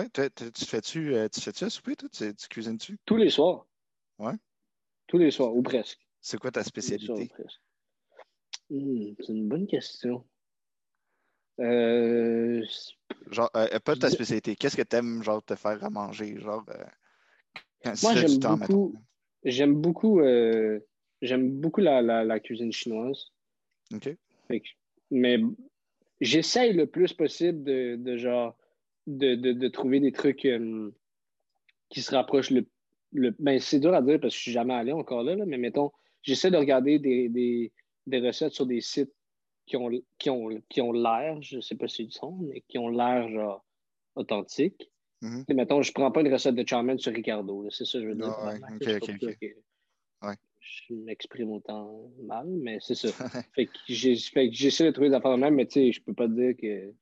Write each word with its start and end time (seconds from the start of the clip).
Ouais, 0.00 0.08
tu 0.08 0.52
tu 0.52 0.64
fais-tu 0.64 1.14
euh, 1.14 1.28
tu 1.28 1.40
fais-tu 1.42 1.64
à 1.64 1.70
souper, 1.70 1.94
toi? 1.94 2.08
Tu, 2.10 2.34
tu 2.34 2.48
cuisines-tu? 2.48 2.96
Tous 3.04 3.16
les 3.16 3.28
soirs. 3.28 3.66
Ouais. 4.18 4.32
Tous 5.06 5.18
les 5.18 5.30
soirs, 5.30 5.54
ou 5.54 5.62
presque. 5.62 6.00
C'est 6.22 6.38
quoi 6.38 6.50
ta 6.50 6.64
spécialité? 6.64 7.30
Hmm, 8.70 9.12
c'est 9.18 9.32
une 9.32 9.48
bonne 9.48 9.66
question. 9.66 10.24
Euh, 11.60 12.64
Genre, 13.30 13.50
euh, 13.56 13.78
pas 13.80 13.96
ta 13.96 14.08
spécialité. 14.08 14.56
Qu'est-ce 14.56 14.76
que 14.76 14.82
t'aimes, 14.82 15.22
genre, 15.22 15.44
te 15.44 15.54
faire 15.54 15.84
à 15.84 15.90
manger? 15.90 16.40
Genre, 16.40 16.64
euh, 16.70 16.84
quand 17.84 18.02
moi, 18.02 18.14
j'aime 18.14 18.38
beaucoup, 18.38 18.94
j'aime 19.44 19.74
beaucoup, 19.74 20.20
euh, 20.20 20.80
j'aime 21.20 21.50
beaucoup 21.60 21.82
la, 21.82 22.00
la, 22.00 22.24
la 22.24 22.40
cuisine 22.40 22.72
chinoise. 22.72 23.32
OK? 23.92 24.16
Que- 24.48 24.58
mais 25.10 25.38
j'essaye 26.22 26.72
le 26.72 26.86
plus 26.86 27.12
possible 27.12 27.62
de, 27.64 27.96
de 27.96 28.16
genre 28.16 28.56
de, 29.18 29.34
de, 29.34 29.52
de 29.52 29.68
trouver 29.68 30.00
des 30.00 30.12
trucs 30.12 30.44
euh, 30.44 30.90
qui 31.88 32.02
se 32.02 32.14
rapprochent 32.14 32.50
le, 32.50 32.66
le 33.12 33.34
ben 33.38 33.58
c'est 33.58 33.80
dur 33.80 33.94
à 33.94 34.02
dire 34.02 34.20
parce 34.20 34.34
que 34.34 34.38
je 34.38 34.42
suis 34.42 34.52
jamais 34.52 34.74
allé 34.74 34.92
encore 34.92 35.22
là, 35.22 35.34
là, 35.36 35.44
mais 35.46 35.58
mettons, 35.58 35.92
j'essaie 36.22 36.50
de 36.50 36.56
regarder 36.56 36.98
des, 36.98 37.28
des, 37.28 37.72
des 38.06 38.20
recettes 38.20 38.54
sur 38.54 38.66
des 38.66 38.80
sites 38.80 39.12
qui 39.66 39.76
ont 39.76 39.90
qui 40.18 40.30
ont 40.30 40.48
qui 40.68 40.80
ont 40.80 40.92
l'air, 40.92 41.40
je 41.42 41.60
sais 41.60 41.76
pas 41.76 41.88
si 41.88 42.04
ils 42.04 42.12
sont, 42.12 42.38
mais 42.42 42.62
qui 42.68 42.78
ont 42.78 42.88
l'air 42.88 43.28
genre 43.30 43.64
authentiques. 44.14 44.90
Tu 45.22 45.28
sais, 45.28 45.54
Mettons, 45.54 45.82
je 45.82 45.92
prends 45.92 46.10
pas 46.10 46.22
une 46.22 46.32
recette 46.32 46.54
de 46.54 46.66
chow 46.66 46.82
mein 46.82 46.98
sur 46.98 47.12
Ricardo, 47.12 47.68
c'est 47.70 47.84
ça 47.84 47.98
que 47.98 48.04
je 48.04 48.08
veux 48.08 48.14
dire. 48.14 48.34
Ah 48.38 48.52
ouais, 48.52 48.78
que 48.78 49.46
Ouais. 50.22 50.34
Je 50.60 50.94
m'exprime 50.94 51.52
autant 51.52 52.10
mal, 52.22 52.46
mais 52.46 52.78
c'est 52.80 52.94
ça. 52.94 53.08
Fait 53.54 53.66
que 53.66 53.72
j'essaie 53.88 54.86
de 54.86 54.90
trouver 54.90 55.08
des 55.10 55.14
affaires 55.14 55.36
même, 55.36 55.54
mais 55.54 55.66
tu 55.66 55.72
sais, 55.72 55.92
je 55.92 56.02
peux 56.02 56.14
pas 56.14 56.26
te 56.26 56.32
dire 56.32 56.56
que 56.56 56.94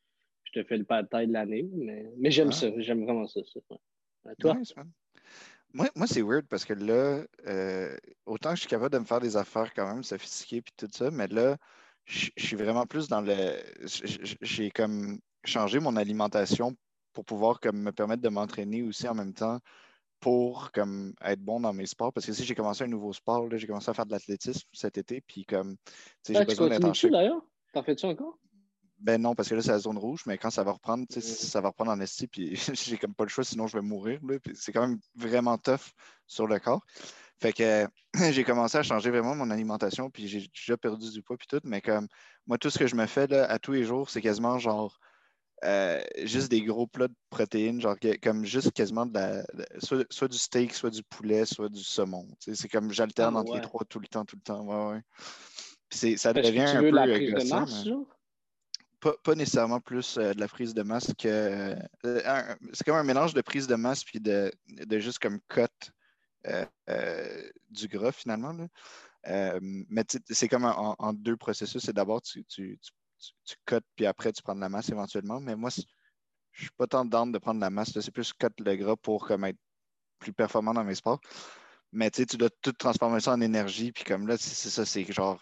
je 0.53 0.61
te 0.61 0.67
fais 0.67 0.79
le 0.79 0.85
pas 0.85 1.03
de 1.03 1.09
taille 1.09 1.27
de 1.27 1.33
l'année, 1.33 1.69
mais, 1.75 2.11
mais 2.17 2.31
j'aime 2.31 2.49
Ah. 2.49 2.53
ça, 2.53 2.69
j'aime 2.79 3.05
vraiment 3.05 3.27
ça. 3.27 3.41
ça. 3.45 3.61
ouais. 3.71 4.33
À 4.33 4.35
toi? 4.35 4.55
Nice. 4.55 4.75
Moi, 5.75 5.89
moi 5.95 6.07
c'est 6.07 6.23
weird 6.23 6.47
parce 6.49 6.65
que 6.65 6.73
là, 6.73 7.25
euh, 7.47 7.97
autant 8.25 8.51
que 8.51 8.57
je 8.57 8.61
suis 8.61 8.69
capable 8.69 8.93
de 8.93 8.99
me 8.99 9.05
faire 9.05 9.21
des 9.21 9.37
affaires 9.37 9.73
quand 9.75 9.87
même 9.87 10.03
sophistiquées 10.03 10.63
puis 10.63 10.73
tout 10.77 10.89
ça, 10.93 11.11
mais 11.11 11.27
là, 11.29 11.57
je 12.07 12.31
je 12.37 12.47
suis 12.47 12.57
vraiment 12.57 12.87
plus 12.87 13.09
dans 13.09 13.21
le. 13.21 13.57
J'ai 14.41 14.71
comme 14.71 15.19
changé 15.45 15.79
mon 15.79 15.97
alimentation 15.97 16.75
pour 17.13 17.25
pouvoir 17.25 17.61
comme 17.61 17.83
me 17.83 17.93
permettre 17.93 18.23
de 18.23 18.29
m'entraîner 18.29 18.83
aussi 18.83 19.07
en 19.09 19.15
même 19.15 19.35
temps 19.35 19.59
pour 20.21 20.73
comme 20.73 21.13
être 21.23 21.41
bon 21.41 21.61
dans 21.61 21.73
mes 21.75 21.87
sports. 21.87 22.13
Parce 22.13 22.27
que 22.27 22.33
si 22.33 22.45
j'ai 22.45 22.55
commencé 22.55 22.85
un 22.85 22.89
nouveau 22.89 23.13
sport, 23.13 23.47
là, 23.49 23.57
j'ai 23.59 23.67
commencé 23.67 23.91
à 23.91 23.95
faire 23.95 24.07
de 24.07 24.13
l'athlétisme 24.13 24.67
cet 24.73 24.97
été, 24.99 25.21
puis 25.21 25.45
comme 25.45 25.77
tu 25.77 25.93
sais, 26.23 26.35
j'ai 26.35 26.41
Ah, 26.41 26.45
tu 26.45 26.47
besoin 26.47 26.69
d'être 26.69 26.85
en 26.85 27.11
d'ailleurs? 27.11 27.43
T'en 27.73 27.83
fais-tu 27.83 28.07
encore? 28.07 28.39
Ben 29.01 29.21
non, 29.23 29.35
parce 29.35 29.49
que 29.49 29.55
là, 29.55 29.63
c'est 29.63 29.71
la 29.71 29.79
zone 29.79 29.97
rouge, 29.99 30.23
mais 30.27 30.39
quand 30.39 30.51
ça 30.51 30.65
va 30.65 30.73
reprendre, 30.73 31.07
tu 31.09 31.21
sais, 31.21 31.47
ça 31.47 31.61
va 31.61 31.69
reprendre 31.69 31.93
en 31.93 32.01
esti, 32.01 32.27
puis 32.27 32.57
j'ai 32.75 32.99
comme 32.99 33.15
pas 33.15 33.25
le 33.25 33.29
choix, 33.31 33.45
sinon 33.45 33.67
je 33.69 33.77
vais 33.77 33.83
mourir. 33.83 34.21
là, 34.27 34.39
puis 34.41 34.57
c'est 34.57 34.73
quand 34.73 34.87
même 34.87 34.99
vraiment 35.15 35.57
tough 35.57 35.93
sur 36.27 36.47
le 36.49 36.59
corps. 36.59 36.85
Fait 37.41 37.53
que 37.53 37.87
j'ai 38.33 38.43
commencé 38.43 38.77
à 38.79 38.83
changer 38.83 39.11
vraiment 39.11 39.37
mon 39.37 39.51
alimentation, 39.51 40.11
puis 40.11 40.27
j'ai 40.27 40.41
déjà 40.49 40.77
perdu 40.77 41.11
du 41.13 41.23
poids, 41.23 41.37
puis 41.37 41.47
tout, 41.47 41.61
mais 41.65 41.81
comme 41.81 42.09
moi, 42.47 42.59
tout 42.59 42.71
ce 42.71 42.79
que 42.79 42.89
je 42.89 42.97
me 42.97 43.07
fais 43.07 43.29
là, 43.29 43.45
à 43.45 43.59
tous 43.61 43.73
les 43.73 43.85
jours, 43.85 44.11
c'est 44.11 44.21
quasiment 44.21 44.59
genre 44.59 44.99
euh, 45.65 46.01
juste 46.25 46.51
des 46.51 46.63
gros 46.63 46.87
plats 46.87 47.09
de 47.09 47.15
protéines, 47.31 47.81
genre 47.81 47.97
comme 48.23 48.45
juste 48.45 48.73
quasiment 48.73 49.07
de 49.07 49.15
la, 49.15 49.43
de- 49.43 49.67
soit, 49.79 50.05
soit 50.11 50.29
du 50.29 50.39
steak, 50.39 50.75
soit 50.75 50.91
du 50.91 51.03
poulet, 51.05 51.45
soit 51.47 51.69
du 51.69 51.83
saumon. 51.83 52.27
tu 52.41 52.51
sais, 52.51 52.55
C'est 52.63 52.69
comme 52.69 52.93
j'alterne 52.93 53.37
Ah, 53.37 53.41
entre 53.41 53.55
les 53.55 53.61
trois 53.61 53.85
tout 53.85 53.99
le 54.01 54.07
temps, 54.09 54.25
tout 54.25 54.37
le 54.37 54.43
temps. 54.43 54.65
Ouais, 54.65 54.95
ouais. 54.95 55.03
Puis 55.89 56.19
ça 56.19 56.33
devient 56.33 56.65
tu 56.69 56.77
un 56.77 56.83
veux 56.83 56.91
peu 56.91 56.97
la 56.97 57.07
prise 57.09 57.29
de 57.31 57.35
gossant, 57.35 57.61
masse, 57.61 57.85
mais- 57.85 57.91
genre? 57.91 58.18
Pas, 59.01 59.35
nécessairement 59.35 59.81
plus 59.81 60.19
euh, 60.19 60.35
de 60.35 60.41
la 60.41 60.49
prise 60.49 60.75
de 60.75 60.83
masse 60.83 61.13
que. 61.19 61.77
euh, 62.05 62.55
c'est 62.73 62.85
comme 62.85 62.97
un 62.97 63.05
mélange 63.05 63.35
de 63.35 63.41
prise 63.41 63.67
de 63.67 63.75
masse 63.77 64.05
puis 64.05 64.21
de, 64.21 64.53
de 64.69 64.99
juste 64.99 65.19
comme 65.19 65.41
cut 65.49 65.67
euh, 66.47 67.51
du 67.71 67.89
gras 67.89 68.13
finalement. 68.13 68.53
là. 68.53 68.69
Mais 69.61 70.05
c'est 70.31 70.49
comme 70.49 70.65
en, 70.65 71.13
deux 71.13 71.37
processus. 71.37 71.83
C'est 71.85 71.93
d'abord 71.93 72.23
tu, 72.23 72.45
tu, 72.45 72.79
tu, 72.81 73.33
tu, 73.45 73.57
cut 73.67 73.81
puis 73.97 74.07
après 74.07 74.33
tu 74.33 74.43
prends 74.43 74.55
de 74.55 74.61
la 74.61 74.69
masse 74.69 74.89
éventuellement. 74.89 75.41
Mais 75.41 75.57
moi, 75.57 75.71
je 76.53 76.63
suis 76.63 76.71
pas 76.77 76.87
tant 76.87 77.05
down 77.05 77.31
de 77.31 77.39
prendre 77.39 77.61
de 77.61 77.65
la 77.65 77.71
masse. 77.71 77.99
C'est 77.99 78.11
plus 78.11 78.33
cut 78.33 78.49
le 78.59 78.77
gras 78.77 78.97
pour 78.97 79.27
comme 79.27 79.45
être 79.45 79.59
plus 80.19 80.33
performant 80.33 80.75
dans 80.75 80.85
mes 80.85 80.95
sports. 80.95 81.21
Mais 81.93 82.11
tu 82.11 82.25
dois 82.37 82.51
tout 82.63 82.73
transformer 82.73 83.21
ça 83.21 83.33
en 83.33 83.41
énergie. 83.41 83.93
Puis 83.93 84.05
comme 84.05 84.27
là, 84.27 84.37
c'est 84.39 84.71
ça, 84.71 84.85
c'est 84.85 85.11
genre 85.13 85.41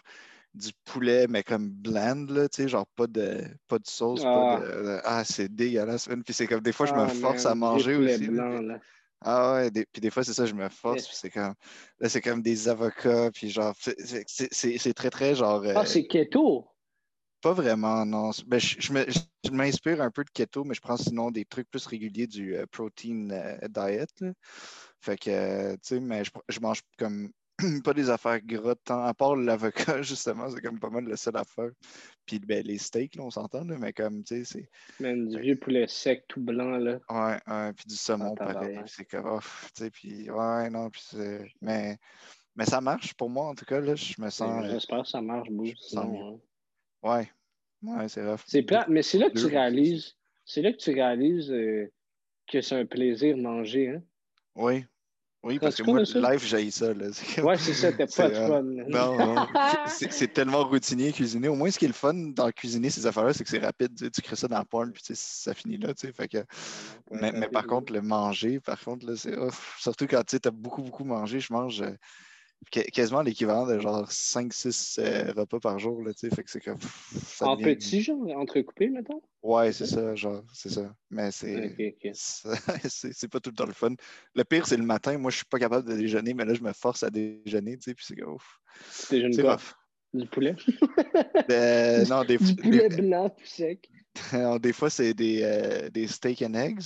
du 0.57 0.71
poulet, 0.85 1.27
mais 1.27 1.43
comme 1.43 1.69
bland, 1.69 2.25
là, 2.29 2.49
tu 2.49 2.63
sais, 2.63 2.67
genre 2.67 2.87
pas 2.95 3.07
de, 3.07 3.43
pas 3.67 3.79
de 3.79 3.87
sauce, 3.87 4.21
pas 4.23 4.57
Ah. 4.57 4.59
de. 4.59 5.01
ah, 5.03 5.23
c'est 5.23 5.53
dégueulasse. 5.53 6.07
Puis 6.25 6.33
c'est 6.33 6.47
comme 6.47 6.61
des 6.61 6.71
fois, 6.73 6.85
je 6.85 6.93
me 6.93 6.99
Ah, 7.01 7.07
force 7.07 7.45
man, 7.45 7.51
à 7.51 7.55
manger 7.55 7.95
aussi. 7.95 8.27
là. 8.27 8.79
ah 9.21 9.53
ouais, 9.53 9.71
des- 9.71 9.85
puis 9.85 10.01
des 10.01 10.09
fois, 10.09 10.23
c'est 10.23 10.33
ça, 10.33 10.45
je 10.45 10.53
me 10.53 10.67
force. 10.69 11.07
Puis 11.07 11.15
c'est 11.15 11.29
comme. 11.29 11.53
Là, 11.99 12.09
c'est 12.09 12.21
comme 12.21 12.41
des 12.41 12.67
avocats, 12.67 13.31
puis 13.31 13.49
genre. 13.49 13.75
c'est- 13.77 14.93
très, 14.93 15.09
très 15.09 15.35
genre. 15.35 15.63
euh, 15.63 15.73
Ah, 15.75 15.85
c'est 15.85 16.07
keto! 16.07 16.67
pas 17.41 17.53
vraiment, 17.53 18.05
non. 18.05 18.31
Ben, 18.47 18.59
je, 18.59 18.81
je 18.81 19.51
m'inspire 19.51 20.01
un 20.01 20.11
peu 20.11 20.23
de 20.23 20.29
keto, 20.31 20.63
mais 20.63 20.73
je 20.73 20.81
prends 20.81 20.97
sinon 20.97 21.31
des 21.31 21.45
trucs 21.45 21.69
plus 21.69 21.85
réguliers 21.85 22.27
du 22.27 22.55
euh, 22.55 22.65
protein 22.65 23.29
euh, 23.31 23.57
diet. 23.69 24.07
là. 24.19 24.33
Fait 24.99 25.17
que, 25.17 25.29
euh, 25.29 25.73
tu 25.73 25.79
sais, 25.83 25.99
mais 25.99 26.23
je, 26.23 26.31
je 26.49 26.59
mange 26.59 26.81
comme 26.97 27.31
pas 27.83 27.93
des 27.93 28.09
affaires 28.09 28.39
gras 28.41 28.75
tant, 28.75 29.03
à 29.03 29.13
part 29.13 29.35
l'avocat, 29.35 30.01
justement, 30.01 30.49
c'est 30.49 30.61
comme 30.61 30.79
pas 30.79 30.89
mal 30.89 31.05
la 31.07 31.17
seule 31.17 31.37
affaire. 31.37 31.69
Puis 32.25 32.39
ben, 32.39 32.63
les 32.65 32.77
steaks, 32.77 33.15
là, 33.15 33.23
on 33.23 33.31
s'entend, 33.31 33.63
là, 33.63 33.77
mais 33.79 33.93
comme, 33.93 34.23
tu 34.23 34.43
sais, 34.43 34.43
c'est. 34.43 34.69
Man, 34.99 35.27
du 35.29 35.39
vieux 35.39 35.57
poulet 35.57 35.87
sec 35.87 36.25
tout 36.27 36.41
blanc, 36.41 36.77
là. 36.77 36.99
Ouais, 37.09 37.39
ouais, 37.47 37.73
puis 37.73 37.85
du 37.87 37.95
saumon, 37.95 38.35
Ah, 38.39 38.53
pareil. 38.53 38.79
C'est 38.85 39.05
comme, 39.05 39.25
oh, 39.25 39.39
tu 39.75 39.83
sais, 39.83 39.89
puis 39.89 40.29
ouais, 40.29 40.69
non, 40.69 40.89
puis 40.89 41.01
c'est. 41.03 41.49
Mais, 41.61 41.97
mais 42.55 42.65
ça 42.65 42.81
marche 42.81 43.13
pour 43.13 43.29
moi, 43.29 43.47
en 43.47 43.55
tout 43.55 43.65
cas, 43.65 43.79
là, 43.79 43.95
je 43.95 44.13
me 44.21 44.29
sens. 44.29 44.65
euh, 44.65 44.69
J'espère 44.71 45.03
que 45.03 45.07
ça 45.09 45.21
marche. 45.21 45.47
Sinon, 45.79 46.39
hein. 47.03 47.09
ouais, 47.09 47.31
ouais, 47.83 48.09
c'est 48.09 48.27
rough. 48.27 48.41
C'est 48.45 48.63
plate, 48.63 48.87
mais 48.89 49.01
c'est 49.03 49.17
là 49.17 49.29
que 49.29 49.39
tu 49.39 49.45
réalises, 49.45 50.15
c'est 50.45 50.61
là 50.61 50.71
que 50.71 50.77
tu 50.77 50.91
réalises 50.93 51.51
euh, 51.51 51.91
que 52.47 52.61
c'est 52.61 52.75
un 52.75 52.85
plaisir 52.85 53.35
manger, 53.37 53.89
hein. 53.89 54.03
Oui. 54.55 54.85
Oui, 55.47 55.59
parce 55.59 55.77
que 55.77 55.83
moi, 55.83 56.05
ça? 56.05 56.19
live, 56.19 56.43
j'ai 56.43 56.69
ça. 56.71 56.93
Là. 56.93 57.07
Ouais, 57.41 57.57
c'est 57.57 57.73
ça, 57.73 57.93
t'as 57.93 58.05
C'est, 58.07 58.23
pas 58.23 58.29
de 58.29 58.35
euh, 58.35 58.47
fun. 58.47 58.63
Non, 58.63 59.17
non. 59.17 59.47
C'est 59.87 60.11
c'est 60.11 60.27
tellement 60.27 60.65
routinier 60.65 61.13
cuisiner. 61.13 61.47
Au 61.47 61.55
moins, 61.55 61.71
ce 61.71 61.79
qui 61.79 61.85
est 61.85 61.87
le 61.87 61.93
fun 61.93 62.13
dans 62.13 62.51
cuisiner 62.51 62.89
ces 62.89 63.05
affaires-là, 63.05 63.33
c'est 63.33 63.45
que 63.45 63.49
c'est 63.49 63.59
rapide. 63.59 63.95
Tu, 63.95 64.05
sais, 64.05 64.11
tu 64.11 64.21
crées 64.21 64.35
ça 64.35 64.49
dans 64.49 64.59
le 64.59 64.65
poêle, 64.65 64.91
puis 64.91 65.01
tu 65.01 65.15
sais, 65.15 65.21
ça 65.43 65.53
finit 65.53 65.77
là. 65.77 65.93
Tu 65.93 66.07
sais, 66.07 66.13
fait 66.13 66.27
que... 66.27 66.43
mais, 67.09 67.31
mais 67.31 67.47
par 67.47 67.65
contre, 67.65 67.93
le 67.93 68.01
manger, 68.01 68.59
par 68.59 68.79
contre, 68.79 69.05
là, 69.05 69.15
c'est. 69.15 69.35
Surtout 69.79 70.05
quand 70.05 70.23
tu 70.25 70.37
as 70.43 70.51
beaucoup, 70.51 70.81
beaucoup 70.81 71.05
mangé, 71.05 71.39
je 71.39 71.53
mange 71.53 71.81
euh, 71.81 71.95
quasiment 72.71 73.21
l'équivalent 73.21 73.65
de 73.65 73.79
genre 73.79 74.11
5-6 74.11 74.99
euh, 74.99 75.31
repas 75.35 75.59
par 75.59 75.79
jour. 75.79 76.03
Là, 76.03 76.13
tu 76.13 76.21
sais, 76.21 76.35
fait 76.35 76.43
que 76.43 76.51
c'est 76.51 76.59
comme. 76.61 76.77
pff, 76.77 77.41
En 77.41 77.55
devient- 77.55 77.75
petit, 77.75 78.01
genre, 78.01 78.19
entrecoupé, 78.37 78.89
mettons? 78.89 79.21
Ouais, 79.43 79.71
c'est 79.71 79.85
ça, 79.85 80.15
genre, 80.15 80.43
c'est 80.53 80.69
ça. 80.69 80.93
Mais 81.09 81.31
c'est. 81.31 81.75
C'est 82.89 83.27
pas 83.29 83.39
tout 83.39 83.51
le 83.51 83.55
temps 83.55 83.65
le 83.65 83.73
fun. 83.73 83.93
Le 84.33 84.43
pire, 84.43 84.65
c'est 84.67 84.77
le 84.77 84.83
matin. 84.83 85.17
Moi, 85.17 85.31
je 85.31 85.37
suis 85.37 85.45
pas 85.45 85.59
capable 85.59 85.87
de 85.87 85.95
déjeuner, 85.95 86.33
mais 86.33 86.43
là, 86.45 86.53
je 86.53 86.61
me 86.61 86.73
force 86.73 87.03
à 87.03 87.09
déjeuner, 87.09 87.77
tu 87.77 87.83
sais, 87.83 87.93
puis 87.93 88.05
c'est 88.05 88.15
comme, 88.15 88.33
ouf. 88.33 88.59
Tu 89.07 89.15
déjeunes 89.15 89.41
quoi? 89.41 89.57
Du 90.13 90.25
poulet? 90.27 90.55
Euh, 91.49 92.05
non, 92.07 92.23
des, 92.25 92.37
Du 92.37 92.55
des- 92.55 92.61
poulet 92.61 92.89
blanc 92.89 93.29
tout 93.29 93.45
sec. 93.45 93.89
alors, 94.33 94.59
des 94.59 94.73
fois, 94.73 94.89
c'est 94.89 95.13
des, 95.13 95.41
euh, 95.43 95.89
des 95.89 96.07
steak 96.07 96.41
and 96.41 96.55
eggs. 96.55 96.83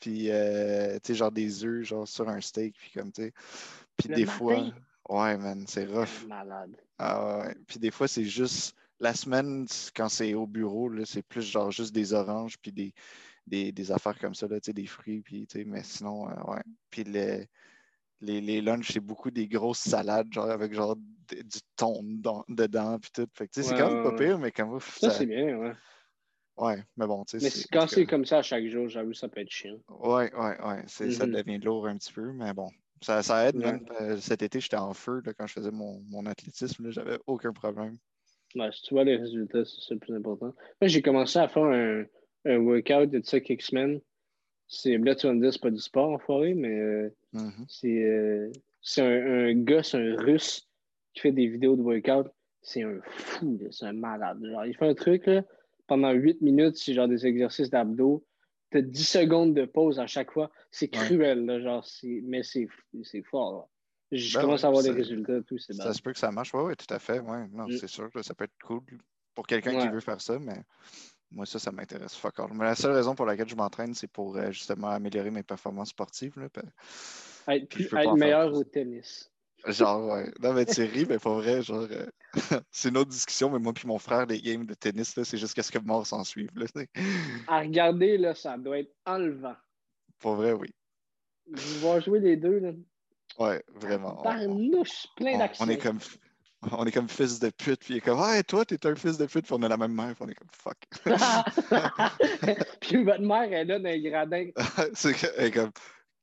Puis, 0.00 0.30
euh, 0.30 0.94
tu 1.02 1.08
sais, 1.08 1.14
genre 1.14 1.32
des 1.32 1.64
œufs, 1.64 1.82
genre 1.84 2.06
sur 2.06 2.28
un 2.28 2.40
steak, 2.40 2.76
puis 2.78 2.92
comme, 2.94 3.10
tu 3.10 3.22
sais. 3.22 3.32
Puis 3.98 4.08
des 4.08 4.24
matin? 4.24 4.32
fois, 4.32 4.72
ouais, 5.08 5.36
man, 5.38 5.66
c'est 5.66 5.86
rough. 5.86 6.26
Malade. 6.28 6.76
Ah 6.98 7.38
ouais. 7.40 7.54
Puis 7.66 7.78
des 7.78 7.90
fois, 7.90 8.08
c'est 8.08 8.24
juste 8.24 8.74
la 9.00 9.14
semaine, 9.14 9.66
quand 9.94 10.08
c'est 10.08 10.34
au 10.34 10.46
bureau, 10.46 10.90
c'est 11.04 11.22
plus 11.22 11.42
genre 11.42 11.70
juste 11.70 11.94
des 11.94 12.12
oranges 12.14 12.58
puis 12.58 12.72
des, 12.72 12.94
des, 13.46 13.72
des 13.72 13.92
affaires 13.92 14.18
comme 14.18 14.34
ça, 14.34 14.48
là, 14.48 14.58
des 14.60 14.86
fruits, 14.86 15.22
puis 15.22 15.46
mais 15.66 15.82
sinon, 15.84 16.28
euh, 16.28 16.34
ouais. 16.52 16.62
Puis 16.90 17.04
le- 17.04 17.46
les, 18.20 18.40
les 18.40 18.60
lunchs, 18.60 18.92
c'est 18.92 19.00
beaucoup 19.00 19.30
des 19.30 19.48
grosses 19.48 19.80
salades, 19.80 20.32
genre 20.32 20.50
avec 20.50 20.74
genre 20.74 20.96
du 20.96 21.60
thon 21.76 22.02
dans- 22.04 22.44
dedans, 22.48 22.98
puis 22.98 23.10
tout. 23.12 23.28
Fait 23.34 23.48
que 23.48 23.62
c'est 23.62 23.74
quand 23.76 23.90
même 23.90 24.02
pas 24.02 24.12
pire, 24.12 24.38
mais 24.38 24.52
comme 24.52 24.72
ouf, 24.74 24.98
Ça, 25.00 25.10
ça- 25.10 25.18
c'est 25.18 25.26
bien, 25.26 25.56
ouais. 25.58 25.72
Ouais, 26.56 26.82
mais 26.96 27.06
bon, 27.06 27.24
tu 27.24 27.38
sais. 27.38 27.48
Mais 27.56 27.64
quand 27.72 27.86
c'est 27.86 28.06
comme 28.06 28.24
ça 28.24 28.38
à 28.38 28.42
chaque 28.42 28.66
jour, 28.66 28.88
j'avoue, 28.88 29.12
ça 29.12 29.28
peut 29.28 29.40
être 29.40 29.50
chiant. 29.50 29.78
Ouais, 29.88 30.34
ouais, 30.34 30.60
ouais. 30.64 30.84
Ça 30.88 31.04
Mhm. 31.04 31.32
devient 31.32 31.58
lourd 31.58 31.86
un 31.86 31.96
petit 31.96 32.12
peu, 32.12 32.32
mais 32.32 32.52
bon. 32.52 32.68
Ça, 33.02 33.22
ça 33.22 33.48
aide 33.48 33.56
Ouais. 33.56 33.72
même. 33.72 33.84
Euh, 34.00 34.16
Cet 34.18 34.42
été, 34.42 34.60
j'étais 34.60 34.76
en 34.76 34.94
feu 34.94 35.20
là, 35.24 35.32
quand 35.34 35.46
je 35.46 35.52
faisais 35.54 35.70
mon, 35.70 36.00
mon 36.08 36.26
athlétisme. 36.26 36.84
là, 36.84 36.90
J'avais 36.90 37.18
aucun 37.26 37.52
problème. 37.52 37.96
Ouais, 38.54 38.70
si 38.72 38.82
tu 38.82 38.94
vois 38.94 39.04
les 39.04 39.16
résultats, 39.16 39.64
c'est 39.64 39.80
ça 39.80 39.94
le 39.94 40.00
plus 40.00 40.14
important. 40.14 40.54
Moi, 40.80 40.88
j'ai 40.88 41.02
commencé 41.02 41.38
à 41.38 41.48
faire 41.48 41.64
un, 41.64 42.04
un 42.46 42.56
workout 42.58 43.10
de 43.10 43.20
ça 43.24 43.40
quelques 43.40 43.62
semaines. 43.62 44.00
C'est, 44.66 44.96
là, 44.98 45.14
tu 45.14 45.26
vas 45.26 45.32
me 45.34 45.40
dire, 45.40 45.52
c'est 45.52 45.62
pas 45.62 45.70
du 45.70 45.80
sport, 45.80 46.10
enfoiré, 46.10 46.54
mais 46.54 46.78
euh, 46.78 47.14
Mhm. 47.32 47.66
c'est, 47.68 48.02
euh, 48.04 48.50
c'est 48.80 49.02
un, 49.02 49.48
un 49.50 49.54
gars, 49.54 49.82
c'est 49.82 49.98
un 49.98 50.16
russe 50.16 50.66
qui 51.14 51.20
fait 51.20 51.32
des 51.32 51.46
vidéos 51.46 51.76
de 51.76 51.82
workout. 51.82 52.32
C'est 52.62 52.82
un 52.82 53.00
fou, 53.02 53.58
c'est 53.70 53.86
un 53.86 53.92
malade. 53.92 54.42
Genre, 54.44 54.64
il 54.66 54.74
fait 54.76 54.86
un 54.88 54.94
truc, 54.94 55.26
là, 55.26 55.42
pendant 55.86 56.10
8 56.12 56.40
minutes, 56.42 56.76
c'est 56.76 56.94
genre 56.94 57.08
des 57.08 57.26
exercices 57.26 57.70
d'abdos. 57.70 58.24
As 58.74 58.82
10 58.82 59.04
secondes 59.08 59.54
de 59.54 59.64
pause 59.64 59.98
à 59.98 60.06
chaque 60.06 60.30
fois. 60.30 60.50
C'est 60.70 60.88
cruel, 60.88 61.46
là, 61.46 61.60
genre, 61.60 61.86
mais 62.24 62.42
c'est 62.42 62.68
fort. 63.22 63.68
Je 64.10 64.34
ben 64.34 64.42
commence 64.42 64.64
à 64.64 64.68
avoir 64.68 64.82
des 64.82 64.90
résultats, 64.90 65.42
tout. 65.42 65.58
Ça 65.58 65.92
se 65.92 66.00
peut 66.00 66.12
que 66.12 66.18
ça 66.18 66.30
marche, 66.30 66.54
oui, 66.54 66.62
ouais, 66.62 66.76
tout 66.76 66.92
à 66.92 66.98
fait. 66.98 67.20
Ouais. 67.20 67.46
Non, 67.52 67.66
mm. 67.66 67.78
c'est 67.78 67.88
sûr, 67.88 68.10
que 68.10 68.22
ça 68.22 68.34
peut 68.34 68.44
être 68.44 68.56
cool 68.64 68.82
pour 69.34 69.46
quelqu'un 69.46 69.78
qui 69.78 69.88
veut 69.88 70.00
faire 70.00 70.20
ça, 70.20 70.38
mais 70.38 70.64
moi, 71.30 71.44
ça, 71.44 71.58
ça 71.58 71.70
m'intéresse 71.70 72.14
fuck 72.14 72.40
all. 72.40 72.50
Mais 72.54 72.64
la 72.64 72.74
seule 72.74 72.92
raison 72.92 73.14
pour 73.14 73.26
laquelle 73.26 73.48
je 73.48 73.54
m'entraîne, 73.54 73.94
c'est 73.94 74.08
pour 74.08 74.36
euh, 74.36 74.50
justement 74.50 74.88
améliorer 74.88 75.30
mes 75.30 75.42
performances 75.42 75.90
sportives. 75.90 76.38
Là, 76.38 76.48
être, 77.48 78.16
meilleur 78.16 78.52
au 78.54 78.64
tennis. 78.64 79.30
Genre, 79.66 80.12
ouais. 80.12 80.32
Non, 80.40 80.54
mais 80.54 80.64
tu 80.64 80.82
ris, 80.82 81.06
mais 81.06 81.18
pas 81.18 81.34
vrai. 81.34 81.62
Genre, 81.62 81.86
euh, 81.90 82.06
c'est 82.70 82.88
une 82.88 82.96
autre 82.96 83.10
discussion, 83.10 83.50
mais 83.50 83.58
moi 83.58 83.72
puis 83.72 83.86
mon 83.86 83.98
frère, 83.98 84.26
les 84.26 84.40
games 84.40 84.66
de 84.66 84.74
tennis, 84.74 85.18
c'est 85.22 85.38
juste 85.38 85.54
qu'est-ce 85.54 85.72
que 85.72 85.78
mort 85.78 86.06
s'en 86.06 86.24
suivent. 86.24 86.50
Là, 86.54 86.66
à 87.46 87.60
regarder, 87.60 88.18
là, 88.18 88.34
ça 88.34 88.56
doit 88.56 88.78
être 88.80 88.94
enlevant. 89.06 89.56
Pour 90.18 90.36
vrai, 90.36 90.52
oui. 90.52 90.74
Je 91.52 91.78
vais 91.78 92.00
jouer 92.00 92.20
les 92.20 92.36
deux. 92.36 92.58
Là. 92.58 92.72
Ouais, 93.38 93.62
vraiment. 93.74 94.22
Plein 95.16 95.38
d'actions. 95.38 95.64
On 95.64 95.68
est 95.68 95.78
comme 95.78 95.98
on 96.72 96.84
est 96.84 96.90
comme 96.90 97.08
fils 97.08 97.38
de 97.38 97.50
pute, 97.50 97.80
puis 97.80 97.94
il 97.94 97.96
est 97.98 98.00
comme 98.00 98.18
Ouais, 98.18 98.42
toi, 98.42 98.64
t'es 98.64 98.84
un 98.84 98.96
fils 98.96 99.16
de 99.16 99.26
pute, 99.26 99.44
puis 99.44 99.54
on 99.54 99.62
a 99.62 99.68
la 99.68 99.76
même 99.76 99.92
mère, 99.92 100.14
puis 100.16 100.24
on 100.24 100.28
est 100.28 100.34
comme 100.34 100.48
fuck. 100.50 100.76
puis 102.80 103.04
votre 103.04 103.20
mère, 103.20 103.44
elle 103.44 103.52
est 103.54 103.64
là 103.64 103.78
dans 103.78 103.88
les 103.88 104.00
gradins. 104.00 104.48
c'est 104.94 105.52
comme 105.52 105.70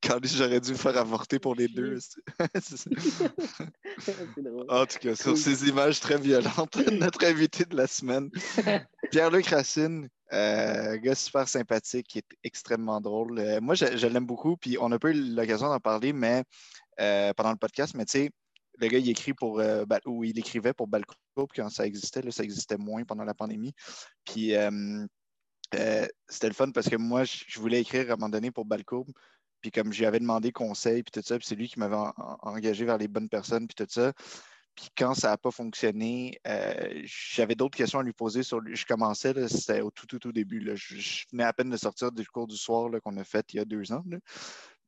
quand 0.06 0.19
j'aurais 0.24 0.60
dû 0.60 0.72
me 0.72 0.78
faire 0.78 0.98
avorter 0.98 1.40
pour 1.40 1.56
les 1.56 1.68
deux. 1.68 1.98
drôle. 4.38 4.66
En 4.69 4.86
tout 4.86 5.00
cas, 5.00 5.16
sur 5.16 5.38
ces 5.38 5.68
images 5.68 6.00
très 6.00 6.18
violentes, 6.18 6.75
notre 6.92 7.25
invité 7.25 7.66
de 7.66 7.75
la 7.75 7.88
semaine, 7.88 8.30
Pierre-Luc 9.12 9.48
Racine, 9.48 10.07
euh, 10.34 10.98
gars 10.98 11.16
super 11.16 11.48
sympathique, 11.48 12.07
qui 12.07 12.19
est 12.19 12.38
extrêmement 12.44 13.02
drôle. 13.02 13.40
Euh, 13.40 13.60
moi, 13.62 13.75
je, 13.75 14.07
l'aime 14.07 14.25
beaucoup, 14.25 14.57
puis 14.57 14.78
on 14.80 14.90
n'a 14.90 15.00
pas 15.00 15.10
eu 15.10 15.36
l'occasion 15.36 15.69
d'en 15.69 15.80
parler, 15.80 16.13
mais 16.13 16.44
euh, 17.00 17.34
pendant 17.34 17.51
le 17.51 17.58
podcast, 17.58 17.94
mais 17.96 18.06
tu 18.06 18.19
sais, 18.19 18.31
le 18.80 18.88
gars, 18.88 19.00
il 19.00 19.10
écrit 19.10 19.34
pour, 19.34 19.60
euh, 19.60 19.86
ou 20.06 20.24
il 20.24 20.38
écrivait 20.38 20.74
pour 20.74 20.88
Balcourbe 20.88 21.50
quand 21.56 21.69
ça 21.69 21.86
existait. 21.86 22.22
Là, 22.22 22.31
ça 22.31 22.44
existait 22.44 22.78
moins 22.78 23.04
pendant 23.04 23.24
la 23.24 23.34
pandémie. 23.34 23.74
Puis 24.25 24.56
euh, 24.56 25.06
euh, 25.74 26.08
c'était 26.28 26.48
le 26.48 26.54
fun 26.54 26.72
parce 26.72 26.90
que 26.90 26.96
moi, 26.96 27.24
je 27.24 27.60
voulais 27.60 27.81
écrire 27.81 28.10
à 28.10 28.13
un 28.13 28.16
moment 28.16 28.30
donné 28.30 28.51
pour 28.51 28.66
Balcourbe. 28.66 29.12
Puis 29.66 29.72
comme 29.72 29.92
je 29.92 29.98
lui 29.98 30.06
avais 30.06 30.20
demandé 30.20 30.52
conseil, 30.52 31.02
puis 31.02 31.10
tout 31.10 31.28
ça, 31.28 31.40
puis 31.40 31.48
c'est 31.48 31.56
lui 31.56 31.68
qui 31.68 31.80
m'avait 31.80 31.96
engagé 32.44 32.86
vers 32.86 33.00
les 33.00 33.08
bonnes 33.08 33.30
personnes, 33.30 33.68
puis 33.68 33.74
tout 33.74 33.92
ça. 33.92 34.14
Puis 34.76 34.90
quand 34.96 35.16
ça 35.16 35.30
n'a 35.30 35.38
pas 35.38 35.50
fonctionné, 35.50 36.40
j'avais 37.04 37.56
d'autres 37.56 37.76
questions 37.76 37.98
à 37.98 38.04
lui 38.04 38.14
poser 38.14 38.44
sur. 38.44 38.62
Je 38.64 38.86
commençais, 38.86 39.34
c'était 39.48 39.82
au 39.82 39.90
tout, 39.90 40.06
tout, 40.06 40.20
tout 40.20 40.32
début. 40.32 40.60
Là. 40.60 40.74
Je, 40.76 41.26
venais 41.32 41.46
à 41.46 41.52
peine 41.52 41.72
de 41.72 41.78
sortir 41.78 42.12
du 42.12 42.28
cours 42.28 42.46
du 42.46 42.58
soir 42.58 42.92
qu'on 43.04 43.18
a 43.18 43.24
fait 43.24 43.54
il 43.54 43.58
y 43.58 43.60
a 43.60 43.66
deux 43.66 43.92
ans. 43.92 44.04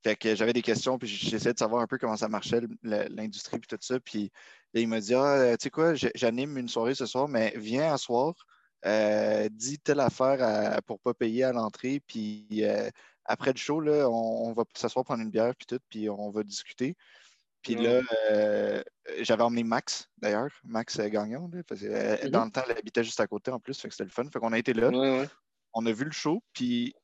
Fait 0.04 0.16
que 0.16 0.36
j'avais 0.36 0.54
des 0.54 0.62
questions, 0.62 1.00
puis 1.00 1.08
j'essayais 1.08 1.54
de 1.54 1.58
savoir 1.58 1.82
un 1.82 1.88
peu 1.88 1.98
comment 1.98 2.18
ça 2.18 2.30
marchait, 2.30 2.62
l'industrie, 2.84 3.58
puis 3.58 3.68
tout 3.68 3.78
ça. 3.82 4.00
Puis 4.00 4.32
il 4.76 4.88
m'a 4.88 5.00
dit 5.00 5.16
Ah, 5.16 5.38
euh, 5.40 5.52
tu 5.58 5.64
sais 5.64 5.70
quoi, 5.72 5.96
j'anime 5.96 6.56
une 6.60 6.70
soirée 6.70 6.94
ce 6.94 7.08
soir, 7.08 7.28
mais 7.28 7.52
viens 7.58 7.92
à 7.92 7.98
soir, 7.98 8.36
euh, 8.86 9.50
dis 9.52 9.80
telle 9.80 10.02
affaire 10.02 10.38
pour 10.86 11.00
pour 11.00 11.00
pas 11.00 11.14
payer 11.16 11.46
à 11.46 11.52
l'entrée, 11.52 12.00
puis 12.06 12.46
euh, 12.62 12.90
après 13.28 13.52
le 13.52 13.58
show, 13.58 13.80
là, 13.80 14.10
on, 14.10 14.54
va 14.54 14.64
s'asseoir 14.74 15.06
prendre 15.06 15.22
une 15.22 15.30
bière, 15.30 15.54
puis 15.56 15.66
tout, 15.68 15.80
puis 15.90 16.10
on 16.10 16.30
va 16.30 16.44
discuter. 16.44 16.96
Puis 17.62 17.76
là, 17.76 18.02
j'avais 19.22 19.44
emmené 19.44 19.64
Max, 19.64 20.08
d'ailleurs, 20.18 20.50
Max 20.64 21.00
Gagnon, 21.00 21.50
parce 21.68 21.82
que, 21.82 21.88
mm-hmm. 21.88 22.30
dans 22.30 22.46
le 22.46 22.52
temps, 22.52 22.64
elle 22.70 22.78
habitait 22.78 23.04
juste 23.04 23.20
à 23.20 23.28
côté 23.28 23.52
en 23.52 23.60
plus, 23.60 23.80
fait 23.80 23.90
que 23.90 23.94
c'était 23.94 24.06
le 24.06 24.10
fun. 24.10 24.24
Fait 24.32 24.40
qu'on 24.40 24.54
a 24.54 24.58
été 24.58 24.74
là. 24.74 24.90
On 25.74 25.86
a 25.86 25.92
vu 25.92 26.06
le 26.06 26.12
show, 26.12 26.42
puis 26.54 26.96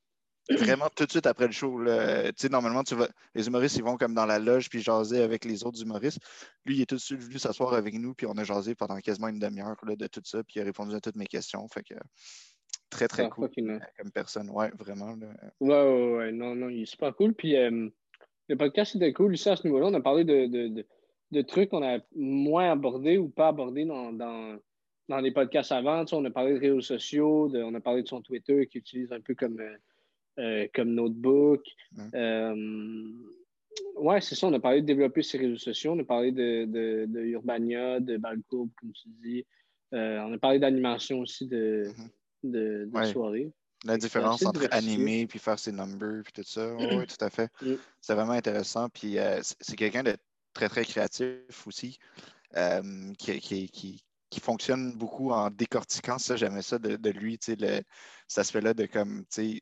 vraiment 0.50 0.90
tout 0.96 1.06
de 1.06 1.12
suite 1.12 1.28
après 1.28 1.46
le 1.46 1.52
show. 1.52 1.84
Tu 1.84 2.34
sais, 2.38 2.50
normalement, 2.50 2.84
tu 2.84 2.96
vas, 2.96 3.10
les 3.36 3.48
humoristes, 3.48 3.78
ils 3.78 3.84
vont 3.84 3.98
comme 3.98 4.14
dans 4.14 4.26
la 4.26 4.40
loge 4.40 4.70
puis 4.70 4.82
jaser 4.82 5.22
avec 5.22 5.46
les 5.46 5.64
autres 5.64 5.82
humoristes. 5.82 6.20
Lui, 6.66 6.78
il 6.78 6.82
est 6.82 6.86
tout 6.86 6.96
de 6.96 7.02
suite 7.02 7.22
venu 7.22 7.40
s'asseoir 7.40 7.74
avec 7.74 7.94
nous, 7.96 8.14
puis 8.14 8.26
on 8.28 8.38
a 8.38 8.44
jasé 8.44 8.76
pendant 8.76 8.98
quasiment 9.00 9.28
une 9.28 9.40
demi-heure 9.40 9.76
de 9.86 10.08
tout 10.08 10.22
ça, 10.24 10.44
puis 10.44 10.56
il 10.58 10.62
a 10.62 10.66
répondu 10.66 10.96
à 10.96 11.02
toutes 11.02 11.16
mes 11.16 11.28
questions. 11.28 11.68
Fait 11.68 11.84
que 11.84 11.96
très, 12.94 13.08
très 13.08 13.24
ah, 13.24 13.30
cool 13.30 13.50
euh, 13.58 13.80
comme 13.98 14.12
personne. 14.12 14.50
Ouais, 14.50 14.70
vraiment. 14.78 15.16
Là. 15.16 15.28
Ouais, 15.60 15.70
ouais, 15.70 16.18
ouais. 16.18 16.32
Non, 16.32 16.56
non, 16.56 16.70
il 16.70 16.84
est 16.84 16.86
super 16.86 17.16
cool. 17.16 17.34
Puis 17.34 17.56
euh, 17.56 17.90
le 18.48 18.58
podcast 18.58 18.96
était 18.96 19.12
cool 19.14 19.34
aussi 19.34 19.50
à 19.50 19.56
ce 19.56 19.68
niveau-là. 19.68 19.88
On 19.88 19.94
a 19.94 20.02
parlé 20.02 20.24
de, 20.24 20.46
de, 20.46 20.86
de, 21.32 21.42
trucs 21.42 21.70
qu'on 21.70 21.84
a 21.84 22.00
moins 22.16 22.72
abordés 22.72 23.18
ou 23.18 23.30
pas 23.30 23.50
abordés 23.50 23.86
dans, 23.86 24.14
dans, 24.14 24.58
dans 25.10 25.20
les 25.20 25.32
podcasts 25.32 25.72
avant. 25.72 26.06
on 26.12 26.26
a 26.26 26.32
parlé 26.32 26.54
de 26.54 26.60
réseaux 26.60 26.82
sociaux, 26.82 27.52
on 27.54 27.74
a 27.74 27.82
parlé 27.82 28.04
de 28.04 28.08
son 28.08 28.22
Twitter 28.22 28.68
qui 28.68 28.78
utilise 28.78 29.12
un 29.12 29.22
peu 29.22 29.36
comme. 29.36 29.60
Euh, 30.40 30.68
comme 30.74 30.96
Notebook. 30.96 31.62
Euh, 32.16 33.06
ouais, 33.98 34.20
c'est 34.20 34.34
ça. 34.34 34.48
On 34.48 34.54
a 34.54 34.60
parlé 34.60 34.82
de 34.82 34.88
développer 34.88 35.22
ses 35.22 35.38
réseaux 35.38 35.60
sociaux. 35.60 35.92
On 35.92 36.00
a 36.00 36.04
parlé 36.04 36.32
de, 36.32 36.66
de, 36.66 37.06
de 37.08 37.20
Urbania, 37.20 38.00
de 38.00 38.18
Balcourbe, 38.18 38.72
comme 38.80 38.92
tu 38.94 39.10
dis. 39.24 39.46
On 39.92 40.34
a 40.34 40.38
parlé 40.40 40.58
d'animation 40.58 41.20
aussi 41.20 41.46
de, 41.46 41.84
mm-hmm. 41.86 42.10
De, 42.44 42.90
soirée. 43.12 43.52
La 43.86 43.98
différence 43.98 44.46
entre 44.46 44.68
animer 44.72 45.28
puis 45.28 45.40
faire 45.40 45.60
ses 45.60 45.72
numbers 45.72 46.24
puis 46.24 46.34
tout 46.34 46.44
ça. 46.44 46.74
oui, 46.76 47.06
tout 47.06 47.26
à 47.26 47.30
fait. 47.30 47.50
Mm. 47.62 47.74
C'est 48.00 48.14
vraiment 48.14 48.34
intéressant. 48.34 48.90
Puis 48.90 49.18
c'est 49.60 49.76
quelqu'un 49.76 50.04
de 50.04 50.16
très, 50.54 50.70
très 50.70 50.86
créatif 50.86 51.68
aussi, 51.68 51.98
qui, 53.18 53.40
qui, 53.40 53.70
qui, 53.70 54.04
qui, 54.30 54.40
fonctionne 54.40 54.94
beaucoup 54.94 55.32
en 55.32 55.50
décortiquant 55.50 56.18
ça. 56.18 56.36
J'aimais 56.36 56.62
ça 56.62 56.80
de, 56.80 56.96
de 56.96 57.10
lui, 57.10 57.38
tu 57.38 57.56
sais, 57.58 57.86
cet 58.28 58.40
aspect-là 58.40 58.74
de 58.74 58.86
comme, 58.86 59.26
tu 59.26 59.28
sais, 59.30 59.62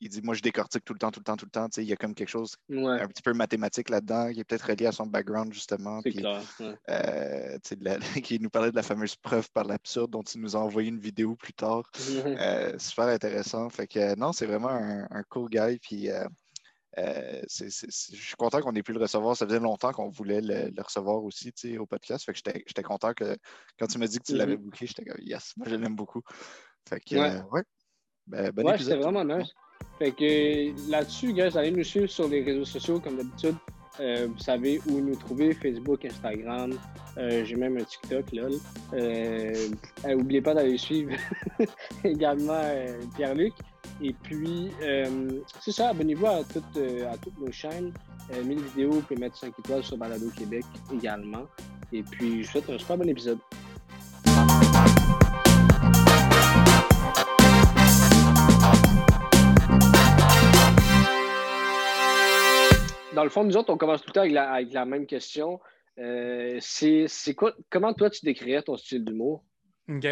il 0.00 0.08
dit 0.08 0.22
Moi, 0.22 0.34
je 0.34 0.42
décortique 0.42 0.84
tout 0.84 0.92
le 0.92 0.98
temps, 0.98 1.10
tout 1.10 1.20
le 1.20 1.24
temps, 1.24 1.36
tout 1.36 1.44
le 1.44 1.50
temps. 1.50 1.68
il 1.76 1.84
y 1.84 1.92
a 1.92 1.96
comme 1.96 2.14
quelque 2.14 2.28
chose 2.28 2.56
un 2.70 3.06
petit 3.06 3.22
peu 3.22 3.32
mathématique 3.32 3.90
là-dedans, 3.90 4.32
qui 4.32 4.40
est 4.40 4.44
peut-être 4.44 4.66
relié 4.66 4.86
à 4.86 4.92
son 4.92 5.06
background, 5.06 5.52
justement. 5.52 6.00
Clair. 6.02 6.42
Euh, 6.88 7.58
qui 8.24 8.40
nous 8.40 8.50
parlait 8.50 8.70
de 8.70 8.76
la 8.76 8.82
fameuse 8.82 9.16
preuve 9.16 9.50
par 9.52 9.64
l'absurde 9.64 10.10
dont 10.10 10.22
il 10.22 10.40
nous 10.40 10.56
a 10.56 10.60
envoyé 10.60 10.88
une 10.88 10.98
vidéo 10.98 11.36
plus 11.36 11.52
tard. 11.52 11.90
Euh, 12.40 12.78
super 12.78 13.06
intéressant. 13.06 13.68
Fait 13.70 13.86
que 13.86 14.14
non, 14.16 14.32
c'est 14.32 14.46
vraiment 14.46 14.70
un, 14.70 15.22
cool 15.28 15.50
guy. 15.50 15.78
Puis 15.78 16.10
euh, 16.10 16.24
je 16.96 17.68
suis 17.68 18.36
content 18.36 18.60
qu'on 18.60 18.74
ait 18.74 18.82
pu 18.82 18.92
le 18.92 19.00
recevoir. 19.00 19.36
Ça 19.36 19.46
faisait 19.46 19.58
longtemps 19.58 19.92
qu'on 19.92 20.08
voulait 20.08 20.40
le, 20.40 20.82
recevoir 20.82 21.22
aussi 21.22 21.52
au 21.78 21.86
podcast. 21.86 22.24
Fait 22.24 22.32
que 22.32 22.38
j'étais 22.66 22.82
content 22.82 23.12
que 23.14 23.36
quand 23.78 23.86
tu 23.86 23.98
m'as 23.98 24.06
dit 24.06 24.18
que 24.18 24.24
tu 24.24 24.36
l'avais 24.36 24.54
mm-hmm. 24.54 24.58
booké, 24.58 24.86
j'étais 24.86 25.04
comme 25.04 25.20
Yes, 25.20 25.52
moi 25.56 25.66
je 25.68 25.74
l'aime 25.74 25.96
beaucoup. 25.96 26.22
Fait 26.88 27.00
que 27.00 27.16
ouais. 27.50 27.62
Ben, 28.26 28.52
ouais, 28.56 28.78
c'était 28.78 28.96
vraiment 28.96 29.24
nice. 29.24 29.52
Fait 29.98 30.12
que 30.12 30.90
là-dessus, 30.90 31.32
guys, 31.32 31.56
allez 31.56 31.70
nous 31.70 31.84
suivre 31.84 32.08
sur 32.08 32.28
les 32.28 32.42
réseaux 32.42 32.64
sociaux 32.64 33.00
comme 33.00 33.16
d'habitude. 33.16 33.56
Euh, 34.00 34.28
vous 34.32 34.38
savez 34.38 34.80
où 34.86 35.00
nous 35.00 35.14
trouver, 35.14 35.52
Facebook, 35.52 36.04
Instagram. 36.04 36.72
Euh, 37.18 37.44
j'ai 37.44 37.56
même 37.56 37.76
un 37.76 37.84
TikTok, 37.84 38.32
là. 38.32 38.48
N'oubliez 40.06 40.40
euh, 40.40 40.42
pas 40.42 40.54
d'aller 40.54 40.78
suivre 40.78 41.12
également 42.04 42.62
Pierre-Luc. 43.16 43.52
Et 44.02 44.14
puis, 44.22 44.70
c'est 45.60 45.72
ça, 45.72 45.90
abonnez-vous 45.90 46.26
à 46.26 46.36
à 46.36 46.44
toutes 46.44 47.38
nos 47.38 47.52
chaînes. 47.52 47.92
1000 48.44 48.58
vidéos, 48.60 48.92
vous 48.92 49.00
pouvez 49.02 49.20
mettre 49.20 49.36
5 49.36 49.52
étoiles 49.58 49.82
sur 49.82 49.98
Balado 49.98 50.30
Québec 50.30 50.64
également. 50.94 51.46
Et 51.92 52.02
puis, 52.02 52.42
je 52.42 52.46
vous 52.46 52.52
souhaite 52.52 52.70
un 52.70 52.78
super 52.78 52.96
bon 52.96 53.08
épisode. 53.08 53.38
Dans 63.20 63.24
le 63.24 63.30
fond, 63.30 63.44
nous 63.44 63.58
autres, 63.58 63.70
on 63.70 63.76
commence 63.76 64.00
tout 64.00 64.08
le 64.08 64.12
temps 64.14 64.40
avec 64.46 64.72
la, 64.72 64.84
même 64.86 65.04
question. 65.04 65.60
Euh, 65.98 66.56
c'est 66.60 67.34
quoi, 67.34 67.52
comment 67.68 67.92
toi, 67.92 68.08
tu 68.08 68.24
décrirais 68.24 68.62
ton 68.62 68.78
style 68.78 69.04
d'humour? 69.04 69.44
OK. 69.90 70.06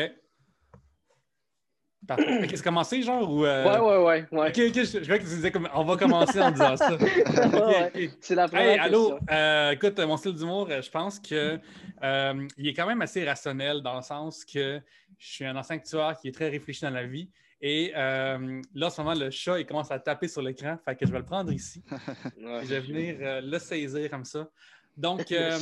Parfait. 2.06 2.46
Qu'est-ce 2.46 2.62
commencer, 2.62 3.00
genre? 3.00 3.32
Ou, 3.32 3.46
euh... 3.46 3.64
Ouais, 3.64 3.78
ouais, 3.78 3.96
ouais, 3.96 4.26
ouais. 4.30 4.52
Je, 4.54 5.04
crois 5.04 5.18
que 5.18 5.22
tu 5.22 5.28
disais 5.30 5.50
comme 5.50 5.70
on 5.74 5.84
va 5.84 5.96
commencer 5.96 6.38
en 6.38 6.50
disant 6.50 6.76
ça. 6.76 6.98
C'est 8.20 8.34
la 8.34 8.46
première 8.46 8.72
hey, 8.72 8.78
allô, 8.78 9.18
euh, 9.30 9.70
écoute, 9.70 9.98
mon 10.00 10.18
style 10.18 10.34
d'humour, 10.34 10.68
je 10.68 10.90
pense 10.90 11.18
que 11.18 11.58
euh, 12.02 12.48
il 12.58 12.68
est 12.68 12.74
quand 12.74 12.86
même 12.86 13.00
assez 13.00 13.24
rationnel 13.24 13.80
dans 13.80 13.96
le 13.96 14.02
sens 14.02 14.44
que 14.44 14.82
je 15.16 15.26
suis 15.26 15.46
un 15.46 15.56
ancien 15.56 15.76
actuaire 15.76 16.14
qui 16.20 16.28
est 16.28 16.32
très 16.32 16.50
réfléchi 16.50 16.82
dans 16.82 16.90
la 16.90 17.06
vie. 17.06 17.30
Et 17.60 17.92
euh, 17.96 18.62
là, 18.74 18.86
en 18.86 18.90
ce 18.90 19.00
moment, 19.00 19.14
le 19.14 19.30
chat, 19.30 19.58
il 19.58 19.66
commence 19.66 19.90
à 19.90 19.98
taper 19.98 20.28
sur 20.28 20.42
l'écran. 20.42 20.78
Fait 20.84 20.94
que 20.94 21.06
je 21.06 21.10
vais 21.10 21.18
le 21.18 21.24
prendre 21.24 21.52
ici. 21.52 21.82
je 22.38 22.66
vais 22.66 22.80
venir 22.80 23.16
euh, 23.20 23.40
le 23.40 23.58
saisir 23.58 24.08
comme 24.10 24.24
ça. 24.24 24.48
Donc, 24.96 25.30
euh, 25.32 25.58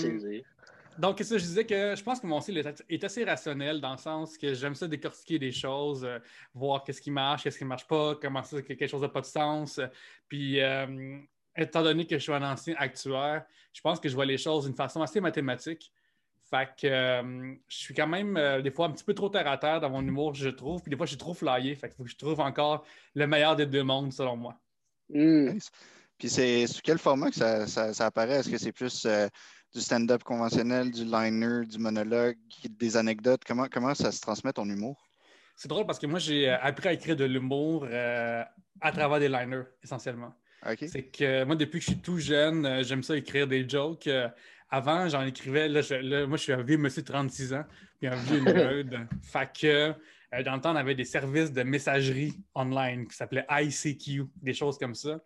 donc 0.98 1.20
ça, 1.20 1.38
je 1.38 1.42
disais 1.42 1.64
que 1.64 1.94
je 1.96 2.02
pense 2.02 2.20
que 2.20 2.26
mon 2.26 2.40
style 2.40 2.58
est, 2.88 3.04
assez 3.04 3.24
rationnel 3.24 3.80
dans 3.80 3.92
le 3.92 3.98
sens 3.98 4.36
que 4.36 4.54
j'aime 4.54 4.74
ça 4.74 4.88
décortiquer 4.88 5.38
des 5.38 5.52
choses, 5.52 6.06
voir 6.54 6.84
qu'est-ce 6.84 7.02
qui 7.02 7.10
marche, 7.10 7.42
qu'est-ce 7.42 7.58
qui 7.58 7.64
ne 7.64 7.68
marche 7.68 7.86
pas, 7.86 8.14
comment 8.14 8.42
ça, 8.42 8.60
quelque 8.62 8.86
chose 8.86 9.02
n'a 9.02 9.08
pas 9.08 9.20
de 9.20 9.26
sens. 9.26 9.78
Puis, 10.26 10.58
étant 11.54 11.82
donné 11.82 12.06
que 12.06 12.16
je 12.16 12.22
suis 12.22 12.32
un 12.32 12.42
ancien 12.42 12.74
actuaire, 12.78 13.44
je 13.74 13.80
pense 13.82 14.00
que 14.00 14.08
je 14.08 14.14
vois 14.14 14.24
les 14.24 14.38
choses 14.38 14.64
d'une 14.64 14.74
façon 14.74 15.02
assez 15.02 15.20
mathématique. 15.20 15.92
Fait 16.48 16.68
que 16.80 16.86
euh, 16.86 17.54
je 17.68 17.76
suis 17.76 17.94
quand 17.94 18.06
même 18.06 18.36
euh, 18.36 18.62
des 18.62 18.70
fois 18.70 18.86
un 18.86 18.92
petit 18.92 19.02
peu 19.04 19.14
trop 19.14 19.28
terre 19.28 19.48
à 19.48 19.58
terre 19.58 19.80
dans 19.80 19.90
mon 19.90 20.02
humour, 20.02 20.34
je 20.34 20.48
trouve. 20.48 20.80
Puis 20.80 20.90
des 20.90 20.96
fois, 20.96 21.06
je 21.06 21.10
suis 21.10 21.18
trop 21.18 21.34
flyé. 21.34 21.74
Fait 21.74 21.88
qu'il 21.88 21.96
faut 21.96 22.04
que 22.04 22.10
je 22.10 22.16
trouve 22.16 22.38
encore 22.40 22.84
le 23.14 23.26
meilleur 23.26 23.56
des 23.56 23.66
deux 23.66 23.82
mondes, 23.82 24.12
selon 24.12 24.36
moi. 24.36 24.60
Hmm. 25.08 25.54
Nice. 25.54 25.70
Puis 26.18 26.28
c'est 26.28 26.66
sous 26.66 26.80
quel 26.82 26.98
format 26.98 27.30
que 27.30 27.36
ça, 27.36 27.66
ça- 27.66 27.92
ça 27.92 28.06
apparaît? 28.06 28.36
Est-ce 28.36 28.50
que 28.50 28.58
c'est 28.58 28.72
plus 28.72 29.04
euh, 29.06 29.28
du 29.74 29.80
stand-up 29.80 30.22
conventionnel, 30.22 30.90
du 30.90 31.04
liner, 31.04 31.66
du 31.66 31.78
monologue, 31.78 32.36
des 32.70 32.96
anecdotes? 32.96 33.42
Comment, 33.44 33.66
comment 33.70 33.94
ça 33.94 34.12
se 34.12 34.20
transmet 34.20 34.52
ton 34.52 34.68
humour? 34.68 35.02
C'est 35.56 35.68
drôle 35.68 35.86
parce 35.86 35.98
que 35.98 36.06
moi, 36.06 36.18
j'ai 36.18 36.48
appris 36.48 36.88
à 36.88 36.92
écrire 36.92 37.16
de 37.16 37.24
l'humour 37.24 37.86
euh, 37.90 38.42
à 38.80 38.92
travers 38.92 39.18
des 39.18 39.28
liners, 39.28 39.64
essentiellement. 39.82 40.32
C'est 40.86 41.04
que 41.04 41.44
moi, 41.44 41.54
depuis 41.54 41.78
que 41.78 41.84
je 41.84 41.90
suis 41.92 42.00
tout 42.00 42.18
jeune, 42.18 42.82
j'aime 42.82 43.02
ça 43.02 43.16
écrire 43.16 43.46
des 43.46 43.68
jokes. 43.68 44.08
Avant, 44.70 45.08
j'en 45.08 45.23
écrivais. 45.23 45.68
Là, 45.68 45.80
je- 45.80 45.94
là, 45.94 46.26
moi, 46.26 46.37
je 46.37 46.42
suis 46.42 46.52
un 46.52 46.62
vieux 46.62 46.76
monsieur 46.78 47.02
de 47.02 47.06
36 47.06 47.52
ans, 47.54 47.64
puis 47.99 48.08
un 48.08 48.16
vieux 48.16 48.40
nerd. 48.40 49.06
fait 49.23 49.50
que 49.61 49.66
euh, 50.35 50.42
dans 50.42 50.56
le 50.56 50.61
temps, 50.61 50.73
on 50.73 50.76
avait 50.76 50.94
des 50.96 51.04
services 51.04 51.52
de 51.52 51.62
messagerie 51.62 52.35
online 52.54 53.06
qui 53.06 53.16
s'appelaient 53.16 53.46
ICQ, 53.49 54.25
des 54.42 54.54
choses 54.54 54.76
comme 54.78 54.94
ça. 54.94 55.20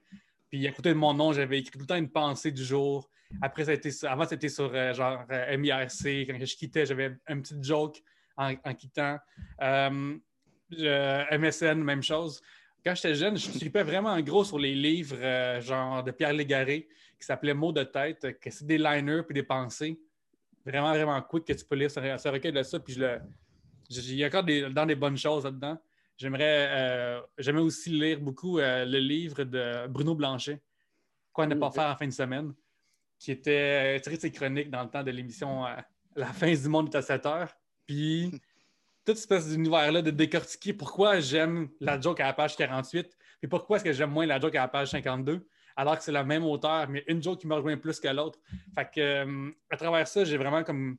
Puis 0.51 0.67
à 0.67 0.73
côté 0.73 0.91
de 0.91 0.95
mon 0.95 1.15
nom, 1.15 1.33
j'avais 1.33 1.59
écrit 1.59 1.73
tout 1.73 1.79
le 1.81 1.87
temps 1.87 1.97
une 1.97 2.11
pensée 2.11 2.51
du 2.53 2.63
jour. 2.65 3.09
Après, 3.41 3.65
ça 3.65 3.71
a 3.71 3.75
été 3.75 3.91
sur- 3.91 4.11
avant, 4.11 4.27
c'était 4.27 4.49
sur 4.49 4.71
euh, 4.75 4.93
genre 4.93 5.25
euh, 5.31 5.57
MIRC. 5.57 6.27
Quand 6.27 6.39
je 6.45 6.57
quittais, 6.57 6.85
j'avais 6.85 7.17
un 7.29 7.41
petit 7.41 7.55
joke 7.63 8.03
en, 8.37 8.53
en 8.65 8.75
quittant. 8.75 9.19
MSN, 10.71 11.75
même 11.83 12.03
chose. 12.03 12.41
Quand 12.85 12.95
j'étais 12.95 13.15
jeune, 13.15 13.37
je 13.37 13.51
tripais 13.51 13.83
vraiment 13.83 14.11
en 14.11 14.21
gros 14.21 14.45
sur 14.45 14.59
les 14.59 14.75
livres 14.75 15.17
genre 15.61 16.03
de 16.03 16.11
Pierre 16.13 16.33
Légaré 16.33 16.89
qui 17.21 17.27
s'appelait 17.27 17.55
Mots 17.55 17.73
de 17.73 17.83
tête, 17.85 18.25
euh, 18.25 18.33
que 18.33 18.51
c'est 18.51 18.67
des 18.67 18.79
liners 18.79 19.23
puis 19.25 19.35
des 19.35 19.43
pensées. 19.43 20.01
Vraiment, 20.65 20.91
vraiment 20.93 21.21
quick 21.23 21.45
que 21.47 21.53
tu 21.53 21.65
peux 21.65 21.77
lire 21.77 21.91
ce, 21.91 22.01
ce 22.01 22.29
recueil 22.29 22.53
de 22.53 22.63
ça. 22.63 22.81
Puis 22.81 22.95
je 22.95 23.01
le. 23.01 23.21
je- 23.91 24.01
Il 24.01 24.15
y 24.17 24.25
a 24.25 24.27
encore 24.27 24.45
des, 24.45 24.69
dans 24.71 24.87
des 24.87 24.95
bonnes 24.95 25.17
choses 25.17 25.45
là-dedans. 25.45 25.79
J'aimerais 26.17 26.69
euh, 26.71 27.21
j'aimais 27.39 27.61
aussi 27.61 27.91
lire 27.91 28.21
beaucoup 28.21 28.59
euh, 28.59 28.85
le 28.85 28.99
livre 28.99 29.45
de 29.45 29.87
Bruno 29.87 30.15
Blanchet, 30.15 30.61
Quoi 31.33 31.47
ne 31.47 31.55
pas 31.55 31.69
Mhm. 31.69 31.73
faire 31.75 31.87
en 31.91 31.97
fin 31.97 32.07
de 32.07 32.13
semaine, 32.13 32.53
qui 33.19 33.31
était 33.33 33.99
tiré 34.01 34.17
de 34.17 34.21
ses 34.21 34.31
chroniques 34.33 34.71
dans 34.71 34.83
le 34.83 34.91
temps 34.91 35.03
de 35.03 35.11
l'émission 35.11 35.67
euh, 35.67 35.77
La 36.17 36.27
fin 36.27 36.53
du 36.53 36.69
monde 36.69 36.93
est 36.93 36.97
à 36.99 37.03
7 37.03 37.25
heures. 37.27 37.53
Puis 37.87 38.31
toute 39.07 39.17
espèce 39.17 39.49
d'univers-là 39.49 40.03
de 40.03 40.11
décortiquer 40.11 40.75
pourquoi 40.75 41.21
j'aime 41.21 41.71
la 41.81 41.99
joke 41.99 42.21
à 42.21 42.27
la 42.27 42.33
page 42.35 42.55
48 42.57 43.17
puis 43.41 43.49
pourquoi 43.49 43.77
est-ce 43.79 43.85
que 43.85 43.93
j'aime 43.93 44.11
moins 44.11 44.27
la 44.27 44.39
joke 44.39 44.55
à 44.57 44.61
la 44.63 44.69
page 44.69 44.91
52 44.91 45.49
alors 45.81 45.97
que 45.97 46.05
c'est 46.05 46.13
la 46.13 46.25
même 46.25 46.45
auteur, 46.45 46.87
mais 46.91 47.03
une 47.07 47.23
joke 47.23 47.41
qui 47.41 47.47
me 47.47 47.55
rejoint 47.55 47.79
plus 47.79 47.99
que 47.99 48.09
l'autre. 48.09 48.39
Fait 48.75 48.85
que 48.95 49.01
euh, 49.01 49.51
à 49.71 49.79
travers 49.79 50.07
ça, 50.07 50.25
j'ai 50.25 50.37
vraiment 50.37 50.63
comme 50.63 50.99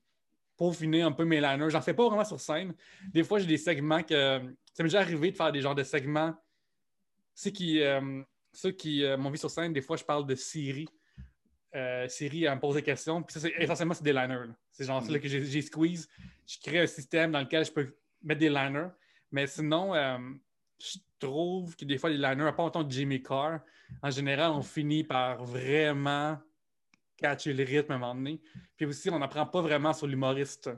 peaufiné 0.57 1.03
un 1.03 1.11
peu 1.11 1.23
mes 1.23 1.39
liners. 1.39 1.69
J'en 1.69 1.81
fais 1.81 1.93
pas 1.93 2.07
vraiment 2.07 2.25
sur 2.25 2.39
scène. 2.39 2.73
Des 3.13 3.23
fois, 3.23 3.37
j'ai 3.37 3.45
des 3.45 3.57
segments 3.57 4.01
que. 4.01 4.41
Ça 4.73 4.81
m'est 4.81 4.89
déjà 4.89 5.01
arrivé 5.01 5.29
de 5.29 5.37
faire 5.37 5.51
des 5.51 5.61
genres 5.61 5.75
de 5.75 5.83
segments. 5.83 6.33
Ceux 7.35 7.51
qui, 7.51 7.79
euh, 7.79 8.23
ceux 8.51 8.71
qui 8.71 9.03
euh, 9.03 9.17
m'ont 9.17 9.29
vu 9.29 9.37
sur 9.37 9.51
scène, 9.51 9.71
des 9.71 9.81
fois, 9.81 9.97
je 9.97 10.03
parle 10.03 10.25
de 10.25 10.33
Siri. 10.33 10.89
Siri, 12.07 12.45
elle 12.45 12.55
me 12.55 12.59
pose 12.59 12.73
des 12.73 12.81
questions. 12.81 13.21
Puis 13.21 13.39
ça, 13.39 13.47
essentiellement, 13.59 13.93
c'est 13.93 14.03
des 14.03 14.13
liners. 14.13 14.51
C'est 14.71 14.85
genre 14.85 15.03
là, 15.07 15.19
que 15.19 15.27
j'ai 15.27 15.61
squeeze. 15.61 16.09
Je 16.47 16.57
crée 16.59 16.79
un 16.79 16.87
système 16.87 17.31
dans 17.31 17.39
lequel 17.39 17.65
je 17.65 17.71
peux 17.71 17.95
mettre 18.23 18.39
des 18.39 18.49
liners. 18.49 18.89
Mais 19.31 19.45
sinon, 19.45 19.93
je 20.83 20.99
trouve 21.19 21.75
que 21.75 21.85
des 21.85 21.97
fois, 21.97 22.09
les 22.09 22.17
liners, 22.17 22.47
à 22.47 22.53
part 22.53 22.65
autant 22.65 22.83
de 22.83 22.91
Jimmy 22.91 23.21
Carr, 23.21 23.59
en 24.01 24.09
général, 24.09 24.51
on 24.51 24.61
finit 24.61 25.03
par 25.03 25.43
vraiment 25.43 26.37
catcher 27.17 27.53
le 27.53 27.63
rythme 27.63 27.91
à 27.91 27.95
un 27.95 27.99
moment 27.99 28.15
donné. 28.15 28.41
Puis 28.75 28.85
aussi, 28.85 29.09
on 29.09 29.19
n'apprend 29.19 29.45
pas 29.45 29.61
vraiment 29.61 29.93
sur 29.93 30.07
l'humoriste. 30.07 30.69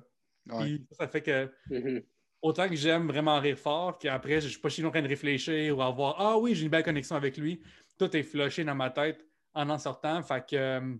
Ouais. 0.49 0.65
Puis 0.65 0.87
ça 0.91 1.07
fait 1.07 1.21
que 1.21 1.51
Mhm. 1.69 2.03
autant 2.41 2.67
que 2.67 2.75
j'aime 2.75 3.07
vraiment 3.07 3.39
rire 3.39 3.57
fort, 3.57 3.97
qu'après, 3.97 4.41
je 4.41 4.47
ne 4.47 4.51
suis 4.51 4.59
pas 4.59 4.69
chez 4.69 4.81
nous 4.81 4.89
en 4.89 4.91
train 4.91 5.01
de 5.01 5.07
réfléchir 5.07 5.77
ou 5.77 5.81
avoir 5.81 6.15
Ah 6.19 6.37
oui, 6.37 6.53
j'ai 6.55 6.63
une 6.63 6.69
belle 6.69 6.83
connexion 6.83 7.15
avec 7.15 7.37
lui. 7.37 7.61
Tout 7.97 8.13
est 8.15 8.23
flushé 8.23 8.63
dans 8.65 8.75
ma 8.75 8.89
tête 8.89 9.25
en 9.53 9.69
en 9.69 9.77
sortant. 9.77 10.21
Fait 10.23 10.45
que, 10.45 10.55
euh, 10.55 10.95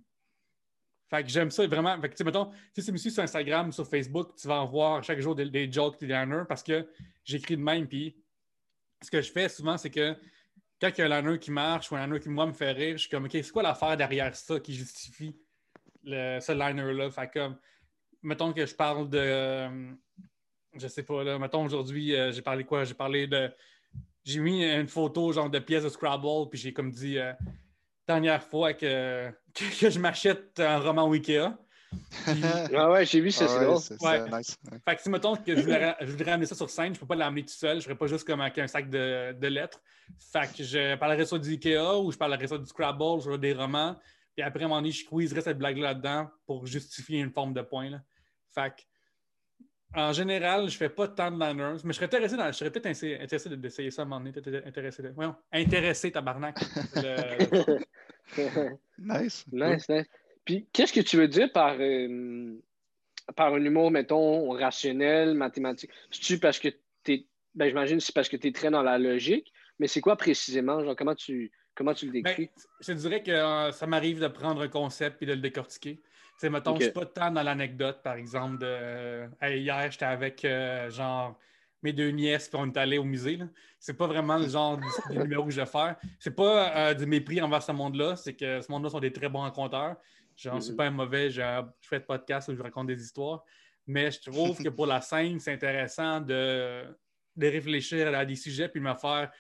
fait 1.10 1.24
que 1.24 1.30
j'aime 1.30 1.52
ça 1.52 1.68
vraiment. 1.68 2.00
Fait 2.00 2.08
que, 2.08 2.14
tu 2.14 2.18
sais, 2.20 2.24
mettons, 2.24 2.52
si 2.74 2.84
tu 2.86 2.92
me 2.94 2.98
suis 2.98 3.12
sur 3.12 3.22
Instagram, 3.24 3.72
sur 3.74 3.86
Facebook, 3.86 4.36
tu 4.38 4.48
vas 4.48 4.62
en 4.62 4.66
voir 4.66 5.04
chaque 5.04 5.20
jour 5.20 5.36
des, 5.36 5.50
des 5.50 5.70
jokes, 5.72 6.00
des 6.00 6.08
liners 6.08 6.44
parce 6.48 6.64
que 6.64 6.88
j'écris 7.26 7.58
de 7.58 7.62
même. 7.62 7.88
Puis 7.88 8.23
ce 9.04 9.12
que 9.12 9.22
je 9.22 9.32
fais 9.32 9.50
souvent, 9.50 9.78
c'est 9.78 9.90
que 9.90 10.16
quand 10.82 10.90
il 10.98 11.00
y 11.00 11.02
a 11.02 11.06
un 11.06 11.22
liner 11.22 11.40
qui 11.40 11.52
marche 11.52 11.92
ou 11.92 11.96
un 11.96 12.06
liner 12.06 12.20
qui, 12.20 12.30
moi, 12.30 12.46
me 12.46 12.54
fait 12.54 12.72
rire, 12.72 12.98
je 12.98 13.02
suis 13.02 13.10
comme 13.10 13.26
OK, 13.26 13.32
c'est 13.32 13.52
quoi 13.52 13.64
l'affaire 13.64 13.96
derrière 13.96 14.36
ça 14.36 14.60
qui 14.60 14.74
justifie 14.74 15.36
ce 16.06 16.52
liner-là? 16.52 17.10
Fait 17.12 17.30
comme, 17.32 17.58
mettons 18.22 18.52
que 18.54 18.66
je 18.66 18.76
parle 18.76 19.10
de. 19.10 19.20
euh, 19.20 19.92
je 20.76 20.88
sais 20.88 21.04
pas, 21.04 21.24
là, 21.24 21.38
mettons 21.38 21.66
aujourd'hui, 21.66 22.16
euh, 22.16 22.32
j'ai 22.32 22.42
parlé 22.42 22.64
quoi? 22.64 22.84
J'ai 22.84 22.96
parlé 22.96 23.28
de. 23.28 23.52
J'ai 24.24 24.40
mis 24.40 24.64
une 24.64 24.88
photo 24.88 25.32
genre 25.34 25.50
de 25.50 25.60
pièce 25.60 25.84
de 25.84 25.90
Scrabble, 25.90 26.50
puis 26.50 26.58
j'ai 26.58 26.74
comme 26.74 26.92
dit 26.92 27.18
euh, 27.18 27.34
dernière 28.08 28.42
fois 28.42 28.74
que, 28.74 29.30
que, 29.54 29.90
je 29.90 30.00
m'achète 30.00 30.60
un 30.60 30.80
roman 30.80 31.08
Wikea. 31.08 31.58
Puis, 32.26 32.42
Ah 32.78 32.92
ouais, 32.92 33.06
j'ai 33.06 33.20
vu 33.22 33.32
ça, 33.32 33.46
Ah 33.46 33.48
c'est 33.48 34.02
ouais, 34.04 34.20
drôle. 34.20 34.38
nice. 34.40 34.58
Ouais. 34.72 34.78
fait 34.88 34.96
que 34.96 35.02
si 35.02 35.10
mettons 35.10 35.36
que 35.36 35.56
je 35.56 35.62
voudrais, 35.62 35.96
je 36.02 36.12
voudrais 36.12 36.32
amener 36.32 36.46
ça 36.46 36.56
sur 36.56 36.70
scène, 36.70 36.94
je 36.96 37.00
peux 37.00 37.06
pas 37.06 37.16
l'amener 37.16 37.44
tout 37.44 37.54
seul, 37.54 37.80
je 37.80 37.84
ferais 37.86 37.96
pas 37.98 38.08
juste 38.08 38.26
comme 38.26 38.42
avec 38.42 38.58
un 38.60 38.68
sac 38.68 38.90
de, 38.90 39.34
de 39.34 39.48
lettres. 39.48 39.82
Fait 40.32 40.50
que 40.56 40.64
je 40.64 40.96
parlerais 40.96 41.26
soit 41.26 41.40
du 41.40 41.50
Ikea 41.52 42.00
ou 42.00 42.12
je 42.12 42.18
parlerais 42.18 42.48
soit 42.48 42.60
du 42.60 42.66
Scrabble, 42.66 43.22
soit 43.22 43.38
des 43.38 43.54
romans. 43.54 43.96
Puis 44.36 44.44
après, 44.44 44.64
à 44.64 44.66
un 44.66 44.70
moment 44.70 44.82
donné, 44.82 44.92
je 44.92 45.06
squeezerais 45.06 45.42
cette 45.42 45.58
blague-là 45.58 45.94
dedans 45.94 46.28
pour 46.46 46.66
justifier 46.66 47.20
une 47.20 47.32
forme 47.32 47.54
de 47.54 47.62
point. 47.62 47.90
Là. 47.90 48.02
Fait 48.54 48.70
que, 48.72 48.82
en 49.96 50.12
général, 50.12 50.70
je 50.70 50.76
fais 50.78 50.90
pas 50.90 51.08
tant 51.08 51.30
de 51.30 51.40
liners, 51.40 51.80
mais 51.84 51.94
je 51.94 51.98
serais 51.98 52.08
intéressé, 52.08 52.36
dans, 52.36 52.48
je 52.48 52.54
serais 52.58 52.72
peut-être 52.72 52.88
intéressé 52.88 53.48
de- 53.50 53.56
d'essayer 53.56 53.92
ça 53.92 54.02
à 54.02 54.06
un 54.06 54.08
moment 54.08 54.26
donné. 54.26 54.34
Intéressé, 54.66 55.04
de- 55.04 55.10
voyons, 55.10 55.36
intéressé, 55.52 56.12
tabarnak. 56.12 56.58
Le- 56.96 57.80
Nice. 58.98 59.46
nice, 59.52 59.88
nice. 59.90 60.06
Puis, 60.46 60.68
qu'est-ce 60.74 60.94
que 60.94 61.00
tu 61.00 61.18
veux 61.18 61.28
dire 61.28 61.52
par, 61.52 61.76
euh, 61.80 62.60
par 63.36 63.54
un 63.54 63.64
humour, 63.64 63.92
mettons, 63.92 64.50
rationnel, 64.52 65.34
mathématique? 65.34 65.92
C'est-tu 66.12 66.40
parce 66.40 66.60
que 66.60 66.70
t'es. 67.04 67.28
Ben, 67.56 67.68
j'imagine 67.68 67.98
que 67.98 68.04
c'est 68.04 68.16
parce 68.16 68.30
que 68.30 68.38
tu 68.38 68.48
es 68.48 68.52
très 68.52 68.72
dans 68.72 68.82
la 68.82 68.98
logique, 68.98 69.54
mais 69.80 69.88
c'est 69.88 70.02
quoi 70.02 70.16
précisément? 70.16 70.84
Genre, 70.84 70.96
comment 70.96 71.16
tu, 71.16 71.52
comment 71.76 71.94
tu 71.94 72.08
le 72.08 72.12
Ben, 72.12 72.24
décris? 72.24 72.50
je 72.80 72.94
dirais 72.94 73.22
que 73.22 73.32
euh, 73.32 73.72
ça 73.72 73.86
m'arrive 73.86 74.20
de 74.20 74.28
prendre 74.28 74.62
un 74.62 74.68
concept 74.68 75.22
et 75.22 75.26
de 75.26 75.34
le 75.34 75.42
décortiquer. 75.42 75.98
Tu 75.98 76.04
sais, 76.40 76.50
mettons, 76.50 76.72
Ok. 76.72 76.80
je 76.80 76.84
suis 76.86 76.94
pas 76.94 77.06
tant 77.06 77.32
dans 77.32 77.44
l'anecdote, 77.44 78.02
par 78.04 78.16
exemple, 78.16 78.58
de 78.58 78.66
euh, 78.68 79.28
Hey, 79.40 79.62
hier, 79.62 79.92
j'étais 79.92 80.06
avec 80.06 80.48
genre 80.90 81.38
mes 81.84 81.94
deux 81.94 82.10
nièces 82.10 82.48
puis 82.48 82.58
on 82.60 82.66
est 82.66 82.78
allé 82.78 82.98
au 82.98 83.04
musée. 83.04 83.38
là. 83.38 83.46
C'est 83.80 83.94
pas 83.94 84.08
vraiment 84.08 84.38
le 84.38 84.48
genre 84.48 84.78
de, 84.78 85.20
numéro 85.20 85.46
que 85.46 85.52
je 85.52 85.60
vais 85.60 85.68
faire. 85.68 85.98
C'est 86.18 86.36
pas 86.36 86.76
euh, 86.76 86.94
du 86.94 87.06
mépris 87.06 87.42
envers 87.42 87.62
ce 87.62 87.74
monde-là, 87.74 88.16
c'est 88.16 88.34
que 88.34 88.62
ce 88.62 88.72
monde-là 88.72 88.90
sont 88.90 89.02
des 89.02 89.12
très 89.12 89.30
bons 89.30 89.44
raconteurs. 90.36 90.54
J'en 90.54 90.62
suis 90.62 90.76
pas 90.76 90.90
mauvais, 90.92 91.30
je, 91.30 91.42
je 91.82 91.88
fais 91.88 92.00
de 92.00 92.06
podcast 92.06 92.50
où 92.50 92.56
je 92.56 92.62
raconte 92.62 92.88
des 92.88 93.02
histoires. 93.04 93.44
Mais 93.88 94.12
je 94.12 94.22
trouve 94.22 94.58
que 94.64 94.70
pour 94.70 94.86
la 94.86 95.02
scène, 95.12 95.40
c'est 95.40 95.54
intéressant 95.54 96.22
de, 96.22 96.84
de 97.36 97.48
réfléchir 97.48 98.14
à 98.16 98.26
des 98.26 98.36
sujets 98.36 98.70
puis 98.70 98.80
me 98.80 98.94
faire 98.96 99.32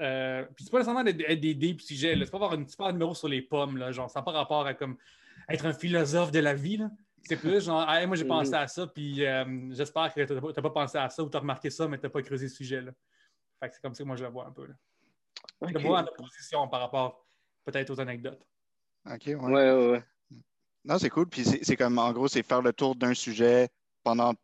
euh, 0.00 0.44
puis 0.56 0.64
c'est 0.64 0.70
pas 0.72 0.78
nécessairement 0.78 1.04
des, 1.04 1.12
des, 1.36 1.54
deep 1.54 1.80
sujets. 1.80 2.16
là. 2.16 2.24
C'est 2.24 2.30
pas 2.32 2.38
avoir 2.38 2.54
une 2.54 2.68
super 2.68 2.92
numéro 2.92 3.14
sur 3.14 3.28
les 3.28 3.40
pommes. 3.42 3.76
Là, 3.76 3.92
genre, 3.92 4.10
ça 4.10 4.18
n'a 4.20 4.24
pas 4.24 4.32
rapport 4.32 4.66
à 4.66 4.74
comme 4.74 4.96
être 5.48 5.64
un 5.66 5.72
philosophe 5.72 6.32
de 6.32 6.40
la 6.40 6.52
vie. 6.54 6.78
là. 6.78 6.90
C'est 7.22 7.36
plus 7.36 7.64
genre, 7.64 7.88
Hey, 7.88 8.06
moi 8.06 8.16
j'ai 8.16 8.24
pensé 8.24 8.50
Mhm. 8.50 8.56
à 8.56 8.66
ça, 8.66 8.86
puis 8.88 9.24
euh, 9.24 9.44
j'espère 9.72 10.12
que 10.12 10.20
tu 10.24 10.32
n'as 10.34 10.40
pas, 10.40 10.52
t'as 10.52 10.62
pas 10.62 10.70
pensé 10.70 10.98
à 10.98 11.08
ça 11.08 11.22
ou 11.22 11.30
tu 11.30 11.36
as 11.36 11.40
remarqué 11.40 11.70
ça, 11.70 11.86
mais 11.88 11.96
tu 11.98 12.02
n'as 12.04 12.10
pas 12.10 12.22
creusé 12.22 12.48
ce 12.48 12.56
sujet-là. 12.56 12.90
Fait 13.60 13.68
que 13.68 13.74
c'est 13.76 13.80
comme 13.80 13.94
ça 13.94 14.02
que 14.02 14.06
moi 14.08 14.16
je 14.16 14.24
le 14.24 14.30
vois 14.30 14.46
un 14.46 14.50
peu. 14.50 14.66
Là. 14.66 14.74
Je 15.62 15.72
le 15.72 15.78
vois 15.80 16.00
en 16.00 16.04
opposition 16.06 16.66
par 16.68 16.80
rapport 16.80 17.24
peut-être 17.64 17.90
aux 17.90 18.00
anecdotes. 18.00 18.44
OK, 19.06 19.22
ouais. 19.26 19.34
Ouais, 19.34 19.52
ouais, 19.72 19.90
ouais. 19.90 20.02
Non, 20.84 20.98
c'est 20.98 21.10
cool. 21.10 21.28
Puis 21.28 21.44
c'est 21.44 21.64
c'est 21.64 21.76
comme, 21.76 21.98
en 21.98 22.12
gros, 22.12 22.28
c'est 22.28 22.42
faire 22.42 22.62
le 22.62 22.72
tour 22.72 22.94
d'un 22.94 23.14
sujet 23.14 23.68
pendant 24.02 24.34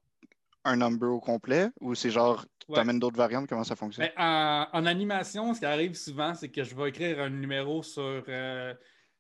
un 0.65 0.77
number 0.77 1.11
au 1.11 1.21
complet 1.21 1.69
ou 1.81 1.95
c'est 1.95 2.11
genre, 2.11 2.45
tu 2.45 2.73
Ouais. 2.73 2.79
amènes 2.79 3.01
d'autres 3.01 3.17
variantes? 3.17 3.49
Comment 3.49 3.65
ça 3.65 3.75
fonctionne? 3.75 4.07
Mais 4.07 4.13
en, 4.17 4.67
en 4.73 4.87
animation, 4.87 5.53
ce 5.55 5.59
qui 5.61 5.67
arrive 5.67 5.95
souvent, 5.95 6.35
c'est 6.35 6.51
que 6.51 6.63
je 6.63 6.75
vais 6.75 6.91
écrire 6.91 7.21
un 7.21 7.31
numéro 7.31 7.83
sur, 7.83 8.23
euh, 8.29 8.75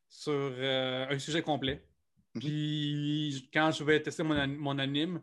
sur 0.08 0.32
euh, 0.32 1.06
un 1.08 1.18
sujet 1.18 1.42
complet. 1.42 1.82
Mhm. 2.34 2.40
Puis 2.40 3.50
quand 3.52 3.72
je 3.72 3.82
vais 3.82 4.00
tester 4.02 4.22
mon, 4.22 4.46
mon 4.46 4.78
anime, 4.78 5.20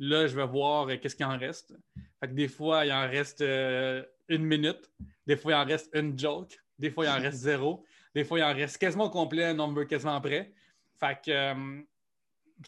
là, 0.00 0.26
je 0.26 0.34
vais 0.34 0.46
voir 0.46 0.88
euh, 0.88 0.96
qu'est-ce 0.96 1.14
qu'il 1.14 1.26
en 1.26 1.38
reste. 1.38 1.74
Fait 2.20 2.28
que 2.28 2.32
des 2.34 2.48
fois, 2.48 2.84
il 2.84 2.92
en 2.92 3.08
reste 3.08 3.42
euh, 3.42 4.02
une 4.28 4.44
minute. 4.44 4.90
Des 5.26 5.36
fois, 5.36 5.52
il 5.52 5.54
en 5.54 5.64
reste 5.64 5.88
une 5.94 6.18
joke. 6.18 6.58
Des 6.78 6.90
fois, 6.90 7.04
il 7.04 7.10
en 7.10 7.20
reste 7.20 7.38
zéro. 7.38 7.84
Des 8.14 8.24
fois, 8.24 8.38
il 8.38 8.42
en 8.44 8.52
reste 8.54 8.78
quasiment 8.78 9.04
au 9.04 9.10
complet, 9.10 9.44
un 9.44 9.54
number 9.54 9.86
quasiment 9.86 10.20
près. 10.20 10.52
Fait 11.00 11.18
que, 11.24 11.30
euh, 11.30 11.80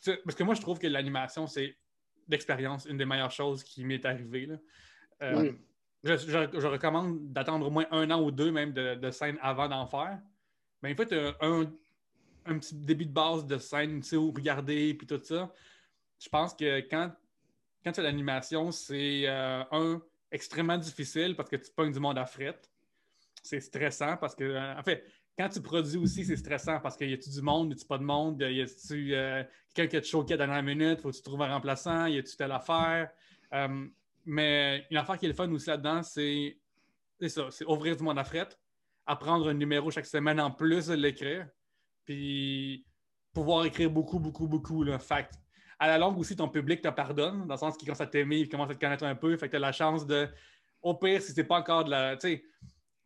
tu 0.03 0.17
parce 0.25 0.35
que 0.37 0.43
moi, 0.43 0.55
je 0.55 0.61
trouve 0.61 0.79
que 0.79 0.87
l'animation, 0.87 1.47
c'est 1.47 1.77
d'expérience 2.27 2.87
une 2.87 2.97
des 2.97 3.05
meilleures 3.05 3.31
choses 3.31 3.63
qui 3.63 3.85
m'est 3.85 4.05
arrivée. 4.05 4.47
là. 4.47 4.57
Euh, 5.23 5.53
je, 6.03 6.17
je- 6.17 6.61
je 6.61 6.67
recommande 6.67 7.33
d'attendre 7.33 7.67
au 7.67 7.71
moins 7.71 7.87
un 7.91 8.11
an 8.11 8.23
ou 8.23 8.31
deux 8.31 8.51
même 8.51 8.73
de, 8.73 8.95
de 8.95 9.11
scène 9.11 9.39
avant 9.41 9.69
d'en 9.69 9.87
faire. 9.87 10.21
Mais 10.83 10.93
en 10.93 10.97
fait, 10.97 11.13
un, 11.13 11.35
un- 11.41 11.73
un 12.47 12.59
petit 12.59 12.75
début 12.75 13.07
de 13.07 13.13
base 13.13 13.47
de 13.47 13.57
scène, 13.59 14.01
tu 14.01 14.09
sais, 14.09 14.17
où 14.17 14.31
regarder, 14.33 14.93
puis 14.95 15.07
tout 15.07 15.21
ça. 15.23 15.53
je 16.19 16.29
pense 16.29 16.55
que 16.55 16.81
quand, 16.81 17.13
quand 17.85 17.93
tu 17.93 17.97
fais 17.97 18.03
l'animation, 18.03 18.71
c'est 18.71 19.25
euh, 19.27 19.63
un 19.71 20.03
extrêmement 20.31 20.77
difficile 20.79 21.37
parce 21.37 21.49
que 21.49 21.57
tu 21.57 21.71
pognes 21.71 21.93
du 21.93 22.01
monde 22.01 22.19
à 22.19 22.27
fret. 22.27 22.59
C'est 23.43 23.61
stressant 23.61 24.17
parce 24.17 24.35
que, 24.35 24.45
euh, 24.45 24.77
en 24.79 24.83
fait, 24.83 25.07
quand 25.39 25.49
tu 25.49 25.61
produis 25.61 25.97
aussi, 25.99 26.25
c'est 26.25 26.37
stressant 26.37 26.81
parce 26.81 26.97
qu'il 26.97 27.11
y 27.11 27.15
a-tu 27.15 27.31
du 27.31 27.43
monde, 27.43 27.71
y 27.71 27.75
a-tu 27.75 27.87
pas 27.87 27.99
de 27.99 28.05
monde, 28.05 28.41
y 28.41 28.61
a-tu 28.61 29.15
euh, 29.15 29.43
quelqu'un 29.75 29.91
qui 29.91 29.97
a 29.97 30.01
te 30.01 30.07
choqué 30.07 30.35
à 30.35 30.37
la 30.37 30.47
dernière 30.47 30.63
minute, 30.63 31.01
faut-tu 31.01 31.23
trouver 31.23 31.45
un 31.47 31.55
remplaçant, 31.55 32.07
y 32.07 32.19
a-tu 32.19 32.37
telle 32.37 32.53
affaire. 32.53 33.11
mais 34.25 34.87
une 34.91 34.97
affaire 34.97 35.19
qui 35.19 35.27
est 35.27 35.29
le 35.29 35.35
fun 35.35 35.51
aussi 35.51 35.69
là-dedans, 35.69 36.03
c'est 36.03 36.57
ça, 37.29 37.49
c'est 37.51 37.65
ouvrir 37.67 37.97
du 37.97 38.03
monde 38.03 38.19
à 38.19 38.25
fret, 38.25 38.49
apprendre 39.07 39.49
un 39.49 39.55
numéro 39.55 39.91
chaque 39.91 40.07
semaine 40.07 40.41
en 40.41 40.51
plus 40.51 40.87
de 40.87 40.95
l'écrire, 40.95 41.49
puis 42.05 42.87
pouvoir 43.33 43.65
écrire 43.65 43.91
beaucoup, 43.91 44.19
beaucoup, 44.19 44.47
beaucoup. 44.47 44.83
Là. 44.85 44.99
Fait 44.99 45.29
à 45.79 45.89
la 45.89 45.99
longue 45.99 46.19
aussi, 46.19 46.37
ton 46.37 46.49
public 46.49 46.81
te 46.81 46.89
pardonne, 46.89 47.47
dans 47.47 47.55
le 47.55 47.59
sens 47.59 47.77
qu'il 47.77 47.87
commence 47.87 48.01
à 48.01 48.07
t'aimer, 48.07 48.39
il 48.39 48.49
commence 48.49 48.71
à 48.71 48.75
te 48.75 48.81
connaître 48.81 49.05
un 49.05 49.15
peu. 49.15 49.37
Fait 49.37 49.47
que 49.47 49.51
tu 49.51 49.57
as 49.57 49.61
la 49.61 49.73
chance 49.73 50.07
de, 50.07 50.29
au 50.81 50.95
pire, 50.95 51.21
si 51.21 51.33
c'est 51.33 51.45
pas 51.45 51.59
encore 51.59 51.85
de 51.85 51.91
la. 51.91 52.17
Tu 52.17 52.29
sais, 52.29 52.45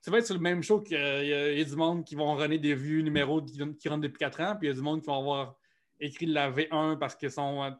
tu 0.02 0.10
vas 0.10 0.18
être 0.18 0.26
sur 0.26 0.34
le 0.34 0.40
même 0.40 0.62
show 0.62 0.80
qu'il 0.80 0.96
y, 0.96 1.60
a 1.60 1.64
du 1.64 1.76
monde 1.76 2.04
qui 2.04 2.14
vont 2.14 2.34
runner 2.34 2.58
des 2.58 2.74
vieux 2.74 3.02
numéros 3.02 3.42
qui, 3.42 3.58
qui 3.76 3.88
rentrent 3.88 4.02
depuis 4.02 4.18
4 4.18 4.40
ans, 4.40 4.56
puis 4.56 4.68
il 4.68 4.70
y 4.70 4.72
a 4.72 4.74
du 4.74 4.82
monde 4.82 5.00
qui 5.00 5.06
vont 5.06 5.18
avoir 5.18 5.56
écrit 6.00 6.26
de 6.26 6.34
la 6.34 6.50
V1 6.50 6.98
parce 6.98 7.14
qu'ils 7.14 7.30
sont, 7.30 7.76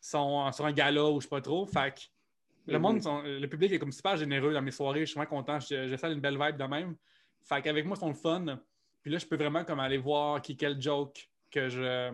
sont 0.00 0.52
sur 0.52 0.66
un 0.66 0.72
gala 0.72 1.04
ou 1.10 1.20
je 1.20 1.24
sais 1.26 1.30
pas 1.30 1.40
trop. 1.40 1.66
Fait 1.66 1.94
que 1.94 2.72
le 2.72 2.78
monde, 2.78 2.98
mm-hmm. 2.98 3.38
le 3.38 3.48
public 3.48 3.72
est 3.72 3.78
comme 3.78 3.92
super 3.92 4.16
généreux 4.16 4.52
dans 4.52 4.62
mes 4.62 4.70
soirées. 4.70 5.00
Je 5.00 5.06
suis 5.06 5.14
vraiment 5.14 5.30
content. 5.30 5.60
J'essaie 5.60 6.12
une 6.12 6.20
belle 6.20 6.38
vibe 6.38 6.56
de 6.56 6.64
même. 6.64 6.96
Fait 7.42 7.62
qu'avec 7.62 7.86
moi, 7.86 7.96
ils 7.96 8.00
sont 8.00 8.08
le 8.08 8.14
fun. 8.14 8.60
Puis 9.02 9.10
là, 9.10 9.18
je 9.18 9.26
peux 9.26 9.36
vraiment 9.36 9.64
comme 9.64 9.80
aller 9.80 9.98
voir 9.98 10.42
qui 10.42 10.56
quel 10.56 10.80
joke 10.80 11.30
que 11.50 11.68
je 11.68 12.10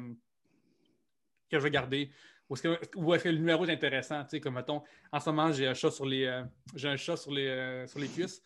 que 1.50 1.58
je 1.58 1.64
vais 1.64 1.70
garder. 1.70 2.10
Ou 2.48 2.54
est-ce 2.54 3.22
que, 3.22 3.28
le 3.28 3.38
numéro 3.38 3.64
est 3.64 3.72
intéressant? 3.72 4.22
Tu 4.24 4.30
sais, 4.30 4.40
comme 4.40 4.54
mettons, 4.54 4.82
en 5.10 5.18
ce 5.18 5.30
moment, 5.30 5.50
j'ai 5.50 5.66
un 5.66 5.74
chat 5.74 5.90
sur 5.90 6.04
les, 6.04 6.26
euh, 6.26 6.44
j'ai 6.74 6.88
un 6.88 6.96
chat 6.96 7.16
sur 7.16 7.32
les, 7.32 7.46
euh, 7.46 7.86
sur 7.86 7.98
les 7.98 8.08
cuisses. 8.08 8.42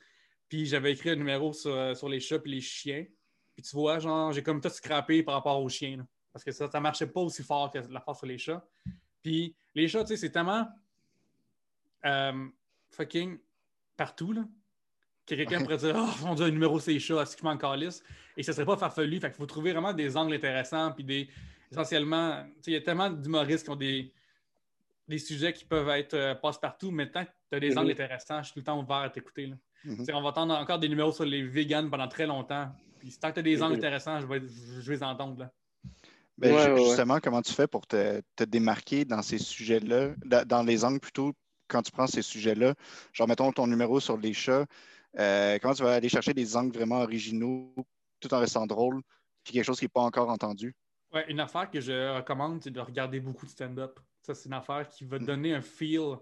Puis 0.49 0.67
j'avais 0.67 0.93
écrit 0.93 1.11
un 1.11 1.17
numéro 1.17 1.52
sur, 1.52 1.75
euh, 1.75 1.95
sur, 1.95 2.09
les 2.09 2.21
chats 2.21 2.37
et 2.45 2.49
les 2.49 2.61
chiens. 2.61 3.05
Puis 3.55 3.62
tu 3.62 3.76
vois, 3.76 3.99
genre, 3.99 4.33
j'ai 4.33 4.43
comme 4.43 4.61
tout 4.61 4.69
scrappé 4.69 5.23
par 5.23 5.35
rapport 5.35 5.61
aux 5.61 5.69
chiens. 5.69 6.07
parce 6.33 6.45
que 6.45 6.52
ça 6.52 6.69
ne 6.73 6.81
marchait 6.81 7.07
pas 7.07 7.21
aussi 7.21 7.43
fort 7.43 7.71
que 7.71 7.78
la 7.78 8.00
force 8.00 8.19
sur 8.19 8.26
les 8.26 8.38
chats. 8.38 8.64
Puis 9.23 9.55
les 9.75 9.88
chats, 9.88 10.05
tu 10.05 10.09
sais, 10.09 10.17
c'est 10.17 10.31
tellement 10.31 10.67
fucking 12.90 13.38
partout, 13.97 14.33
là 14.33 14.45
que 15.28 15.35
quelqu'un 15.35 15.61
pourrait 15.61 15.76
dire 15.76 15.95
Oh 15.97 16.26
mon 16.26 16.35
dieu, 16.35 16.47
le 16.47 16.50
numéro 16.52 16.81
c'est 16.81 16.99
chat, 16.99 17.23
est-ce 17.23 17.37
qu'il 17.37 17.45
manque 17.45 17.62
lisse? 17.76 18.02
Et 18.37 18.43
ce 18.43 18.50
ne 18.50 18.57
serait 18.57 18.67
pas 18.67 18.76
farfelu. 18.76 19.21
Fait 19.21 19.28
qu'il 19.28 19.37
faut 19.37 19.47
trouver 19.47 19.73
vraiment 19.73 19.93
des 19.93 20.17
angles 20.17 20.35
intéressants. 20.35 20.93
Puis 20.93 21.05
des. 21.05 21.28
Essentiellement, 21.71 22.47
il 22.67 22.73
y 22.73 22.76
a 22.76 22.81
tellement 22.81 23.11
d'humoristes 23.11 23.64
qui 23.64 23.71
ont 23.71 23.76
des, 23.76 24.11
des 25.07 25.19
sujets 25.19 25.52
qui 25.52 25.67
peuvent 25.67 25.90
être 25.90 26.14
euh, 26.14 26.35
passe-partout, 26.35 26.90
mais 26.90 27.11
tant 27.11 27.26
que 27.26 27.31
tu 27.50 27.57
as 27.57 27.61
des 27.61 27.76
angles 27.76 27.90
mm-hmm. 27.90 27.93
intéressants, 27.93 28.38
je 28.38 28.45
suis 28.45 28.55
tout 28.55 28.61
le 28.61 28.64
temps 28.64 28.81
ouvert 28.81 28.97
à 28.97 29.11
t'écouter. 29.11 29.52
Mm-hmm. 29.85 30.14
On 30.14 30.23
va 30.23 30.28
entendre 30.28 30.54
encore 30.54 30.78
des 30.78 30.88
numéros 30.88 31.12
sur 31.12 31.25
les 31.25 31.42
vegans 31.42 31.88
pendant 31.88 32.08
très 32.08 32.26
longtemps. 32.26 32.68
Puis 32.99 33.16
tant 33.20 33.28
que 33.28 33.35
tu 33.35 33.40
as 33.40 33.42
des 33.42 33.62
angles 33.62 33.75
mm-hmm. 33.75 33.78
intéressants, 33.78 34.20
je 34.20 34.26
vais, 34.26 34.40
je 34.40 34.88
vais 34.88 34.97
les 34.97 35.02
entendre. 35.02 35.38
Là. 35.38 35.52
Ben, 36.38 36.76
justement, 36.76 37.18
comment 37.20 37.42
tu 37.42 37.52
fais 37.52 37.66
pour 37.66 37.87
te, 37.87 38.20
te 38.37 38.44
démarquer 38.44 39.04
dans 39.04 39.23
ces 39.23 39.38
sujets-là, 39.38 40.14
dans 40.44 40.62
les 40.62 40.85
angles 40.85 41.00
plutôt, 41.00 41.32
quand 41.66 41.82
tu 41.82 41.90
prends 41.90 42.06
ces 42.06 42.23
sujets-là? 42.23 42.75
Genre, 43.12 43.26
mettons 43.26 43.50
ton 43.50 43.66
numéro 43.66 43.99
sur 43.99 44.16
les 44.16 44.32
chats, 44.32 44.64
euh, 45.18 45.58
comment 45.61 45.75
tu 45.75 45.82
vas 45.82 45.94
aller 45.94 46.08
chercher 46.08 46.35
des 46.35 46.56
angles 46.56 46.76
vraiment 46.76 47.00
originaux 47.00 47.75
tout 48.20 48.32
en 48.32 48.38
restant 48.38 48.66
drôle, 48.66 49.02
puis 49.42 49.52
quelque 49.52 49.64
chose 49.64 49.78
qui 49.78 49.87
n'est 49.87 49.90
pas 49.90 50.02
encore 50.02 50.28
entendu? 50.28 50.75
Ouais, 51.12 51.25
une 51.28 51.40
affaire 51.40 51.70
que 51.70 51.80
je 51.80 52.16
recommande, 52.16 52.62
c'est 52.62 52.70
de 52.70 52.80
regarder 52.80 53.18
beaucoup 53.18 53.47
de 53.47 53.50
stand-up. 53.50 53.99
Ça, 54.23 54.35
c'est 54.35 54.49
une 54.49 54.54
affaire 54.54 54.87
qui 54.88 55.04
va 55.04 55.18
te 55.18 55.25
mm. 55.25 55.26
donner 55.26 55.54
un 55.54 55.62
feel. 55.62 56.16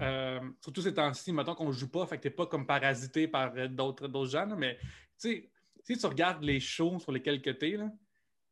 Euh, 0.00 0.40
surtout 0.60 0.82
ces 0.82 0.92
temps-ci, 0.92 1.32
mettons 1.32 1.54
qu'on 1.54 1.68
ne 1.68 1.72
joue 1.72 1.90
pas, 1.90 2.06
fait 2.06 2.16
que 2.16 2.22
tu 2.22 2.28
n'es 2.28 2.34
pas 2.34 2.46
comme 2.46 2.66
parasité 2.66 3.28
par 3.28 3.52
euh, 3.56 3.68
d'autres, 3.68 4.08
d'autres 4.08 4.30
gens. 4.30 4.46
mais 4.56 4.76
tu 4.80 4.88
sais, 5.16 5.50
si 5.84 5.96
tu 5.96 6.06
regardes 6.06 6.42
les 6.42 6.58
shows 6.60 6.98
sur 6.98 7.12
lesquels 7.12 7.40
tu 7.40 7.50
es, 7.50 7.78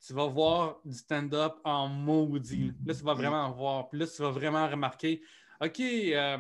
tu 0.07 0.13
vas 0.13 0.27
voir 0.27 0.81
du 0.85 0.95
stand-up 0.95 1.55
en 1.65 1.89
maudit. 1.89 2.73
Là, 2.85 2.95
tu 2.95 3.03
vas 3.03 3.15
vraiment 3.15 3.51
voir. 3.51 3.89
Puis 3.89 3.99
là, 4.01 4.07
tu 4.07 4.21
vas 4.23 4.31
vraiment 4.31 4.69
remarquer, 4.69 5.23
OK, 5.61 5.81
euh, 5.81 6.15
à 6.15 6.35
un 6.35 6.39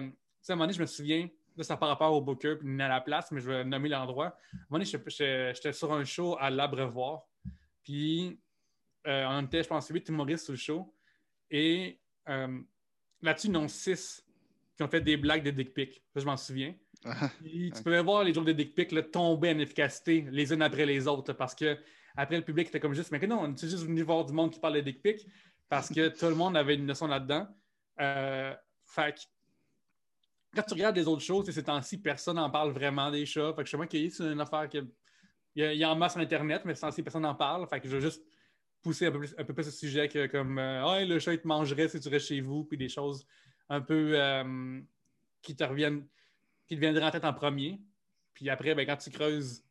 moment 0.50 0.64
donné, 0.64 0.72
je 0.72 0.80
me 0.80 0.86
souviens, 0.86 1.28
Là, 1.56 1.64
ça 1.64 1.76
par 1.76 1.88
rapport 1.88 2.12
au 2.12 2.20
Booker 2.20 2.56
puis 2.58 2.80
à 2.80 2.88
la 2.88 3.00
place, 3.00 3.30
mais 3.30 3.40
je 3.40 3.50
vais 3.50 3.64
nommer 3.64 3.88
l'endroit. 3.88 4.26
À 4.26 4.56
un 4.56 4.58
moment 4.70 4.84
j'étais 4.84 5.72
sur 5.72 5.92
un 5.92 6.04
show 6.04 6.36
à 6.40 6.50
l'Abrevoir. 6.50 7.26
Puis, 7.82 8.40
euh, 9.06 9.26
on 9.28 9.44
était, 9.44 9.62
je 9.62 9.68
pense, 9.68 9.88
huit 9.88 10.08
humoristes 10.08 10.44
sur 10.44 10.52
le 10.52 10.58
show. 10.58 10.94
Et 11.50 12.00
euh, 12.28 12.60
là-dessus, 13.20 13.48
ils 13.48 13.56
en 13.56 13.64
ont 13.64 13.68
six 13.68 14.24
qui 14.76 14.82
ont 14.82 14.88
fait 14.88 15.00
des 15.00 15.16
blagues 15.16 15.44
de 15.44 15.50
dick 15.50 15.74
pic. 15.74 16.02
je 16.14 16.24
m'en 16.24 16.36
souviens. 16.36 16.74
Puis, 17.40 17.72
tu 17.74 17.82
pouvais 17.82 18.02
voir 18.02 18.24
les 18.24 18.32
jours 18.32 18.44
de 18.44 18.52
dick 18.52 18.74
pic 18.74 19.10
tomber 19.10 19.50
en 19.50 19.58
efficacité 19.58 20.26
les 20.30 20.52
unes 20.52 20.62
après 20.62 20.86
les 20.86 21.06
autres 21.06 21.32
parce 21.32 21.54
que 21.54 21.78
après, 22.16 22.36
le 22.36 22.44
public 22.44 22.68
était 22.68 22.80
comme 22.80 22.92
juste, 22.92 23.10
mais 23.10 23.18
que 23.18 23.26
non, 23.26 23.40
on 23.40 23.54
est 23.54 23.60
juste 23.60 23.84
venu 23.84 24.02
voir 24.02 24.24
du 24.24 24.32
monde 24.32 24.50
qui 24.50 24.60
parle 24.60 24.74
de 24.74 24.80
dick 24.80 25.02
pic 25.02 25.26
parce 25.68 25.88
que 25.88 26.08
tout 26.08 26.26
le 26.26 26.34
monde 26.34 26.56
avait 26.56 26.74
une 26.74 26.86
leçon 26.86 27.06
là-dedans. 27.06 27.48
Euh, 28.00 28.54
fait 28.84 29.14
quand 30.54 30.62
tu 30.62 30.74
regardes 30.74 30.96
les 30.96 31.08
autres 31.08 31.22
choses, 31.22 31.50
ces 31.50 31.62
temps-ci, 31.62 31.98
personne 31.98 32.36
n'en 32.36 32.50
parle 32.50 32.72
vraiment 32.72 33.10
des 33.10 33.24
chats. 33.24 33.54
Fait 33.54 33.62
que 33.62 33.66
je 33.66 33.70
sais 33.70 33.78
pas 33.78 33.86
qu'il 33.86 34.10
c'est 34.10 34.24
une 34.24 34.40
affaire 34.40 34.68
qui. 34.68 34.80
Il 35.54 35.74
y, 35.74 35.84
a, 35.84 35.90
en 35.90 35.96
masse 35.96 36.12
sur 36.12 36.20
Internet, 36.22 36.62
mais 36.64 36.74
ces 36.74 37.02
personne 37.02 37.22
n'en 37.22 37.34
parle. 37.34 37.66
Fait 37.68 37.78
que 37.78 37.86
je 37.86 37.94
veux 37.94 38.00
juste 38.00 38.22
pousser 38.82 39.06
un 39.06 39.12
peu 39.12 39.18
plus, 39.18 39.34
un 39.36 39.44
peu 39.44 39.52
plus 39.52 39.64
ce 39.64 39.70
sujet 39.70 40.08
que 40.08 40.26
comme 40.26 40.58
euh, 40.58 41.04
le 41.04 41.18
chat 41.18 41.34
il 41.34 41.40
te 41.40 41.46
mangerait 41.46 41.88
si 41.88 42.00
tu 42.00 42.08
restes 42.08 42.28
chez 42.28 42.40
vous, 42.40 42.64
puis 42.64 42.78
des 42.78 42.88
choses 42.88 43.26
un 43.68 43.80
peu 43.80 44.12
euh, 44.14 44.80
qui 45.40 45.56
te 45.56 45.64
reviennent, 45.64 46.06
qui 46.66 46.76
te 46.76 46.80
viendraient 46.80 47.06
en 47.06 47.10
tête 47.10 47.24
en 47.24 47.32
premier. 47.32 47.80
Puis 48.34 48.48
après, 48.50 48.74
ben, 48.74 48.86
quand 48.86 48.96
tu 48.96 49.10
creuses, 49.10 49.64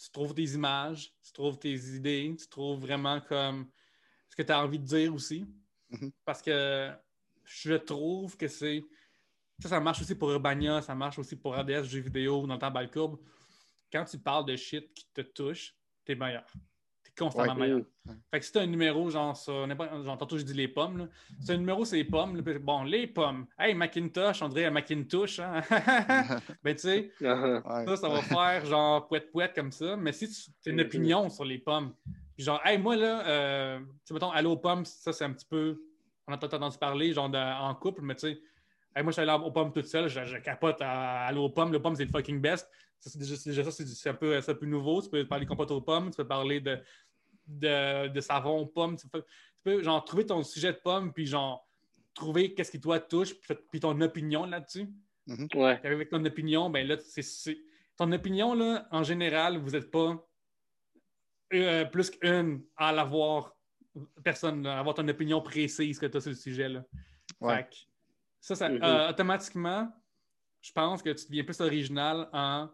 tu 0.00 0.10
trouves 0.10 0.34
des 0.34 0.54
images, 0.54 1.12
tu 1.22 1.32
trouves 1.32 1.58
tes 1.58 1.74
idées, 1.74 2.34
tu 2.38 2.48
trouves 2.48 2.80
vraiment 2.80 3.20
comme 3.20 3.68
ce 4.28 4.36
que 4.36 4.42
tu 4.42 4.52
as 4.52 4.62
envie 4.62 4.78
de 4.78 4.84
dire 4.84 5.14
aussi. 5.14 5.46
Mm-hmm. 5.90 6.12
Parce 6.24 6.42
que 6.42 6.90
je 7.44 7.74
trouve 7.74 8.36
que 8.36 8.48
c'est 8.48 8.84
ça, 9.62 9.68
ça 9.68 9.80
marche 9.80 10.00
aussi 10.00 10.16
pour 10.16 10.30
Urbania, 10.32 10.82
ça 10.82 10.94
marche 10.94 11.18
aussi 11.18 11.36
pour 11.36 11.54
ADS, 11.54 11.84
jeux 11.84 12.00
vidéo, 12.00 12.46
dans 12.46 12.58
ta 12.58 12.68
balle 12.68 12.90
courbe. 12.90 13.18
Quand 13.92 14.04
tu 14.04 14.18
parles 14.18 14.46
de 14.46 14.56
shit 14.56 14.92
qui 14.92 15.06
te 15.12 15.20
touche, 15.20 15.76
t'es 16.04 16.16
meilleur. 16.16 16.44
Constamment 17.18 17.54
meilleur. 17.54 17.82
Fait 18.30 18.40
que 18.40 18.46
si 18.46 18.52
t'as 18.52 18.62
un 18.62 18.66
numéro, 18.66 19.10
genre, 19.10 19.36
sur, 19.36 19.68
genre 20.04 20.18
tantôt 20.18 20.38
je 20.38 20.42
dis 20.42 20.54
les 20.54 20.68
pommes, 20.68 20.98
là. 20.98 21.08
Si 21.40 21.52
un 21.52 21.58
numéro, 21.58 21.84
c'est 21.84 21.96
les 21.96 22.04
pommes, 22.04 22.40
bon, 22.40 22.84
les 22.84 23.06
pommes. 23.06 23.46
Hey, 23.58 23.74
Macintosh, 23.74 24.42
on 24.42 24.48
dirait 24.48 24.70
Macintosh, 24.70 25.38
hein? 25.38 25.60
ben, 26.62 26.74
tu 26.74 26.82
sais, 26.82 27.10
uh-huh. 27.20 27.86
ça, 27.86 27.96
ça 27.96 28.08
va 28.08 28.22
faire 28.22 28.64
genre 28.64 29.06
pouette-pouette 29.06 29.54
comme 29.54 29.72
ça. 29.72 29.96
Mais 29.96 30.12
si 30.12 30.28
tu 30.62 30.70
as 30.70 30.72
une 30.72 30.80
opinion 30.80 31.28
sur 31.28 31.44
les 31.44 31.58
pommes, 31.58 31.94
genre, 32.38 32.60
hey, 32.64 32.78
moi, 32.78 32.96
là, 32.96 33.26
euh, 33.26 33.78
tu 33.78 33.86
sais, 34.04 34.14
mettons, 34.14 34.30
allô 34.30 34.56
pommes, 34.56 34.84
ça, 34.84 35.12
c'est 35.12 35.24
un 35.24 35.32
petit 35.32 35.46
peu, 35.46 35.82
on 36.26 36.32
a 36.32 36.36
entendu 36.36 36.78
parler, 36.78 37.12
genre, 37.12 37.30
en 37.34 37.74
couple, 37.74 38.02
mais 38.02 38.14
tu 38.14 38.32
sais, 38.32 38.40
moi, 38.96 39.10
je 39.10 39.12
suis 39.12 39.22
allé 39.22 39.32
aux 39.32 39.50
pommes 39.50 39.72
toute 39.72 39.86
seule, 39.86 40.08
je, 40.08 40.36
capote 40.38 40.76
à, 40.80 41.26
aller 41.26 41.38
aux 41.38 41.48
pommes. 41.48 41.72
Le 41.72 41.80
pomme, 41.80 41.96
c'est 41.96 42.04
le 42.04 42.10
fucking 42.10 42.40
best. 42.40 42.68
C'est 43.04 43.18
déjà, 43.18 43.64
ça, 43.64 43.70
c'est 43.72 44.08
un 44.08 44.14
peu, 44.14 44.36
un 44.36 44.54
peu 44.54 44.66
nouveau. 44.66 45.02
Tu 45.02 45.10
peux 45.10 45.26
parler 45.26 45.44
de 45.44 45.48
compote 45.48 45.70
aux 45.72 45.80
pommes, 45.80 46.10
tu 46.10 46.16
peux 46.16 46.26
parler 46.26 46.60
de, 46.60 46.78
de, 47.48 48.08
de 48.08 48.20
savon 48.20 48.60
aux 48.60 48.66
pommes. 48.66 48.96
Tu 48.96 49.08
peux, 49.64 49.82
genre, 49.82 50.04
trouver 50.04 50.24
ton 50.24 50.42
sujet 50.44 50.72
de 50.72 50.78
pommes, 50.78 51.12
puis 51.12 51.26
genre, 51.26 51.68
trouver 52.14 52.54
qu'est-ce 52.54 52.70
qui 52.70 52.80
toi 52.80 53.00
touche, 53.00 53.34
puis, 53.70 53.80
ton 53.80 54.00
opinion 54.00 54.44
là-dessus. 54.46 54.88
Mm-hmm. 55.26 55.56
ouais. 55.56 55.80
Avec 55.84 56.10
ton 56.10 56.24
opinion, 56.24 56.70
ben 56.70 56.86
là, 56.86 56.96
c'est. 56.98 57.58
Ton 57.96 58.10
opinion, 58.12 58.54
là, 58.54 58.86
en 58.90 59.02
général, 59.02 59.58
vous 59.58 59.70
n'êtes 59.70 59.90
pas 59.90 60.24
euh, 61.52 61.84
plus 61.84 62.10
qu'une 62.10 62.64
à 62.76 62.92
l'avoir, 62.92 63.54
personne, 64.24 64.66
à 64.66 64.78
avoir 64.78 64.94
ton 64.94 65.06
opinion 65.08 65.42
précise 65.42 65.98
que 65.98 66.06
tu 66.06 66.16
as 66.16 66.20
sur 66.20 66.30
le 66.30 66.36
sujet. 66.36 66.68
Là. 66.68 66.84
Ouais. 67.40 67.68
Ça, 68.40 68.54
ça 68.54 68.68
mm-hmm. 68.68 68.82
euh, 68.82 69.10
automatiquement, 69.10 69.92
je 70.62 70.72
pense 70.72 71.02
que 71.02 71.10
tu 71.10 71.26
deviens 71.26 71.44
plus 71.44 71.60
original 71.60 72.28
en 72.32 72.70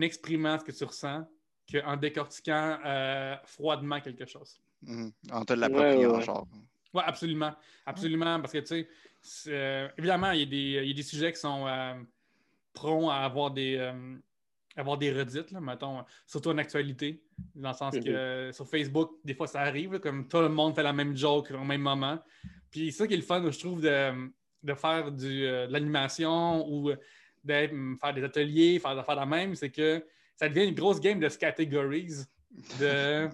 exprimant 0.00 0.58
ce 0.58 0.64
que 0.64 0.72
tu 0.72 0.84
ressens 0.84 1.26
qu'en 1.70 1.96
décortiquant 1.96 2.78
euh, 2.84 3.36
froidement 3.44 4.00
quelque 4.00 4.26
chose. 4.26 4.60
Mm-hmm. 4.84 5.12
En 5.32 5.44
te 5.44 5.52
l'appropriant, 5.52 6.20
genre. 6.20 6.46
Oui, 6.94 7.02
absolument. 7.04 7.54
Absolument. 7.84 8.40
Parce 8.40 8.52
que, 8.52 8.58
tu 8.58 8.66
sais, 8.66 8.88
euh, 9.48 9.88
évidemment, 9.98 10.30
il 10.30 10.52
y, 10.54 10.90
a 10.90 10.94
des 10.94 11.02
sujets 11.02 11.32
qui 11.32 11.40
sont 11.40 11.66
prompts 12.72 13.10
à 13.10 13.24
avoir 13.24 13.50
des, 13.50 13.92
avoir 14.76 14.96
des 14.96 15.12
redites, 15.12 15.50
là, 15.50 15.60
mettons, 15.60 16.04
surtout 16.26 16.50
en 16.50 16.58
actualité. 16.58 17.22
Dans 17.54 17.70
le 17.70 17.74
sens 17.74 17.94
que 17.94 18.48
mm-hmm. 18.48 18.52
sur 18.52 18.66
Facebook, 18.66 19.16
des 19.24 19.34
fois, 19.34 19.46
ça 19.46 19.60
arrive, 19.60 19.98
comme 19.98 20.26
tout 20.28 20.40
le 20.40 20.48
monde 20.48 20.74
fait 20.74 20.82
la 20.82 20.94
même 20.94 21.16
joke 21.16 21.50
au 21.50 21.64
même 21.64 21.82
moment. 21.82 22.18
Puis, 22.70 22.92
ça 22.92 23.06
qui 23.06 23.14
est 23.14 23.18
le 23.18 23.22
fun, 23.22 23.50
je 23.50 23.58
trouve, 23.58 23.82
de 23.82 24.30
de 24.62 24.74
faire 24.74 25.12
du, 25.12 25.46
euh, 25.46 25.66
de 25.66 25.72
l'animation 25.72 26.66
ou 26.68 26.90
de 27.48 27.74
mm, 27.74 27.98
faire 27.98 28.14
des 28.14 28.24
ateliers, 28.24 28.78
faire 28.78 28.94
des 28.94 29.00
affaires 29.00 29.16
la 29.16 29.26
même, 29.26 29.54
c'est 29.54 29.70
que 29.70 30.04
ça 30.36 30.48
devient 30.48 30.68
une 30.68 30.74
grosse 30.74 31.00
game 31.00 31.18
de 31.18 31.28
categories 31.28 32.14
de 32.80 33.28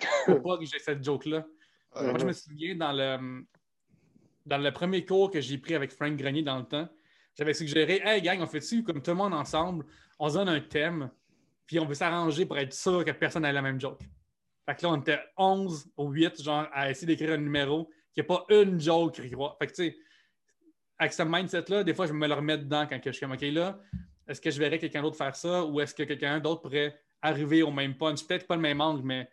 faut 0.26 0.40
pas 0.40 0.58
que 0.58 0.64
j'ai 0.64 0.78
cette 0.78 1.04
joke-là. 1.04 1.46
Moi, 1.94 2.18
je 2.18 2.24
me 2.24 2.32
souviens 2.32 2.76
dans 2.76 2.92
le 2.92 3.44
dans 4.46 4.58
le 4.58 4.72
premier 4.72 5.04
cours 5.04 5.30
que 5.30 5.40
j'ai 5.40 5.58
pris 5.58 5.74
avec 5.74 5.92
Frank 5.92 6.16
Grenier 6.16 6.42
dans 6.42 6.58
le 6.58 6.64
temps, 6.64 6.88
j'avais 7.36 7.54
suggéré 7.54 8.00
Hey 8.04 8.22
gang, 8.22 8.40
on 8.40 8.46
fait-tu 8.46 8.82
comme 8.82 9.02
tout 9.02 9.10
le 9.10 9.16
monde 9.16 9.34
ensemble, 9.34 9.84
on 10.18 10.28
se 10.28 10.34
donne 10.34 10.48
un 10.48 10.60
thème, 10.60 11.10
puis 11.66 11.78
on 11.78 11.86
veut 11.86 11.94
s'arranger 11.94 12.46
pour 12.46 12.58
être 12.58 12.72
sûr 12.72 13.04
que 13.04 13.10
personne 13.12 13.42
n'a 13.42 13.52
la 13.52 13.62
même 13.62 13.80
joke. 13.80 14.00
Fait 14.66 14.74
que 14.74 14.82
là, 14.82 14.90
on 14.90 15.00
était 15.00 15.20
11 15.36 15.90
ou 15.96 16.10
8, 16.10 16.42
genre, 16.42 16.66
à 16.72 16.90
essayer 16.90 17.06
d'écrire 17.06 17.32
un 17.32 17.38
numéro 17.38 17.90
qui 18.12 18.20
n'a 18.20 18.24
pas 18.24 18.44
une 18.48 18.80
joke 18.80 19.14
qui 19.14 19.28
Fait 19.28 19.66
que 19.66 19.72
tu 19.72 19.74
sais, 19.74 19.96
avec 21.00 21.14
ce 21.14 21.22
mindset-là, 21.22 21.82
des 21.82 21.94
fois, 21.94 22.06
je 22.06 22.12
me 22.12 22.28
le 22.28 22.34
remets 22.34 22.58
dedans 22.58 22.86
quand 22.86 23.00
je 23.02 23.10
suis 23.10 23.20
comme 23.20 23.32
OK 23.32 23.40
là, 23.40 23.80
est-ce 24.28 24.40
que 24.40 24.50
je 24.50 24.58
verrais 24.60 24.78
quelqu'un 24.78 25.00
d'autre 25.00 25.16
faire 25.16 25.34
ça 25.34 25.64
ou 25.64 25.80
est-ce 25.80 25.94
que 25.94 26.02
quelqu'un 26.02 26.38
d'autre 26.40 26.60
pourrait 26.60 26.94
arriver 27.22 27.62
au 27.62 27.70
même 27.70 27.96
punch? 27.96 28.26
Peut-être 28.26 28.46
pas 28.46 28.54
le 28.54 28.60
même 28.60 28.82
angle, 28.82 29.02
mais 29.02 29.28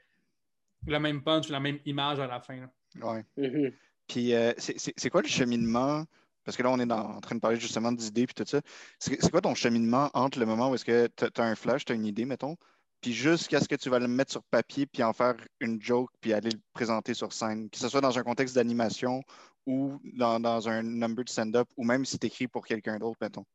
le 0.87 0.97
même 0.97 1.21
punch, 1.21 1.49
la 1.49 1.59
même 1.59 1.77
image 1.85 2.21
à 2.21 2.27
la 2.27 2.39
fin. 2.39 2.69
Oui. 2.95 3.19
Mm-hmm. 3.37 3.73
Puis 4.07 4.33
euh, 4.33 4.53
c'est 4.57 5.09
quoi 5.09 5.21
le 5.21 5.27
cheminement? 5.27 6.05
Parce 6.45 6.55
que 6.55 6.63
là, 6.63 6.71
on 6.71 6.79
est 6.79 6.89
en 6.89 7.19
train 7.19 7.35
de 7.35 7.41
parler 7.41 7.59
justement 7.59 7.91
d'idées 7.91 8.21
et 8.21 8.27
tout 8.27 8.45
ça. 8.47 8.61
C'est 8.97 9.29
quoi 9.29 9.41
ton 9.41 9.53
cheminement 9.53 10.09
entre 10.13 10.39
le 10.39 10.45
moment 10.45 10.71
où 10.71 10.75
est-ce 10.75 10.85
que 10.85 11.07
tu 11.07 11.25
as, 11.25 11.43
un 11.43 11.55
flash, 11.55 11.83
tu 11.83 11.91
as 11.91 11.95
une 11.95 12.05
idée, 12.05 12.23
mettons, 12.23 12.55
puis 13.01 13.13
jusqu'à 13.13 13.59
ce 13.59 13.67
que 13.67 13.75
tu 13.75 13.89
vas 13.89 13.99
le 13.99 14.07
mettre 14.07 14.31
sur 14.31 14.43
papier, 14.43 14.85
puis 14.85 15.03
en 15.03 15.13
faire 15.13 15.35
une 15.59 15.81
joke, 15.81 16.09
puis 16.19 16.33
aller 16.33 16.49
le 16.49 16.59
présenter 16.73 17.13
sur 17.13 17.33
scène, 17.33 17.69
que 17.69 17.77
ce 17.77 17.89
soit 17.89 18.01
dans 18.01 18.17
un 18.17 18.23
contexte 18.23 18.55
d'animation 18.55 19.21
ou 19.65 19.99
dans, 20.13 20.69
un 20.69 20.81
number 20.81 21.25
de 21.25 21.29
stand-up, 21.29 21.67
ou 21.75 21.83
même 21.83 22.05
si 22.05 22.17
tu 22.17 22.27
écris 22.27 22.47
pour 22.47 22.65
quelqu'un 22.65 22.97
d'autre, 22.97 23.17
mettons? 23.21 23.45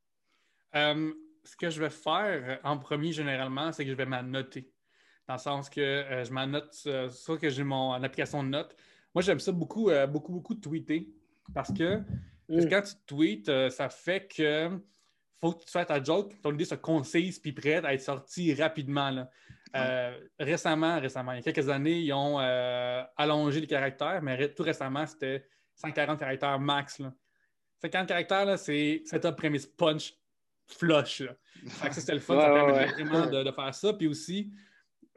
Euh, 0.75 1.13
ce 1.43 1.57
que 1.57 1.71
je 1.71 1.81
vais 1.81 1.91
faire 1.91 2.61
en 2.65 2.79
premier, 2.79 3.13
généralement, 3.13 3.73
c'est 3.73 3.85
que 3.85 3.91
je 3.91 3.97
vais 3.97 4.07
m'annoter. 4.07 4.71
Dans 5.27 5.35
le 5.35 5.41
sens 5.41 5.71
que 5.71 5.81
euh, 5.81 6.25
je 6.25 6.33
m'annote, 6.33 6.77
euh, 6.87 7.09
soit 7.09 7.39
que 7.39 7.49
j'ai 7.49 7.65
mon 7.65 7.93
application 7.93 8.43
de 8.43 8.51
notes. 8.51 8.77
Moi, 9.15 9.23
j'aime 9.23 9.41
ça 9.41 9.53
beaucoup, 9.53 9.91
beaucoup, 10.09 10.33
beaucoup 10.33 10.55
de 10.55 10.61
tweeter. 10.61 11.09
Parce 11.55 11.73
que, 11.73 12.03
mm. 12.49 12.69
quand 12.69 12.83
tu 12.83 12.95
tweets, 13.07 13.71
ça 13.71 13.89
fait 13.89 14.27
que 14.27 14.71
faut 15.43 15.53
que 15.53 15.65
tu 15.65 15.71
fasses 15.71 15.89
ta 15.89 16.03
joke, 16.03 16.41
ton 16.41 16.55
idée 16.55 16.65
soit 16.65 16.79
concise 16.79 17.39
puis 17.39 17.53
prête 17.53 17.85
à 17.85 17.93
être 17.93 18.01
sortie 18.01 18.55
rapidement. 18.55 19.27
récemment, 20.39 21.01
récemment, 21.01 21.33
il 21.33 21.37
y 21.37 21.39
a 21.41 21.43
quelques 21.43 21.69
années, 21.69 21.99
ils 22.01 22.13
ont 22.13 22.39
allongé 23.17 23.61
les 23.61 23.67
caractères, 23.67 24.23
mais 24.23 24.49
tout 24.55 24.63
récemment, 24.63 25.07
c'était 25.07 25.45
140 25.75 26.19
caractères 26.19 26.59
max. 26.59 26.99
Là. 26.99 27.13
50 27.83 28.09
caractères, 28.09 28.59
c'est 28.59 29.03
setup, 29.05 29.37
premise, 29.37 29.67
punch, 29.67 30.15
flush. 30.67 31.23
ça, 31.67 31.91
c'était 31.91 32.15
le 32.15 32.21
fun. 32.21 32.35
ça 32.41 32.49
permet 32.49 32.87
vraiment 32.87 33.27
de, 33.27 33.51
faire 33.51 33.75
ça. 33.75 33.93
Puis 33.93 34.07
aussi, 34.07 34.53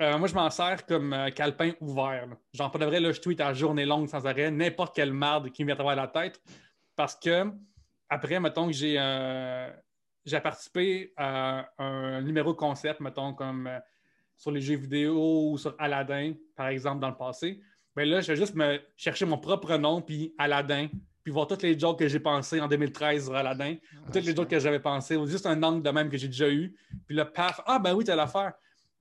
euh, 0.02 0.18
moi, 0.18 0.28
je 0.28 0.34
m'en 0.34 0.50
sers 0.50 0.86
comme 0.86 1.14
euh, 1.14 1.30
calepin 1.30 1.74
ouvert. 1.80 2.28
Genre, 2.54 2.72
pas 2.72 2.80
de 2.80 2.86
vrai, 2.86 3.00
là, 3.00 3.12
je 3.12 3.22
tweet 3.22 3.40
à 3.42 3.54
journée 3.54 3.86
longue 3.86 4.08
sans 4.08 4.26
arrêt, 4.26 4.50
n'importe 4.52 4.96
quelle 4.96 5.14
marde 5.14 5.52
qui 5.52 5.64
me 5.64 5.68
vient 5.68 5.76
à 5.76 5.78
travers 5.78 5.96
la 5.96 6.08
tête. 6.08 6.42
Parce 6.96 7.16
que, 7.16 7.52
après, 8.10 8.40
mettons 8.40 8.68
que 8.68 8.74
j'ai 8.74 8.96
euh, 8.98 9.70
j'ai 10.26 10.40
participé 10.40 11.14
à 11.18 11.70
un 11.78 12.22
numéro 12.22 12.54
concept, 12.54 13.00
mettons, 13.00 13.34
comme 13.34 13.70
sur 14.38 14.52
les 14.52 14.62
jeux 14.62 14.76
vidéo 14.76 15.52
ou 15.52 15.58
sur 15.58 15.76
Aladdin, 15.78 16.34
par 16.56 16.68
exemple, 16.68 17.00
dans 17.00 17.10
le 17.10 17.16
passé. 17.16 17.62
Mais 17.96 18.06
là, 18.06 18.22
je 18.22 18.32
vais 18.32 18.36
juste 18.36 18.56
me 18.56 18.80
chercher 18.98 19.26
mon 19.26 19.38
propre 19.38 19.78
nom, 19.78 20.02
puis 20.02 20.34
Aladdin, 20.38 20.88
puis 21.24 21.32
voir 21.32 21.48
toutes 21.48 21.62
les 21.62 21.78
jokes 21.80 22.00
que 22.00 22.08
j'ai 22.08 22.20
pensé 22.20 22.60
en 22.60 22.68
2013 22.68 23.26
sur 23.26 23.36
Aladdin, 23.36 23.78
toutes 24.12 24.26
les 24.26 24.36
jokes 24.36 24.50
que 24.50 24.60
j'avais 24.60 24.80
pensé, 24.80 25.16
ou 25.16 25.26
juste 25.26 25.46
un 25.46 25.62
angle 25.64 25.82
de 25.82 25.90
même 25.90 26.10
que 26.10 26.18
j'ai 26.18 26.28
déjà 26.28 26.50
eu. 26.50 26.76
Puis 27.08 27.16
là, 27.16 27.26
paf, 27.26 27.62
ah 27.66 27.80
ben 27.80 27.94
oui, 27.94 28.04
t'as 28.04 28.16
l'affaire. 28.16 28.54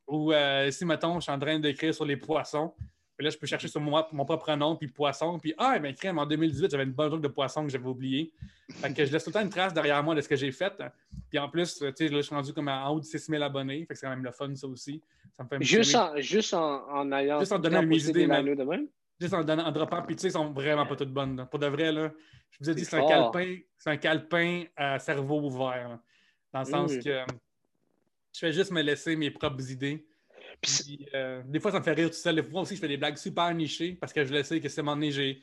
Ou 0.06 0.32
euh, 0.32 0.70
si, 0.70 0.84
mettons, 0.84 1.16
je 1.16 1.24
suis 1.24 1.32
en 1.32 1.38
train 1.38 1.58
d'écrire 1.58 1.94
sur 1.94 2.04
les 2.04 2.16
poissons, 2.16 2.72
puis 3.16 3.24
là, 3.24 3.30
je 3.30 3.38
peux 3.38 3.46
chercher 3.46 3.68
sur 3.68 3.80
moi, 3.80 4.08
mon 4.12 4.24
propre 4.24 4.52
nom, 4.54 4.74
puis 4.74 4.88
poisson, 4.88 5.38
puis 5.38 5.54
ah, 5.56 5.78
ben 5.78 5.94
crème, 5.94 6.18
en 6.18 6.26
2018, 6.26 6.70
j'avais 6.70 6.82
une 6.82 6.92
bonne 6.92 7.10
joke 7.10 7.20
de 7.20 7.28
poisson 7.28 7.64
que 7.64 7.70
j'avais 7.70 7.86
oublié. 7.86 8.32
Fait 8.70 8.92
que 8.92 9.04
je 9.04 9.12
laisse 9.12 9.22
tout 9.22 9.30
le 9.30 9.34
temps 9.34 9.42
une 9.42 9.50
trace 9.50 9.72
derrière 9.72 10.02
moi 10.02 10.16
de 10.16 10.20
ce 10.20 10.28
que 10.28 10.34
j'ai 10.34 10.50
fait. 10.50 10.72
Puis 11.30 11.38
en 11.38 11.48
plus, 11.48 11.76
tu 11.78 11.92
sais, 11.94 12.08
là, 12.08 12.16
je 12.16 12.22
suis 12.22 12.34
rendu 12.34 12.52
comme 12.52 12.68
en 12.68 12.88
haut 12.88 12.98
de 12.98 13.04
6 13.04 13.26
000 13.26 13.42
abonnés, 13.42 13.80
fait 13.80 13.94
que 13.94 13.94
c'est 13.94 14.06
quand 14.06 14.10
même 14.10 14.24
le 14.24 14.32
fun, 14.32 14.52
ça 14.56 14.66
aussi. 14.66 15.00
juste, 15.60 15.94
en, 15.94 16.20
juste 16.20 16.54
en, 16.54 16.88
en. 16.88 17.38
Juste 17.38 17.52
en 17.52 17.58
donnant 17.60 17.82
mes 17.82 18.08
idées, 18.08 18.26
de 18.26 18.64
même? 18.64 18.88
Juste 19.20 19.34
en, 19.34 19.44
donnant, 19.44 19.64
en 19.64 19.72
droppant, 19.72 20.02
puis 20.02 20.16
tu 20.16 20.22
sais, 20.22 20.28
ils 20.28 20.32
sont 20.32 20.50
vraiment 20.50 20.84
pas 20.84 20.96
toutes 20.96 21.12
bonnes. 21.12 21.46
Pour 21.48 21.60
de 21.60 21.66
vrai, 21.66 21.92
là, 21.92 22.10
je 22.50 22.58
vous 22.60 22.70
ai 22.70 22.74
dit, 22.74 22.84
c'est 22.84 22.96
un 22.96 23.06
calepin, 23.06 23.58
c'est 23.78 23.90
un 23.90 23.96
calepin 23.96 24.64
à 24.76 24.98
cerveau 24.98 25.40
ouvert. 25.40 25.98
dans 26.52 26.60
le 26.60 26.64
sens 26.64 26.96
que 26.96 27.24
je 28.32 28.38
fais 28.40 28.52
juste 28.52 28.72
me 28.72 28.82
laisser 28.82 29.14
mes 29.14 29.30
propres 29.30 29.70
idées. 29.70 30.04
Puis, 30.60 31.06
euh, 31.14 31.42
des 31.44 31.60
fois, 31.60 31.70
ça 31.70 31.78
me 31.78 31.84
fait 31.84 31.92
rire 31.92 32.10
tout 32.10 32.16
seul. 32.16 32.36
Des 32.36 32.42
fois 32.42 32.62
aussi, 32.62 32.76
je 32.76 32.80
fais 32.80 32.88
des 32.88 32.96
blagues 32.96 33.16
super 33.16 33.52
nichées 33.54 33.96
parce 34.00 34.12
que 34.12 34.24
je 34.24 34.32
le 34.32 34.42
sais 34.42 34.60
que 34.60 34.68
si 34.68 34.80
à 34.80 34.82
un 34.82 34.84
moment 34.84 34.96
donné, 34.96 35.10
j'ai, 35.10 35.42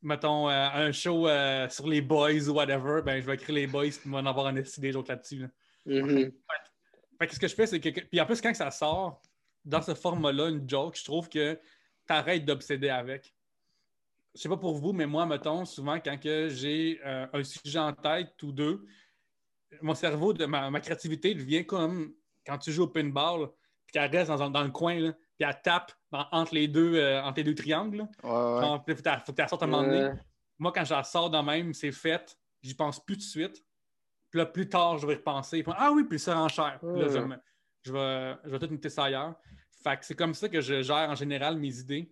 mettons, 0.00 0.48
euh, 0.48 0.68
un 0.72 0.92
show 0.92 1.28
euh, 1.28 1.68
sur 1.68 1.86
les 1.88 2.00
boys 2.00 2.48
ou 2.48 2.52
whatever, 2.52 3.02
ben, 3.04 3.20
je 3.20 3.26
vais 3.26 3.34
écrire 3.34 3.54
les 3.54 3.66
boys 3.66 3.86
et 3.86 3.92
on 4.06 4.10
va 4.10 4.18
en 4.18 4.26
avoir 4.26 4.46
un 4.46 4.52
des 4.52 4.96
autres 4.96 5.10
là-dessus. 5.10 5.38
Là. 5.38 5.48
Mm-hmm. 5.86 6.32
fait, 7.18 7.26
que 7.26 7.34
ce 7.34 7.40
que 7.40 7.48
je 7.48 7.54
fais, 7.54 7.66
c'est 7.66 7.80
que. 7.80 8.00
Puis 8.00 8.20
en 8.20 8.26
plus, 8.26 8.40
quand 8.40 8.54
ça 8.54 8.70
sort 8.70 9.20
dans 9.64 9.82
ce 9.82 9.94
format-là, 9.94 10.48
une 10.48 10.68
joke, 10.68 10.96
je 10.96 11.04
trouve 11.04 11.28
que 11.28 11.54
tu 11.54 12.12
arrêtes 12.12 12.44
d'obséder 12.44 12.88
avec. 12.88 13.34
Je 14.34 14.40
sais 14.40 14.48
pas 14.48 14.56
pour 14.56 14.74
vous, 14.74 14.92
mais 14.92 15.06
moi, 15.06 15.26
mettons, 15.26 15.64
souvent, 15.64 15.98
quand 16.00 16.16
j'ai 16.22 17.00
un 17.04 17.44
sujet 17.44 17.78
en 17.78 17.92
tête 17.92 18.42
ou 18.42 18.50
deux, 18.50 18.86
mon 19.80 19.94
cerveau, 19.94 20.32
de 20.32 20.44
ma, 20.44 20.80
créativité 20.80 21.34
devient 21.34 21.64
comme 21.64 22.14
quand 22.46 22.58
tu 22.58 22.72
joues 22.72 22.84
au 22.84 22.88
pinball 22.88 23.50
puis 23.92 24.00
qu'elle 24.00 24.10
reste 24.10 24.30
dans, 24.30 24.64
le 24.64 24.70
coin, 24.70 24.98
là, 24.98 25.12
puis 25.12 25.48
elle 25.48 25.60
tape 25.62 25.92
entre, 26.10 26.54
les 26.54 26.66
deux, 26.66 26.94
euh, 26.94 27.22
entre 27.22 27.38
les 27.38 27.44
deux 27.44 27.54
triangles. 27.54 28.06
Il 28.24 28.28
faut 28.28 28.78
que 28.80 28.92
tu 28.92 29.02
la 29.36 29.48
sortes 29.48 29.62
à 29.62 29.66
un 29.66 29.68
moment 29.68 29.82
donné. 29.82 30.10
Moi, 30.58 30.72
quand 30.72 30.84
je 30.84 30.94
la 30.94 31.04
sors 31.04 31.28
de 31.28 31.38
même, 31.38 31.74
c'est 31.74 31.92
fait, 31.92 32.36
j'y 32.62 32.74
pense 32.74 33.04
plus 33.04 33.16
tout 33.16 33.20
de 33.20 33.26
suite. 33.26 33.64
Puis 34.30 34.38
là, 34.38 34.46
plus 34.46 34.68
tard, 34.68 34.96
je 34.96 35.06
vais 35.06 35.16
repenser. 35.16 35.62
ah 35.76 35.90
oui, 35.92 36.04
puis 36.04 36.18
ça 36.18 36.38
enchère. 36.38 36.78
Puis 36.80 37.00
là, 37.00 37.08
je, 37.08 37.18
je, 37.82 37.92
vais, 37.92 38.36
je 38.44 38.50
vais 38.50 38.58
tout 38.58 38.72
noter 38.72 38.88
ça 38.88 39.04
ailleurs. 39.04 39.34
Fait 39.82 39.98
que 39.98 40.04
c'est 40.06 40.14
comme 40.14 40.32
ça 40.32 40.48
que 40.48 40.60
je 40.60 40.82
gère 40.82 41.10
en 41.10 41.14
général 41.14 41.58
mes 41.58 41.78
idées. 41.78 42.10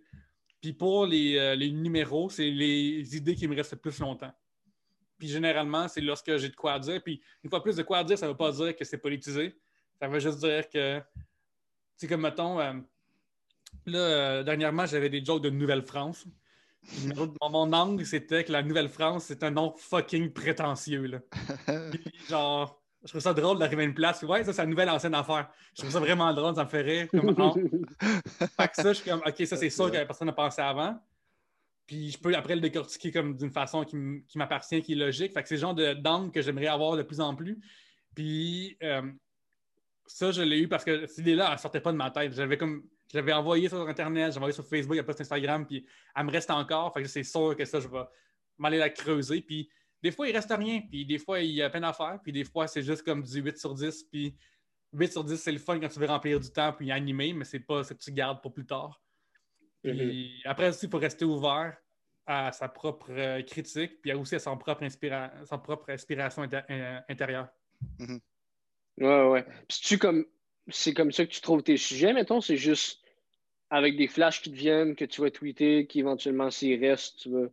Puis 0.61 0.73
pour 0.73 1.07
les, 1.07 1.37
euh, 1.37 1.55
les 1.55 1.71
numéros, 1.71 2.29
c'est 2.29 2.49
les 2.49 3.15
idées 3.15 3.33
qui 3.33 3.47
me 3.47 3.55
restent 3.55 3.71
le 3.71 3.79
plus 3.79 3.97
longtemps. 3.99 4.31
Puis 5.17 5.29
généralement, 5.29 5.87
c'est 5.87 6.01
lorsque 6.01 6.35
j'ai 6.37 6.49
de 6.49 6.55
quoi 6.55 6.77
dire. 6.77 7.01
Puis 7.01 7.21
une 7.43 7.49
fois 7.49 7.63
plus 7.63 7.75
de 7.75 7.83
quoi 7.83 8.03
dire, 8.03 8.17
ça 8.17 8.27
ne 8.27 8.31
veut 8.31 8.37
pas 8.37 8.51
dire 8.51 8.75
que 8.75 8.83
c'est 8.85 8.99
politisé. 8.99 9.55
Ça 9.99 10.07
veut 10.07 10.19
juste 10.19 10.39
dire 10.39 10.69
que 10.69 11.01
c'est 11.97 12.07
comme, 12.07 12.21
mettons, 12.21 12.59
euh, 12.59 12.73
là, 13.85 13.99
euh, 13.99 14.43
dernièrement, 14.43 14.85
j'avais 14.85 15.09
des 15.09 15.23
jokes 15.23 15.43
de 15.43 15.49
Nouvelle-France. 15.49 16.25
Mon, 17.41 17.73
angle, 17.73 18.05
c'était 18.05 18.43
que 18.43 18.51
la 18.51 18.63
Nouvelle-France, 18.63 19.25
c'est 19.25 19.43
un 19.43 19.51
nom 19.51 19.75
fucking 19.77 20.33
prétentieux. 20.33 21.05
Là. 21.05 21.19
genre, 22.29 22.81
je 23.03 23.09
trouve 23.09 23.21
ça 23.21 23.33
drôle 23.33 23.59
d'arriver 23.59 23.83
à 23.83 23.85
une 23.85 23.93
place. 23.93 24.21
Ouais, 24.23 24.43
ça, 24.43 24.53
c'est 24.53 24.61
la 24.61 24.67
nouvelle 24.67 24.89
ancienne 24.89 25.15
affaire. 25.15 25.49
Je 25.75 25.81
trouve 25.81 25.91
ça 25.91 25.99
vraiment 25.99 26.33
drôle, 26.33 26.55
ça 26.55 26.63
me 26.63 26.69
fait 26.69 26.81
rire. 26.81 27.07
Comme, 27.09 27.35
fait 27.99 28.67
que 28.67 28.75
ça, 28.75 28.93
je 28.93 28.93
suis 28.93 29.09
comme, 29.09 29.21
OK, 29.25 29.45
ça, 29.45 29.57
c'est 29.57 29.69
sûr 29.69 29.91
que 29.91 30.03
personne 30.03 30.27
n'a 30.27 30.33
pensé 30.33 30.61
avant. 30.61 30.99
Puis 31.87 32.11
je 32.11 32.17
peux 32.17 32.33
après 32.35 32.55
le 32.55 32.61
décortiquer 32.61 33.11
comme 33.11 33.35
d'une 33.35 33.51
façon 33.51 33.83
qui 33.83 34.37
m'appartient, 34.37 34.81
qui 34.81 34.93
est 34.93 34.95
logique. 34.95 35.33
Fait 35.33 35.41
que 35.41 35.49
c'est 35.49 35.55
le 35.55 35.61
genre 35.61 35.75
d'angle 35.75 36.31
que 36.31 36.41
j'aimerais 36.41 36.67
avoir 36.67 36.95
de 36.95 37.03
plus 37.03 37.19
en 37.19 37.35
plus. 37.35 37.59
Puis 38.15 38.77
euh, 38.83 39.11
ça, 40.05 40.31
je 40.31 40.41
l'ai 40.41 40.59
eu 40.59 40.67
parce 40.67 40.83
que 40.83 41.05
cette 41.07 41.19
idée-là, 41.19 41.47
elle 41.47 41.53
ne 41.53 41.57
sortait 41.57 41.81
pas 41.81 41.91
de 41.91 41.97
ma 41.97 42.11
tête. 42.11 42.33
J'avais 42.33 42.57
comme. 42.57 42.83
Je 43.11 43.17
l'avais 43.17 43.33
envoyé 43.33 43.67
sur 43.67 43.85
Internet, 43.87 44.27
j'avais 44.27 44.37
envoyé 44.37 44.53
sur 44.53 44.65
Facebook, 44.65 44.97
après 44.97 45.11
sur 45.11 45.21
Instagram, 45.21 45.65
puis 45.65 45.85
elle 46.15 46.25
me 46.25 46.31
reste 46.31 46.49
encore. 46.49 46.93
Fait 46.93 47.01
que 47.01 47.09
c'est 47.09 47.23
sûr 47.23 47.55
que 47.57 47.65
ça, 47.65 47.81
je 47.81 47.89
vais 47.89 48.03
m'aller 48.57 48.77
la 48.77 48.89
creuser. 48.89 49.41
Puis 49.41 49.69
des 50.01 50.11
fois, 50.11 50.27
il 50.27 50.35
reste 50.35 50.51
rien, 50.51 50.81
puis 50.81 51.05
des 51.05 51.17
fois, 51.17 51.41
il 51.41 51.51
y 51.51 51.61
a 51.61 51.69
peine 51.69 51.83
à 51.83 51.93
faire, 51.93 52.19
puis 52.23 52.31
des 52.31 52.43
fois, 52.43 52.67
c'est 52.67 52.81
juste 52.81 53.03
comme 53.03 53.21
du 53.21 53.41
8 53.41 53.57
sur 53.57 53.73
10, 53.73 54.03
puis 54.05 54.35
8 54.93 55.11
sur 55.11 55.23
10, 55.23 55.37
c'est 55.37 55.51
le 55.51 55.59
fun 55.59 55.79
quand 55.79 55.89
tu 55.89 55.99
veux 55.99 56.07
remplir 56.07 56.39
du 56.39 56.49
temps, 56.51 56.73
puis 56.73 56.91
animer, 56.91 57.33
mais 57.33 57.45
c'est 57.45 57.59
pas 57.59 57.83
ce 57.83 57.93
que 57.93 57.99
tu 57.99 58.11
gardes 58.11 58.41
pour 58.41 58.53
plus 58.53 58.65
tard. 58.65 59.01
Puis 59.83 59.91
mm-hmm. 59.91 60.41
après 60.45 60.69
aussi, 60.69 60.85
il 60.85 60.91
faut 60.91 60.97
rester 60.97 61.25
ouvert 61.25 61.77
à 62.25 62.51
sa 62.51 62.67
propre 62.67 63.11
euh, 63.11 63.41
critique, 63.43 64.01
puis 64.01 64.13
aussi 64.13 64.35
à 64.35 64.39
son 64.39 64.57
propre, 64.57 64.85
son 65.45 65.59
propre 65.59 65.89
inspiration 65.89 66.47
euh, 66.51 66.99
intérieure. 67.09 67.49
Mm-hmm. 67.99 68.19
Ouais, 68.97 69.27
ouais. 69.29 69.45
Puis 69.67 69.97
comme 69.97 70.25
c'est 70.67 70.93
comme 70.93 71.11
ça 71.11 71.25
que 71.25 71.31
tu 71.31 71.41
trouves 71.41 71.63
tes 71.63 71.77
sujets, 71.77 72.13
mettons, 72.13 72.41
c'est 72.41 72.57
juste 72.57 73.01
avec 73.69 73.95
des 73.97 74.07
flashs 74.07 74.41
qui 74.41 74.51
te 74.51 74.55
viennent, 74.55 74.95
que 74.95 75.05
tu 75.05 75.21
vas 75.21 75.31
tweeter, 75.31 75.87
qui 75.87 75.99
éventuellement 75.99 76.51
s'il 76.51 76.83
reste, 76.83 77.19
tu 77.19 77.29
vas, 77.31 77.47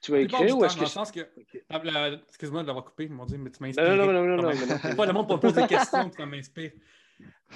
tu 0.00 0.12
vas 0.12 0.20
écrire 0.20 0.56
ou 0.56 0.64
est-ce 0.64 0.76
que. 1.12 1.20
Que... 1.20 1.58
Ah, 1.68 2.10
excuse-moi 2.28 2.62
de 2.62 2.66
l'avoir 2.66 2.84
coupé, 2.84 3.08
mon 3.08 3.26
Dieu, 3.26 3.38
mais 3.38 3.50
tu 3.50 3.62
m'inspires. 3.62 3.96
Non, 3.96 4.06
non, 4.06 4.12
non, 4.12 4.36
non, 4.36 4.42
non. 4.42 4.96
Pas 4.96 5.06
le 5.06 5.12
monde 5.12 5.28
pour 5.28 5.40
poser 5.40 5.62
des 5.62 5.68
questions, 5.68 6.10
ça 6.10 6.26
m'inspire. 6.26 6.72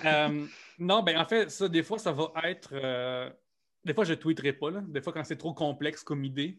Euh, 0.04 0.46
non, 0.78 1.02
ben 1.02 1.18
en 1.18 1.24
fait, 1.24 1.50
ça, 1.50 1.68
des 1.68 1.82
fois, 1.82 1.98
ça 1.98 2.12
va 2.12 2.32
être. 2.44 2.70
Euh, 2.72 3.30
des 3.84 3.94
fois, 3.94 4.04
je 4.04 4.12
ne 4.12 4.16
tweeterai 4.16 4.52
pas, 4.52 4.70
là. 4.70 4.82
Des 4.86 5.00
fois, 5.00 5.12
quand 5.12 5.24
c'est 5.24 5.36
trop 5.36 5.54
complexe 5.54 6.02
comme 6.02 6.24
idée. 6.24 6.58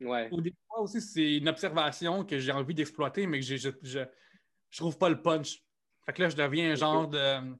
Ouais. 0.00 0.28
Ou 0.30 0.40
des 0.40 0.54
fois 0.66 0.80
aussi, 0.80 1.00
c'est 1.00 1.36
une 1.36 1.48
observation 1.48 2.24
que 2.24 2.38
j'ai 2.38 2.52
envie 2.52 2.74
d'exploiter, 2.74 3.26
mais 3.26 3.40
que 3.40 3.44
je, 3.44 3.56
je, 3.56 3.70
je, 3.82 4.78
trouve 4.78 4.96
pas 4.96 5.08
le 5.08 5.20
punch. 5.20 5.62
Fait 6.10 6.14
que 6.14 6.22
là, 6.22 6.28
je 6.28 6.34
deviens 6.34 6.72
un 6.72 6.74
genre 6.74 7.06
de, 7.06 7.54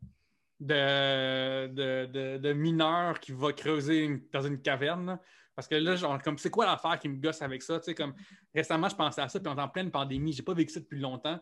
de, 0.59 1.69
de, 1.69 2.37
de, 2.39 2.53
mineur 2.53 3.21
qui 3.21 3.31
va 3.31 3.53
creuser 3.53 4.27
dans 4.33 4.43
une 4.43 4.61
caverne. 4.61 5.21
Parce 5.55 5.69
que 5.69 5.77
là, 5.77 5.95
genre, 5.95 6.21
comme, 6.21 6.37
c'est 6.37 6.51
quoi 6.51 6.67
l'affaire 6.67 6.99
qui 6.99 7.09
me 7.09 7.21
gosse 7.21 7.43
avec 7.43 7.63
ça? 7.63 7.79
Tu 7.79 7.85
sais, 7.85 7.95
comme, 7.95 8.13
récemment, 8.53 8.89
je 8.89 8.97
pensais 8.97 9.21
à 9.21 9.29
ça, 9.29 9.39
puis 9.39 9.49
on 9.49 9.57
est 9.57 9.63
en 9.63 9.69
pleine 9.69 9.93
pandémie. 9.93 10.33
J'ai 10.33 10.43
pas 10.43 10.53
vécu 10.53 10.73
ça 10.73 10.81
depuis 10.81 10.99
longtemps. 10.99 11.39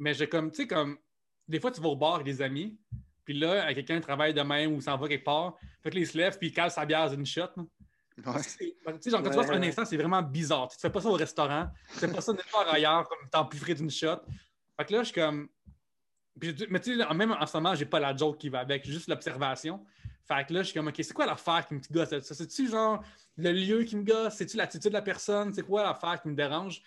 Mais 0.00 0.14
j'ai 0.14 0.28
comme, 0.28 0.50
tu 0.50 0.62
sais, 0.62 0.66
comme, 0.66 0.98
des 1.46 1.60
fois, 1.60 1.70
tu 1.70 1.80
vas 1.80 1.90
au 1.90 1.94
bar 1.94 2.16
avec 2.16 2.26
des 2.26 2.42
amis, 2.42 2.76
puis 3.24 3.38
là, 3.38 3.72
quelqu'un 3.72 4.00
travaille 4.00 4.34
de 4.34 4.42
même 4.42 4.74
ou 4.74 4.80
s'en 4.80 4.96
va 4.96 5.06
quelque 5.06 5.24
part. 5.24 5.56
Fait 5.80 5.90
que 5.90 5.94
là, 5.94 6.00
il 6.00 6.06
se 6.08 6.18
lève, 6.18 6.36
puis 6.38 6.48
il 6.48 6.52
cale 6.52 6.72
sa 6.72 6.84
bière 6.84 7.06
dans 7.06 7.14
une 7.14 7.24
shot. 7.24 7.42
Ouais. 7.54 8.32
Tu 8.42 8.74
sais, 9.00 9.10
genre, 9.10 9.22
quand 9.22 9.30
tu 9.30 9.36
vas 9.36 9.44
sur 9.44 9.54
un 9.54 9.62
instant, 9.62 9.84
c'est 9.84 9.96
vraiment 9.96 10.22
bizarre. 10.22 10.66
Tu 10.66 10.76
fais 10.80 10.90
pas 10.90 11.00
ça 11.00 11.08
au 11.08 11.14
restaurant, 11.14 11.68
tu 11.92 12.00
fais 12.00 12.08
pas 12.08 12.20
ça 12.20 12.32
nulle 12.32 12.42
part 12.50 12.68
ailleurs, 12.68 13.08
comme 13.08 13.30
t'en 13.30 13.44
plus 13.44 13.60
frais 13.60 13.74
d'une 13.74 13.92
shot. 13.92 14.18
Fait 14.76 14.86
que 14.86 14.92
là, 14.92 15.04
je 15.04 15.12
suis 15.12 15.14
comme. 15.14 15.48
Puis, 16.40 16.54
mais 16.70 16.80
tu 16.80 16.96
sais, 16.98 17.14
même 17.14 17.32
en 17.32 17.46
ce 17.46 17.56
moment, 17.56 17.74
j'ai 17.74 17.84
pas 17.84 18.00
la 18.00 18.16
joke 18.16 18.38
qui 18.38 18.48
va 18.48 18.60
avec, 18.60 18.84
juste 18.86 19.08
l'observation. 19.08 19.84
Fait 20.24 20.46
que 20.46 20.54
là, 20.54 20.62
je 20.62 20.68
suis 20.68 20.74
comme, 20.74 20.88
OK, 20.88 20.94
c'est 20.96 21.12
quoi 21.12 21.26
l'affaire 21.26 21.66
qui 21.66 21.74
me 21.74 21.80
gosse? 21.90 22.08
Ça, 22.20 22.34
c'est-tu 22.34 22.68
genre 22.68 23.02
le 23.36 23.52
lieu 23.52 23.82
qui 23.84 23.96
me 23.96 24.04
gosse? 24.04 24.34
C'est-tu 24.34 24.56
l'attitude 24.56 24.90
de 24.90 24.94
la 24.96 25.02
personne? 25.02 25.52
C'est 25.52 25.62
quoi 25.62 25.82
l'affaire 25.82 26.20
qui 26.22 26.28
me 26.28 26.34
dérange? 26.34 26.80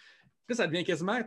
Puis 0.48 0.56
ça 0.56 0.68
devient 0.68 0.84
quasiment 0.84 1.20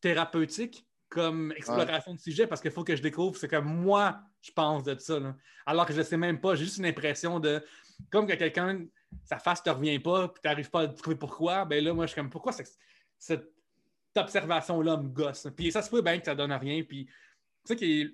thérapeutique 0.00 0.86
comme 1.08 1.52
exploration 1.52 2.14
de 2.14 2.18
sujet 2.18 2.46
parce 2.46 2.60
qu'il 2.60 2.70
faut 2.70 2.84
que 2.84 2.96
je 2.96 3.02
découvre 3.02 3.36
ce 3.36 3.46
que 3.46 3.56
moi, 3.56 4.20
je 4.42 4.50
pense 4.52 4.82
de 4.84 4.98
ça. 4.98 5.18
là. 5.18 5.34
Alors 5.64 5.86
que 5.86 5.92
je 5.92 5.98
ne 5.98 6.02
sais 6.04 6.16
même 6.16 6.40
pas. 6.40 6.54
J'ai 6.54 6.64
juste 6.64 6.78
une 6.78 6.86
impression 6.86 7.40
de. 7.40 7.64
Comme 8.10 8.26
que 8.26 8.34
quelqu'un, 8.34 8.84
sa 9.24 9.38
face 9.38 9.60
ne 9.64 9.70
te 9.70 9.76
revient 9.76 9.98
pas, 10.00 10.28
puis 10.28 10.40
tu 10.42 10.48
n'arrives 10.48 10.70
pas 10.70 10.80
à 10.82 10.88
trouver 10.88 11.16
pourquoi. 11.16 11.64
Ben 11.64 11.82
là, 11.82 11.94
moi, 11.94 12.06
je 12.06 12.12
suis 12.12 12.20
comme, 12.20 12.28
pourquoi 12.30 12.50
c'est- 12.52 12.76
cette 13.16 13.53
observation-là 14.18 14.96
me 14.96 15.08
gosse? 15.08 15.48
Puis 15.56 15.72
ça 15.72 15.82
se 15.82 15.90
peut 15.90 16.02
bien 16.02 16.18
que 16.18 16.24
ça 16.24 16.34
donne 16.34 16.52
à 16.52 16.58
rien. 16.58 16.82
Puis 16.82 17.08
ça 17.64 17.74
qui 17.74 18.00
est, 18.00 18.10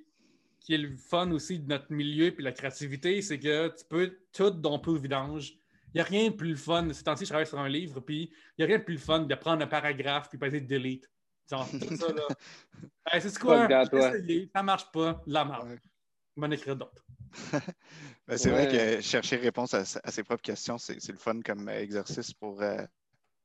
qui 0.61 0.75
est 0.75 0.79
le 0.79 0.97
fun 0.97 1.31
aussi 1.33 1.59
de 1.59 1.69
notre 1.69 1.93
milieu 1.93 2.33
puis 2.33 2.45
la 2.45 2.53
créativité, 2.53 3.23
c'est 3.23 3.39
que 3.39 3.69
tu 3.69 3.85
peux 3.89 4.19
tout 4.33 4.51
don 4.51 4.79
peu 4.79 4.93
au 4.93 4.99
vidange. 4.99 5.55
Il 5.93 5.97
n'y 5.97 6.01
a 6.01 6.05
rien 6.05 6.31
de 6.31 6.35
plus 6.35 6.51
le 6.51 6.57
fun. 6.57 6.89
Ces 6.93 7.03
temps-ci, 7.03 7.25
je 7.25 7.31
travaille 7.31 7.47
sur 7.47 7.59
un 7.59 7.69
livre, 7.69 8.01
puis 8.01 8.31
il 8.57 8.61
n'y 8.61 8.65
a 8.65 8.67
rien 8.69 8.79
de 8.79 8.85
plus 8.85 8.95
le 8.95 9.01
fun 9.01 9.21
de 9.21 9.35
prendre 9.35 9.63
un 9.63 9.67
paragraphe 9.67 10.29
puis 10.29 10.39
passer 10.39 10.61
delete. 10.61 11.11
Genre, 11.51 11.69
tout 11.69 11.97
ça, 11.97 12.13
là. 12.13 12.23
Hey, 13.13 13.21
c'est 13.21 13.37
quoi? 13.39 13.67
Essayé, 13.93 14.49
ça 14.55 14.63
marche 14.63 14.91
pas, 14.93 15.21
la 15.27 15.45
marque. 15.45 15.65
Ouais. 15.65 15.79
Je 16.37 16.41
vais 16.41 16.47
en 16.47 16.51
écrire 16.53 16.77
d'autres. 16.77 17.05
Ben, 18.29 18.37
c'est 18.37 18.51
vrai 18.51 18.69
que 18.69 19.01
chercher 19.01 19.37
réponse 19.37 19.75
à, 19.75 19.83
à 20.05 20.11
ses 20.13 20.23
propres 20.23 20.43
questions, 20.43 20.79
c'est 20.79 21.01
c'est 21.01 21.11
le 21.11 21.19
fun 21.19 21.41
comme 21.41 21.69
exercice 21.69 22.33
pour 22.33 22.63
euh, 22.63 22.85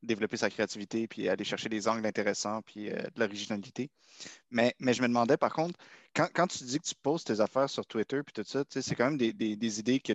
développer 0.03 0.37
sa 0.37 0.49
créativité, 0.49 1.07
puis 1.07 1.27
aller 1.29 1.43
chercher 1.43 1.69
des 1.69 1.87
angles 1.87 2.05
intéressants, 2.05 2.61
puis 2.61 2.89
euh, 2.91 2.95
de 3.15 3.19
l'originalité. 3.19 3.89
Mais, 4.51 4.75
mais 4.79 4.93
je 4.93 5.01
me 5.01 5.07
demandais, 5.07 5.37
par 5.37 5.53
contre, 5.53 5.79
quand, 6.15 6.27
quand 6.33 6.47
tu 6.47 6.63
dis 6.63 6.79
que 6.79 6.85
tu 6.85 6.95
poses 6.95 7.23
tes 7.23 7.39
affaires 7.39 7.69
sur 7.69 7.85
Twitter, 7.85 8.21
puis 8.23 8.33
tout 8.33 8.43
ça, 8.47 8.63
tu 8.65 8.73
sais, 8.73 8.81
c'est 8.81 8.95
quand 8.95 9.05
même 9.05 9.17
des, 9.17 9.33
des- 9.33 9.55
des 9.55 9.79
idées 9.79 9.99
que 9.99 10.13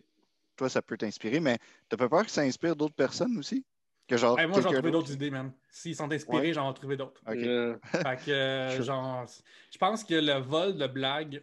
toi, 0.57 0.69
ça 0.69 0.83
peut 0.83 0.97
t'inspirer, 0.97 1.41
mais 1.41 1.59
t'as 1.89 1.97
pas 1.97 2.09
peur 2.09 2.25
que 2.25 2.31
ça 2.31 2.43
inspire 2.43 2.77
d'autres 2.77 2.95
personnes 2.95 3.37
aussi? 3.39 3.65
Que 4.07 4.17
genre, 4.17 4.39
Hey, 4.39 4.47
moi, 4.47 4.61
j'en 4.61 4.71
trouvé 4.73 4.83
d'autre- 4.91 4.93
d'autres 5.07 5.13
idées, 5.13 5.31
man. 5.31 5.53
S'ils 5.71 5.95
sont 5.97 6.11
inspirés, 6.13 6.49
Ouais. 6.49 6.53
j'en 6.53 6.71
ai 6.71 6.75
trouvé 6.75 6.97
d'autres. 6.97 7.21
Ok. 7.27 7.37
Euh, 7.37 7.79
Fait 8.17 8.25
que, 8.25 8.31
euh, 8.31 8.83
genre, 8.83 9.25
je 9.73 9.79
pense 9.79 10.05
que 10.05 10.15
le 10.15 10.41
vol 10.41 10.77
de 10.77 10.87
blague, 10.87 11.43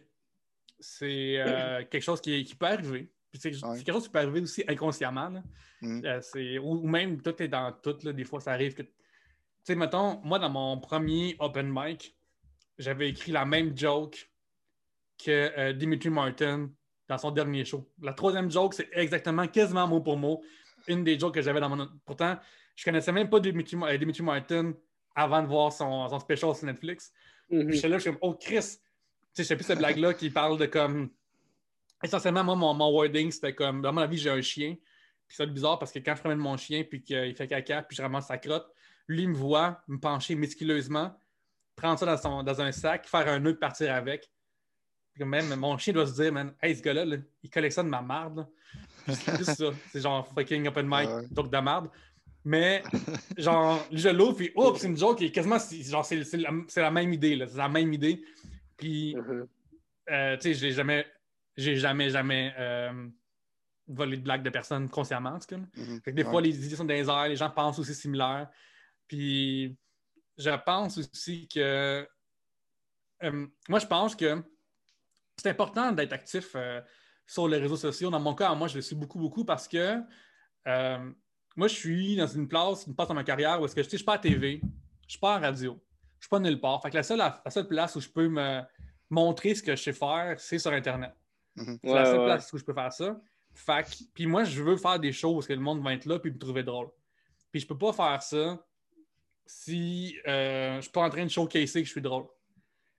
c'est 0.78 1.38
euh, 1.38 1.82
quelque 1.90 2.02
chose 2.02 2.20
qui, 2.20 2.44
qui 2.44 2.54
peut 2.54 2.66
arriver. 2.66 3.10
C'est 3.34 3.62
Ouais. 3.62 3.76
quelque 3.78 3.92
chose 3.92 4.04
qui 4.04 4.10
peut 4.10 4.18
arriver 4.20 4.40
aussi 4.40 4.64
inconsciemment. 4.66 5.28
là. 5.28 5.42
Mm. 5.82 6.04
Euh, 6.04 6.20
c'est- 6.22 6.58
ou, 6.58 6.82
ou 6.82 6.88
même 6.88 7.20
tout 7.20 7.40
est 7.42 7.48
dans 7.48 7.72
tout. 7.72 7.96
Là, 8.02 8.12
des 8.12 8.24
fois, 8.24 8.40
ça 8.40 8.52
arrive 8.52 8.74
que. 8.74 8.82
Tu 8.82 8.88
sais, 9.62 9.74
mettons, 9.74 10.20
moi, 10.24 10.38
dans 10.38 10.48
mon 10.50 10.78
premier 10.80 11.36
open 11.38 11.70
mic, 11.70 12.16
j'avais 12.78 13.08
écrit 13.10 13.32
la 13.32 13.44
même 13.44 13.76
joke 13.76 14.30
que 15.22 15.30
euh, 15.58 15.72
Dimitri 15.72 16.10
Martin 16.10 16.70
dans 17.08 17.18
son 17.18 17.30
dernier 17.30 17.64
show. 17.64 17.90
La 18.00 18.12
troisième 18.12 18.50
joke, 18.50 18.74
c'est 18.74 18.88
exactement, 18.92 19.46
quasiment 19.46 19.86
mot 19.86 20.00
pour 20.00 20.16
mot, 20.16 20.42
une 20.86 21.04
des 21.04 21.18
jokes 21.18 21.34
que 21.34 21.42
j'avais 21.42 21.60
dans 21.60 21.68
mon. 21.68 21.88
Pourtant, 22.06 22.38
je 22.76 22.84
connaissais 22.84 23.12
même 23.12 23.28
pas 23.28 23.40
Dimitri, 23.40 23.76
euh, 23.82 23.98
Dimitri 23.98 24.22
Martin 24.22 24.72
avant 25.14 25.42
de 25.42 25.48
voir 25.48 25.72
son, 25.72 26.08
son 26.08 26.18
special 26.20 26.54
sur 26.54 26.64
Netflix. 26.66 27.12
mhm. 27.50 27.66
Puis 27.66 27.76
j'étais 27.76 27.88
là, 27.88 27.98
je 27.98 28.02
suis 28.02 28.10
comme, 28.10 28.18
oh 28.22 28.34
Chris, 28.34 28.54
tu 28.54 28.60
sais, 28.62 28.78
je 29.38 29.42
sais 29.42 29.56
plus 29.56 29.64
cette 29.64 29.78
blague-là 29.78 30.14
qui 30.14 30.30
parle 30.30 30.58
de 30.58 30.66
comme. 30.66 31.10
Essentiellement, 32.02 32.44
moi, 32.44 32.54
mon, 32.56 32.74
mon 32.74 32.90
wording, 32.92 33.30
c'était 33.30 33.54
comme, 33.54 33.82
dans 33.82 33.92
mon 33.92 34.00
avis, 34.02 34.18
j'ai 34.18 34.30
un 34.30 34.40
chien. 34.40 34.76
Puis 35.26 35.36
c'est 35.36 35.46
bizarre 35.46 35.78
parce 35.78 35.92
que 35.92 35.98
quand 35.98 36.14
je 36.14 36.20
promène 36.20 36.38
mon 36.38 36.56
chien, 36.56 36.84
puis 36.84 37.02
qu'il 37.02 37.34
fait 37.36 37.46
caca, 37.48 37.82
puis 37.82 37.96
je 37.96 38.02
ramasse 38.02 38.28
sa 38.28 38.38
crotte, 38.38 38.66
lui 39.08 39.22
il 39.22 39.28
me 39.30 39.34
voit 39.34 39.82
me 39.88 39.98
pencher 39.98 40.34
méticuleusement, 40.34 41.18
prendre 41.76 41.98
ça 41.98 42.06
dans, 42.06 42.16
son, 42.16 42.42
dans 42.42 42.60
un 42.60 42.72
sac, 42.72 43.06
faire 43.06 43.28
un 43.28 43.38
nœud, 43.38 43.58
partir 43.58 43.92
avec. 43.94 44.30
Puis 45.14 45.24
même 45.24 45.54
mon 45.56 45.76
chien 45.76 45.92
doit 45.92 46.06
se 46.06 46.14
dire, 46.22 46.32
man, 46.32 46.54
hey, 46.62 46.74
ce 46.76 46.82
gars-là, 46.82 47.04
là, 47.04 47.16
il 47.42 47.50
collectionne 47.50 47.88
ma 47.88 48.00
marde. 48.00 48.46
c'est 49.08 49.36
juste 49.38 49.54
ça. 49.54 49.66
C'est 49.90 50.00
genre 50.00 50.26
fucking 50.34 50.68
open 50.68 50.86
mic, 50.88 51.08
Ouais. 51.08 51.26
donc 51.30 51.50
de 51.50 51.58
marde. 51.58 51.90
Mais, 52.44 52.82
genre, 53.36 53.84
je 53.92 54.08
l'ouvre, 54.08 54.36
puis, 54.36 54.52
oups, 54.54 54.80
c'est 54.80 54.86
une 54.86 54.96
joke 54.96 55.20
est 55.22 55.30
quasiment, 55.32 55.58
c'est- 55.58 55.82
genre, 55.90 56.04
c'est 56.04 56.22
c'est 56.24 56.36
la, 56.38 56.50
c'est 56.68 56.80
la 56.80 56.90
même 56.90 57.12
idée, 57.12 57.36
là. 57.36 57.46
C'est 57.48 57.58
la 57.58 57.68
même 57.68 57.92
idée. 57.92 58.22
Puis, 58.76 59.14
Mhm. 59.16 59.46
euh, 60.10 60.36
tu 60.36 60.42
sais, 60.42 60.54
j'ai 60.54 60.72
jamais, 60.72 61.04
j'ai 61.58 61.76
jamais, 61.76 62.08
jamais 62.08 62.54
euh, 62.58 63.08
volé 63.88 64.16
de 64.16 64.22
blagues 64.22 64.42
de 64.44 64.50
personnes 64.50 64.88
consciemment, 64.88 65.30
en 65.30 65.38
tout 65.38 65.48
cas. 65.48 65.56
Mhm. 65.58 66.00
Fait 66.02 66.10
que 66.12 66.16
des 66.16 66.22
Ouais. 66.22 66.30
fois, 66.30 66.40
les 66.40 66.66
idées 66.66 66.76
sont 66.76 66.84
dans 66.84 66.94
les 66.94 67.08
airs, 67.10 67.28
les 67.28 67.36
gens 67.36 67.50
pensent 67.50 67.78
aussi 67.80 67.94
similaire. 67.94 68.48
Puis, 69.08 69.76
je 70.38 70.50
pense 70.64 70.96
aussi 70.98 71.46
que. 71.48 72.08
euh, 73.24 73.46
moi, 73.68 73.80
je 73.80 73.86
pense 73.86 74.14
que 74.14 74.42
c'est 75.36 75.50
important 75.50 75.90
d'être 75.92 76.12
actif 76.12 76.52
euh, 76.54 76.80
sur 77.26 77.48
les 77.48 77.58
réseaux 77.58 77.76
sociaux. 77.76 78.08
Dans 78.10 78.20
mon 78.20 78.34
cas, 78.34 78.54
moi, 78.54 78.68
je 78.68 78.76
le 78.76 78.82
suis 78.82 78.96
beaucoup, 78.96 79.18
beaucoup 79.18 79.44
parce 79.44 79.66
que 79.68 79.98
moi, 81.56 81.66
je 81.66 81.74
suis 81.74 82.14
dans 82.16 82.26
une 82.28 82.46
place, 82.46 82.86
une 82.86 82.94
place 82.94 83.08
dans 83.08 83.14
ma 83.14 83.24
carrière 83.24 83.60
où 83.60 83.64
est-ce 83.64 83.74
que 83.74 83.82
je 83.82 83.88
suis 83.88 84.04
pas 84.04 84.14
à 84.14 84.18
TV, 84.18 84.60
je 85.06 85.10
suis 85.10 85.18
pas 85.18 85.34
à 85.36 85.38
radio, 85.40 85.82
je 86.20 86.24
suis 86.26 86.28
pas 86.28 86.38
nulle 86.38 86.60
part. 86.60 86.80
Fait 86.82 86.90
que 86.90 86.94
la 86.96 87.02
seule, 87.02 87.18
la 87.18 87.42
seule 87.50 87.66
place 87.66 87.96
où 87.96 88.00
je 88.00 88.08
peux 88.08 88.28
me 88.28 88.62
montrer 89.10 89.54
ce 89.56 89.62
que 89.62 89.74
je 89.74 89.82
sais 89.82 89.92
faire, 89.92 90.36
c'est 90.38 90.58
sur 90.60 90.70
Internet. 90.72 91.12
Mhm. 91.62 91.78
C'est 91.84 91.94
la 91.94 92.04
seule 92.04 92.14
Ouais, 92.14 92.18
ouais. 92.20 92.24
place 92.26 92.52
où 92.52 92.58
je 92.58 92.64
peux 92.64 92.74
faire 92.74 92.92
ça. 92.92 93.20
Puis 94.14 94.26
moi, 94.26 94.44
je 94.44 94.62
veux 94.62 94.76
faire 94.76 94.98
des 95.00 95.12
choses 95.12 95.46
que 95.46 95.52
le 95.52 95.60
monde 95.60 95.82
va 95.82 95.92
être 95.94 96.06
là 96.06 96.18
puis 96.18 96.30
me 96.30 96.38
trouver 96.38 96.62
drôle. 96.62 96.88
Puis 97.50 97.60
je 97.60 97.66
peux 97.66 97.76
pas 97.78 97.92
faire 97.92 98.22
ça 98.22 98.64
si 99.46 100.16
euh, 100.26 100.76
je 100.76 100.82
suis 100.82 100.90
pas 100.90 101.02
en 101.02 101.10
train 101.10 101.24
de 101.24 101.30
showcaser 101.30 101.80
que 101.82 101.86
je 101.86 101.92
suis 101.92 102.00
drôle. 102.02 102.26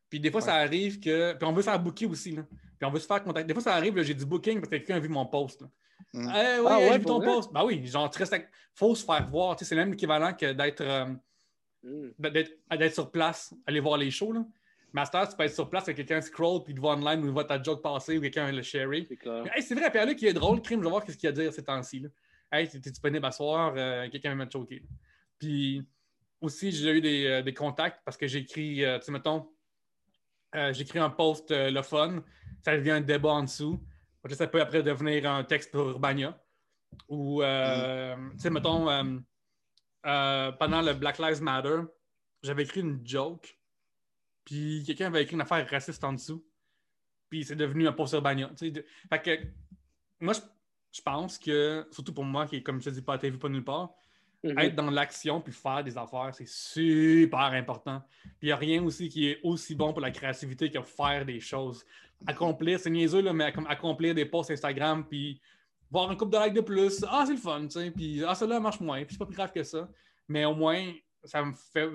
Puis 0.10 0.20
des 0.20 0.32
fois, 0.32 0.42
Ouais. 0.42 0.48
ça 0.48 0.56
arrive 0.56 1.00
que. 1.00 1.34
Puis 1.34 1.48
on 1.48 1.54
veut 1.54 1.62
se 1.62 1.70
faire 1.70 1.80
booker 1.80 2.08
aussi. 2.08 2.32
Là. 2.32 2.44
Puis 2.78 2.86
on 2.88 2.92
veut 2.92 3.00
se 3.00 3.06
faire 3.06 3.24
contacter. 3.24 3.48
Des 3.48 3.54
fois, 3.54 3.62
ça 3.64 3.76
arrive, 3.76 3.96
là, 3.96 4.04
j'ai 4.04 4.14
du 4.16 4.26
booking 4.26 4.56
parce 4.60 4.70
que 4.70 4.76
quelqu'un 4.78 4.96
a 4.96 5.00
vu 5.00 5.10
mon 5.10 5.26
post. 5.26 5.62
Là. 5.62 5.68
Mm. 6.14 6.20
Eh 6.22 6.22
oui, 6.24 6.32
Ah 6.34 6.80
hey, 6.80 6.86
ouais, 6.86 6.92
j'ai 6.94 6.98
vu 7.00 7.06
ton 7.06 7.18
vrai? 7.20 7.28
post. 7.28 7.54
Ben 7.54 7.64
oui, 7.66 7.86
genre, 7.86 8.10
avec- 8.20 8.50
faut 8.74 8.96
se 8.96 9.06
faire 9.06 9.28
voir. 9.30 9.56
Tu 9.56 9.64
sais, 9.64 9.70
c'est 9.70 9.76
même 9.76 9.92
l'équivalent 9.92 10.34
que 10.34 10.52
d'être 10.54 10.82
euh, 10.82 11.06
Mhm. 11.84 12.14
d'être 12.18 12.52
d'être 12.72 12.94
sur 12.94 13.12
place, 13.12 13.54
aller 13.68 13.80
voir 13.80 13.98
les 13.98 14.10
shows. 14.12 14.32
Là. 14.34 14.44
Master, 14.94 15.30
tu 15.30 15.36
peux 15.36 15.44
être 15.44 15.54
sur 15.54 15.70
place 15.70 15.84
avec 15.84 15.98
quelqu'un 15.98 16.22
scroll 16.22 16.64
puis 16.64 16.74
te 16.74 16.80
voit 16.80 16.94
online 16.94 17.24
ou 17.24 17.28
il 17.28 17.32
voit 17.32 17.46
ta 17.46 17.62
joke 17.62 17.82
passer 17.82 18.18
ou 18.18 18.22
quelqu'un 18.22 18.52
le 18.52 18.62
sharer. 18.62 19.06
C'est 19.08 19.18
clair. 19.18 19.46
Hey, 19.56 19.62
c'est 19.62 19.76
vrai, 19.76 19.92
Pierre-Luc, 19.92 20.18
qui 20.18 20.28
est 20.28 20.34
drôle, 20.34 20.62
crime, 20.62 20.80
je 20.80 20.86
vais 20.86 20.90
voir 20.90 21.04
ce 21.08 21.12
qu'il 21.14 21.24
y 21.24 21.28
a 21.28 21.30
à 21.30 21.34
dire 21.34 21.54
ces 21.54 21.64
temps-ci. 21.64 22.00
là. 22.00 22.10
Hey, 22.52 22.68
t'es 22.68 22.80
disponible 22.80 23.26
à 23.26 23.32
soir, 23.32 23.74
euh, 23.78 24.10
quelqu'un 24.10 24.36
va 24.36 24.46
me 24.46 24.50
choquer. 24.50 24.82
Puis 25.38 25.86
aussi, 26.42 26.72
j'ai 26.72 26.92
eu 26.98 27.02
des, 27.02 27.26
euh, 27.28 27.42
des 27.44 27.54
contacts 27.54 28.02
parce 28.04 28.18
que 28.18 28.26
j'ai 28.28 28.40
écrit, 28.40 28.84
euh, 28.84 28.98
tu 28.98 29.06
sais, 29.06 29.12
mettons, 29.12 29.48
euh, 30.56 30.74
j'ai 30.74 30.82
écrit 30.82 31.00
un 31.00 31.12
post 31.12 31.52
le 31.52 31.82
fun, 31.84 32.24
ça 32.66 32.76
devient 32.76 32.92
un 32.92 33.02
débat 33.02 33.30
en 33.30 33.44
dessous. 33.44 33.80
Là, 34.24 34.36
ça 34.36 34.48
peut 34.48 34.60
après 34.62 34.82
devenir 34.82 35.30
un 35.32 35.44
texte 35.44 35.72
pour 35.72 35.90
Urbania. 35.90 36.42
Ou, 37.08 37.44
euh, 37.44 38.16
tu 38.32 38.40
sais, 38.40 38.50
mettons, 38.50 38.86
pendant 40.04 40.82
le 40.82 40.94
Black 40.94 41.20
Lives 41.20 41.42
Matter, 41.44 41.82
j'avais 42.42 42.64
écrit 42.64 42.82
une 42.82 43.06
joke, 43.06 43.59
puis 44.50 44.84
quelqu'un 44.86 45.08
avait 45.08 45.22
écrit 45.24 45.36
une 45.36 45.42
affaire 45.42 45.68
raciste 45.70 46.04
en 46.04 46.14
dessous, 46.14 46.44
puis 47.30 47.44
c'est 47.44 47.56
devenu 47.56 47.88
un 47.88 47.92
post 47.94 48.14
Urbania. 48.14 48.48
De- 48.60 48.84
Fait 49.10 49.22
que, 49.22 49.40
moi, 50.20 50.34
je, 50.34 50.40
je 50.92 51.02
pense 51.02 51.38
que, 51.38 51.86
surtout 51.92 52.14
pour 52.14 52.24
moi, 52.26 52.48
qui 52.48 52.56
est, 52.58 52.64
comme 52.64 52.80
je 52.82 52.86
te 52.90 52.96
dis, 52.96 53.02
pas 53.04 53.14
à 53.14 53.18
TV, 53.20 53.38
pas 53.38 53.50
nulle 53.50 53.64
part, 53.64 53.92
Mhm. 54.42 54.58
être 54.58 54.76
dans 54.76 54.90
l'action 54.90 55.42
puis 55.42 55.52
faire 55.52 55.84
des 55.84 55.98
affaires, 55.98 56.30
c'est 56.34 56.48
super 56.48 57.40
important. 57.54 58.02
Puis 58.24 58.32
il 58.44 58.46
n'y 58.48 58.52
a 58.54 58.56
rien 58.56 58.82
aussi 58.82 59.10
qui 59.10 59.28
est 59.28 59.40
aussi 59.44 59.76
bon 59.76 59.92
pour 59.92 60.00
la 60.02 60.12
créativité 60.12 60.72
que 60.72 60.82
faire 60.82 61.26
des 61.26 61.42
choses. 61.42 61.86
Accomplir, 62.26 62.80
c'est 62.80 62.90
niaiseux, 62.90 63.22
là, 63.22 63.34
mais 63.34 63.44
accomplir 63.68 64.16
des 64.16 64.26
posts 64.26 64.52
Instagram 64.52 65.06
puis 65.06 65.42
voir 65.92 66.10
un 66.10 66.16
couple 66.16 66.38
de 66.38 66.44
likes 66.46 66.54
de 66.54 66.62
plus, 66.62 67.04
ah, 67.10 67.26
c'est 67.28 67.34
le 67.34 67.38
fun, 67.38 67.64
tu 67.64 67.72
sais, 67.72 67.92
puis 67.92 68.24
ah, 68.24 68.34
cela 68.34 68.60
marche 68.62 68.80
moins, 68.80 69.04
puis 69.04 69.14
c'est 69.14 69.20
pas 69.20 69.26
plus 69.26 69.36
grave 69.36 69.52
que 69.52 69.64
ça. 69.64 69.90
Mais 70.30 70.46
au 70.46 70.56
moins, 70.56 70.90
ça 71.26 71.44
me 71.44 71.52
fait. 71.54 71.90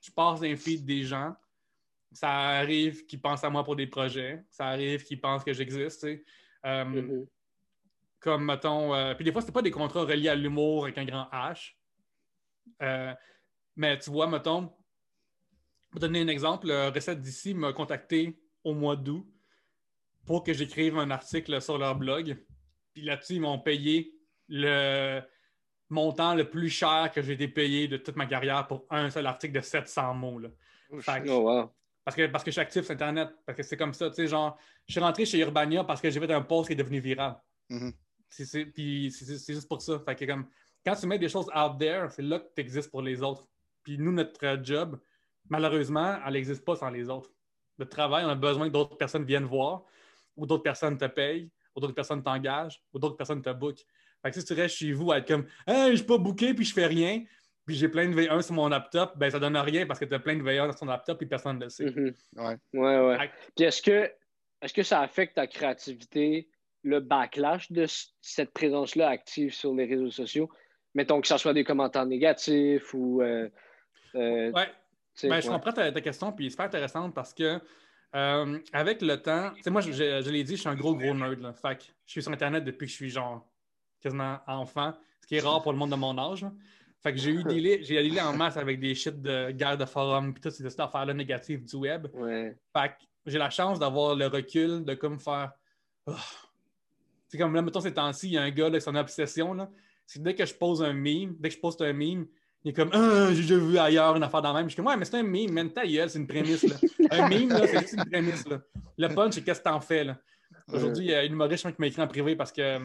Je 0.00 0.10
passe 0.10 0.40
d'un 0.40 0.56
feed 0.56 0.86
des 0.86 1.02
gens. 1.02 1.34
Ça 2.12 2.30
arrive 2.30 3.06
qu'ils 3.06 3.20
pensent 3.20 3.44
à 3.44 3.50
moi 3.50 3.62
pour 3.64 3.76
des 3.76 3.86
projets. 3.86 4.42
Ça 4.50 4.66
arrive 4.66 5.04
qu'ils 5.04 5.20
pensent 5.20 5.44
que 5.44 5.52
j'existe. 5.52 6.04
Euh, 6.66 6.84
Mhm. 6.84 7.26
comme, 8.18 8.44
mettons, 8.44 8.94
euh, 8.94 9.14
puis 9.14 9.24
des 9.24 9.32
fois, 9.32 9.40
c'est 9.42 9.52
pas 9.52 9.62
des 9.62 9.70
contrats 9.70 10.02
reliés 10.04 10.28
à 10.28 10.34
l'humour 10.34 10.84
avec 10.84 10.98
un 10.98 11.04
grand 11.04 11.28
H. 11.32 11.74
Euh, 12.82 13.14
mais 13.76 13.98
tu 13.98 14.10
vois, 14.10 14.26
mettons, 14.26 14.72
pour 15.90 16.00
donner 16.00 16.20
un 16.20 16.28
exemple, 16.28 16.70
Recette 16.70 17.20
d'ici 17.22 17.54
m'a 17.54 17.72
contacté 17.72 18.38
au 18.62 18.74
mois 18.74 18.96
d'août 18.96 19.26
pour 20.26 20.44
que 20.44 20.52
j'écrive 20.52 20.98
un 20.98 21.10
article 21.10 21.60
sur 21.62 21.78
leur 21.78 21.94
blog. 21.96 22.36
Puis 22.92 23.02
là-dessus, 23.02 23.34
ils 23.34 23.40
m'ont 23.40 23.58
payé 23.58 24.14
le 24.48 25.20
montant 25.88 26.34
le 26.34 26.48
plus 26.50 26.68
cher 26.68 27.10
que 27.12 27.22
j'ai 27.22 27.32
été 27.32 27.48
payé 27.48 27.88
de 27.88 27.96
toute 27.96 28.16
ma 28.16 28.26
carrière 28.26 28.66
pour 28.66 28.84
un 28.90 29.08
seul 29.10 29.26
article 29.26 29.54
de 29.54 29.60
700 29.60 30.14
mots. 30.14 30.38
Là. 30.38 30.50
Fait 31.00 31.22
que- 31.22 31.30
Oh, 31.30 31.40
wow. 31.50 31.72
Parce, 32.04 32.16
que, 32.16 32.26
parce 32.26 32.44
que 32.44 32.50
je 32.50 32.52
suis 32.52 32.60
actif 32.60 32.82
sur 32.84 32.92
Internet. 32.92 33.28
Parce 33.46 33.56
que 33.56 33.62
c'est 33.62 33.76
comme 33.76 33.92
ça. 33.94 34.08
Tu 34.10 34.16
sais, 34.16 34.26
genre, 34.26 34.58
je 34.86 34.92
suis 34.92 35.00
rentré 35.00 35.24
chez 35.24 35.38
Urbania 35.40 35.84
parce 35.84 36.00
que 36.00 36.10
j'ai 36.10 36.20
fait 36.20 36.32
un 36.32 36.42
post 36.42 36.68
qui 36.68 36.72
est 36.72 36.76
devenu 36.76 37.00
viral. 37.00 37.36
Mhm. 37.68 37.92
C'est- 38.28 38.66
Puis 38.66 39.10
juste 39.10 39.68
pour 39.68 39.82
ça. 39.82 40.00
Fait 40.00 40.14
que 40.14 40.24
comme, 40.24 40.46
quand 40.84 40.94
tu 40.94 41.06
mets 41.06 41.18
des 41.18 41.28
choses 41.28 41.48
out 41.54 41.78
there, 41.78 42.06
c'est 42.10 42.22
là 42.22 42.38
que 42.38 42.46
tu 42.54 42.60
existes 42.62 42.90
pour 42.90 43.02
les 43.02 43.22
autres. 43.22 43.46
Puis 43.82 43.98
nous, 43.98 44.12
notre 44.12 44.60
job, 44.62 45.00
malheureusement, 45.48 46.18
elle 46.26 46.32
n'existe 46.34 46.64
pas 46.64 46.76
sans 46.76 46.90
les 46.90 47.08
autres. 47.08 47.30
Le 47.78 47.88
travail, 47.88 48.24
on 48.24 48.28
a 48.28 48.34
besoin 48.34 48.68
que 48.68 48.72
d'autres 48.72 48.96
personnes 48.96 49.24
viennent 49.24 49.44
voir, 49.44 49.84
ou 50.36 50.46
d'autres 50.46 50.62
personnes 50.62 50.96
te 50.96 51.06
payent, 51.06 51.50
ou 51.74 51.80
d'autres 51.80 51.94
personnes 51.94 52.22
t'engagent, 52.22 52.82
ou 52.92 52.98
d'autres 52.98 53.16
personnes 53.16 53.42
te 53.42 53.50
bookent. 53.50 53.84
Fait 54.22 54.30
que 54.30 54.38
si 54.38 54.44
tu 54.44 54.52
restes 54.52 54.76
chez 54.76 54.92
vous 54.92 55.10
à 55.12 55.18
être 55.18 55.26
comme 55.28 55.46
Hey, 55.66 55.92
je 55.92 55.96
suis 55.96 56.06
pas 56.06 56.18
booké 56.18 56.52
puis 56.54 56.64
je 56.64 56.74
fais 56.74 56.86
rien, 56.86 57.24
puis 57.70 57.78
j'ai 57.78 57.88
plein 57.88 58.08
de 58.08 58.14
V1 58.14 58.42
sur 58.42 58.54
mon 58.54 58.68
laptop, 58.68 59.16
ben 59.16 59.30
ça 59.30 59.38
donne 59.38 59.56
rien 59.56 59.86
parce 59.86 59.98
que 60.00 60.04
tu 60.04 60.14
as 60.14 60.18
plein 60.18 60.36
de 60.36 60.42
V1 60.42 60.70
sur 60.72 60.80
ton 60.80 60.86
laptop 60.86 61.22
et 61.22 61.26
personne 61.26 61.58
ne 61.58 61.64
le 61.64 61.70
sait. 61.70 61.84
Mhm. 61.86 62.14
Ouais. 62.36 62.56
Ouais, 62.74 62.98
ouais. 63.06 63.18
Fait- 63.18 63.30
Puis 63.56 63.64
est-ce 63.64 63.80
que, 63.82 64.10
est-ce 64.62 64.74
que 64.74 64.82
ça 64.82 65.00
affecte 65.00 65.34
ta 65.36 65.46
créativité, 65.46 66.48
le 66.82 67.00
backlash 67.00 67.70
de 67.72 67.86
cette 68.20 68.52
présence-là 68.52 69.08
active 69.08 69.52
sur 69.54 69.74
les 69.74 69.84
réseaux 69.86 70.10
sociaux? 70.10 70.50
Mettons 70.94 71.20
que 71.20 71.26
ça 71.28 71.38
soit 71.38 71.54
des 71.54 71.64
commentaires 71.64 72.06
négatifs 72.06 72.92
ou. 72.94 73.22
euh, 73.22 73.48
euh, 74.16 74.50
Ouais, 74.52 74.68
Ben, 75.28 75.40
je 75.40 75.46
comprends 75.48 75.72
ta, 75.72 75.92
ta 75.92 76.00
question, 76.00 76.32
puis 76.32 76.46
c'est 76.46 76.50
super 76.50 76.66
intéressante 76.66 77.14
parce 77.14 77.32
que 77.34 77.60
euh, 78.16 78.58
avec 78.72 79.02
le 79.02 79.16
temps, 79.22 79.50
tu 79.54 79.62
sais, 79.62 79.70
moi, 79.70 79.80
je, 79.82 79.92
je- 79.92 80.20
je 80.22 80.30
l'ai 80.30 80.42
dit, 80.42 80.56
je 80.56 80.60
suis 80.62 80.68
un 80.68 80.74
gros, 80.74 80.96
gros 80.96 81.14
nerd. 81.14 81.38
Là. 81.40 81.52
Fait 81.52 81.76
que 81.78 81.84
je 82.06 82.10
suis 82.10 82.22
sur 82.22 82.32
Internet 82.32 82.64
depuis 82.64 82.86
que 82.86 82.90
je 82.90 82.96
suis 82.96 83.10
genre 83.10 83.46
quasiment 84.00 84.38
enfant, 84.48 84.94
ce 85.20 85.26
qui 85.28 85.36
est 85.36 85.40
rare 85.40 85.62
pour 85.62 85.72
le 85.72 85.78
monde 85.78 85.90
de 85.90 85.96
mon 85.96 86.16
âge. 86.18 86.42
là. 86.42 86.52
Fait 87.02 87.12
que 87.12 87.18
j'ai 87.18 87.30
eu 87.30 87.44
des 87.44 87.82
j'ai 87.82 88.02
dealé 88.02 88.20
en 88.20 88.36
masse 88.36 88.56
avec 88.56 88.78
des 88.78 88.94
shit 88.94 89.20
de 89.20 89.50
guerre 89.52 89.78
de 89.78 89.84
forum, 89.84 90.32
puis 90.32 90.40
toutes 90.40 90.52
ces 90.52 90.80
affaires-là 90.80 91.14
négatives 91.14 91.64
du 91.64 91.76
web. 91.76 92.08
Ouais. 92.14 92.56
Fait 92.76 92.88
que 92.88 92.94
j'ai 93.26 93.38
la 93.38 93.50
chance 93.50 93.78
d'avoir 93.78 94.14
le 94.14 94.26
recul 94.26 94.84
de 94.84 94.94
comme 94.94 95.18
faire. 95.18 95.52
Oh. 96.06 96.12
C'est 97.28 97.38
comme 97.38 97.54
là, 97.54 97.62
mettons 97.62 97.80
ces 97.80 97.94
temps-ci, 97.94 98.28
il 98.28 98.32
y 98.32 98.38
a 98.38 98.42
un 98.42 98.50
gars 98.50 98.64
là, 98.64 98.70
avec 98.70 98.82
son 98.82 98.94
obsession. 98.96 99.54
Là, 99.54 99.70
c'est 100.06 100.22
dès 100.22 100.34
que 100.34 100.44
je 100.44 100.54
pose 100.54 100.82
un 100.82 100.92
meme, 100.92 101.36
dès 101.38 101.48
que 101.48 101.54
je 101.54 101.60
poste 101.60 101.80
un 101.82 101.92
meme, 101.92 102.26
il 102.64 102.70
est 102.70 102.74
comme 102.74 102.90
Ah, 102.92 103.28
j'ai 103.30 103.42
déjà 103.42 103.56
vu 103.56 103.78
ailleurs 103.78 104.16
une 104.16 104.22
affaire 104.22 104.42
dans 104.42 104.52
le 104.52 104.58
même. 104.58 104.64
Je 104.64 104.70
suis 104.70 104.76
comme 104.76 104.86
Ouais, 104.86 104.96
mais 104.96 105.04
c'est 105.04 105.16
un 105.16 105.22
meme, 105.22 105.52
man, 105.52 105.70
ta 105.70 105.86
gueule, 105.86 106.10
c'est 106.10 106.18
une 106.18 106.26
prémisse. 106.26 106.64
Là. 106.64 106.76
Un 107.12 107.28
meme, 107.28 107.48
là, 107.48 107.66
c'est 107.66 107.80
juste 107.80 107.94
une 107.94 108.04
prémisse. 108.04 108.46
Là. 108.46 108.60
Le 108.98 109.08
punch, 109.08 109.34
c'est 109.34 109.42
qu'est-ce 109.42 109.60
que 109.60 109.64
t'en 109.64 109.80
fais. 109.80 110.04
Là? 110.04 110.18
Aujourd'hui, 110.72 111.06
il 111.06 111.10
y 111.10 111.14
a 111.14 111.24
une 111.24 111.32
humoriste 111.32 111.66
qui 111.66 111.74
m'a 111.78 111.86
écrit 111.86 112.02
en 112.02 112.06
privé 112.06 112.36
parce 112.36 112.52
que 112.52 112.60
euh, 112.60 112.78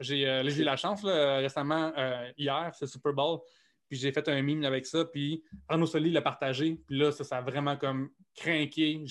j'ai 0.00 0.28
euh, 0.28 0.48
j'ai 0.48 0.62
eu 0.62 0.64
la 0.64 0.76
chance 0.76 1.02
là, 1.02 1.38
récemment, 1.38 1.92
euh, 1.96 2.30
hier, 2.36 2.70
c'est 2.74 2.86
Super 2.86 3.12
Bowl. 3.12 3.40
Puis 3.88 3.98
j'ai 3.98 4.12
fait 4.12 4.28
un 4.28 4.42
meme 4.42 4.64
avec 4.64 4.84
ça, 4.84 5.04
puis 5.04 5.42
Arnaud 5.66 5.86
Soli 5.86 6.10
l'a 6.10 6.20
partagé. 6.20 6.78
Puis 6.86 6.98
là, 6.98 7.10
ça, 7.10 7.24
ça 7.24 7.38
a 7.38 7.40
vraiment 7.40 7.76
comme 7.76 8.10
craqué, 8.34 9.02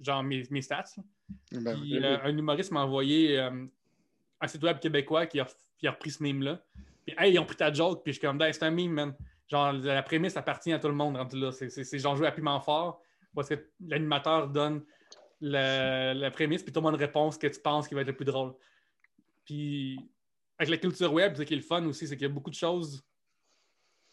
genre 0.00 0.22
mes, 0.24 0.42
mes 0.50 0.62
stats. 0.62 0.84
Ben, 1.52 1.78
Puis 1.80 2.02
euh, 2.02 2.18
un 2.22 2.36
humoriste 2.36 2.72
m'a 2.72 2.84
envoyé 2.84 3.38
euh, 3.38 3.66
un 4.40 4.46
site 4.48 4.62
web 4.64 4.80
québécois 4.80 5.26
qui 5.26 5.38
a, 5.38 5.46
qui 5.78 5.86
a 5.86 5.92
repris 5.92 6.10
ce 6.10 6.22
meme-là. 6.22 6.60
Puis, 7.06 7.14
hey, 7.16 7.32
ils 7.32 7.38
ont 7.38 7.44
pris 7.44 7.56
ta 7.56 7.72
joke, 7.72 8.02
puis 8.02 8.12
je 8.12 8.18
suis 8.18 8.26
comme, 8.26 8.38
Ben, 8.38 8.52
c'est 8.52 8.64
un 8.64 8.70
meme, 8.70 8.92
man. 8.92 9.14
Genre, 9.46 9.72
la 9.72 10.02
prémisse 10.02 10.36
appartient 10.36 10.72
à 10.72 10.78
tout 10.78 10.88
le 10.88 10.94
monde 10.94 11.16
rendu 11.16 11.38
là. 11.38 11.52
C'est 11.52 11.98
genre 11.98 12.16
jouer 12.16 12.26
à 12.26 12.32
piment 12.32 12.60
fort, 12.60 13.00
parce 13.34 13.48
que 13.48 13.54
l'animateur 13.86 14.48
donne 14.48 14.84
la, 15.40 16.12
la 16.12 16.30
prémisse, 16.30 16.64
puis 16.64 16.72
tout 16.72 16.80
le 16.80 16.90
monde 16.90 16.96
répond 16.96 17.30
ce 17.30 17.38
que 17.38 17.46
tu 17.46 17.60
penses 17.60 17.86
qui 17.86 17.94
va 17.94 18.00
être 18.00 18.08
le 18.08 18.16
plus 18.16 18.24
drôle. 18.24 18.52
Puis, 19.44 20.10
avec 20.58 20.70
la 20.70 20.76
culture 20.76 21.12
web, 21.12 21.36
ce 21.36 21.42
qui 21.42 21.54
est 21.54 21.56
le 21.56 21.62
fun 21.62 21.84
aussi, 21.86 22.06
c'est 22.06 22.16
qu'il 22.16 22.26
y 22.26 22.30
a 22.30 22.32
beaucoup 22.34 22.50
de 22.50 22.54
choses 22.54 23.04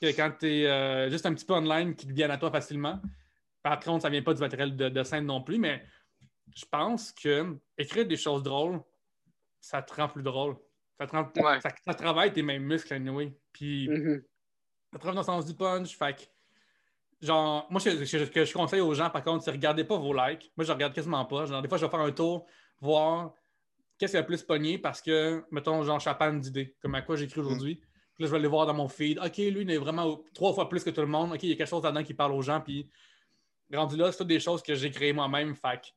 que 0.02 0.08
quand 0.08 0.32
tu 0.40 0.48
es 0.48 1.10
juste 1.10 1.26
un 1.26 1.34
petit 1.34 1.46
peu 1.46 1.54
online 1.54 1.96
qui 1.96 2.06
viennent 2.12 2.32
à 2.32 2.38
toi 2.38 2.52
facilement. 2.52 3.02
Par 3.64 3.80
contre, 3.80 4.04
ça 4.04 4.10
vient 4.10 4.22
pas 4.22 4.34
du 4.34 4.42
matériel 4.42 4.76
de, 4.76 4.90
de 4.90 5.04
scène 5.04 5.26
non 5.26 5.42
plus, 5.42 5.58
mais 5.58 5.84
je 6.56 6.66
pense 6.70 7.12
que 7.12 7.58
écrire 7.78 8.06
des 8.06 8.18
choses 8.18 8.44
drôles, 8.44 8.80
ça 9.60 9.82
te 9.82 9.94
rend 9.96 10.08
plus 10.08 10.22
drôle. 10.22 10.56
Ça, 11.00 11.08
te 11.08 11.12
rend- 11.16 11.32
Ouais. 11.38 11.60
ça, 11.62 11.70
ça 11.84 11.94
travaille 11.96 12.32
tes 12.32 12.44
mêmes 12.44 12.64
muscles, 12.64 12.94
anyway. 12.94 13.36
Puis, 13.52 13.90
Mhm. 13.90 14.24
ça 14.94 15.00
travaille 15.00 15.16
dans 15.16 15.22
le 15.22 15.26
sens 15.26 15.46
du 15.48 15.56
punch. 15.56 15.98
Fait 15.98 16.16
que, 16.16 17.26
genre, 17.26 17.66
moi, 17.72 17.80
ce 17.80 17.90
que 17.90 18.06
ce 18.06 18.18
que 18.30 18.46
je 18.46 18.54
conseille 18.54 18.82
aux 18.82 18.94
gens, 18.94 19.10
par 19.10 19.24
contre, 19.24 19.44
c'est 19.44 19.52
regardez 19.52 19.84
pas 19.84 19.98
vos 19.98 20.14
likes. 20.14 20.52
Moi, 20.56 20.64
je 20.66 20.72
regarde 20.72 20.94
quasiment 20.94 21.26
pas. 21.26 21.46
Genre, 21.48 21.62
des 21.62 21.68
fois, 21.68 21.78
je 21.80 21.86
vais 21.86 21.92
faire 21.92 22.00
un 22.02 22.12
tour, 22.12 22.46
voir 22.80 23.34
qu'est-ce 23.98 24.12
qui 24.14 24.18
a 24.18 24.22
le 24.22 24.26
plus 24.26 24.44
pogné? 24.44 24.78
Parce 24.78 25.02
que, 25.02 25.44
mettons, 25.52 25.84
genre, 25.84 25.98
je 26.00 26.02
suis 26.02 26.10
à 26.10 26.16
panne 26.16 26.40
d'idées, 26.40 26.76
comme 26.82 26.96
à 26.96 27.02
quoi 27.02 27.16
j'écris 27.16 27.40
aujourd'hui. 27.42 27.76
Puis 27.76 28.24
là, 28.24 28.28
je 28.28 28.32
vais 28.32 28.38
aller 28.38 28.48
voir 28.48 28.66
dans 28.66 28.74
mon 28.74 28.88
feed. 28.88 29.20
OK, 29.20 29.38
lui, 29.38 29.62
il 29.62 29.72
est 29.72 29.78
vraiment 29.78 30.22
trois 30.34 30.54
fois 30.54 30.70
plus 30.70 30.84
que 30.84 30.90
tout 30.90 31.02
le 31.02 31.08
monde. 31.08 31.34
OK, 31.34 31.44
il 31.44 31.50
y 31.50 31.52
a 31.54 31.56
quelque 31.56 31.68
chose 31.68 31.84
là-dedans 31.84 32.04
qui 32.04 32.14
parle 32.14 32.32
aux 32.32 32.42
gens. 32.42 32.62
Puis, 32.62 32.90
rendu 33.74 33.98
là, 33.98 34.12
c'est 34.12 34.20
toutes 34.20 34.28
des 34.28 34.40
choses 34.40 34.62
que 34.64 34.74
j'ai 34.76 34.90
créées 34.92 35.12
moi-même. 35.14 35.54
Fait 35.56 35.82
que, 35.82 35.88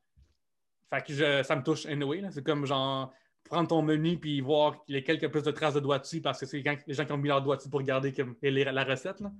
fait 0.89 1.05
que 1.05 1.13
je- 1.13 1.43
ça 1.43 1.55
me 1.55 1.63
touche 1.63 1.85
anyway. 1.85 2.21
C'est 2.31 2.43
comme, 2.43 2.65
genre, 2.65 3.13
prendre 3.45 3.67
ton 3.69 3.81
menu 3.81 4.17
puis 4.17 4.41
voir 4.41 4.83
lesquels 4.87 5.17
qui 5.17 5.25
a 5.25 5.29
plus 5.29 5.43
de 5.43 5.51
traces 5.51 5.73
de 5.73 5.79
doigts 5.79 5.99
dessus 5.99 6.21
parce 6.21 6.39
que 6.39 6.45
c'est 6.45 6.61
quand- 6.61 6.75
les 6.85 6.93
gens 6.93 7.05
qui 7.05 7.11
ont 7.13 7.17
mis 7.17 7.29
leurs 7.29 7.41
doigts 7.41 7.55
dessus 7.55 7.69
pour 7.69 7.79
comme, 8.13 8.35
lire 8.41 8.71
la 8.73 8.83
recette. 8.83 9.21
Là. 9.21 9.31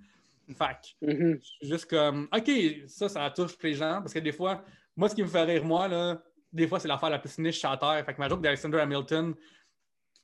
Fait 0.47 1.05
que, 1.05 1.05
Mhm. 1.13 1.39
je 1.41 1.45
suis 1.45 1.67
juste 1.67 1.85
comme, 1.89 2.27
OK, 2.35 2.49
ça, 2.87 3.09
ça 3.09 3.29
touche 3.29 3.55
les 3.61 3.73
gens. 3.73 3.99
Parce 3.99 4.13
que 4.13 4.19
des 4.19 4.31
fois, 4.31 4.63
moi, 4.95 5.09
ce 5.09 5.15
qui 5.15 5.21
me 5.21 5.27
fait 5.27 5.43
rire, 5.43 5.63
moi, 5.65 5.87
là, 5.87 6.23
des 6.51 6.67
fois, 6.67 6.79
c'est 6.79 6.87
l'affaire 6.87 7.09
la 7.09 7.19
plus 7.19 7.37
niche 7.39 7.63
à 7.65 7.77
terre. 7.77 8.03
Fait 8.05 8.13
que 8.13 8.19
ma 8.19 8.27
joke 8.29 8.41
d'Alexander 8.41 8.79
Hamilton, 8.79 9.35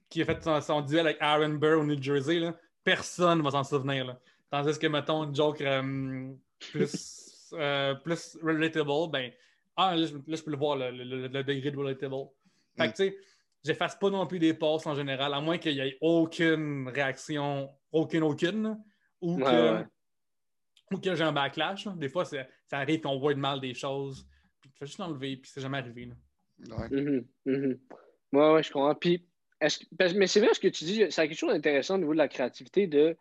qui 0.09 0.21
a 0.21 0.25
fait 0.25 0.41
son, 0.43 0.59
son 0.61 0.81
duel 0.81 1.07
avec 1.07 1.17
Aaron 1.21 1.49
Burr 1.55 1.79
au 1.79 1.83
New 1.83 2.01
Jersey, 2.01 2.39
là, 2.39 2.55
personne 2.83 3.39
ne 3.39 3.43
va 3.43 3.51
s'en 3.51 3.63
souvenir. 3.63 4.05
Là. 4.05 4.19
Tandis 4.49 4.77
que, 4.79 4.87
mettons, 4.87 5.23
une 5.25 5.35
joke 5.35 5.61
euh, 5.61 6.31
plus, 6.71 7.49
euh, 7.53 7.95
plus 7.95 8.37
relatable, 8.41 9.11
ben, 9.11 9.31
ah, 9.75 9.95
là, 9.95 10.05
je, 10.05 10.13
là, 10.15 10.35
je 10.35 10.41
peux 10.43 10.51
le 10.51 10.57
voir, 10.57 10.77
le, 10.77 10.91
le- 10.91 11.27
le 11.27 11.43
degré 11.43 11.71
de 11.71 11.77
relatable. 11.77 12.15
Fait 12.77 12.87
que, 12.91 12.95
tu 12.95 13.03
sais, 13.09 13.17
j'efface 13.63 13.95
pas 13.95 14.09
non 14.09 14.25
plus 14.27 14.39
des 14.39 14.53
posts 14.53 14.87
en 14.87 14.95
général, 14.95 15.33
à 15.33 15.41
moins 15.41 15.57
qu'il 15.57 15.73
n'y 15.73 15.79
ait 15.81 15.97
aucune 16.01 16.87
réaction, 16.89 17.69
aucune, 17.91 18.23
aucune, 18.23 18.79
ou 19.21 19.35
Ouais, 19.37 19.43
que 19.43 19.73
ouais. 19.73 19.85
ou 20.93 20.99
que 20.99 21.15
j'ai 21.15 21.23
un 21.23 21.31
backlash. 21.31 21.85
là. 21.85 21.93
Des 21.97 22.09
fois, 22.09 22.25
ça 22.25 22.45
arrive 22.71 23.01
qu'on 23.01 23.17
voit 23.17 23.33
de 23.33 23.39
mal 23.39 23.59
des 23.59 23.73
choses, 23.73 24.27
puis 24.65 24.73
tu 24.73 24.79
fais 24.79 24.85
juste 24.87 24.99
enlever, 24.99 25.37
puis 25.37 25.49
c'est 25.51 25.61
jamais 25.61 25.77
arrivé. 25.77 26.05
là. 26.05 26.77
ouais. 26.77 26.89
Mhm, 26.89 27.25
mhm. 27.45 27.79
Ouais, 28.33 28.53
ouais, 28.53 28.63
je 28.63 28.71
comprends. 28.71 28.95
Puis, 28.95 29.25
est-ce 29.61 29.79
que- 29.79 29.85
parce- 29.97 30.13
mais 30.13 30.27
c'est 30.27 30.39
vrai 30.39 30.53
ce 30.53 30.59
que 30.59 30.67
tu 30.67 30.83
dis, 30.85 31.03
c'est 31.09 31.27
quelque 31.27 31.37
chose 31.37 31.51
d'intéressant 31.53 31.95
au 31.95 31.99
niveau 31.99 32.13
de 32.13 32.17
la 32.17 32.27
créativité, 32.27 32.87
de, 32.87 33.15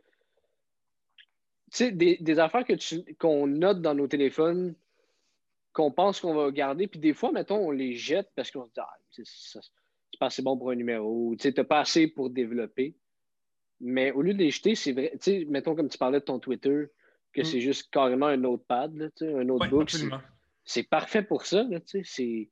tu 1.71 1.77
sais, 1.79 1.93
des, 1.93 2.17
des 2.21 2.39
affaires 2.39 2.65
que 2.65 2.73
tu- 2.75 3.15
qu'on 3.17 3.47
note 3.47 3.81
dans 3.83 3.95
nos 3.95 4.07
téléphones, 4.07 4.75
qu'on 5.73 5.91
pense 5.91 6.21
qu'on 6.21 6.35
va 6.35 6.51
garder, 6.53 6.87
puis 6.87 7.01
des 7.01 7.13
fois, 7.15 7.33
mettons, 7.33 7.59
on 7.59 7.71
les 7.71 7.95
jette 7.95 8.31
parce 8.37 8.51
qu'on 8.51 8.65
se 8.67 8.73
dit, 8.73 8.81
ah, 8.81 8.95
c'est 9.11 10.19
pas 10.21 10.27
assez 10.27 10.43
bon 10.43 10.57
pour 10.57 10.71
un 10.71 10.77
numéro, 10.77 11.29
ou 11.29 11.37
tu 11.37 11.43
sais, 11.43 11.53
t'as 11.53 11.65
pas 11.65 11.81
assez 11.81 12.07
pour 12.07 12.31
développer. 12.31 12.95
Mais 13.81 14.13
au 14.13 14.23
lieu 14.23 14.33
de 14.33 14.39
les 14.39 14.51
jeter, 14.51 14.77
c'est 14.77 14.93
vrai, 14.93 15.11
tu 15.15 15.19
sais, 15.41 15.45
mettons 15.47 15.75
comme 15.75 15.89
tu 15.89 15.99
parlais 15.99 16.21
de 16.21 16.25
ton 16.25 16.39
Twitter, 16.39 16.87
que 17.33 17.41
Mm. 17.41 17.45
c'est 17.45 17.61
juste 17.61 17.91
carrément 17.91 18.27
un 18.27 18.37
notepad, 18.37 18.95
là, 18.97 19.11
tu 19.11 19.25
sais, 19.25 19.33
un 19.33 19.39
Ouais, 19.39 19.45
notebook. 19.45 19.83
absolument. 19.83 20.21
C'est 20.65 20.83
parfait 20.85 21.23
pour 21.23 21.47
ça. 21.47 21.63
Là, 21.65 21.81
tu 21.81 22.05
sais, 22.05 22.49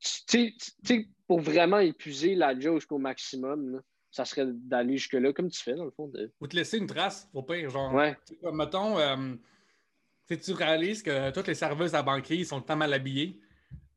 c'est- 0.00 1.06
pour 1.26 1.40
vraiment 1.40 1.78
épuiser 1.78 2.34
la 2.34 2.58
jauge 2.58 2.80
jusqu'au 2.82 2.98
maximum, 2.98 3.70
là, 3.72 3.78
ça 4.10 4.24
serait 4.24 4.46
d'aller 4.46 4.96
jusque-là, 4.96 5.32
comme 5.32 5.50
tu 5.50 5.62
fais, 5.62 5.74
dans 5.74 5.84
le 5.84 5.90
fond. 5.90 6.08
De... 6.08 6.32
Ou 6.40 6.46
te 6.46 6.56
laisser 6.56 6.78
une 6.78 6.86
trace, 6.86 7.28
au 7.34 7.42
pire. 7.42 7.68
Genre, 7.70 7.92
Ouais. 7.92 8.16
mettons, 8.52 8.98
euh, 8.98 9.34
tu 10.28 10.52
réalises 10.52 11.02
que 11.02 11.30
toutes 11.30 11.48
les 11.48 11.54
serveuses 11.54 11.94
à 11.94 12.02
banquier 12.02 12.44
sont 12.44 12.56
tout 12.56 12.62
le 12.62 12.66
temps 12.68 12.76
mal 12.76 12.92
habillées. 12.92 13.38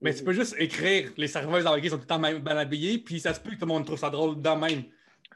Mais 0.02 0.14
tu 0.14 0.24
peux 0.24 0.34
juste 0.34 0.56
écrire 0.58 1.12
les 1.16 1.28
serveuses 1.28 1.66
à 1.68 1.70
banquier 1.76 1.90
sont 1.90 1.98
tout 1.98 2.02
le 2.02 2.08
temps 2.08 2.20
mal 2.20 2.58
habillées, 2.58 2.98
puis 2.98 3.20
ça 3.20 3.34
se 3.34 3.40
peut 3.40 3.52
que 3.52 3.56
tout 3.56 3.62
le 3.66 3.68
monde 3.68 3.86
trouve 3.86 4.00
ça 4.00 4.10
drôle 4.10 4.42
de 4.42 4.50
même. 4.50 4.84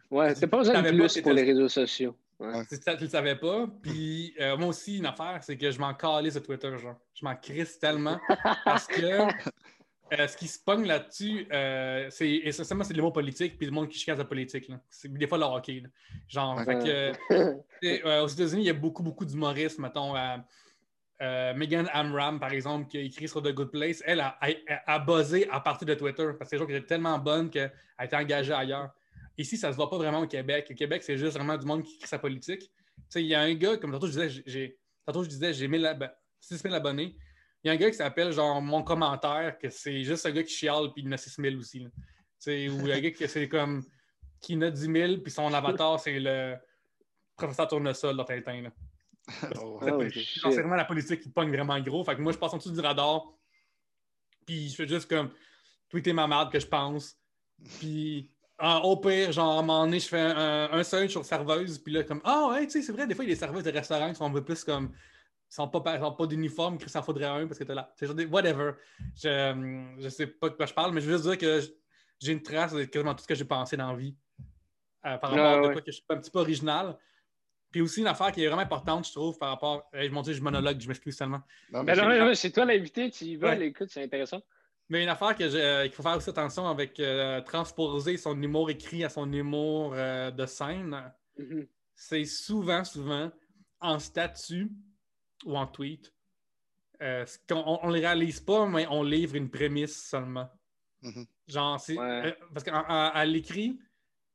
Ouais, 0.10 0.34
t'as 0.34 0.48
pas 0.48 0.58
besoin 0.58 0.82
de 0.82 0.90
plus 0.92 1.22
pour 1.22 1.34
les 1.34 1.44
réseaux 1.44 1.70
sociaux. 1.70 2.16
Ouais. 2.40 2.64
Si 2.70 2.80
tu 2.80 2.90
ne 2.90 2.98
le 3.00 3.08
savais 3.08 3.36
pas. 3.36 3.66
Puis 3.82 4.34
euh, 4.40 4.58
moi 4.58 4.68
aussi, 4.68 4.98
une 4.98 5.06
affaire, 5.06 5.40
c'est 5.42 5.58
que 5.58 5.72
je 5.72 5.80
m'en 5.80 5.94
calais 5.94 6.32
sur 6.32 6.44
Twitter, 6.44 6.78
genre. 6.78 6.98
Je 7.14 7.24
m'en 7.26 7.36
crisse 7.36 7.80
tellement. 7.80 8.20
parce 8.66 8.88
que 8.88 9.02
euh, 10.14 10.28
ce 10.28 10.38
qui 10.38 10.48
se 10.48 10.60
pogne 10.60 10.86
là-dessus, 10.86 11.48
euh, 11.52 12.08
c'est 12.10 12.30
essentiellement 12.30 12.84
c'est 12.84 12.94
les 12.94 13.02
mots 13.02 13.12
politiques 13.12 13.58
puis 13.58 13.66
le 13.66 13.72
monde 13.72 13.88
qui 13.90 13.98
chicasse 13.98 14.18
la 14.18 14.26
politique. 14.26 14.68
Là. 14.68 14.80
C'est 14.90 15.12
des 15.12 15.28
fois 15.28 15.38
le 15.38 15.46
hockey. 15.46 15.80
là. 15.82 15.90
Genre, 16.28 16.62
fait 16.64 16.80
que, 16.80 17.54
tu 17.82 18.06
euh, 18.06 18.24
aux 18.24 18.28
États-Unis, 18.28 18.64
il 18.64 18.68
y 18.68 18.70
a 18.70 18.74
beaucoup, 18.74 19.02
beaucoup 19.04 19.26
d'humoristes, 19.26 19.80
mettons. 19.80 20.16
euh, 20.16 20.38
euh, 21.22 21.54
Megan 21.54 21.90
Amram, 21.94 22.40
par 22.42 22.52
exemple, 22.52 22.88
qui 22.90 22.98
a 22.98 23.02
écrit 23.02 23.30
sur 23.30 23.42
The 23.42 23.54
Good 23.54 23.72
Place, 23.72 24.04
elle 24.06 24.20
a, 24.20 24.38
a, 24.42 24.96
a 24.96 25.00
buzzé 25.00 25.48
à 25.50 25.62
partir 25.62 25.88
de 25.88 25.94
Twitter 25.94 26.28
parce 26.38 26.52
que 26.52 26.58
c'est 26.58 26.66
qui 26.66 26.74
était 26.74 26.86
tellement 26.86 27.18
bonne 27.18 27.50
qu'elle 27.50 27.72
a 27.98 28.04
été 28.04 28.18
engagée 28.18 28.52
ailleurs. 28.52 28.92
Ici, 29.38 29.58
ça 29.58 29.72
se 29.72 29.76
voit 29.78 29.90
pas 29.90 29.98
vraiment 29.98 30.20
au 30.22 30.28
Québec. 30.28 30.68
Au 30.72 30.74
Québec, 30.74 31.04
c'est 31.04 31.18
juste 31.18 31.34
vraiment 31.36 31.58
du 31.58 31.66
monde 31.66 31.84
qui 31.84 31.96
écrit 31.96 32.08
sa 32.08 32.20
politique. 32.20 32.62
Tu 32.62 32.72
sais, 33.10 33.22
il 33.24 33.28
y 33.28 33.36
a 33.36 33.42
un 33.42 33.54
gars, 33.54 33.78
comme 33.78 33.92
tantôt 33.92 34.08
je 34.08 34.12
disais, 34.20 34.44
j'ai, 34.46 34.78
tantôt 35.06 35.24
je 35.24 35.30
disais, 35.30 35.54
j'ai 35.54 35.68
1000 35.68 35.86
ab- 35.86 36.16
6 36.40 36.58
000 36.58 36.74
abonnés. 36.74 37.18
Il 37.64 37.68
y 37.68 37.70
a 37.70 37.74
un 37.74 37.78
gars 37.78 37.90
qui 37.90 37.98
s'appelle 37.98 38.32
genre 38.32 38.62
mon 38.62 38.84
commentaire, 38.84 39.58
que 39.58 39.70
c'est 39.70 40.04
juste 40.04 40.26
un 40.26 40.32
gars 40.32 40.44
qui 40.44 40.54
chiale, 40.54 40.92
puis 40.94 41.02
il 41.04 41.08
en 41.10 41.12
a 41.14 41.18
6 41.18 41.36
000 41.42 41.56
aussi. 41.58 41.80
là. 41.80 41.90
Tu 41.96 42.02
sais, 42.40 42.70
ou 42.70 42.80
il 42.82 42.88
y 42.88 42.92
a 42.92 42.96
un 42.96 43.00
gars 43.02 43.12
qui 43.12 43.28
c'est 43.28 43.50
comme 43.50 43.84
qui 44.40 44.56
en 44.56 44.62
a 44.62 44.70
10 44.72 44.80
000, 44.92 45.18
puis 45.18 45.32
son 45.32 45.52
avatar, 45.54 46.00
c'est 46.00 46.20
le 46.20 46.56
professeur 47.36 47.68
Tournesol 47.68 48.16
dans 48.16 48.24
Tintin. 48.24 48.62
Là. 48.62 48.72
Oh, 49.62 49.80
C'est 50.52 50.62
vraiment 50.62 50.76
la 50.76 50.86
politique 50.86 51.20
qui 51.22 51.30
pogne 51.30 51.50
vraiment 51.50 51.80
gros. 51.82 52.04
Fait 52.06 52.16
que 52.16 52.22
moi, 52.22 52.32
je 52.32 52.38
passe 52.38 52.54
en 52.54 52.58
dessous 52.58 52.72
du 52.72 52.80
radar. 52.80 53.26
Puis 54.46 54.70
je 54.70 54.76
fais 54.76 54.88
juste 54.88 55.10
comme 55.10 55.32
tweeter 55.90 56.14
ma 56.14 56.28
marde 56.28 56.52
que 56.52 56.60
je 56.60 56.68
pense. 56.68 57.18
Puis 57.80 58.32
en- 58.60 58.80
au 58.82 58.98
pire, 58.98 59.32
genre, 59.32 59.56
à 59.56 59.60
un 59.60 59.62
moment 59.62 59.86
donné, 59.86 60.00
je 60.00 60.08
fais 60.08 60.20
un, 60.20 60.70
un 60.72 60.84
search 60.84 61.10
sur 61.12 61.26
serveuse. 61.26 61.78
Puis 61.80 61.94
là, 61.94 62.04
comme, 62.04 62.22
ah 62.24 62.48
ouais, 62.52 62.66
tu 62.66 62.72
sais, 62.72 62.82
c'est 62.82 62.92
vrai, 62.92 63.06
des 63.08 63.14
fois, 63.16 63.24
il 63.26 63.30
y 63.30 63.32
a 63.32 63.36
des 63.36 63.40
serveuses 63.40 63.64
de 63.64 63.72
restaurants 63.72 64.10
qui 64.10 64.16
sont 64.16 64.26
un 64.26 64.32
peu 64.32 64.44
plus 64.44 64.64
comme. 64.64 64.92
Ils 65.52 65.54
sont 65.56 65.68
pas, 65.68 66.00
sont 66.00 66.12
pas 66.14 66.26
d'uniforme, 66.26 66.78
qu'il 66.78 66.90
s'en 66.90 67.04
faudrait 67.04 67.26
un 67.26 67.46
parce 67.48 67.60
que 67.60 67.64
t'es 67.64 67.76
là. 67.76 67.92
C'est 67.96 68.08
genre 68.08 68.16
des. 68.16 68.26
Whatever. 68.26 68.72
Je, 69.16 69.52
hum, 69.52 69.96
je 70.00 70.10
sais 70.10 70.28
pas 70.28 70.50
de 70.50 70.56
quoi 70.56 70.66
je 70.66 70.74
parle, 70.74 70.92
mais 70.94 71.02
je 71.02 71.06
veux 71.06 71.14
juste 71.18 71.28
dire 71.30 71.38
que 71.38 71.62
j'ai 72.20 72.32
une 72.32 72.42
trace 72.42 72.74
de 72.74 72.84
quasiment 72.86 73.14
tout 73.14 73.22
ce 73.24 73.28
que 73.28 73.36
j'ai 73.36 73.46
pensé 73.46 73.78
dans 73.78 73.92
la 73.92 73.98
vie. 73.98 74.16
Euh, 75.06 75.18
par 75.18 75.32
Ah, 75.34 75.36
rapport 75.36 75.46
à 75.46 75.62
ouais. 75.68 75.74
quoi 75.74 75.82
que 75.82 75.92
je 75.92 75.98
suis 75.98 76.04
un 76.10 76.18
petit 76.18 76.32
peu 76.32 76.40
original. 76.40 76.98
Puis 77.72 77.82
aussi, 77.82 78.00
une 78.02 78.08
affaire 78.08 78.32
qui 78.32 78.42
est 78.44 78.48
vraiment 78.48 78.62
importante, 78.64 79.06
je 79.08 79.12
trouve, 79.12 79.38
par 79.38 79.50
rapport. 79.50 79.88
Hey, 79.94 80.10
mon 80.10 80.22
Dieu, 80.24 80.34
je 80.34 80.42
monologue, 80.42 80.80
je 80.80 80.88
m'excuse 80.88 81.16
tellement. 81.16 81.42
Non, 81.72 81.84
mais 81.84 81.94
Ben 81.94 82.04
non, 82.04 82.12
j'ai- 82.12 82.20
non, 82.20 82.26
non, 82.28 82.34
c'est 82.36 82.52
toi 82.52 82.66
l'invité, 82.66 83.12
tu 83.12 83.26
y 83.26 83.36
vas, 83.36 83.50
Ouais. 83.50 83.68
écoute, 83.68 83.90
c'est 83.92 84.02
intéressant. 84.04 84.42
Mais 84.90 85.04
une 85.04 85.10
affaire 85.10 85.36
j'ai- 85.40 85.62
euh, 85.62 85.84
qu'il 85.86 85.94
faut 85.94 86.04
faire 86.04 86.18
aussi 86.18 86.30
attention 86.30 86.68
avec 86.68 87.00
euh, 87.00 87.42
transposer 87.42 88.18
son 88.18 88.40
humour 88.42 88.70
écrit 88.70 89.04
à 89.04 89.10
son 89.10 89.32
humour 89.32 89.94
euh, 89.96 90.30
de 90.32 90.46
scène, 90.46 91.12
Mhm. 91.38 91.68
c'est 91.96 92.26
souvent, 92.26 92.84
souvent 92.84 93.32
en 93.80 94.00
statut 94.00 94.72
ou 95.46 95.58
en 95.58 95.66
tweet. 95.68 96.14
On 97.02 97.88
ne 97.88 97.94
le 97.94 98.00
réalise 98.00 98.40
pas, 98.40 98.68
mais 98.68 98.88
on 98.90 99.04
livre 99.04 99.36
une 99.36 99.50
prémisse 99.50 100.08
seulement. 100.10 100.50
Mhm. 101.02 101.26
Genre. 101.48 101.80
Ouais. 101.90 102.38
parce 102.54 102.64
qu'à 102.64 103.26
l'écrit, 103.26 103.80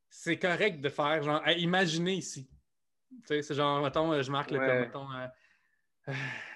c'est 0.09 0.39
correct 0.39 0.81
de 0.81 0.89
faire, 0.89 1.23
genre, 1.23 1.41
à 1.45 1.53
imaginer 1.55 2.15
ici. 2.15 2.49
Tu 3.23 3.27
sais, 3.27 3.43
c'est 3.43 3.55
genre, 3.55 3.83
mettons, 3.83 4.21
je 4.23 4.31
marque 4.31 4.51
le 4.51 4.59
Ouais. 4.59 4.67
comme, 4.67 4.79
mettons, 4.81 5.31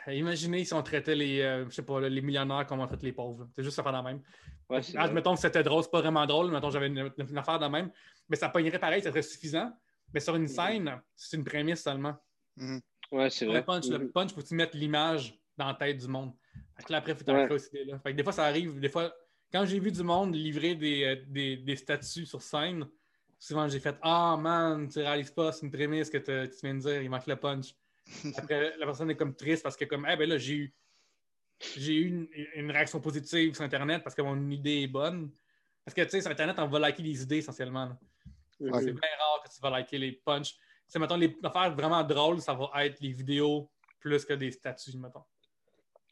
imaginez 0.09 0.65
si 0.65 0.75
on 0.75 0.83
traitait 0.83 1.15
les, 1.15 1.41
euh, 1.41 1.65
je 1.69 1.75
sais 1.75 1.83
pas, 1.85 2.01
les 2.01 2.21
millionnaires 2.21 2.67
comme 2.67 2.81
on 2.81 2.87
traite 2.87 3.03
les 3.03 3.13
pauvres. 3.13 3.49
C'est 3.57 3.63
juste 3.63 3.77
ça 3.77 3.83
faire 3.83 3.93
la 3.93 4.03
même. 4.03 4.21
Ouais, 4.69 4.81
Ah, 4.97 5.09
mettons 5.09 5.35
que 5.35 5.41
c'était 5.41 5.63
drôle, 5.63 5.83
c'est 5.83 5.91
pas 5.91 6.01
vraiment 6.01 6.27
drôle, 6.27 6.51
mettons 6.51 6.71
j'avais 6.71 6.87
une, 6.89 7.11
une 7.19 7.39
affaire 7.39 7.59
de 7.59 7.67
même, 7.67 7.91
mais 8.29 8.37
ça 8.37 8.49
pognerait 8.49 8.79
pareil, 8.79 9.03
ça 9.03 9.11
serait 9.11 9.23
suffisant. 9.23 9.73
Mais 10.13 10.21
sur 10.21 10.37
une 10.37 10.49
scène, 10.49 11.01
c'est 11.17 11.37
une 11.37 11.45
prémisse 11.45 11.83
seulement. 11.83 12.15
Ouais, 13.13 13.31
c'est 13.31 13.45
Le 13.45 13.51
vrai. 13.53 13.65
punch, 13.65 13.89
le 13.89 13.99
Mhm. 13.99 14.13
punch, 14.13 14.33
faut 14.33 14.41
que 14.41 14.47
tu 14.47 14.55
mettes 14.55 14.75
l'image 14.75 15.39
dans 15.57 15.67
la 15.67 15.75
tête 15.75 15.99
du 15.99 16.09
monde. 16.09 16.33
Fait 16.77 16.85
que 16.85 16.93
là, 16.93 16.99
après, 16.99 17.13
il 17.13 17.25
faut 17.25 17.31
Ouais. 17.33 17.53
aussi 17.53 17.85
là. 17.85 17.99
Fait 17.99 18.13
que 18.13 18.17
des 18.17 18.23
fois, 18.23 18.33
ça 18.33 18.45
arrive, 18.45 18.81
des 18.81 18.89
fois, 18.89 19.13
quand 19.53 19.65
j'ai 19.67 19.79
vu 19.79 19.93
du 19.93 20.03
monde 20.03 20.35
livrer 20.35 20.75
des, 20.75 21.05
euh, 21.05 21.25
des, 21.29 21.57
des 21.59 21.77
statuts 21.77 22.27
sur 22.27 22.43
scène, 22.43 22.87
souvent 23.39 23.69
j'ai 23.69 23.81
fait 23.81 23.97
Ah 24.03 24.37
man, 24.41 24.89
tu 24.89 24.99
réalises 25.01 25.31
pas, 25.31 25.53
c'est 25.53 25.67
une 25.67 25.71
prémisse 25.73 26.11
que 26.11 26.19
tu 26.19 26.33
viens 26.63 26.75
de 26.75 26.81
dire, 26.81 27.03
il 27.03 27.11
manque 27.11 27.27
le 27.27 27.37
punch. 27.37 27.75
Après, 28.37 28.77
la 28.77 28.87
personne 28.87 29.11
est 29.11 29.17
comme 29.17 29.35
triste 29.35 29.63
parce 29.63 29.77
que 29.77 29.85
comme 29.85 30.07
Eh 30.11 30.17
ben 30.17 30.29
là, 30.29 30.39
j'ai 30.39 30.55
eu 30.55 30.75
j'ai 31.77 31.95
eu 31.95 32.09
une, 32.09 32.29
une 32.57 32.71
réaction 32.71 33.01
positive 33.01 33.55
sur 33.55 33.63
Internet 33.63 34.03
parce 34.03 34.15
que 34.15 34.23
mon 34.23 34.51
idée 34.51 34.83
est 34.83 34.89
bonne. 34.89 35.31
Parce 35.85 35.95
que 35.95 36.03
tu 36.03 36.11
sais, 36.11 36.21
sur 36.21 36.31
Internet, 36.31 36.57
on 36.59 36.67
va 36.67 36.79
liker 36.79 37.03
les 37.03 37.23
idées 37.23 37.39
essentiellement. 37.39 37.97
C'est 38.59 38.67
bien 38.71 39.11
rare 39.19 39.43
que 39.45 39.53
tu 39.55 39.61
vas 39.61 39.71
liker 39.71 39.99
les 39.99 40.13
punchs. 40.13 40.55
C'est 40.87 40.99
mettons 40.99 41.17
les 41.17 41.37
affaires 41.43 41.75
vraiment 41.75 42.03
drôles, 42.03 42.41
ça 42.41 42.55
va 42.55 42.71
être 42.85 43.01
les 43.01 43.13
vidéos 43.13 43.71
plus 44.01 44.25
que 44.25 44.35
des 44.35 44.51
statuts, 44.51 44.97
mettons. 44.99 45.25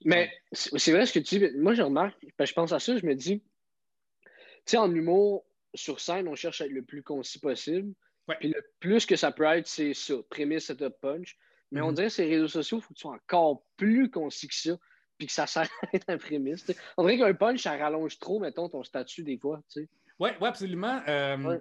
Mais 0.05 0.33
c'est 0.53 0.93
vrai 0.93 1.07
ce 1.07 1.13
que 1.13 1.19
tu 1.19 1.39
dis. 1.39 1.57
Moi, 1.57 1.75
je 1.75 1.83
remarque, 1.83 2.17
parce 2.37 2.51
que 2.51 2.55
je 2.55 2.55
pense 2.55 2.73
à 2.73 2.81
ça, 2.81 2.97
je 2.97 3.07
me 3.07 3.15
dis, 3.15 3.41
tu 3.41 4.31
sais, 4.65 4.77
en 4.77 4.93
humour, 4.93 5.45
sur 5.75 6.01
scène, 6.01 6.29
on 6.29 6.35
cherche 6.35 6.61
à 6.61 6.67
être 6.67 6.73
le 6.73 6.83
plus 6.83 7.03
concis 7.03 7.39
possible. 7.39 7.95
Ouais. 8.29 8.37
Puis 8.41 8.49
le 8.49 8.63
plus 8.81 9.07
que 9.07 9.17
ça 9.17 9.33
peut 9.33 9.45
être, 9.45 9.67
c'est 9.67 9.95
ça, 9.95 10.15
prémisse, 10.29 10.67
setup, 10.67 10.95
punch. 11.01 11.39
Mais 11.73 11.81
on 11.81 11.89
Mhm. 11.89 11.95
dirait 11.95 12.07
que 12.09 12.13
ces 12.13 12.27
réseaux 12.27 12.49
sociaux, 12.49 12.79
il 12.79 12.83
faut 12.83 12.89
que 12.95 12.99
tu 12.99 13.01
sois 13.03 13.15
encore 13.15 13.65
plus 13.77 14.11
concis 14.11 14.47
que 14.47 14.55
ça, 14.55 14.77
puis 15.19 15.27
que 15.27 15.33
ça 15.33 15.47
s'arrête 15.47 16.05
à 16.09 16.17
prémisse. 16.19 16.65
tu 16.65 16.73
sais. 16.75 16.79
On 16.97 17.03
dirait 17.03 17.19
qu'un 17.19 17.35
punch, 17.35 17.63
ça 17.63 17.77
rallonge 17.77 18.19
trop, 18.19 18.39
mettons, 18.39 18.69
ton 18.69 18.83
statut 18.85 19.23
des 19.25 19.39
fois. 19.39 19.61
tu 19.73 19.81
sais. 19.83 19.89
Oui, 20.21 20.31
ouais, 20.41 20.47
absolument. 20.49 21.01
Euh, 21.09 21.37
Ouais. 21.39 21.61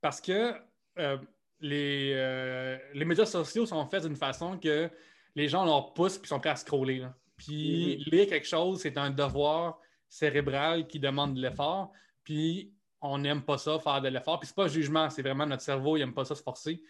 Parce 0.00 0.20
que 0.20 0.54
euh, 0.98 1.18
les, 1.60 2.12
euh, 2.16 2.78
les 2.94 3.04
médias 3.04 3.26
sociaux 3.26 3.66
sont 3.66 3.86
faits 3.86 4.02
d'une 4.04 4.16
façon 4.16 4.58
que 4.58 4.90
les 5.36 5.46
gens 5.46 5.64
leur 5.64 5.92
poussent 5.92 6.18
et 6.22 6.26
sont 6.26 6.40
prêts 6.40 6.48
à 6.50 6.56
scroller. 6.56 6.98
là. 7.00 7.14
Puis 7.36 7.96
lire 8.10 8.26
quelque 8.28 8.46
chose, 8.46 8.80
c'est 8.80 8.96
un 8.98 9.10
devoir 9.10 9.78
cérébral 10.08 10.86
qui 10.86 10.98
demande 10.98 11.34
de 11.34 11.40
l'effort. 11.42 11.92
Puis 12.24 12.72
on 13.00 13.18
n'aime 13.18 13.42
pas 13.42 13.56
ça, 13.58 13.78
faire 13.78 14.00
de 14.02 14.08
l'effort. 14.08 14.38
Puis 14.40 14.48
c'est 14.48 14.56
pas 14.56 14.64
un 14.64 14.68
jugement, 14.68 15.08
c'est 15.10 15.22
vraiment 15.22 15.46
notre 15.46 15.62
cerveau, 15.62 15.96
il 15.96 16.00
n'aime 16.00 16.12
pas 16.14 16.24
ça 16.24 16.34
se 16.34 16.42
forcer. 16.42 16.82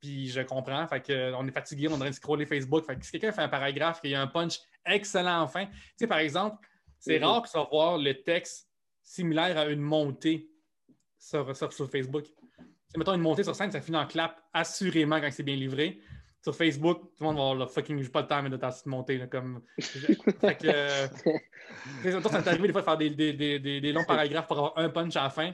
Puis 0.00 0.28
je 0.28 0.40
comprends. 0.42 0.86
Fait 0.86 1.00
que, 1.00 1.12
euh, 1.12 1.36
on 1.36 1.46
est 1.46 1.52
fatigué, 1.52 1.88
on 1.88 1.92
est 1.92 1.94
en 1.94 1.98
train 1.98 2.10
de 2.10 2.14
scroller 2.14 2.46
Facebook. 2.46 2.84
Fait 2.84 2.96
que 2.96 3.04
si 3.04 3.12
quelqu'un 3.12 3.32
fait 3.32 3.42
un 3.42 3.48
paragraphe, 3.48 4.00
qu'il 4.00 4.10
y 4.10 4.14
a 4.14 4.20
un 4.22 4.26
punch 4.26 4.58
excellent 4.84 5.40
en 5.42 5.48
fin, 5.48 5.66
tu 5.66 5.72
sais, 5.98 6.06
par 6.06 6.18
exemple, 6.18 6.56
c'est 6.98 7.18
Mhm. 7.18 7.24
rare 7.24 7.42
que 7.42 7.48
tu 7.50 7.56
vas 7.56 7.64
voir 7.70 7.98
le 7.98 8.12
texte 8.22 8.68
similaire 9.02 9.56
à 9.58 9.66
une 9.66 9.80
montée 9.80 10.48
sur, 11.18 11.56
sur, 11.56 11.72
sur 11.72 11.90
Facebook. 11.90 12.24
Mettons 12.96 13.14
une 13.14 13.20
montée 13.20 13.42
sur 13.44 13.54
scène, 13.54 13.70
ça 13.70 13.80
finit 13.80 13.98
en 13.98 14.06
clap, 14.06 14.40
assurément 14.52 15.20
quand 15.20 15.30
c'est 15.30 15.42
bien 15.42 15.56
livré. 15.56 16.00
Sur 16.42 16.54
Facebook, 16.54 17.00
tout 17.00 17.24
le 17.24 17.26
monde 17.26 17.36
va 17.36 17.42
avoir 17.42 17.54
le 17.56 17.66
fucking, 17.66 18.00
j'ai 18.02 18.08
pas 18.08 18.20
le 18.22 18.26
temps 18.28 18.42
mais 18.42 18.50
de 18.50 18.56
ta 18.56 18.70
petite 18.70 18.86
montée. 18.86 19.18
Là, 19.18 19.26
comme... 19.26 19.62
fait 19.78 20.56
que, 20.56 20.66
euh, 20.68 21.08
ça 22.04 22.38
m'est 22.38 22.48
arrivé 22.48 22.68
des 22.68 22.72
fois 22.72 22.80
de 22.82 22.84
faire 22.86 22.96
des, 22.96 23.10
des- 23.10 23.32
des- 23.32 23.58
des- 23.58 23.80
des 23.80 23.92
longs 23.92 24.04
paragraphes 24.06 24.46
pour 24.46 24.56
avoir 24.58 24.78
un 24.78 24.88
punch 24.88 25.16
à 25.16 25.24
la 25.24 25.30
fin. 25.30 25.52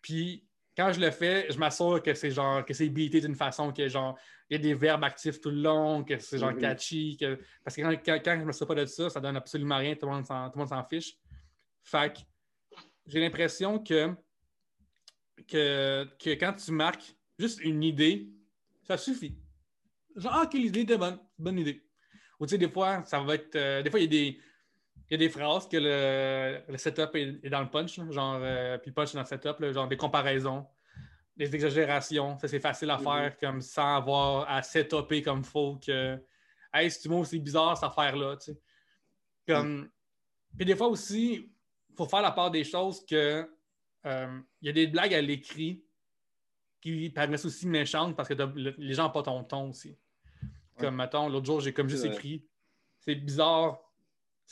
Puis 0.00 0.44
quand 0.76 0.92
je 0.92 1.00
le 1.00 1.10
fais, 1.10 1.46
je 1.50 1.58
m'assure 1.58 2.02
que 2.02 2.14
c'est 2.14 2.30
genre 2.30 2.64
que 2.64 2.72
c'est 2.74 2.88
beaté 2.88 3.20
d'une 3.20 3.34
façon 3.34 3.72
que 3.72 3.88
genre 3.88 4.18
il 4.48 4.54
y 4.54 4.56
a 4.56 4.62
des 4.62 4.74
verbes 4.74 5.04
actifs 5.04 5.40
tout 5.40 5.50
le 5.50 5.62
long, 5.62 6.04
que 6.04 6.18
c'est 6.18 6.38
genre 6.38 6.52
Mhm. 6.52 6.60
catchy. 6.60 7.16
Que... 7.18 7.38
Parce 7.64 7.76
que 7.76 7.82
quand, 7.82 7.96
quand, 8.04 8.18
quand 8.24 8.40
je 8.40 8.44
me 8.44 8.52
souviens 8.52 8.74
pas 8.74 8.80
de 8.82 8.86
ça, 8.86 9.10
ça 9.10 9.20
donne 9.20 9.36
absolument 9.36 9.76
rien, 9.78 9.94
tout 9.94 10.06
le 10.06 10.12
monde 10.12 10.26
s'en, 10.26 10.84
fiche. 10.84 11.16
Fait 11.82 12.12
que 12.12 12.18
j'ai 13.06 13.20
l'impression 13.20 13.78
que, 13.78 14.14
que, 15.48 16.06
que 16.18 16.30
quand 16.30 16.52
tu 16.54 16.72
marques 16.72 17.14
juste 17.38 17.60
une 17.60 17.82
idée, 17.82 18.28
ça 18.82 18.96
suffit. 18.96 19.36
Genre, 20.16 20.32
ah, 20.34 20.46
quelle 20.50 20.64
idée 20.66 20.84
de 20.84 20.96
bonne, 20.96 21.18
bonne 21.38 21.58
idée. 21.58 21.82
Ou 22.38 22.46
tu 22.46 22.50
sais, 22.50 22.58
des 22.58 22.68
fois, 22.68 23.02
ça 23.04 23.20
va 23.20 23.34
être. 23.34 23.54
euh, 23.56 23.82
des 23.82 23.90
fois, 23.90 24.00
il 24.00 24.04
y 24.04 24.06
a 24.06 24.08
des. 24.10 24.40
Il 25.12 25.20
y 25.20 25.24
a 25.24 25.28
des 25.28 25.28
phrases 25.28 25.68
que 25.68 25.76
le, 25.76 26.62
le 26.72 26.78
setup 26.78 27.14
est, 27.16 27.38
est 27.44 27.50
dans 27.50 27.60
le 27.60 27.68
punch, 27.68 27.98
là, 27.98 28.10
genre, 28.10 28.38
euh, 28.40 28.78
puis 28.78 28.92
punch 28.92 29.10
est 29.10 29.14
dans 29.14 29.20
le 29.20 29.26
setup, 29.26 29.60
là, 29.60 29.70
genre 29.70 29.86
des 29.86 29.98
comparaisons, 29.98 30.66
des 31.36 31.54
exagérations. 31.54 32.38
Ça, 32.38 32.48
c'est 32.48 32.60
facile 32.60 32.88
à 32.88 32.96
Mhm. 32.96 33.04
faire 33.04 33.36
comme 33.36 33.60
sans 33.60 33.96
avoir 33.96 34.50
à 34.50 34.62
setuper 34.62 35.20
comme 35.20 35.44
faut 35.44 35.76
que. 35.76 36.18
Hey, 36.72 36.90
c'est 36.90 37.10
c'est 37.24 37.38
bizarre 37.38 37.76
cette 37.76 37.90
affaire-là, 37.90 38.38
tu 38.38 38.52
sais. 38.52 38.58
Comme. 39.46 39.90
Puis 40.56 40.64
des 40.64 40.74
fois 40.74 40.88
aussi, 40.88 41.50
il 41.90 41.94
faut 41.94 42.06
faire 42.06 42.22
la 42.22 42.30
part 42.32 42.50
des 42.50 42.64
choses 42.64 43.04
que. 43.04 43.46
euh, 44.06 44.40
Il 44.62 44.66
y 44.66 44.70
a 44.70 44.72
des 44.72 44.86
blagues 44.86 45.12
à 45.12 45.20
l'écrit 45.20 45.84
qui 46.80 47.10
paraissent 47.10 47.44
aussi 47.44 47.66
méchantes 47.68 48.16
parce 48.16 48.30
que 48.30 48.34
le- 48.34 48.74
les 48.78 48.94
gens 48.94 49.04
n'ont 49.04 49.10
pas 49.10 49.22
ton 49.22 49.44
ton 49.44 49.68
aussi. 49.68 49.94
Comme, 50.78 50.96
mettons, 50.96 51.28
l'autre 51.28 51.44
jour, 51.44 51.60
j'ai 51.60 51.74
comme 51.74 51.88
juste 51.90 52.06
vrai. 52.06 52.14
écrit. 52.14 52.46
C'est 52.98 53.14
bizarre. 53.14 53.78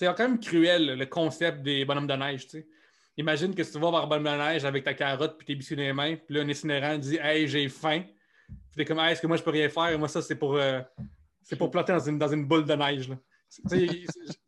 C'est 0.01 0.07
quand 0.07 0.18
même 0.20 0.40
cruel, 0.40 0.96
le 0.96 1.05
concept 1.05 1.61
des 1.62 1.84
bonhommes 1.84 2.07
de 2.07 2.14
neige. 2.14 2.46
Imagine 3.18 3.55
que 3.55 3.62
si 3.62 3.70
tu 3.72 3.78
vas 3.78 3.90
voir 3.90 4.07
bonhomme 4.09 4.24
de 4.32 4.42
neige 4.44 4.64
avec 4.64 4.82
ta 4.82 4.94
carotte 4.94 5.36
puis 5.36 5.46
tes 5.46 5.55
biscuits 5.55 5.76
dans 5.76 5.82
les 5.82 5.92
mains, 5.92 6.16
puis 6.16 6.34
là, 6.36 6.40
un 6.40 6.48
itinérant 6.48 6.96
dit 6.96 7.18
Hey, 7.20 7.46
j'ai 7.46 7.68
faim. 7.68 8.05
Puis 8.48 8.57
t'es 8.76 8.84
comme 8.86 8.98
Hey, 8.98 9.12
est-ce 9.12 9.20
que 9.20 9.26
moi 9.26 9.36
je 9.36 9.42
peux 9.42 9.51
rien 9.51 9.68
faire? 9.68 9.98
Moi, 9.98 10.09
ça, 10.09 10.22
c'est 10.22 10.36
pour, 10.36 10.55
euh, 10.57 10.80
c'est 11.42 11.57
pour 11.57 11.70
planter 11.70 11.92
dans 11.92 11.98
une, 12.01 12.18
dans 12.18 12.28
une 12.32 12.46
boule 12.46 12.64
de 12.64 12.72
neige. 12.72 13.11
là. 13.11 13.16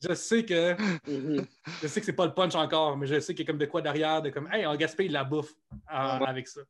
Je 0.02 0.14
sais 0.14 0.42
que 0.46 0.72
Mhm. 1.10 1.44
je 1.82 1.86
sais 1.86 2.00
que 2.00 2.06
c'est 2.06 2.14
pas 2.14 2.24
le 2.24 2.32
punch 2.32 2.54
encore, 2.54 2.96
mais 2.96 3.06
je 3.06 3.20
sais 3.20 3.34
qu'il 3.34 3.44
y 3.44 3.46
a 3.46 3.50
comme 3.52 3.58
de 3.60 3.66
quoi 3.66 3.82
derrière, 3.82 4.22
de 4.22 4.30
comme 4.30 4.48
Hey, 4.50 4.64
on 4.66 4.74
gaspille 4.74 5.08
de 5.08 5.12
la 5.12 5.24
bouffe 5.24 5.52
euh, 5.70 5.84
avec 5.92 6.48
ça. 6.48 6.62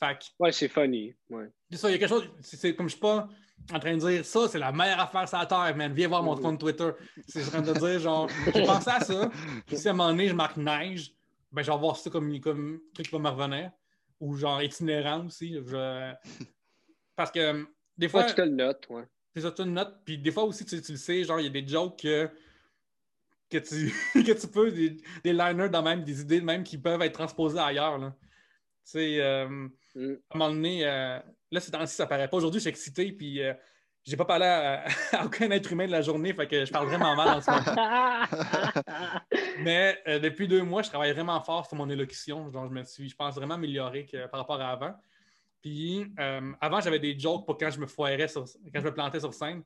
Fait 0.00 0.16
que 0.18 0.24
Ouais, 0.38 0.52
c'est 0.52 0.68
funny. 0.68 1.14
Ouais. 1.28 1.50
c'est 1.70 1.76
ça, 1.76 1.90
il 1.90 1.92
y 1.92 1.94
a 1.96 1.98
quelque 1.98 2.08
chose. 2.08 2.30
C'est 2.40 2.74
comme 2.74 2.88
je 2.88 2.92
suis 2.92 3.00
pas 3.00 3.28
en 3.72 3.78
train 3.78 3.94
de 3.96 3.98
dire 4.00 4.24
ça, 4.24 4.48
c'est 4.48 4.58
la 4.58 4.72
meilleure 4.72 5.00
affaire 5.00 5.28
sur 5.28 5.38
la 5.38 5.46
terre, 5.46 5.74
man. 5.76 5.92
Viens 5.92 6.08
voir 6.08 6.22
mon 6.22 6.36
compte 6.36 6.58
Twitter. 6.60 6.90
C'est 7.28 7.44
en 7.46 7.48
train 7.48 7.62
de 7.62 7.72
dire, 7.72 7.98
genre, 8.00 8.28
j'ai 8.54 8.64
pensé 8.64 8.90
à 8.90 9.00
ça. 9.00 9.30
Puis 9.66 9.76
si 9.76 9.88
à 9.88 9.92
un 9.92 9.94
moment 9.94 10.10
donné, 10.10 10.28
je 10.28 10.34
marque 10.34 10.56
neige, 10.56 11.12
ben, 11.52 11.62
je 11.62 11.70
vais 11.70 11.78
voir 11.78 11.96
ça 11.96 12.10
comme, 12.10 12.38
comme 12.40 12.80
truc 12.94 13.06
qui 13.06 13.12
va 13.12 13.18
me 13.18 13.28
revenir. 13.28 13.70
Ou 14.20 14.34
genre 14.36 14.62
itinérant 14.62 15.26
aussi. 15.26 15.54
Je- 15.54 16.12
Parce 17.16 17.30
que 17.30 17.66
des 17.96 18.08
fois, 18.08 18.22
Ouais, 18.22 18.28
tu 18.28 18.34
te 18.34 18.40
le 18.42 18.50
notes, 18.50 18.86
ouais. 18.90 19.04
c'est 19.34 19.42
ça, 19.42 19.50
tu 19.52 19.62
le 19.64 19.70
notes. 19.70 19.96
Puis 20.04 20.18
des 20.18 20.30
fois 20.32 20.44
aussi, 20.44 20.64
tu, 20.64 20.80
tu 20.80 20.92
le 20.92 20.98
sais, 20.98 21.24
genre, 21.24 21.40
il 21.40 21.44
y 21.44 21.46
a 21.46 21.50
des 21.62 21.66
jokes 21.66 21.98
que, 22.00 22.30
que, 23.50 23.58
tu, 23.58 23.92
que 24.26 24.40
tu 24.40 24.46
peux, 24.48 24.70
des, 24.70 24.96
des 25.24 25.32
liners 25.32 25.68
de 25.68 25.78
même, 25.78 26.04
des 26.04 26.20
idées 26.20 26.40
de 26.40 26.44
même 26.44 26.62
qui 26.64 26.78
peuvent 26.78 27.02
être 27.02 27.12
transposées 27.14 27.58
ailleurs. 27.58 27.98
Là. 27.98 28.14
Tu 28.84 28.92
sais, 28.92 29.20
euh, 29.20 29.68
Mm. 29.94 30.14
à 30.30 30.34
un 30.34 30.38
moment 30.38 30.54
donné, 30.54 30.86
euh, 30.86 31.18
là, 31.52 31.60
c'est 31.60 31.70
temps-ci, 31.70 31.94
ça 31.94 32.06
paraît 32.06 32.28
pas. 32.28 32.36
Aujourd'hui, 32.36 32.58
je 32.58 32.62
suis 32.62 32.70
excité, 32.70 33.12
puis 33.12 33.42
euh, 33.42 33.54
j'ai 34.04 34.16
pas 34.16 34.24
parlé 34.24 34.46
à, 34.46 34.84
à 35.12 35.24
aucun 35.26 35.50
être 35.50 35.70
humain 35.70 35.86
de 35.86 35.92
la 35.92 36.02
journée, 36.02 36.32
fait 36.32 36.48
que 36.48 36.64
je 36.64 36.72
parle 36.72 36.86
vraiment 36.88 37.14
mal 37.14 37.38
en 37.38 37.40
ce 37.40 37.50
moment. 37.50 38.82
Mais 39.60 40.02
euh, 40.08 40.18
depuis 40.18 40.48
deux 40.48 40.62
mois, 40.62 40.82
je 40.82 40.88
travaille 40.88 41.12
vraiment 41.12 41.40
fort 41.40 41.66
sur 41.66 41.76
mon 41.76 41.88
élocution. 41.88 42.48
Donc, 42.48 42.70
je 42.70 42.74
me 42.74 42.82
suis, 42.84 43.08
je 43.08 43.14
pense, 43.14 43.34
vraiment 43.34 43.54
amélioré 43.54 44.06
que, 44.06 44.26
par 44.26 44.40
rapport 44.40 44.60
à 44.60 44.70
avant. 44.70 44.94
Puis 45.60 46.12
euh, 46.18 46.52
avant, 46.60 46.80
j'avais 46.80 46.98
des 46.98 47.16
jokes 47.16 47.46
pour 47.46 47.56
quand 47.56 47.70
je 47.70 47.78
me 47.78 47.86
foirais, 47.86 48.26
sur, 48.26 48.44
quand 48.44 48.80
je 48.80 48.84
me 48.84 48.92
plantais 48.92 49.20
sur 49.20 49.32
scène. 49.32 49.62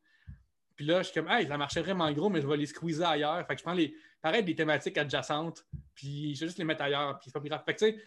Puis 0.75 0.85
là, 0.85 0.99
je 0.99 1.09
suis 1.11 1.15
comme, 1.15 1.31
hey, 1.31 1.47
ça 1.47 1.57
marchait 1.57 1.81
vraiment 1.81 2.11
gros, 2.13 2.29
mais 2.29 2.43
je 2.43 2.47
vais 2.47 2.59
les 2.59 2.67
squeezer 2.67 3.09
ailleurs. 3.09 3.47
Fait 3.47 3.55
que 3.55 3.61
je 3.61 3.65
prends 3.65 3.73
les, 3.73 3.95
pareil, 4.21 4.45
des 4.45 4.55
thématiques 4.55 4.99
adjacentes, 4.99 5.65
puis 5.95 6.35
je 6.35 6.41
vais 6.41 6.47
juste 6.49 6.59
les 6.59 6.65
mettre 6.65 6.83
ailleurs, 6.83 7.19
puis 7.19 7.31
c'est 7.31 7.33
pas 7.33 7.41
plus 7.41 7.49
grave. 7.49 7.63
Fait 7.65 7.75
que 7.75 7.79
tu 7.79 7.93
sais, 7.93 8.03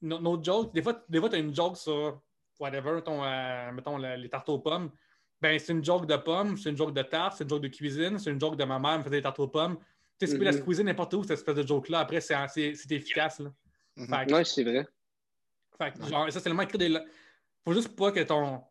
nos, 0.00 0.40
jokes, 0.40 0.72
des 0.72 0.82
fois, 0.82 1.02
des 1.08 1.18
fois 1.18 1.28
tu 1.28 1.34
as 1.34 1.38
une 1.38 1.52
joke 1.52 1.76
sur 1.76 2.22
whatever, 2.60 3.00
ton, 3.04 3.22
euh, 3.24 3.72
mettons 3.72 3.96
les 3.98 4.28
tartes 4.28 4.48
aux 4.48 4.58
pommes. 4.58 4.90
Ben, 5.40 5.58
c'est 5.58 5.72
une 5.72 5.84
joke 5.84 6.06
de 6.06 6.16
pommes, 6.16 6.56
c'est 6.56 6.70
une 6.70 6.76
joke 6.76 6.94
de 6.94 7.02
tarte, 7.02 7.34
c'est 7.36 7.44
une 7.44 7.50
joke 7.50 7.62
de 7.62 7.68
cuisine, 7.68 8.18
c'est 8.18 8.30
une 8.30 8.40
joke 8.40 8.56
de 8.56 8.64
ma 8.64 8.78
mère 8.78 8.98
me 8.98 9.02
faisait 9.02 9.16
des 9.16 9.22
tartes 9.22 9.38
aux 9.40 9.48
pommes. 9.48 9.76
Tu 10.18 10.26
sais, 10.26 10.32
tu 10.32 10.38
peux 10.38 10.44
la 10.44 10.52
Mhm. 10.52 10.58
squeezer 10.58 10.84
n'importe 10.84 11.12
où, 11.14 11.22
cette 11.22 11.32
espèce 11.32 11.56
de 11.56 11.66
joke-là. 11.66 11.98
Après, 12.00 12.20
c'est 12.20 12.34
efficace. 12.90 13.40
Là. 13.40 13.50
Mhm. 13.96 14.06
Que- 14.26 14.32
Ouais, 14.34 14.44
c'est 14.44 14.62
vrai. 14.64 14.86
fait 15.76 15.92
que, 15.92 16.06
genre, 16.06 16.24
ça, 16.26 16.38
c'est 16.38 16.42
tellement 16.44 16.62
écrit 16.62 16.78
des. 16.78 16.96
Faut 17.64 17.72
juste 17.74 17.94
pas 17.96 18.12
que 18.12 18.20
ton, 18.20 18.62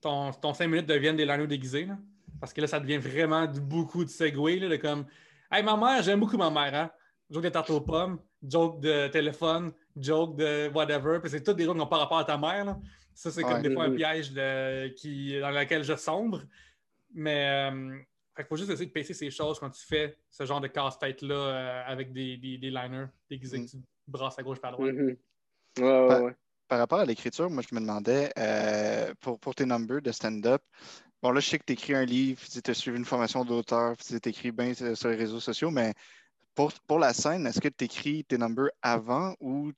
ton, 0.00 0.32
ton 0.32 0.52
5 0.52 0.66
minutes 0.66 0.86
devienne 0.86 1.16
des 1.16 1.24
liners 1.24 1.46
déguisés. 1.46 1.84
Là. 1.86 1.96
Parce 2.40 2.52
que 2.52 2.60
là, 2.60 2.66
ça 2.66 2.80
devient 2.80 2.98
vraiment 2.98 3.46
beaucoup 3.46 4.04
de 4.04 4.10
segway. 4.10 4.58
Là, 4.58 4.68
de 4.68 4.76
comme 4.76 5.06
Hey, 5.52 5.62
ma 5.62 5.76
mère, 5.76 6.02
j'aime 6.02 6.20
beaucoup 6.20 6.36
ma 6.36 6.50
mère. 6.50 6.74
Hein? 6.74 6.90
Joke 7.30 7.44
de 7.44 7.48
tarte 7.50 7.70
aux 7.70 7.80
pommes, 7.80 8.18
joke 8.42 8.80
de 8.80 9.08
téléphone, 9.08 9.72
joke 9.96 10.36
de 10.36 10.68
whatever. 10.74 11.18
Puis 11.20 11.30
c'est 11.30 11.42
tous 11.42 11.52
des 11.54 11.64
jokes 11.64 11.74
qui 11.74 11.78
n'ont 11.80 11.86
pas 11.86 11.98
rapport 11.98 12.18
à 12.18 12.24
ta 12.24 12.36
mère. 12.38 12.64
Là. 12.64 12.78
Ça, 13.14 13.30
c'est 13.30 13.42
comme 13.42 13.54
Ouais. 13.54 13.62
des 13.62 13.74
fois 13.74 13.84
un 13.84 13.88
Mhm. 13.90 13.96
piège 13.96 14.32
de- 14.32 14.88
qui, 14.88 15.38
dans 15.40 15.50
lequel 15.50 15.82
je 15.84 15.96
sombre. 15.96 16.42
Mais 17.12 17.70
euh, 17.70 17.98
fait 18.36 18.42
qu'il 18.42 18.48
faut 18.48 18.56
juste 18.56 18.70
essayer 18.70 18.86
de 18.86 18.92
pacer 18.92 19.14
ces 19.14 19.30
choses 19.30 19.58
quand 19.58 19.70
tu 19.70 19.84
fais 19.84 20.16
ce 20.30 20.46
genre 20.46 20.60
de 20.60 20.68
casse-tête-là 20.68 21.34
euh, 21.34 21.82
avec 21.86 22.12
des, 22.12 22.36
des, 22.36 22.56
des 22.58 22.70
liners 22.70 23.06
déguisés 23.28 23.64
que 23.64 23.70
tu 23.70 23.78
brasses 24.06 24.38
à 24.38 24.42
gauche 24.42 24.58
et 24.62 24.66
à 24.66 24.70
droite. 24.70 24.92
Mhm. 24.94 25.16
Ouais, 25.78 25.82
ouais, 25.84 26.06
Pas- 26.08 26.20
ouais. 26.22 26.34
Par 26.68 26.78
rapport 26.78 27.00
à 27.00 27.04
l'écriture, 27.04 27.50
moi, 27.50 27.64
je 27.68 27.74
me 27.74 27.80
demandais, 27.80 28.32
euh, 28.38 29.12
pour, 29.20 29.40
pour 29.40 29.56
tes 29.56 29.66
numbers 29.66 30.00
de 30.00 30.12
stand-up, 30.12 30.62
bon, 31.20 31.32
là, 31.32 31.40
je 31.40 31.48
sais 31.48 31.58
que 31.58 31.64
tu 31.64 31.72
écris 31.72 31.94
un 31.96 32.04
livre, 32.04 32.40
tu 32.48 32.70
as 32.70 32.74
suivi 32.74 32.96
une 32.96 33.04
formation 33.04 33.44
d'auteur, 33.44 33.96
tu 33.96 34.14
écris 34.24 34.52
bien 34.52 34.72
sur 34.72 34.96
sur 34.96 35.08
les 35.08 35.16
réseaux 35.16 35.40
sociaux, 35.40 35.72
mais 35.72 35.92
pour, 36.54 36.72
pour 36.86 37.00
la 37.00 37.12
scène, 37.12 37.44
est-ce 37.48 37.60
que 37.60 37.66
tu 37.68 37.86
écris 37.86 38.24
tes 38.24 38.38
numbers 38.38 38.70
avant 38.82 39.34
ou 39.40 39.72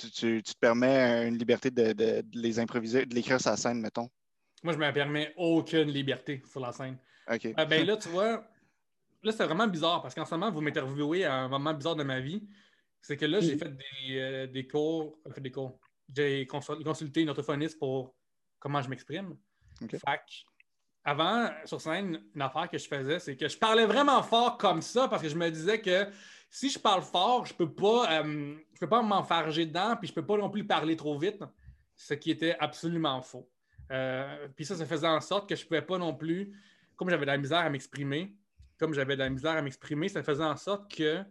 tu, 0.00 0.10
tu- 0.10 0.42
tu 0.42 0.54
te 0.54 0.58
permets 0.58 1.26
une 1.28 1.36
liberté 1.38 1.70
de, 1.70 1.92
de- 1.92 2.20
de 2.22 2.38
les 2.40 2.58
improviser, 2.58 3.06
de 3.06 3.14
l'écrire 3.14 3.40
sur 3.40 3.50
la 3.50 3.56
scène, 3.56 3.80
mettons? 3.80 4.08
Moi, 4.62 4.72
je 4.72 4.78
me 4.78 4.92
permets 4.92 5.32
aucune 5.36 5.88
liberté 5.90 6.42
sur 6.50 6.60
la 6.60 6.72
scène. 6.72 6.98
OK. 7.30 7.48
Ah, 7.56 7.64
ben 7.64 7.86
là, 7.86 7.96
tu 7.96 8.08
vois, 8.08 8.44
là, 9.22 9.32
c'est 9.32 9.44
vraiment 9.44 9.66
bizarre 9.66 10.02
parce 10.02 10.14
qu'en 10.14 10.24
ce 10.24 10.34
moment, 10.34 10.50
vous 10.50 10.60
m'interviewez 10.60 11.24
à 11.24 11.34
un 11.34 11.48
moment 11.48 11.74
bizarre 11.74 11.96
de 11.96 12.04
ma 12.04 12.20
vie. 12.20 12.46
C'est 13.00 13.16
que 13.16 13.24
là, 13.26 13.40
j'ai 13.40 13.56
fait 13.56 13.70
des, 13.76 14.18
euh, 14.18 14.46
des 14.46 14.66
cours. 14.66 15.18
euh, 15.26 15.32
fait 15.32 15.40
des 15.40 15.50
cours. 15.52 15.78
J'ai 16.14 16.46
consul- 16.46 16.82
consulté 16.82 17.22
une 17.22 17.28
orthophoniste 17.28 17.78
pour 17.78 18.14
comment 18.58 18.82
je 18.82 18.88
m'exprime. 18.88 19.36
Que, 19.88 19.96
avant, 21.04 21.50
sur 21.64 21.80
scène, 21.80 22.20
une 22.34 22.42
affaire 22.42 22.68
que 22.68 22.78
je 22.78 22.88
faisais, 22.88 23.18
c'est 23.20 23.36
que 23.36 23.46
je 23.48 23.56
parlais 23.56 23.84
vraiment 23.86 24.22
fort 24.22 24.58
comme 24.58 24.82
ça 24.82 25.06
parce 25.06 25.22
que 25.22 25.28
je 25.28 25.36
me 25.36 25.48
disais 25.50 25.80
que 25.80 26.06
si 26.48 26.70
je 26.70 26.78
parle 26.78 27.02
fort, 27.02 27.44
je 27.46 27.54
peux 27.54 27.72
pas, 27.72 28.20
euh, 28.22 28.56
peux 28.80 28.88
pas 28.88 29.02
m'enfarger 29.02 29.66
dedans, 29.66 29.96
puis 29.96 30.08
je 30.08 30.12
peux 30.14 30.24
pas 30.24 30.36
non 30.36 30.50
plus 30.50 30.64
parler 30.66 30.96
trop 30.96 31.18
vite, 31.18 31.42
ce 31.94 32.14
qui 32.14 32.30
était 32.30 32.56
absolument 32.58 33.20
faux. 33.22 33.50
Euh, 33.90 34.48
puis 34.54 34.64
ça, 34.64 34.74
ça 34.76 34.86
faisait 34.86 35.06
en 35.06 35.20
sorte 35.20 35.48
que 35.48 35.54
je 35.54 35.64
pouvais 35.66 35.82
pas 35.82 35.98
non 35.98 36.14
plus, 36.14 36.52
comme 36.96 37.10
j'avais 37.10 37.26
de 37.26 37.30
la 37.30 37.36
misère 37.38 37.58
à 37.58 37.70
m'exprimer, 37.70 38.36
comme 38.78 38.94
j'avais 38.94 39.14
de 39.14 39.20
la 39.20 39.30
misère 39.30 39.52
à 39.52 39.62
m'exprimer, 39.62 40.08
ça 40.08 40.22
faisait 40.22 40.44
en 40.44 40.56
sorte 40.56 40.94
que 40.94 41.24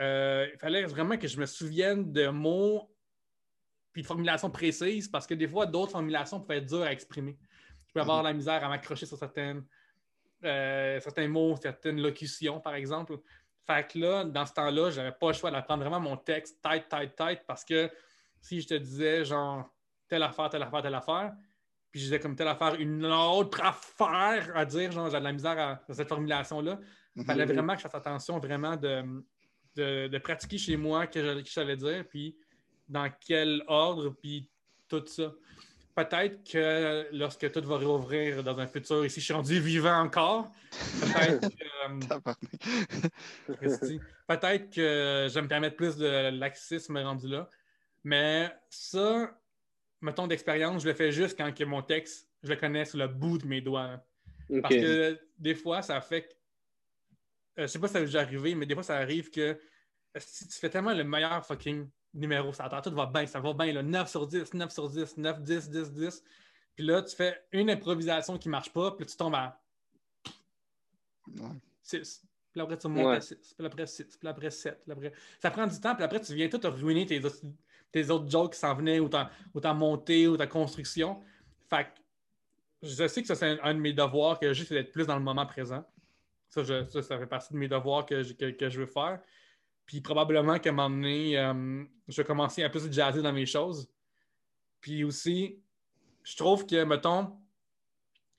euh, 0.00 0.46
il 0.52 0.58
fallait 0.58 0.84
vraiment 0.84 1.16
que 1.18 1.28
je 1.28 1.38
me 1.38 1.46
souvienne 1.46 2.12
de 2.12 2.28
mots 2.28 2.90
puis 3.92 4.02
de 4.02 4.06
formulations 4.06 4.50
précises 4.50 5.08
parce 5.08 5.26
que 5.26 5.34
des 5.34 5.48
fois, 5.48 5.66
d'autres 5.66 5.92
formulations 5.92 6.40
pouvaient 6.40 6.58
être 6.58 6.66
dures 6.66 6.82
à 6.82 6.92
exprimer. 6.92 7.38
Je 7.86 7.92
peux 7.92 8.00
avoir 8.00 8.18
Mhm. 8.18 8.24
la 8.24 8.32
misère 8.32 8.64
à 8.64 8.68
m'accrocher 8.68 9.04
sur 9.04 9.18
certaines, 9.18 9.64
certains 10.40 11.28
mots, 11.28 11.56
certaines 11.60 12.00
locutions, 12.00 12.60
par 12.60 12.74
exemple. 12.74 13.18
Fait 13.66 13.86
que 13.90 13.98
là, 13.98 14.24
dans 14.24 14.46
ce 14.46 14.52
temps-là, 14.54 14.90
j'avais 14.90 15.12
pas 15.12 15.28
le 15.28 15.32
choix 15.34 15.50
d'apprendre 15.50 15.82
vraiment 15.82 16.00
mon 16.00 16.16
texte 16.16 16.60
tête, 16.62 16.88
tête, 16.88 17.14
tête, 17.14 17.44
parce 17.46 17.64
que 17.64 17.90
si 18.40 18.60
je 18.60 18.66
te 18.68 18.74
disais, 18.74 19.24
genre, 19.24 19.68
telle 20.08 20.22
affaire, 20.22 20.48
telle 20.48 20.62
affaire, 20.62 20.82
telle 20.82 20.94
affaire, 20.94 21.32
puis 21.90 22.00
je 22.00 22.06
disais 22.06 22.20
comme 22.20 22.34
telle 22.36 22.48
affaire, 22.48 22.74
une 22.76 23.04
autre 23.04 23.60
affaire 23.62 24.50
à 24.56 24.64
dire, 24.64 24.90
genre, 24.92 25.10
j'ai 25.10 25.18
de 25.18 25.24
la 25.24 25.32
misère 25.32 25.58
à, 25.58 25.70
à 25.88 25.92
cette 25.94 26.08
formulation-là, 26.08 26.78
il 27.16 27.24
fallait 27.24 27.46
Mhm. 27.46 27.52
vraiment 27.52 27.72
que 27.74 27.78
je 27.78 27.82
fasse 27.82 27.94
attention 27.94 28.38
vraiment 28.38 28.76
de, 28.76 29.02
de, 29.76 30.08
de 30.08 30.18
pratiquer 30.18 30.58
chez 30.58 30.76
moi 30.76 31.06
que 31.06 31.20
j'allais- 31.22 31.42
que 31.42 31.50
j'allais 31.50 31.76
dire, 31.76 32.04
puis 32.08 32.36
dans 32.88 33.10
quel 33.20 33.62
ordre, 33.66 34.10
puis 34.10 34.48
tout 34.88 35.04
ça. 35.06 35.32
Peut-être 35.94 36.44
que 36.50 37.08
lorsque 37.12 37.50
tout 37.50 37.62
va 37.62 37.78
réouvrir 37.78 38.42
dans 38.44 38.58
un 38.58 38.66
futur, 38.66 39.04
ici 39.04 39.20
je 39.20 39.24
suis 39.24 39.34
rendu 39.34 39.60
vivant 39.60 40.00
encore, 40.00 40.50
peut-être 41.00 41.48
que, 41.48 41.64
euh, 41.88 43.08
peut-être 44.28 44.70
que 44.70 45.26
je 45.28 45.34
vais 45.34 45.42
me 45.42 45.48
permettre 45.48 45.76
plus 45.76 45.96
de 45.96 46.30
laxisme 46.30 46.96
rendu 46.98 47.28
là. 47.28 47.48
Mais 48.04 48.50
ça, 48.70 49.36
mettons 50.00 50.26
d'expérience, 50.26 50.82
je 50.82 50.88
le 50.88 50.94
fais 50.94 51.12
juste 51.12 51.36
quand 51.36 51.52
que 51.52 51.64
mon 51.64 51.82
texte, 51.82 52.28
je 52.42 52.48
le 52.48 52.56
connais 52.56 52.84
sur 52.84 52.98
le 52.98 53.08
bout 53.08 53.38
de 53.38 53.46
mes 53.46 53.60
doigts. 53.60 54.02
Parce 54.62 54.74
que 54.74 55.20
des 55.38 55.54
fois, 55.54 55.82
ça 55.82 56.00
fait 56.00 56.22
que. 56.22 56.32
euh, 57.58 57.62
je 57.62 57.66
sais 57.66 57.78
pas 57.78 57.88
si 57.88 57.92
ça 57.92 57.98
a 57.98 58.02
déjà 58.02 58.20
arrivé, 58.20 58.54
mais 58.54 58.66
des 58.66 58.74
fois, 58.74 58.82
ça 58.82 58.96
arrive 58.96 59.30
que 59.30 59.40
euh, 59.40 59.58
si 60.16 60.48
tu 60.48 60.58
fais 60.58 60.70
tellement 60.70 60.94
le 60.94 61.04
meilleur 61.04 61.44
fucking 61.46 61.88
numéro, 62.14 62.52
ça 62.52 62.64
attend, 62.64 62.80
tout 62.82 62.94
va 62.94 63.06
bien, 63.06 63.26
ça 63.26 63.40
va 63.40 63.52
bien, 63.52 63.72
là, 63.72 63.82
9 63.82 64.08
sur 64.08 64.26
10, 64.26 64.54
9 64.54 64.72
sur 64.72 64.88
10, 64.88 65.16
9, 65.16 65.40
10, 65.42 65.70
10, 65.70 65.92
10. 65.92 66.24
Puis 66.76 66.84
là, 66.86 67.02
tu 67.02 67.14
fais 67.14 67.42
une 67.52 67.70
improvisation 67.70 68.38
qui 68.38 68.48
marche 68.48 68.72
pas, 68.72 68.90
puis 68.92 69.04
là, 69.04 69.10
tu 69.10 69.16
tombes 69.16 69.34
à 69.34 69.60
Ouais. 71.38 71.48
6. 71.82 72.24
Puis 72.52 72.60
après, 72.60 72.76
tu 72.78 72.88
montes 72.88 73.06
Ouais. 73.06 73.16
à 73.16 73.20
6. 73.20 73.54
Puis 73.56 73.66
après 73.66 73.86
6. 73.86 74.16
Puis 74.18 74.28
après 74.28 74.50
7. 74.50 74.82
Puis 74.82 74.92
après... 74.92 75.12
Ça 75.40 75.50
prend 75.50 75.66
du 75.66 75.78
temps. 75.80 75.94
Puis 75.94 76.02
après, 76.02 76.20
tu 76.20 76.34
viens 76.34 76.48
tout 76.48 76.60
ruiner 76.64 77.06
tes, 77.06 77.24
autres- 77.24 77.42
tes 77.92 78.10
autres 78.10 78.28
jokes 78.28 78.54
qui 78.54 78.58
s'en 78.58 78.74
venaient 78.74 78.98
ou 78.98 79.08
ta, 79.08 79.30
ou 79.54 79.60
ta 79.60 79.72
montée 79.72 80.26
ou 80.26 80.36
ta 80.36 80.46
construction. 80.48 81.22
Fait 81.68 81.84
que 81.84 81.90
je 82.82 83.06
sais 83.06 83.20
que 83.22 83.28
ça, 83.28 83.34
c'est 83.36 83.46
un, 83.50 83.58
un 83.62 83.74
de 83.74 83.78
mes 83.78 83.92
devoirs, 83.92 84.40
que 84.40 84.52
juste 84.52 84.72
d'être 84.72 84.90
plus 84.90 85.06
dans 85.06 85.16
le 85.16 85.22
moment 85.22 85.46
présent. 85.46 85.84
Ça, 86.48 86.64
je- 86.64 86.88
ça, 86.88 87.02
ça 87.02 87.18
fait 87.18 87.26
partie 87.26 87.52
de 87.52 87.58
mes 87.58 87.68
devoirs 87.68 88.04
que, 88.06 88.22
je- 88.24 88.32
que, 88.32 88.50
que 88.50 88.68
je 88.68 88.80
veux 88.80 88.86
faire. 88.86 89.20
Puis 89.90 90.00
probablement 90.00 90.56
qu'à 90.60 90.70
un 90.70 90.72
moment 90.72 90.88
donné, 90.88 91.36
euh, 91.36 91.82
je 92.06 92.16
vais 92.16 92.24
commencer 92.24 92.62
à 92.62 92.70
plus 92.70 92.92
jazzer 92.92 93.22
dans 93.22 93.32
mes 93.32 93.44
choses. 93.44 93.90
Puis 94.80 95.02
aussi, 95.02 95.64
je 96.22 96.36
trouve 96.36 96.64
que, 96.64 96.84
mettons, 96.84 97.36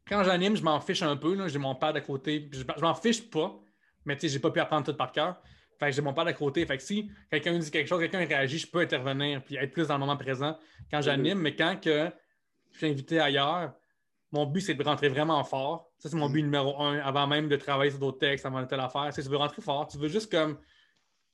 quand 0.07 0.23
j'anime, 0.23 0.55
je 0.55 0.63
m'en 0.63 0.79
fiche 0.79 1.01
un 1.01 1.17
peu. 1.17 1.49
J'ai 1.49 1.59
mon 1.59 1.75
pad 1.75 1.97
à 1.97 1.99
côté. 1.99 2.49
Je, 2.53 2.59
je 2.59 2.81
m'en 2.81 2.95
fiche 2.95 3.29
pas, 3.29 3.59
mais 4.05 4.15
tu 4.15 4.21
sais, 4.21 4.29
j'ai 4.29 4.39
pas 4.39 4.49
pu 4.49 4.61
apprendre 4.61 4.85
tout 4.85 4.95
par 4.95 5.11
cœur. 5.11 5.41
Fait 5.77 5.87
que 5.87 5.91
j'ai 5.91 6.01
mon 6.01 6.13
pad 6.13 6.25
à 6.25 6.31
côté. 6.31 6.65
Fait 6.65 6.77
que 6.77 6.83
si 6.83 7.11
quelqu'un 7.29 7.59
dit 7.59 7.69
quelque 7.69 7.87
chose, 7.87 7.99
quelqu'un 7.99 8.19
réagit, 8.25 8.57
je 8.57 8.67
peux 8.67 8.79
intervenir 8.79 9.43
puis 9.43 9.57
être 9.57 9.73
plus 9.73 9.89
dans 9.89 9.95
le 9.95 9.99
moment 9.99 10.15
présent 10.15 10.57
quand 10.89 11.01
j'anime. 11.01 11.39
Mais 11.39 11.53
quand 11.53 11.75
que 11.81 12.09
je 12.71 12.77
suis 12.77 12.87
invité 12.87 13.19
ailleurs, 13.19 13.73
mon 14.31 14.45
but, 14.45 14.61
c'est 14.61 14.73
de 14.73 14.83
rentrer 14.85 15.09
vraiment 15.09 15.43
fort. 15.43 15.91
Ça, 15.97 16.07
c'est 16.07 16.15
mon 16.15 16.27
Mhm. 16.29 16.33
but 16.33 16.43
numéro 16.43 16.81
un, 16.81 16.99
avant 16.99 17.27
même 17.27 17.49
de 17.49 17.57
travailler 17.57 17.91
sur 17.91 17.99
d'autres 17.99 18.19
textes, 18.19 18.45
avant 18.45 18.61
de 18.61 18.67
telle 18.67 18.79
affaire. 18.79 19.09
C'est 19.11 19.21
que 19.21 19.25
tu 19.27 19.31
veux 19.31 19.37
rentrer 19.37 19.61
fort. 19.61 19.85
Tu 19.87 19.97
veux 19.97 20.07
juste 20.07 20.31
comme 20.31 20.57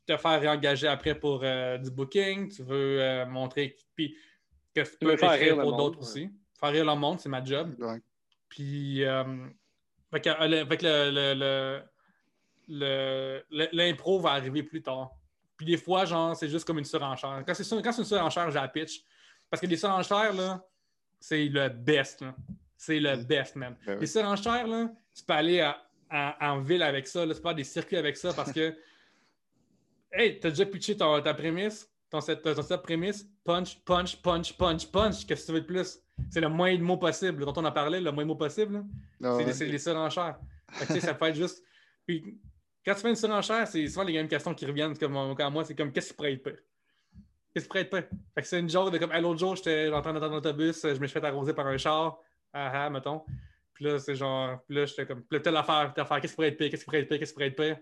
te 0.08 0.18
faire 0.18 0.39
réengager 0.39 0.88
après 0.88 1.14
pour 1.16 1.41
euh, 1.43 1.78
du 1.78 1.91
booking. 1.91 2.49
Tu 2.49 2.64
veux 2.64 3.01
euh, 3.01 3.26
montrer 3.26 3.76
puis 3.95 4.16
que 4.74 4.82
tu 4.82 4.97
peux 4.99 5.18
faire 5.18 5.32
rire 5.38 5.60
pour 5.60 5.76
d'autres 5.76 5.99
ouais. 5.99 6.03
aussi. 6.03 6.32
Faire 6.60 6.72
rire 6.72 6.86
le 6.86 6.95
monde, 6.95 7.20
c'est 7.20 7.30
ma 7.30 7.43
job. 7.43 7.76
Ouais. 7.80 8.01
Puis, 8.49 9.03
euh, 9.03 9.24
que, 10.14 10.30
euh, 10.30 10.47
le- 10.47 10.66
fait 10.66 10.78
que 10.78 10.86
le- 10.86 11.12
le- 11.12 11.34
le- 11.34 11.84
le- 12.70 13.43
le- 13.51 13.70
l'impro 13.74 14.20
va 14.20 14.32
arriver 14.32 14.64
plus 14.64 14.82
tard. 14.82 15.12
Puis 15.58 15.66
des 15.66 15.78
fois, 15.78 16.05
genre, 16.05 16.36
c'est 16.36 16.47
juste 16.49 16.66
comme 16.66 16.78
une 16.80 16.86
surenchère. 16.86 17.43
Quand 17.45 17.53
c'est 17.53 17.64
sur- 17.64 17.82
quand 17.82 17.91
c'est 17.91 18.01
une 18.01 18.08
surenchère, 18.08 18.49
j'ai 18.51 18.60
la 18.60 18.68
pitch. 18.68 19.03
Parce 19.49 19.62
que 19.62 19.68
les 19.68 19.78
surenchères, 19.78 20.34
là, 20.34 20.64
c'est 21.20 21.45
le 21.45 21.70
best. 21.70 22.22
là. 22.22 22.36
C'est 22.76 22.99
le 22.99 23.18
Mm. 23.18 23.24
best, 23.24 23.55
man. 23.55 23.76
Ben 23.86 23.93
oui. 23.95 24.01
Les 24.01 24.08
surenchères, 24.08 24.68
là, 24.68 24.89
tu 25.16 25.24
peux 25.24 25.34
aller 25.34 25.62
à- 25.62 25.78
à- 26.10 26.51
en 26.51 26.60
ville 26.62 26.84
avec 26.84 27.08
ça. 27.08 27.26
Là, 27.26 27.34
tu 27.34 27.41
peux 27.41 27.47
faire 27.47 27.55
des 27.55 27.64
circuits 27.64 27.97
avec 27.97 28.16
ça 28.18 28.34
parce 28.34 28.51
que, 28.51 28.76
hey, 30.18 30.39
t'as 30.39 30.49
déjà 30.49 30.65
pitché 30.65 30.95
ton- 30.97 31.22
ta 31.22 31.34
prémisse, 31.34 31.89
ton, 32.09 32.22
set- 32.22 32.41
ton 32.41 32.61
setup 32.61 32.82
prémisse, 32.84 33.26
punch, 33.43 33.80
punch, 33.84 34.22
punch, 34.22 34.53
punch, 34.57 34.88
punch. 34.91 35.26
Qu'est-ce 35.26 35.41
que 35.43 35.45
tu 35.47 35.53
veux 35.53 35.61
de 35.61 35.65
plus? 35.65 35.99
C'est 36.30 36.41
le 36.41 36.49
moins 36.49 36.76
de 36.76 36.82
mots 36.82 36.97
possible. 36.97 37.45
Dont 37.45 37.53
on 37.55 37.65
en 37.65 37.72
parlait, 37.72 38.01
le 38.01 38.11
moins 38.11 38.24
de 38.24 38.28
mots 38.28 38.36
possible. 38.36 38.84
Ah 39.24 39.38
C'est 39.39 39.45
ouais. 39.65 39.72
les 39.72 39.78
surenchères. 39.80 40.38
Fait 40.72 40.93
que, 40.95 40.99
ça 40.99 41.13
peut 41.13 41.26
être 41.28 41.36
juste. 41.36 41.63
Puis, 42.07 42.39
quand 42.86 42.93
tu 42.95 43.01
fais 43.01 43.09
une 43.09 43.15
surenchère, 43.15 43.68
c'est 43.68 43.86
souvent 43.88 44.03
les 44.03 44.13
mêmes 44.13 44.28
questions 44.28 44.53
qui 44.53 44.65
reviennent. 44.65 44.97
Comme, 44.97 45.36
comme 45.36 45.53
moi, 45.53 45.63
c'est 45.65 45.76
comme 45.76 45.91
qu'est-ce 45.91 46.09
qui 46.09 46.13
pourrait 46.15 46.34
être 46.34 46.43
pire? 46.43 46.57
Qu'est-ce 47.53 47.65
qui 47.65 47.70
pourrait 47.70 47.82
être 47.82 47.89
pire? 47.89 48.07
Fait 48.36 48.41
que 48.41 48.47
c'est 48.47 48.59
une 48.59 48.70
genre 48.70 48.89
de 48.91 48.97
comme, 48.97 49.11
Hey, 49.11 49.22
l'autre 49.22 49.39
jour, 49.39 49.55
j'étais 49.55 49.89
en 49.91 50.01
train 50.01 50.13
d'attendre 50.13 50.36
l'autobus, 50.36 50.82
je 50.84 50.99
me 50.99 51.07
suis 51.07 51.20
fait 51.20 51.26
arroser 51.26 51.53
par 51.53 51.68
un 51.68 51.78
char. 51.78 52.18
Ah 52.53 52.86
ah, 52.86 52.89
mettons. 52.89 53.24
Puis 53.74 53.86
là, 53.86 53.99
c'est 53.99 54.15
genre. 54.15 54.59
Puis 54.68 54.76
là, 54.76 54.86
j'étais 54.86 55.05
comme. 55.05 55.22
Puis 55.24 55.38
là, 55.38 55.43
telle 55.43 55.57
affaire, 55.57 55.91
telle 55.93 56.03
affaire, 56.03 56.20
qu'est-ce 56.22 56.32
qui 56.34 56.36
pourrait 56.36 56.47
être 56.47 56.57
pire? 56.57 56.70
Qu'est-ce 56.72 56.82
qui 56.82 56.86
pourrait 56.86 56.99
être 57.01 57.09
pire? 57.09 57.20
Qu'est-ce 57.20 57.32
qui 57.32 57.36
pourrait 57.36 57.47
être 57.47 57.55
pire? 57.55 57.78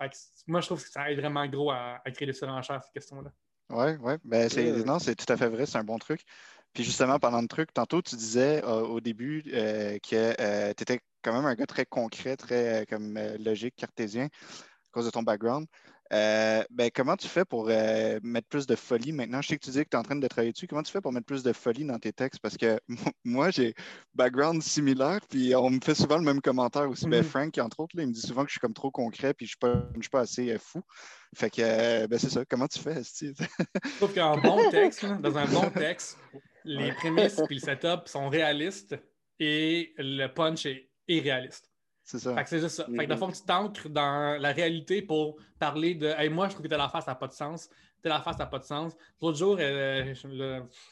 Fait 0.00 0.08
que 0.08 0.16
c- 0.16 0.44
moi, 0.46 0.60
je 0.60 0.66
trouve 0.66 0.82
que 0.82 0.90
ça 0.90 1.10
aide 1.10 1.18
vraiment 1.20 1.46
gros 1.46 1.70
à, 1.70 2.00
à 2.04 2.10
créer 2.10 2.26
des 2.26 2.32
surenchères, 2.32 2.82
ces 2.82 2.92
questions-là. 2.92 3.30
Oui, 3.70 3.92
oui. 4.00 4.14
Ben, 4.24 4.48
c'est, 4.48 4.72
Ouais. 4.72 4.84
Non, 4.84 4.98
c'est 4.98 5.14
tout 5.14 5.32
à 5.32 5.36
fait 5.36 5.48
vrai, 5.48 5.66
c'est 5.66 5.78
un 5.78 5.84
bon 5.84 5.98
truc. 5.98 6.22
Puis 6.72 6.82
justement, 6.84 7.18
pendant 7.18 7.40
le 7.40 7.48
truc, 7.48 7.72
tantôt, 7.72 8.02
tu 8.02 8.16
disais 8.16 8.62
au 8.64 9.00
début 9.00 9.42
que 9.44 9.98
tu 9.98 10.82
étais 10.82 11.00
quand 11.22 11.32
même 11.32 11.44
un 11.44 11.54
gars 11.54 11.66
très 11.66 11.86
concret, 11.86 12.36
très 12.36 12.86
comme 12.88 13.18
logique, 13.38 13.76
cartésien, 13.76 14.24
à 14.26 14.90
cause 14.92 15.06
de 15.06 15.10
ton 15.10 15.22
background. 15.22 15.66
Euh, 16.12 16.64
ben, 16.70 16.90
comment 16.92 17.16
tu 17.16 17.28
fais 17.28 17.44
pour 17.44 17.68
euh, 17.68 18.18
mettre 18.22 18.48
plus 18.48 18.66
de 18.66 18.74
folie 18.74 19.12
maintenant? 19.12 19.40
Je 19.42 19.48
sais 19.48 19.58
que 19.58 19.64
tu 19.64 19.70
dis 19.70 19.84
que 19.84 19.88
tu 19.90 19.96
es 19.96 19.98
en 19.98 20.02
train 20.02 20.16
de 20.16 20.26
travailler 20.26 20.52
dessus. 20.52 20.66
Comment 20.66 20.82
tu 20.82 20.90
fais 20.90 21.00
pour 21.00 21.12
mettre 21.12 21.26
plus 21.26 21.42
de 21.42 21.52
folie 21.52 21.84
dans 21.84 21.98
tes 21.98 22.12
textes? 22.12 22.40
Parce 22.40 22.56
que 22.56 22.80
moi, 23.24 23.50
j'ai 23.50 23.74
background 24.14 24.62
similaire, 24.62 25.20
puis 25.28 25.54
on 25.54 25.70
me 25.70 25.80
fait 25.80 25.94
souvent 25.94 26.18
le 26.18 26.24
même 26.24 26.40
commentaire 26.40 26.88
aussi. 26.90 27.06
Ben, 27.06 27.22
mm-hmm. 27.22 27.24
Frank, 27.24 27.58
entre 27.58 27.80
autres, 27.80 27.94
il 27.96 28.06
me 28.08 28.12
dit 28.12 28.20
souvent 28.20 28.42
que 28.42 28.48
je 28.48 28.54
suis 28.54 28.60
comme 28.60 28.74
trop 28.74 28.90
concret, 28.90 29.34
puis 29.34 29.46
je 29.46 29.56
ne 29.64 30.02
suis, 30.02 30.10
pas 30.10 30.20
assez 30.20 30.50
euh, 30.50 30.58
fou. 30.58 30.82
Fait 31.34 31.50
que, 31.50 32.06
ben, 32.06 32.18
c'est 32.18 32.30
ça. 32.30 32.44
Comment 32.44 32.66
tu 32.66 32.80
fais, 32.80 33.04
Steve? 33.04 33.36
Je 33.84 33.96
trouve 33.96 34.12
qu'un 34.12 34.36
bon 34.36 34.68
texte, 34.70 35.04
dans 35.04 35.38
un 35.38 35.46
bon 35.46 35.70
texte, 35.70 36.18
les 36.64 36.92
prémices 36.92 37.38
et 37.38 37.54
le 37.54 37.60
setup 37.60 38.08
sont 38.08 38.28
réalistes 38.28 38.96
et 39.38 39.94
le 39.96 40.26
punch 40.26 40.66
est 40.66 40.90
irréaliste. 41.06 41.69
C'est 42.10 42.18
ça. 42.18 42.34
Fait 42.34 42.42
que 42.42 42.48
c'est 42.48 42.58
juste 42.58 42.74
ça. 42.74 42.86
Fait 42.86 43.06
que, 43.06 43.14
fond, 43.14 43.30
tu 43.30 43.42
t'ancres 43.42 43.88
dans 43.88 44.36
la 44.40 44.50
réalité 44.50 45.00
pour 45.00 45.36
parler 45.60 45.94
de 45.94 46.08
Hey, 46.08 46.28
moi, 46.28 46.48
je 46.48 46.54
trouve 46.54 46.64
que 46.64 46.68
telle 46.68 46.80
affaire, 46.80 47.02
ça 47.04 47.12
n'a 47.12 47.14
pas 47.14 47.28
de 47.28 47.32
sens. 47.32 47.70
Telle 48.02 48.10
affaire, 48.10 48.32
ça 48.32 48.40
n'a 48.40 48.46
pas 48.46 48.58
de 48.58 48.64
sens. 48.64 48.96
L'autre 49.22 49.38
jour, 49.38 49.56
euh, 49.60 50.12
je, 50.12 50.14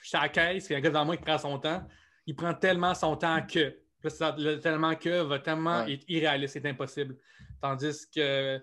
suis 0.00 0.16
à 0.16 0.22
la 0.22 0.28
caisse, 0.28 0.68
il 0.68 0.72
y 0.72 0.74
a 0.76 0.78
un 0.78 0.80
gars 0.80 0.90
devant 0.90 1.04
moi 1.04 1.16
qui 1.16 1.24
prend 1.24 1.36
son 1.36 1.58
temps. 1.58 1.82
Il 2.24 2.36
prend 2.36 2.54
tellement 2.54 2.94
son 2.94 3.16
temps 3.16 3.42
que. 3.42 3.74
le 4.04 4.56
tellement 4.58 4.94
que 4.94 5.22
va 5.22 5.40
tellement 5.40 5.84
être 5.88 6.04
irréaliste, 6.06 6.54
c'est 6.54 6.66
impossible. 6.68 7.16
Tandis 7.60 8.08
que. 8.14 8.62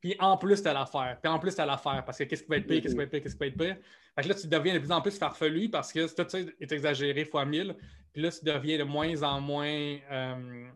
Puis 0.00 0.16
en 0.18 0.38
plus, 0.38 0.62
tu 0.62 0.68
as 0.68 0.72
l'affaire. 0.72 1.18
Puis 1.22 1.30
en 1.30 1.38
plus, 1.38 1.54
tu 1.54 1.60
as 1.60 1.66
l'affaire. 1.66 2.02
Parce 2.06 2.16
que 2.16 2.24
qu'est-ce 2.24 2.42
qui 2.42 2.48
va 2.48 2.56
être 2.56 2.66
pire, 2.66 2.80
qu'est-ce 2.80 2.94
qui 2.94 2.98
va 2.98 3.02
être 3.02 3.10
pire, 3.10 3.22
qu'est-ce 3.22 3.34
qui 3.34 3.40
va 3.40 3.46
être 3.48 3.58
pire? 3.58 3.76
Fait 4.14 4.22
que 4.22 4.28
là, 4.28 4.34
tu 4.34 4.46
deviens 4.46 4.72
de 4.72 4.78
plus 4.78 4.92
en 4.92 5.02
plus 5.02 5.18
farfelu 5.18 5.68
parce 5.68 5.92
que 5.92 6.06
tout 6.06 6.26
ça 6.26 6.38
est 6.38 6.72
exagéré 6.72 7.26
fois 7.26 7.44
mille. 7.44 7.76
Puis 8.14 8.22
là, 8.22 8.30
tu 8.30 8.42
deviens 8.46 8.78
de 8.78 8.84
moins 8.84 9.22
en 9.22 9.42
moins. 9.42 9.98
Euh, 10.10 10.70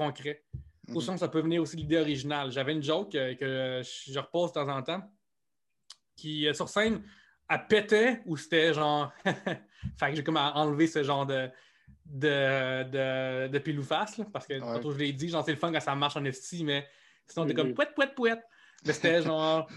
concret. 0.00 0.44
Au 0.94 1.00
sens, 1.00 1.20
ça 1.20 1.28
peut 1.28 1.40
venir 1.40 1.62
aussi 1.62 1.76
de 1.76 1.82
l'idée 1.82 1.98
originale. 1.98 2.50
J'avais 2.50 2.72
une 2.72 2.82
joke 2.82 3.14
euh, 3.14 3.34
que 3.34 3.82
je 3.84 4.18
repose 4.18 4.50
de 4.50 4.54
temps 4.54 4.68
en 4.68 4.82
temps 4.82 5.02
qui, 6.16 6.48
euh, 6.48 6.52
sur 6.52 6.68
scène, 6.68 7.02
a 7.48 7.58
pété 7.58 8.18
ou 8.26 8.36
c'était 8.36 8.74
genre. 8.74 9.12
fait 9.24 10.10
que 10.10 10.16
j'ai 10.16 10.24
comme 10.24 10.36
enlevé 10.36 10.86
ce 10.86 11.02
genre 11.02 11.26
de, 11.26 11.48
de, 12.04 12.82
de, 12.84 13.48
de 13.48 13.58
pile 13.58 13.78
ou 13.78 13.82
face, 13.82 14.20
parce 14.32 14.46
que 14.46 14.58
je 14.58 14.98
l'ai 14.98 15.12
dit, 15.12 15.28
genre 15.28 15.44
c'est 15.44 15.52
le 15.52 15.58
fun 15.58 15.72
quand 15.72 15.80
ça 15.80 15.94
marche 15.94 16.16
en 16.16 16.24
esti, 16.24 16.64
mais 16.64 16.88
sinon 17.28 17.46
t'es 17.46 17.54
comme 17.54 17.74
pouet, 17.74 17.88
pouet, 17.94 18.14
pouet. 18.14 18.42
Mais 18.84 18.92
c'était 18.92 19.22
genre. 19.30 19.68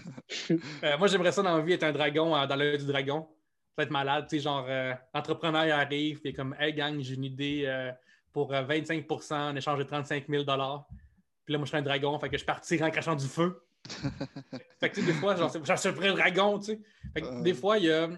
Euh, 0.50 0.98
moi, 0.98 1.06
j'aimerais 1.06 1.32
ça 1.32 1.42
dans 1.42 1.56
la 1.56 1.62
vie 1.62 1.74
être 1.74 1.84
un 1.84 1.92
dragon 1.92 2.30
dans 2.46 2.56
l'œil 2.56 2.78
du 2.78 2.86
dragon. 2.86 3.28
Ça 3.76 3.82
être 3.82 3.90
malade, 3.90 4.26
tu 4.28 4.36
sais, 4.36 4.42
genre, 4.42 4.66
entrepreneur 5.12 5.76
arrive, 5.76 6.20
et 6.24 6.32
comme, 6.32 6.54
hey 6.60 6.72
gang, 6.72 7.00
j'ai 7.00 7.14
une 7.14 7.24
idée 7.24 7.92
pour 8.34 8.52
25% 8.52 9.32
euh, 9.32 9.36
en 9.36 9.56
échange 9.56 9.78
de 9.78 9.84
35 9.84 10.26
000 10.28 10.44
Puis 10.44 10.52
là, 10.52 10.58
moi, 10.58 11.64
je 11.64 11.66
suis 11.66 11.76
un 11.76 11.82
dragon, 11.82 12.18
fait 12.18 12.28
que 12.28 12.36
je 12.36 12.44
partirai 12.44 12.84
en 12.84 12.90
crachant 12.90 13.14
du 13.14 13.26
feu. 13.26 13.62
fait 14.80 14.90
que, 14.90 15.00
des 15.00 15.12
fois, 15.12 15.36
suis 15.76 15.88
un 15.88 16.14
dragon, 16.14 16.58
tu 16.58 16.66
sais. 16.66 16.80
Fait 17.14 17.22
que, 17.22 17.42
des 17.42 17.54
fois, 17.54 17.78
il 17.78 17.84
y 17.84 17.92
a 17.92 18.10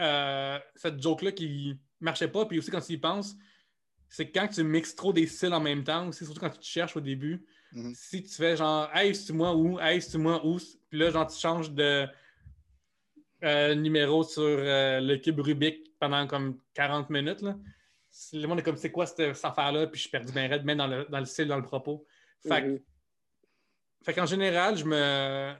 euh, 0.00 0.58
cette 0.74 1.00
joke-là 1.00 1.30
qui 1.30 1.78
marchait 2.00 2.28
pas. 2.28 2.44
Puis 2.44 2.58
aussi, 2.58 2.70
quand 2.72 2.80
tu 2.80 2.94
y 2.94 2.98
penses, 2.98 3.36
c'est 4.08 4.30
quand 4.30 4.48
tu 4.48 4.64
mixes 4.64 4.96
trop 4.96 5.12
des 5.12 5.28
styles 5.28 5.54
en 5.54 5.60
même 5.60 5.84
temps, 5.84 6.08
aussi, 6.08 6.24
surtout 6.24 6.40
quand 6.40 6.50
tu 6.50 6.58
te 6.58 6.64
cherches 6.64 6.96
au 6.96 7.00
début. 7.00 7.46
Mm-hmm. 7.72 7.94
Si 7.94 8.22
tu 8.24 8.34
fais 8.34 8.56
genre, 8.56 8.90
hey, 8.94 9.14
c'est 9.14 9.32
moi 9.32 9.54
où, 9.54 9.78
hey, 9.78 10.02
c'est 10.02 10.18
moi 10.18 10.44
où, 10.44 10.58
puis 10.88 10.98
là, 10.98 11.10
genre, 11.10 11.26
tu 11.28 11.38
changes 11.38 11.70
de 11.70 12.04
euh, 13.44 13.74
numéro 13.76 14.24
sur 14.24 14.42
le 14.42 15.16
cube 15.18 15.38
Rubik 15.38 15.96
pendant 16.00 16.26
comme 16.26 16.58
40 16.74 17.10
minutes, 17.10 17.42
là 17.42 17.54
le 18.32 18.46
monde 18.46 18.60
est 18.60 18.62
comme 18.62 18.76
c'est 18.76 18.92
quoi 18.92 19.06
cette, 19.06 19.44
affaire-là, 19.44 19.86
puis 19.86 19.98
je 19.98 20.02
suis 20.02 20.10
perdu 20.10 20.32
bien 20.32 20.48
raide, 20.48 20.64
même 20.64 20.78
dans 20.78 20.86
le, 20.86 21.06
dans 21.08 21.18
le 21.18 21.24
style, 21.24 21.48
dans 21.48 21.56
le 21.56 21.62
propos. 21.62 22.06
Fait, 22.46 22.62
mm-hmm. 22.62 22.82
fait 24.04 24.14
qu'en 24.14 24.26
général, 24.26 24.76
je 24.76 24.84
me, 24.84 25.54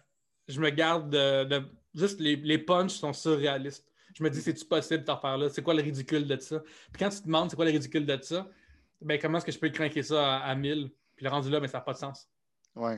je 0.48 0.61
me 0.61 0.70
garde 0.70 1.11
de, 1.11 1.62
juste 1.94 2.20
les, 2.20 2.36
les 2.36 2.59
punchs 2.59 2.92
sont 2.92 3.12
surréalistes. 3.12 3.90
Je 4.14 4.22
me 4.22 4.30
dis, 4.30 4.40
c'est-tu 4.40 4.64
possible 4.64 5.00
cette 5.00 5.09
affaire-là? 5.09 5.50
C'est 5.50 5.62
quoi 5.62 5.74
le 5.74 5.82
ridicule 5.82 6.26
de 6.26 6.38
ça? 6.38 6.61
Puis 6.92 6.98
quand 6.98 7.11
tu 7.11 7.20
te 7.20 7.26
demandes 7.26 7.50
c'est 7.50 7.57
quoi 7.57 7.66
le 7.66 7.70
ridicule 7.70 8.07
de 8.07 8.18
ça, 8.22 8.48
ben 9.02 9.18
comment 9.20 9.38
est-ce 9.38 9.46
que 9.46 9.52
je 9.52 9.59
peux 9.59 9.68
craquer 9.68 10.02
ça 10.02 10.38
à, 10.38 10.54
1000? 10.54 10.90
Puis 11.16 11.24
le 11.24 11.30
rendu 11.30 11.50
là, 11.50 11.61
mais 11.61 11.66
ben, 11.66 11.72
ça 11.72 11.78
n'a 11.78 11.84
pas 11.84 11.92
de 11.92 11.98
sens. 11.98 12.28
Oui, 12.74 12.92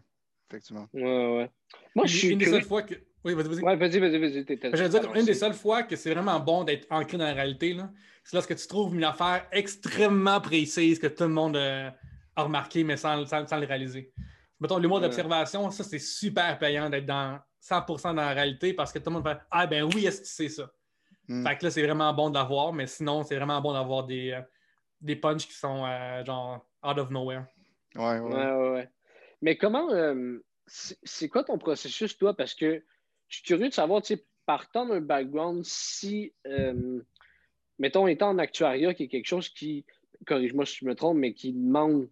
effectivement. 0.48 0.88
Ouais, 0.92 1.36
ouais. 1.36 1.50
Moi, 1.94 2.06
je 2.06 2.16
suis. 2.16 2.28
Une 2.28 2.38
des 2.38 2.46
seules 2.46 2.62
fois 2.62 2.82
que. 2.82 2.94
Oui, 3.24 3.34
vas-y, 3.34 3.48
vas-y. 3.48 3.62
Ouais, 3.62 3.76
vas-y, 3.76 3.98
vas-y, 3.98 4.18
vas-y. 4.18 4.76
Je 4.76 4.82
veux 4.82 4.88
dire, 4.88 5.14
une 5.14 5.24
des 5.24 5.34
seules 5.34 5.54
fois 5.54 5.82
que 5.82 5.96
c'est 5.96 6.12
vraiment 6.12 6.38
bon 6.38 6.64
d'être 6.64 6.86
ancré 6.90 7.18
dans 7.18 7.24
la 7.24 7.32
réalité, 7.32 7.74
là, 7.74 7.90
c'est 8.22 8.36
lorsque 8.36 8.54
tu 8.54 8.66
trouves 8.66 8.94
une 8.94 9.04
affaire 9.04 9.46
extrêmement 9.52 10.40
précise 10.40 10.98
que 10.98 11.06
tout 11.06 11.24
le 11.24 11.30
monde 11.30 11.56
euh, 11.56 11.90
a 12.36 12.42
remarqué, 12.42 12.84
mais 12.84 12.96
sans, 12.96 13.16
le 13.16 13.66
réaliser. 13.66 14.12
Mettons, 14.60 14.78
l'humour 14.78 15.00
d'observation, 15.00 15.70
ça, 15.70 15.82
c'est 15.82 15.98
super 15.98 16.58
payant 16.58 16.90
d'être 16.90 17.06
dans 17.06 17.38
100% 17.62 18.02
dans 18.02 18.14
la 18.14 18.34
réalité 18.34 18.72
parce 18.72 18.92
que 18.92 18.98
tout 18.98 19.10
le 19.10 19.14
monde 19.14 19.26
fait 19.26 19.38
Ah, 19.50 19.66
ben 19.66 19.84
oui, 19.84 20.06
est-ce 20.06 20.20
que 20.20 20.26
tu 20.26 20.32
sais 20.32 20.48
ça? 20.48 20.70
Hmm. 21.26 21.46
Fait 21.46 21.58
que 21.58 21.64
là, 21.64 21.70
c'est 21.70 21.82
vraiment 21.82 22.12
bon 22.14 22.30
d'avoir, 22.30 22.72
mais 22.72 22.86
sinon, 22.86 23.22
c'est 23.24 23.36
vraiment 23.36 23.60
bon 23.60 23.72
d'avoir 23.72 24.04
des, 24.04 24.32
euh, 24.32 24.40
des 25.00 25.16
punchs 25.16 25.46
qui 25.46 25.54
sont 25.54 25.84
euh, 25.84 26.24
genre 26.24 26.64
out 26.84 26.98
of 26.98 27.10
nowhere. 27.10 27.44
Ouais, 27.96 28.18
ouais. 28.18 28.52
ouais, 28.70 28.88
Mais 29.42 29.56
comment. 29.56 29.88
c'est 30.66 31.28
quoi 31.28 31.44
ton 31.44 31.58
processus, 31.58 32.16
toi? 32.16 32.34
Parce 32.34 32.54
que 32.54 32.82
je 33.28 33.36
suis 33.36 33.44
curieux 33.44 33.68
de 33.68 33.74
savoir, 33.74 34.02
tu 34.02 34.14
sais, 34.14 34.24
partant 34.46 34.86
d'un 34.86 35.00
background 35.00 35.64
si 35.64 36.32
mettons, 37.78 38.06
étant 38.06 38.30
en 38.30 38.38
actuariat, 38.38 38.94
qui 38.94 39.04
est 39.04 39.08
quelque 39.08 39.26
chose 39.26 39.48
qui, 39.48 39.84
corrige-moi 40.26 40.66
si 40.66 40.78
je 40.80 40.84
me 40.84 40.94
trompe, 40.94 41.18
mais 41.18 41.32
qui 41.32 41.52
demande 41.52 42.08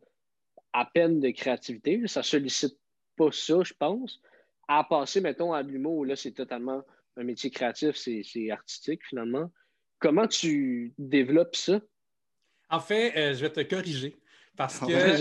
à 0.73 0.85
peine 0.85 1.21
de 1.21 1.31
créativité, 1.31 2.01
ça 2.07 2.21
ne 2.21 2.25
sollicite 2.25 2.79
pas 3.17 3.33
ça, 3.33 3.63
je 3.63 3.73
pense, 3.79 4.21
à 4.69 4.85
passer, 4.85 5.21
mettons, 5.21 5.53
à 5.53 5.63
l'humour, 5.63 6.05
là, 6.05 6.17
c'est 6.17 6.33
totalement 6.33 6.83
un 7.17 7.25
métier 7.25 7.51
créatif, 7.51 7.97
c'est 7.97 8.51
artistique, 8.51 9.01
finalement. 9.09 9.51
Comment 9.99 10.27
tu 10.27 10.93
développes 10.99 11.57
ça? 11.57 11.81
En 12.69 12.81
fait, 12.81 13.17
euh, 13.17 13.35
je 13.35 13.41
vais 13.41 13.51
te 13.51 13.63
corriger. 13.63 14.17
Parce 14.57 14.81
que, 14.81 14.87
euh, 14.91 15.13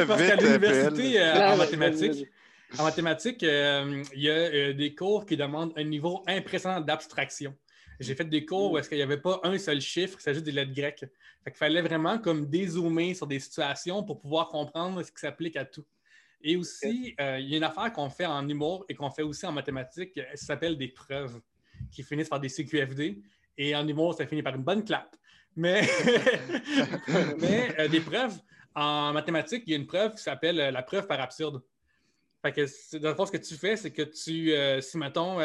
parce 0.06 0.22
qu'à 0.22 0.36
l'université 0.36 1.20
euh, 1.20 1.52
en 1.52 1.56
mathématiques, 1.56 2.26
en 2.78 2.84
mathématiques, 2.84 3.42
il 3.42 4.04
y 4.14 4.30
a 4.30 4.72
des 4.72 4.94
cours 4.94 5.26
qui 5.26 5.36
demandent 5.36 5.72
un 5.76 5.84
niveau 5.84 6.22
impressionnant 6.26 6.80
d'abstraction. 6.80 7.54
J'ai 8.00 8.14
fait 8.14 8.24
des 8.24 8.46
cours 8.46 8.72
où 8.72 8.78
est-ce 8.78 8.88
qu'il 8.88 8.96
n'y 8.96 9.02
avait 9.02 9.20
pas 9.20 9.40
un 9.42 9.58
seul 9.58 9.80
chiffre, 9.80 10.18
c'est 10.20 10.32
juste 10.32 10.46
des 10.46 10.52
lettres 10.52 10.72
grecques. 10.72 11.04
Fait 11.44 11.50
qu'il 11.50 11.58
fallait 11.58 11.82
vraiment 11.82 12.18
comme 12.18 12.46
dézoomer 12.46 13.14
sur 13.14 13.26
des 13.26 13.38
situations 13.38 14.02
pour 14.02 14.20
pouvoir 14.20 14.48
comprendre 14.48 15.02
ce 15.02 15.10
qui 15.12 15.18
s'applique 15.18 15.56
à 15.56 15.66
tout. 15.66 15.84
Et 16.42 16.56
aussi, 16.56 17.14
euh, 17.20 17.38
il 17.38 17.50
y 17.50 17.54
a 17.54 17.56
une 17.58 17.64
affaire 17.64 17.92
qu'on 17.92 18.08
fait 18.08 18.24
en 18.24 18.48
humour 18.48 18.86
et 18.88 18.94
qu'on 18.94 19.10
fait 19.10 19.22
aussi 19.22 19.44
en 19.44 19.52
mathématiques, 19.52 20.18
ça 20.34 20.46
s'appelle 20.46 20.78
des 20.78 20.88
preuves, 20.88 21.40
qui 21.90 22.02
finissent 22.02 22.30
par 22.30 22.40
des 22.40 22.48
CQFD. 22.48 23.20
Et 23.58 23.76
en 23.76 23.86
humour, 23.86 24.14
ça 24.14 24.26
finit 24.26 24.42
par 24.42 24.54
une 24.54 24.62
bonne 24.62 24.84
clap. 24.84 25.14
Mais, 25.56 25.82
Mais 27.38 27.74
euh, 27.78 27.88
des 27.88 28.00
preuves, 28.00 28.38
en 28.74 29.12
mathématiques, 29.12 29.64
il 29.66 29.72
y 29.72 29.74
a 29.74 29.76
une 29.76 29.86
preuve 29.86 30.14
qui 30.14 30.22
s'appelle 30.22 30.58
euh, 30.60 30.70
la 30.70 30.82
preuve 30.82 31.06
par 31.06 31.20
absurde. 31.20 31.62
Fait 32.42 32.52
que, 32.52 32.98
dans 32.98 33.10
le 33.10 33.14
fond, 33.14 33.26
ce 33.26 33.32
que 33.32 33.36
tu 33.36 33.54
fais, 33.54 33.76
c'est 33.76 33.92
que 33.92 34.02
tu, 34.02 34.52
si, 34.82 34.98
mettons, 34.98 35.38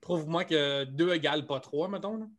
prouve-moi 0.00 0.44
que 0.44 0.84
2 0.84 1.14
égale 1.14 1.46
pas 1.46 1.60
3, 1.60 1.88
mettons. 1.88 2.30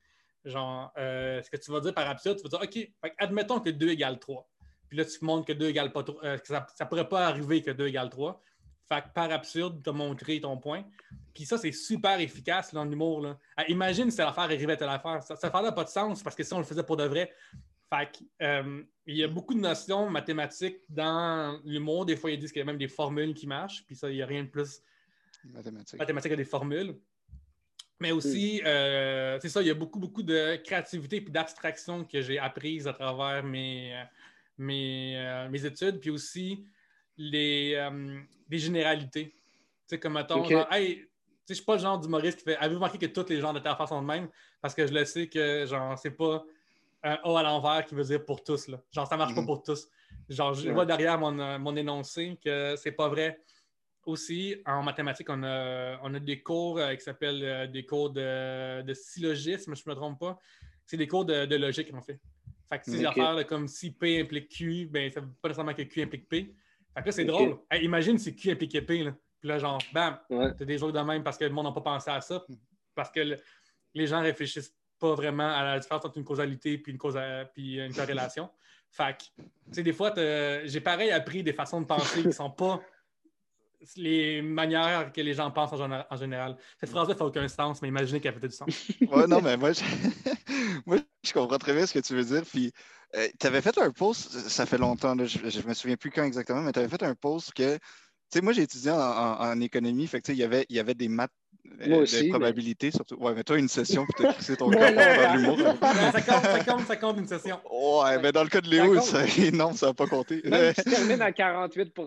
Genre, 0.44 0.92
euh, 0.98 1.42
ce 1.44 1.50
que 1.50 1.58
tu 1.58 1.72
vas 1.72 1.80
dire 1.80 1.94
par 1.94 2.10
absurde, 2.10 2.38
tu 2.38 2.44
vas 2.44 2.58
dire, 2.58 2.92
OK, 3.04 3.12
admettons 3.20 3.60
que 3.60 3.70
2 3.70 3.90
égale 3.90 4.20
3. 4.20 4.50
Puis 4.90 4.98
là, 4.98 5.06
tu 5.06 5.24
montres 5.24 5.46
que 5.46 5.54
2 5.54 5.68
égale 5.68 5.92
pas 5.92 6.04
3, 6.04 6.24
euh, 6.24 6.38
que 6.38 6.48
ça 6.48 6.68
ne 6.80 6.86
pourrait 6.86 7.08
pas 7.08 7.28
arriver 7.28 7.62
que 7.62 7.72
2 7.72 7.88
égale 7.88 8.10
3. 8.10 8.42
Fait 8.90 9.04
que 9.04 9.10
par 9.14 9.32
absurde, 9.32 9.82
tu 9.84 9.90
as 9.90 9.94
montré 9.94 10.42
ton 10.42 10.58
point. 10.58 10.84
Puis 11.34 11.46
ça, 11.46 11.58
c'est 11.58 11.72
super 11.72 12.20
efficace. 12.20 12.74
Là. 12.74 12.86
Ah, 13.56 13.66
imagine 13.70 14.12
si 14.12 14.18
l'affaire 14.18 14.44
arrivait 14.44 14.74
à 14.74 14.78
telle 14.78 14.90
affaire. 14.90 15.24
Ça 15.24 15.38
n'a 15.50 15.72
pas 15.72 15.84
de 15.84 15.90
sens 15.90 16.22
parce 16.22 16.36
que 16.36 16.44
si 16.44 16.54
on 16.54 16.58
le 16.58 16.66
faisait 16.66 16.84
pour 16.84 16.98
de 16.98 17.06
vrai. 17.06 17.32
Fait 17.92 18.10
que, 18.10 18.24
euh, 18.44 18.84
il 19.06 19.18
y 19.18 19.24
a 19.24 19.28
beaucoup 19.28 19.54
de 19.54 19.60
notions 19.60 20.10
mathématiques 20.10 20.80
dans 20.88 21.60
l'humour. 21.66 22.06
Des 22.06 22.16
fois, 22.16 22.32
ils 22.32 22.40
disent 22.40 22.52
qu'il 22.52 22.60
y 22.60 22.64
a 22.64 22.66
même 22.66 22.78
des 22.78 22.88
formules 22.88 23.34
qui 23.34 23.48
marchent. 23.48 23.84
Puis 23.86 23.96
ça, 23.96 24.10
il 24.10 24.16
n'y 24.16 24.22
a 24.22 24.26
rien 24.26 24.44
de 24.44 24.50
plus 24.50 24.82
mathématique. 25.44 26.00
mathématique 26.00 26.34
des 26.34 26.46
formules. 26.46 26.96
Mais 28.00 28.12
aussi, 28.12 28.62
euh, 28.66 29.38
c'est 29.40 29.50
ça, 29.50 29.62
il 29.62 29.68
y 29.68 29.70
a 29.70 29.76
beaucoup, 29.76 30.00
beaucoup 30.00 30.24
de 30.24 30.56
créativité 30.64 31.18
et 31.18 31.22
d'abstraction 31.22 32.04
que 32.04 32.20
j'ai 32.22 32.40
apprise 32.40 32.88
à 32.88 32.94
travers 32.94 33.44
mes, 33.44 33.94
euh, 33.94 34.04
mes, 34.58 35.18
euh, 35.18 35.50
mes, 35.50 35.64
études, 35.64 36.00
puis 36.00 36.10
aussi 36.10 36.66
les, 37.16 37.78
généralités. 38.50 39.30
Tu 39.30 39.36
sais, 39.86 40.00
comme 40.00 40.14
mettons, 40.14 40.44
okay. 40.44 40.64
hey, 40.72 41.08
je 41.48 41.54
suis 41.54 41.64
pas 41.64 41.76
le 41.76 41.82
genre 41.82 42.00
d'humoriste 42.00 42.40
qui 42.40 42.46
fait 42.46 42.58
Avez-vous 42.58 42.76
remarqué 42.76 42.98
que 42.98 43.06
tous 43.06 43.30
les 43.30 43.40
gens 43.40 43.54
de 43.54 43.60
ta 43.60 43.76
façon 43.76 44.02
de 44.02 44.08
même? 44.08 44.30
Parce 44.62 44.74
que 44.74 44.88
je 44.88 44.94
le 44.94 45.06
sais 45.06 45.28
que, 45.28 45.68
genre, 45.68 45.96
c'est 46.00 46.10
pas 46.10 46.44
un 47.04 47.18
A 47.24 47.40
à 47.40 47.44
l'envers 47.44 47.86
qui 47.86 47.96
veut 47.96 48.04
dire 48.04 48.24
pour 48.26 48.44
tous. 48.44 48.68
Là. 48.68 48.82
Genre, 48.92 49.08
ça 49.08 49.18
marche 49.18 49.34
pas 49.34 49.42
mhm. 49.42 49.48
pour 49.48 49.64
tous. 49.64 49.88
Genre, 50.30 50.54
je 50.54 50.70
vois 50.70 50.86
derrière 50.86 51.18
mon, 51.18 51.60
mon 51.60 51.76
énoncé 51.76 52.38
que 52.44 52.76
c'est 52.78 52.92
pas 52.92 53.08
vrai 53.10 53.42
aussi, 54.06 54.56
en 54.66 54.82
mathématiques, 54.84 55.30
on 55.30 55.44
a, 55.44 56.00
on 56.04 56.14
a 56.14 56.20
des 56.20 56.42
cours 56.42 56.80
euh, 56.80 56.96
qui 56.96 57.02
s'appellent 57.02 57.44
euh, 57.44 57.68
des 57.68 57.86
cours 57.86 58.10
de, 58.10 58.82
de 58.82 58.94
syllogisme, 58.94 59.76
je 59.76 59.84
ne 59.86 59.92
me 59.92 59.96
trompe 59.96 60.20
pas. 60.20 60.40
C'est 60.86 60.98
des 60.98 61.08
cours 61.08 61.26
de, 61.26 61.46
de 61.46 61.56
logique, 61.56 61.94
en 61.94 62.02
fait. 62.02 62.20
Fait 62.70 62.80
que 62.80 62.86
c'est 62.86 62.98
des 62.98 63.06
Ok. 63.06 63.12
affaires 63.12 63.34
là, 63.34 63.44
comme 63.44 63.68
si 63.68 63.92
P 63.92 64.20
implique 64.22 64.50
Q, 64.50 64.88
ben, 64.88 65.12
ça 65.12 65.22
ne 65.22 65.26
veut 65.26 65.32
pas 65.42 65.50
nécessairement 65.50 65.74
que 65.74 65.84
Q 65.84 66.02
implique 66.02 66.28
P. 66.28 66.56
Fait 66.96 67.02
que 67.02 67.06
là, 67.06 67.12
c'est 67.12 67.26
drôle. 67.26 67.60
Hey, 67.70 67.84
imagine 67.86 68.18
si 68.18 68.36
Q 68.36 68.52
impliquait 68.52 68.82
P. 68.82 69.04
Là. 69.04 69.16
Puis 69.40 69.50
là, 69.50 69.60
genre, 69.60 69.82
bam, 69.94 70.20
Ouais. 70.30 70.54
t'as 70.56 70.66
des 70.66 70.78
jours 70.78 70.92
de 70.92 71.00
même 71.00 71.24
parce 71.24 71.38
que 71.38 71.46
le 71.46 71.52
monde 71.52 71.66
n'a 71.66 71.72
pas 71.72 71.82
pensé 71.82 72.10
à 72.10 72.22
ça. 72.22 72.44
Parce 72.96 73.12
que 73.12 73.20
le- 73.20 73.38
les 73.94 74.08
gens 74.08 74.22
réfléchissent 74.22 74.76
pas 75.02 75.16
vraiment 75.16 75.50
à 75.54 75.64
la 75.64 75.80
différence 75.80 76.06
entre 76.06 76.18
une 76.18 76.24
causalité 76.24 76.78
puis 76.78 76.92
une, 76.92 76.98
causa- 76.98 77.46
puis 77.54 77.80
une 77.80 77.94
corrélation. 77.94 78.50
Fait 78.92 79.18
que, 79.18 79.42
tu 79.42 79.50
sais, 79.72 79.84
des 79.84 79.94
fois, 79.94 80.14
j'ai 80.66 80.82
pareil 80.82 81.12
appris 81.12 81.44
des 81.44 81.54
façons 81.54 81.82
de 81.82 81.86
penser 81.86 82.24
qui 82.24 82.34
sont 82.34 82.52
pas 82.52 82.82
les 83.96 84.42
manières 84.42 85.12
que 85.12 85.22
les 85.22 85.34
gens 85.34 85.50
pensent 85.50 85.74
en, 85.74 86.16
général-. 86.18 86.58
Cette 86.80 86.90
phrase-là 86.90 87.16
fait 87.16 87.24
aucun 87.24 87.48
sens, 87.48 87.82
mais 87.82 87.88
imaginez 87.88 88.20
qu'elle 88.20 88.40
fait 88.40 88.48
du 88.48 88.56
sens. 88.56 88.70
Ouais, 89.10 89.28
non, 89.28 89.42
mais 89.42 89.58
moi 89.58 89.72
je... 89.74 89.82
moi, 90.86 90.98
je 91.24 91.34
comprends 91.34 91.58
très 91.58 91.74
bien 91.74 91.86
ce 91.86 91.94
que 91.94 92.00
tu 92.00 92.14
veux 92.14 92.24
dire. 92.24 92.44
Puis, 92.46 92.72
tu 93.40 93.48
avais 93.48 93.62
fait 93.62 93.78
un 93.78 93.92
post, 93.92 94.30
ça 94.50 94.66
fait 94.66 94.78
longtemps, 94.78 95.16
là, 95.16 95.26
je, 95.26 95.50
je 95.50 95.68
me 95.68 95.74
souviens 95.74 95.98
plus 95.98 96.12
quand 96.12 96.24
exactement, 96.24 96.62
mais 96.62 96.72
tu 96.72 96.80
avais 96.80 96.90
fait 96.90 97.04
un 97.04 97.16
post 97.16 97.54
que, 97.54 97.76
tu 97.76 97.82
sais, 98.34 98.42
moi, 98.42 98.54
j'ai 98.54 98.64
étudié 98.64 98.92
en, 98.92 99.00
en- 99.00 99.40
en 99.40 99.60
économie, 99.62 100.08
fait 100.08 100.20
que, 100.20 100.26
tu 100.28 100.32
sais, 100.32 100.38
il 100.38 100.40
y 100.40 100.44
avait, 100.44 100.66
il 100.70 100.76
y 100.76 100.80
avait 100.80 100.94
des 100.96 101.08
maths 101.10 101.32
euh, 101.32 101.41
Moi 101.88 101.98
aussi, 102.00 102.18
de 102.18 102.24
mais- 102.24 102.30
probabilité, 102.30 102.92
surtout. 102.92 103.16
Ouais, 103.16 103.34
mais 103.34 103.44
toi, 103.44 103.58
une 103.58 103.68
session, 103.70 104.06
puis 104.06 104.14
t'as 104.24 104.34
crissé 104.34 104.56
ton 104.56 104.70
corps 104.72 104.80
dans 104.80 105.36
l'humour. 105.36 105.58
ça, 105.60 106.22
compte, 106.22 106.44
ça, 106.44 106.64
compte, 106.64 106.88
ça 106.88 106.96
compte 106.98 107.18
une 107.18 107.28
session. 107.28 107.60
Ouais, 107.72 108.20
mais 108.22 108.32
dans 108.32 108.44
le 108.44 108.50
cas 108.50 108.62
de 108.62 108.66
Ça 108.68 108.72
Léo, 108.72 108.94
compte. 108.96 109.04
ça, 109.04 109.26
non, 109.54 109.74
ça 109.74 109.88
n'a 109.88 109.94
pas 109.94 110.08
compté. 110.08 110.42
Même 110.46 110.74
si 110.76 110.84
tu 110.84 110.90
termines 110.92 111.22
à 111.22 111.32
48 111.32 111.94
tu- 111.94 112.02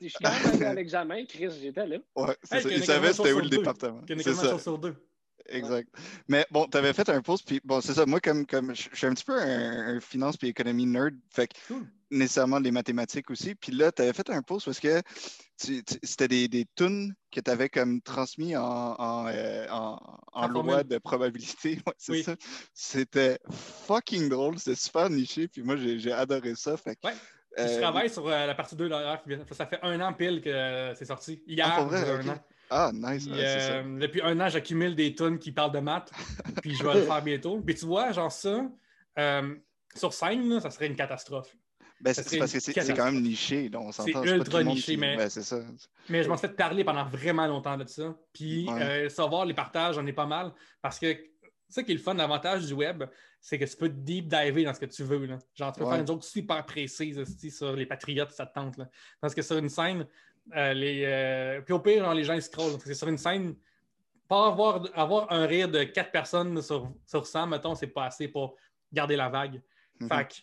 je 0.00 0.08
suis 0.08 0.16
quand 0.22 0.30
même 0.30 0.54
allé 0.54 0.64
à 0.64 0.74
l'examen, 0.74 1.24
Chris, 1.28 1.48
j'étais 1.60 1.86
là. 1.86 1.96
Ouais, 2.16 2.36
c'est 2.42 2.56
Hey, 2.56 2.62
ça. 2.62 2.68
Il 2.70 2.84
savait 2.84 3.12
c'était 3.12 3.32
où 3.32 3.40
le 3.40 3.48
deux. 3.48 3.58
département. 3.58 4.00
C'est 4.08 4.34
ça. 4.34 4.58
sur 4.58 4.78
deux. 4.78 4.94
Exact. 5.48 5.88
Mais 6.28 6.46
bon, 6.52 6.66
tu 6.70 6.78
avais 6.78 6.92
fait 6.92 7.08
un 7.08 7.20
post, 7.22 7.44
puis 7.46 7.60
bon, 7.64 7.80
c'est 7.80 7.94
ça. 7.94 8.06
Moi, 8.06 8.20
comme, 8.20 8.46
comme 8.46 8.74
je 8.74 8.88
suis 8.92 9.06
un 9.06 9.14
petit 9.14 9.24
peu 9.24 9.36
un, 9.40 9.96
un 9.96 10.00
finance 10.00 10.36
puis 10.36 10.48
économie 10.48 10.86
nerd, 10.86 11.14
fait 11.28 11.48
que 11.48 11.54
Cool. 11.66 11.86
nécessairement 12.10 12.60
les 12.60 12.70
mathématiques 12.70 13.30
aussi. 13.30 13.56
Puis 13.56 13.72
là, 13.72 13.90
tu 13.90 14.02
avais 14.02 14.12
fait 14.12 14.30
un 14.30 14.42
post 14.42 14.66
parce 14.66 14.78
que 14.78 15.02
c'était 15.60 16.28
des, 16.28 16.48
des 16.48 16.66
tunes 16.76 17.14
que 17.30 17.40
tu 17.40 17.50
avais 17.50 17.68
comme 17.68 18.00
transmis 18.00 18.56
en, 18.56 18.62
en, 18.64 19.26
euh, 19.28 19.66
en- 19.70 19.98
en 20.32 20.44
En 20.44 20.48
loi 20.48 20.64
formule. 20.64 20.88
de 20.88 20.98
probabilité. 20.98 21.78
Ouais, 21.86 21.94
c'est 21.98 22.12
Oui. 22.12 22.22
ça. 22.22 22.34
C'était 22.72 23.38
fucking 23.50 24.28
drôle, 24.28 24.58
c'était 24.58 24.74
super 24.76 25.10
niché, 25.10 25.48
puis 25.48 25.62
moi, 25.62 25.76
j'ai 25.76 26.12
adoré 26.12 26.54
ça. 26.54 26.76
Fait 26.76 26.96
que, 26.96 27.06
Ouais. 27.06 27.14
Je 27.58 27.62
euh, 27.64 27.80
travaille 27.80 28.08
sur 28.08 28.26
euh, 28.28 28.46
la 28.46 28.54
partie 28.54 28.76
2 28.76 28.88
d'ailleurs. 28.88 29.20
Ça 29.50 29.66
fait 29.66 29.80
un 29.82 30.00
an 30.00 30.12
pile 30.12 30.40
que 30.40 30.92
c'est 30.94 31.04
sorti. 31.04 31.42
Hier, 31.48 31.66
Ah, 31.68 31.82
vrai? 31.82 32.00
il 32.02 32.06
y 32.06 32.10
a 32.10 32.14
un 32.14 32.28
an. 32.36 32.44
Ah, 32.70 32.90
nice. 32.94 33.24
Puis, 33.26 33.32
ouais, 33.34 33.38
c'est 33.44 33.60
ça. 33.68 33.82
depuis 33.82 34.22
un 34.22 34.38
an, 34.40 34.48
j'accumule 34.48 34.94
des 34.94 35.16
tonnes 35.16 35.38
qui 35.40 35.50
parlent 35.50 35.72
de 35.72 35.80
maths. 35.80 36.12
puis 36.62 36.76
je 36.76 36.84
vais 36.84 36.94
le 36.94 37.02
faire 37.02 37.22
bientôt. 37.24 37.60
Puis 37.60 37.74
tu 37.74 37.86
vois, 37.86 38.12
genre 38.12 38.30
ça, 38.30 38.62
sur 39.96 40.12
scène, 40.12 40.48
là, 40.48 40.60
ça 40.60 40.70
serait 40.70 40.86
une 40.86 40.94
catastrophe. 40.96 41.56
Ben, 42.00 42.14
c'est 42.14 42.38
parce 42.38 42.52
que 42.52 42.60
c'est 42.60 42.72
quand 42.94 43.04
même 43.12 43.20
niché, 43.20 43.68
là, 43.68 43.78
on 43.80 43.92
s'entend. 43.92 44.22
C'est 44.24 44.30
ultra 44.36 44.62
niché, 44.62 44.92
qui- 44.92 44.96
mais- 44.98 45.16
ben, 45.16 45.28
ça. 45.28 45.60
Mais 46.08 46.22
je 46.22 46.28
m'en 46.28 46.36
suis 46.36 46.48
fait 46.48 46.54
parler 46.54 46.82
pendant 46.82 47.04
vraiment 47.04 47.46
longtemps 47.46 47.76
de 47.76 47.86
ça. 47.86 48.16
Puis 48.32 48.66
Ouais. 48.68 48.82
euh, 48.82 49.08
savoir 49.10 49.44
les 49.44 49.52
partages, 49.54 49.96
j'en 49.96 50.06
ai 50.06 50.12
pas 50.12 50.26
mal. 50.26 50.52
Parce 50.80 50.98
que 50.98 51.14
ça 51.68 51.82
qui 51.82 51.90
est 51.92 51.94
le 51.94 52.00
fun, 52.00 52.14
l'avantage 52.14 52.66
du 52.66 52.72
web, 52.72 53.04
c'est 53.40 53.58
que 53.58 53.64
tu 53.64 53.76
peux 53.76 53.88
deep 53.90 54.28
diver 54.28 54.64
dans 54.64 54.72
ce 54.74 54.80
que 54.80 54.86
tu 54.86 55.02
veux. 55.04 55.26
Là. 55.26 55.38
Genre, 55.54 55.72
tu 55.72 55.78
peux 55.80 55.84
Ouais. 55.84 55.90
faire 55.92 56.00
une 56.00 56.06
joke 56.06 56.24
super 56.24 56.64
précise 56.64 57.18
esti, 57.18 57.50
sur 57.50 57.76
les 57.76 57.86
patriotes, 57.86 58.30
ça 58.32 58.46
te 58.46 58.54
tente. 58.54 58.76
Là. 58.78 58.88
Parce 59.20 59.34
que 59.34 59.42
sur 59.42 59.58
une 59.58 59.68
scène, 59.68 60.06
euh, 60.56 60.72
les, 60.72 61.04
euh, 61.04 61.60
puis 61.60 61.74
au 61.74 61.80
pire, 61.80 62.02
genre, 62.04 62.14
les 62.14 62.24
gens 62.24 62.34
ils 62.34 62.42
scrollent. 62.42 62.72
Parce 62.72 62.84
que 62.84 62.94
sur 62.94 63.08
une 63.08 63.18
scène, 63.18 63.54
pas 64.26 64.46
avoir, 64.48 64.86
avoir 64.98 65.30
un 65.32 65.44
rire 65.46 65.68
de 65.68 65.84
quatre 65.84 66.10
personnes 66.12 66.60
sur, 66.62 66.90
sur 67.06 67.26
100, 67.26 67.46
mettons, 67.46 67.74
c'est 67.74 67.88
pas 67.88 68.06
assez 68.06 68.26
pour 68.28 68.56
garder 68.92 69.16
la 69.16 69.28
vague. 69.28 69.60
Mhm. 70.00 70.08
Fait 70.08 70.28
que, 70.28 70.34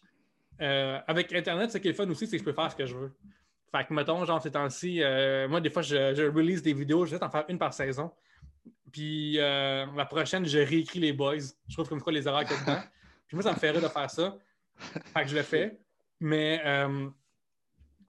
euh, 0.62 1.00
avec 1.08 1.34
Internet, 1.34 1.72
ce 1.72 1.78
qui 1.78 1.88
est 1.90 1.94
fun 1.94 2.10
aussi, 2.10 2.28
c'est 2.28 2.38
que 2.38 2.40
je 2.40 2.44
peux 2.44 2.54
faire 2.54 2.72
ce 2.72 2.76
que 2.76 2.86
je 2.86 2.96
veux. 2.96 3.14
Fait 3.72 3.86
que, 3.86 3.94
mettons, 3.94 4.24
genre, 4.26 4.42
ces 4.42 4.52
temps-ci, 4.52 5.04
euh, 5.04 5.48
moi, 5.48 5.62
des 5.62 5.70
fois, 5.70 5.82
je, 5.82 6.16
je 6.16 6.24
release 6.24 6.62
des 6.62 6.74
vidéos, 6.74 7.06
je 7.06 7.16
vais 7.16 7.24
en 7.24 7.30
faire 7.30 7.46
une 7.50 7.60
par 7.60 7.74
saison. 7.74 8.12
Puis 8.92 9.38
euh, 9.40 9.86
la 9.96 10.06
prochaine, 10.06 10.46
je 10.46 10.60
réécris 10.60 11.00
les 11.00 11.14
boys. 11.14 11.38
Je 11.68 11.74
trouve 11.74 11.88
comme 11.90 12.02
quoi 12.02 12.14
les 12.14 12.28
erreurs 12.28 12.46
qu'il 12.46 12.56
y 12.56 12.60
a 12.60 12.62
dedans. 12.62 12.82
Puis 13.28 13.36
moi, 13.36 13.44
ça 13.44 13.52
me 13.52 13.58
fait 13.58 13.72
rire 13.72 13.82
de 13.82 13.88
faire 13.88 14.10
ça. 14.10 14.38
Fait 14.78 15.24
que 15.24 15.28
je 15.28 15.36
le 15.36 15.44
fais. 15.44 15.78
Mais, 16.20 16.62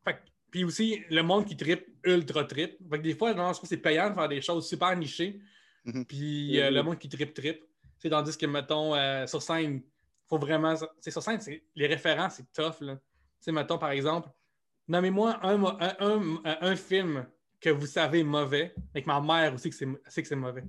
fait 0.05 0.13
que- 0.15 0.19
puis 0.51 0.65
aussi, 0.65 1.03
le 1.11 1.23
monde 1.23 1.45
qui 1.45 1.57
tripe, 1.57 1.87
ultra 2.05 2.45
trip. 2.45 2.79
Fait 2.89 2.99
que 2.99 3.03
des 3.03 3.15
fois, 3.15 3.35
genre, 3.35 3.49
je 3.49 3.59
trouve 3.59 3.69
que 3.69 3.75
c'est 3.75 3.83
payant 3.83 4.09
de 4.11 4.15
faire 4.15 4.29
des 4.29 4.41
choses 4.41 4.69
super 4.69 4.97
nichées. 4.97 5.41
Mhm. 5.85 6.05
Puis 6.07 6.53
le 6.53 6.81
monde 6.83 6.99
qui 6.99 7.09
tripe, 7.09 7.35
trip. 7.35 7.65
C'est 7.99 8.11
tandis 8.11 8.39
que, 8.39 8.47
mettons, 8.47 8.95
sur 9.27 9.43
scène, 9.43 9.83
faut 10.29 10.39
vraiment. 10.39 10.75
C'est 11.01 11.11
sur 11.11 11.23
scène, 11.23 11.41
les 11.75 11.87
référents, 11.87 12.31
c'est 12.31 12.51
tough. 12.53 12.81
Là. 12.81 12.97
Tu 12.97 13.01
sais, 13.41 13.53
mettons, 13.53 13.79
par 13.79 13.91
exemple, 13.91 14.29
nommez-moi 14.87 15.39
un, 15.43 15.57
mo- 15.57 15.77
un, 15.81 15.97
un- 16.01 16.37
un- 16.45 16.59
un 16.61 16.77
film 16.77 17.27
que 17.61 17.71
vous 17.71 17.87
savez 17.87 18.23
mauvais, 18.23 18.75
et 18.95 19.03
que 19.03 19.07
ma 19.07 19.21
mère 19.21 19.55
aussi 19.55 19.71
que 19.71 19.77
sait 19.77 20.23
que 20.23 20.29
c'est 20.29 20.37
mauvais. 20.37 20.65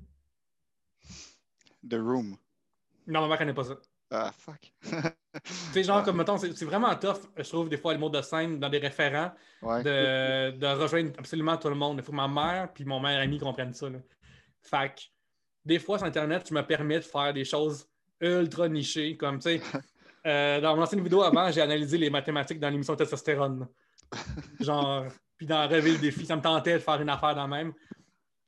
The 1.88 1.95
Room. 1.95 2.38
Non, 3.07 3.22
ma 3.22 3.28
mère 3.30 3.38
connaît 3.38 3.53
pas 3.53 3.64
ça. 3.64 3.78
Ah, 4.12 4.32
fuck. 4.36 4.74
Tu 5.43 5.53
sais, 5.53 5.84
genre, 5.84 6.03
comme 6.03 6.18
mettons, 6.18 6.38
c'est 6.38 6.64
vraiment 6.66 6.95
tough, 6.95 7.20
je 7.38 7.43
trouve, 7.47 7.70
des 7.70 7.78
fois, 7.78 7.93
les 7.93 7.99
mots 7.99 8.10
de 8.10 8.22
scène 8.22 8.60
dans 8.60 8.70
des 8.70 8.80
référents, 8.80 9.32
Ouais. 9.62 9.84
de, 9.84 10.57
de 10.57 10.66
rejoindre 10.68 11.12
absolument 11.18 11.57
tout 11.57 11.70
le 11.70 11.76
monde. 11.76 11.97
Il 11.99 12.03
faut 12.03 12.12
que 12.12 12.18
ma 12.18 12.28
mère 12.28 12.74
puis 12.74 12.86
mon 12.86 12.99
meilleur 12.99 13.22
ami 13.22 13.38
comprennent 13.39 13.74
ça. 13.74 13.88
Là. 13.89 13.99
Fait 14.62 14.95
que, 14.95 15.01
des 15.64 15.78
fois, 15.78 15.97
sur 15.99 16.07
Internet, 16.07 16.47
je 16.49 16.53
me 16.55 16.62
permets 16.66 16.95
de 16.97 17.03
faire 17.03 17.34
des 17.34 17.45
choses 17.45 17.88
ultra 18.22 18.68
nichées, 18.68 19.16
comme, 19.18 19.40
tu 19.40 19.44
sais, 19.60 19.62
euh, 20.28 20.60
dans 20.62 20.76
mon 20.76 20.82
ancienne 20.84 21.02
vidéo 21.04 21.22
avant, 21.24 21.52
j'ai 21.52 21.62
analysé 21.62 21.98
les 21.98 22.10
mathématiques 22.10 22.60
dans 22.60 22.70
l'émission 22.70 22.96
Testostérone. 22.96 23.68
Genre, 24.60 25.06
puis 25.38 25.46
dans 25.46 25.68
Rêver 25.68 25.92
le 25.94 25.98
défi, 26.00 26.26
ça 26.26 26.36
me 26.36 26.42
tentait 26.42 26.74
de 26.74 26.80
faire 26.80 27.02
une 27.02 27.10
affaire 27.10 27.36
dans 27.36 27.44
le 27.46 27.50
même. 27.50 27.74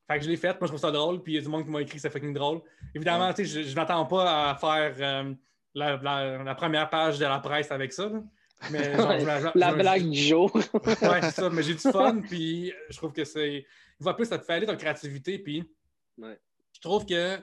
Fait 0.10 0.18
que 0.18 0.26
je 0.26 0.30
l'ai 0.30 0.36
faite, 0.38 0.60
moi 0.60 0.68
je 0.68 0.72
trouve 0.72 0.80
ça 0.82 0.92
drôle, 0.92 1.22
puis 1.24 1.34
il 1.34 1.36
y 1.36 1.40
a 1.40 1.42
du 1.42 1.48
monde 1.48 1.64
qui 1.64 1.70
m'a 1.70 1.82
écrit 1.82 1.96
que 1.96 2.02
c'est 2.02 2.10
fucking 2.10 2.34
drôle. 2.34 2.62
Évidemment, 2.94 3.32
tu 3.34 3.46
sais, 3.46 3.64
je, 3.64 3.70
je 3.70 3.76
m'attends 3.76 4.06
pas 4.06 4.50
à 4.50 4.56
faire 4.56 4.94
euh, 5.00 5.34
la, 5.74 5.96
la- 5.98 6.44
la 6.44 6.56
première 6.56 6.90
page 6.90 7.18
de 7.20 7.26
la 7.26 7.40
presse 7.40 7.72
avec 7.72 7.94
ça. 7.94 8.10
là. 8.10 8.22
Mais 8.72 8.96
genre, 8.98 9.18
je 9.20 9.26
me- 9.26 9.40
je 9.40 9.46
me- 9.46 9.52
La 9.56 9.74
blague 9.74 10.10
du 10.10 10.20
jour. 10.20 10.52
Ouais, 10.86 11.22
c'est 11.22 11.32
ça, 11.32 11.50
mais 11.50 11.64
j'ai 11.64 11.76
du 11.76 11.80
fun, 11.80 12.20
puis 12.22 12.74
je 12.90 12.98
trouve 12.98 13.14
que 13.14 13.24
c'est. 13.24 13.66
Fois 14.02 14.12
de 14.14 14.18
plus, 14.18 14.26
ça 14.26 14.38
te 14.40 14.44
fait 14.44 14.54
aller 14.54 14.66
ton 14.66 14.76
créativité, 14.76 15.40
puis 15.40 15.64
Ouais. 16.18 16.38
je 16.74 16.82
trouve 16.82 17.06
que 17.06 17.38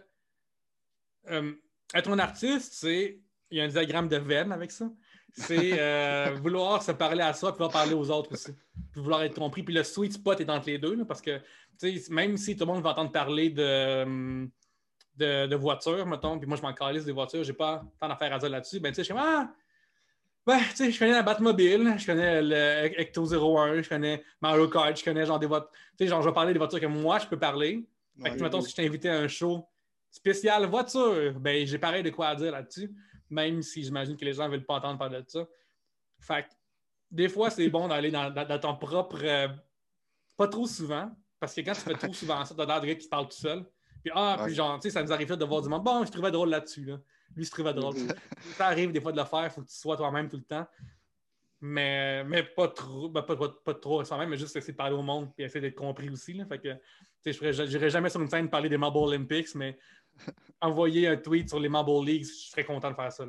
euh, 1.30 1.52
être 1.94 2.10
un 2.10 2.18
artiste, 2.18 2.72
c'est. 2.74 3.18
Il 3.50 3.58
y 3.58 3.60
a 3.60 3.64
un 3.64 3.68
diagramme 3.68 4.08
de 4.08 4.16
veine 4.18 4.52
avec 4.52 4.70
ça. 4.70 4.90
C'est 5.32 5.78
euh, 5.80 6.34
vouloir 6.42 6.82
se 6.82 6.92
parler 6.92 7.22
à 7.22 7.32
soi, 7.32 7.52
puis 7.52 7.56
vouloir 7.58 7.72
parler 7.72 7.94
aux 7.94 8.10
autres 8.10 8.32
aussi. 8.32 8.52
Puis 8.92 9.00
vouloir 9.00 9.22
être 9.22 9.36
compris. 9.36 9.62
Puis 9.62 9.74
le 9.74 9.82
sweet 9.82 10.12
spot 10.14 10.38
est 10.40 10.50
entre 10.50 10.66
les 10.66 10.78
deux, 10.78 10.94
là, 10.94 11.04
parce 11.06 11.22
que 11.22 11.38
tu 11.80 11.98
sais, 11.98 12.12
même 12.12 12.36
si 12.36 12.56
tout 12.56 12.66
le 12.66 12.72
monde 12.72 12.82
va 12.82 12.90
entendre 12.90 13.12
parler 13.12 13.48
de, 13.50 14.46
de, 15.16 15.46
de 15.46 15.56
voitures, 15.56 16.04
mettons, 16.06 16.38
puis 16.38 16.46
moi 16.48 16.56
je 16.56 16.62
m'en 16.62 16.74
calisse 16.74 17.04
des 17.04 17.12
voitures, 17.12 17.44
j'ai 17.44 17.52
pas 17.52 17.82
tant 18.00 18.08
d'affaires 18.08 18.34
à 18.34 18.38
dire 18.38 18.48
là-dessus, 18.50 18.80
ben 18.80 18.90
tu 18.90 18.96
sais, 18.96 19.02
je 19.02 19.04
suis 19.06 19.14
comme 19.14 19.22
Ah! 19.24 19.52
Ben, 20.46 20.58
tu 20.70 20.76
sais, 20.76 20.90
je 20.90 20.98
connais 20.98 21.12
la 21.12 21.22
Batmobile, 21.22 21.94
je 21.98 22.06
connais 22.06 22.40
le 22.42 22.98
Ecto 23.00 23.24
01, 23.26 23.82
je 23.82 23.88
connais 23.88 24.24
Mario 24.40 24.66
Kart, 24.68 24.96
je 24.98 25.04
connais 25.04 25.26
genre 25.26 25.38
des 25.38 25.46
voitures. 25.46 25.70
Tu 25.98 26.04
sais, 26.04 26.06
genre, 26.06 26.22
je 26.22 26.28
vais 26.28 26.34
parler 26.34 26.54
des 26.54 26.58
voitures 26.58 26.80
que 26.80 26.86
moi, 26.86 27.18
je 27.18 27.26
peux 27.26 27.38
parler. 27.38 27.86
Fait 28.22 28.30
que, 28.30 28.34
Ouais. 28.36 28.42
mettons, 28.42 28.62
si 28.62 28.70
je 28.70 28.76
t'ai 28.76 28.86
invité 28.86 29.10
à 29.10 29.18
un 29.18 29.28
show 29.28 29.68
spécial 30.10 30.66
voiture, 30.66 31.38
ben, 31.38 31.66
j'ai 31.66 31.78
pareil 31.78 32.02
de 32.02 32.10
quoi 32.10 32.28
à 32.28 32.34
dire 32.34 32.52
là-dessus, 32.52 32.90
même 33.30 33.62
si 33.62 33.82
j'imagine 33.82 34.16
que 34.16 34.24
les 34.24 34.32
gens 34.34 34.44
ne 34.46 34.52
veulent 34.52 34.64
pas 34.66 34.74
entendre 34.76 34.98
parler 34.98 35.22
de 35.22 35.28
ça. 35.28 35.46
Fait 36.20 36.42
que, 36.44 36.48
des 37.10 37.28
fois, 37.28 37.50
c'est 37.50 37.68
bon 37.68 37.88
d'aller 37.88 38.10
dans, 38.10 38.30
dans- 38.30 38.46
dans 38.46 38.58
ton 38.58 38.76
propre. 38.76 39.18
euh, 39.22 39.48
pas 40.36 40.48
trop 40.48 40.66
souvent, 40.66 41.10
parce 41.40 41.54
que 41.54 41.60
quand 41.62 41.72
tu 41.72 41.80
fais 41.80 41.94
trop 41.94 42.12
souvent 42.12 42.44
ça, 42.44 42.54
t'as 42.54 42.64
l'air 42.66 42.80
de 42.80 42.86
gars 42.86 42.94
qui 42.94 43.02
se 43.04 43.08
parle 43.08 43.28
tout 43.28 43.36
seul. 43.36 43.64
Puis, 44.02 44.12
ah, 44.14 44.36
puis 44.44 44.54
genre, 44.54 44.76
tu 44.78 44.82
sais, 44.82 44.90
ça 44.90 45.02
nous 45.02 45.12
arrive 45.12 45.28
là 45.30 45.36
de 45.36 45.44
voir 45.44 45.62
du 45.62 45.68
monde. 45.68 45.82
Bon, 45.82 46.04
je 46.04 46.10
trouvais 46.12 46.30
drôle 46.30 46.50
là-dessus. 46.50 46.84
Là. 46.84 46.98
Lui, 47.34 47.44
je 47.44 47.50
trouvais 47.50 47.74
drôle. 47.74 47.94
ça 48.56 48.66
arrive 48.66 48.92
des 48.92 49.00
fois 49.00 49.10
de 49.12 49.16
le 49.18 49.24
faire, 49.24 49.44
il 49.44 49.50
faut 49.50 49.62
que 49.62 49.68
tu 49.68 49.74
sois 49.76 49.96
toi-même 49.96 50.28
tout 50.28 50.36
le 50.36 50.44
temps. 50.44 50.66
Mais, 51.60 52.22
mais 52.24 52.44
pas 52.44 52.68
trop, 52.68 53.08
ben, 53.08 53.22
pas, 53.22 53.36
pas, 53.36 53.48
pas 53.64 53.74
trop 53.74 54.04
soi-même, 54.04 54.28
mais 54.30 54.36
juste 54.36 54.54
essayer 54.54 54.72
de 54.72 54.76
parler 54.76 54.94
au 54.94 55.02
monde 55.02 55.32
et 55.36 55.42
essayer 55.44 55.60
d'être 55.60 55.74
compris 55.74 56.08
aussi. 56.08 56.32
Là. 56.34 56.46
Fait 56.46 56.58
que, 56.60 56.72
tu 56.74 56.78
sais, 57.24 57.32
je 57.32 57.38
ferais- 57.38 57.66
j'irais 57.66 57.90
jamais 57.90 58.10
sur 58.10 58.20
une 58.20 58.30
scène 58.30 58.48
parler 58.48 58.68
des 58.68 58.76
Marble 58.78 58.98
Olympics, 58.98 59.54
mais 59.56 59.76
envoyer 60.60 61.08
un 61.08 61.16
tweet 61.16 61.48
sur 61.48 61.58
les 61.58 61.68
Marble 61.68 62.04
Leagues, 62.06 62.24
je 62.24 62.50
serais 62.50 62.64
content 62.64 62.90
de 62.90 62.94
faire 62.94 63.12
ça. 63.12 63.24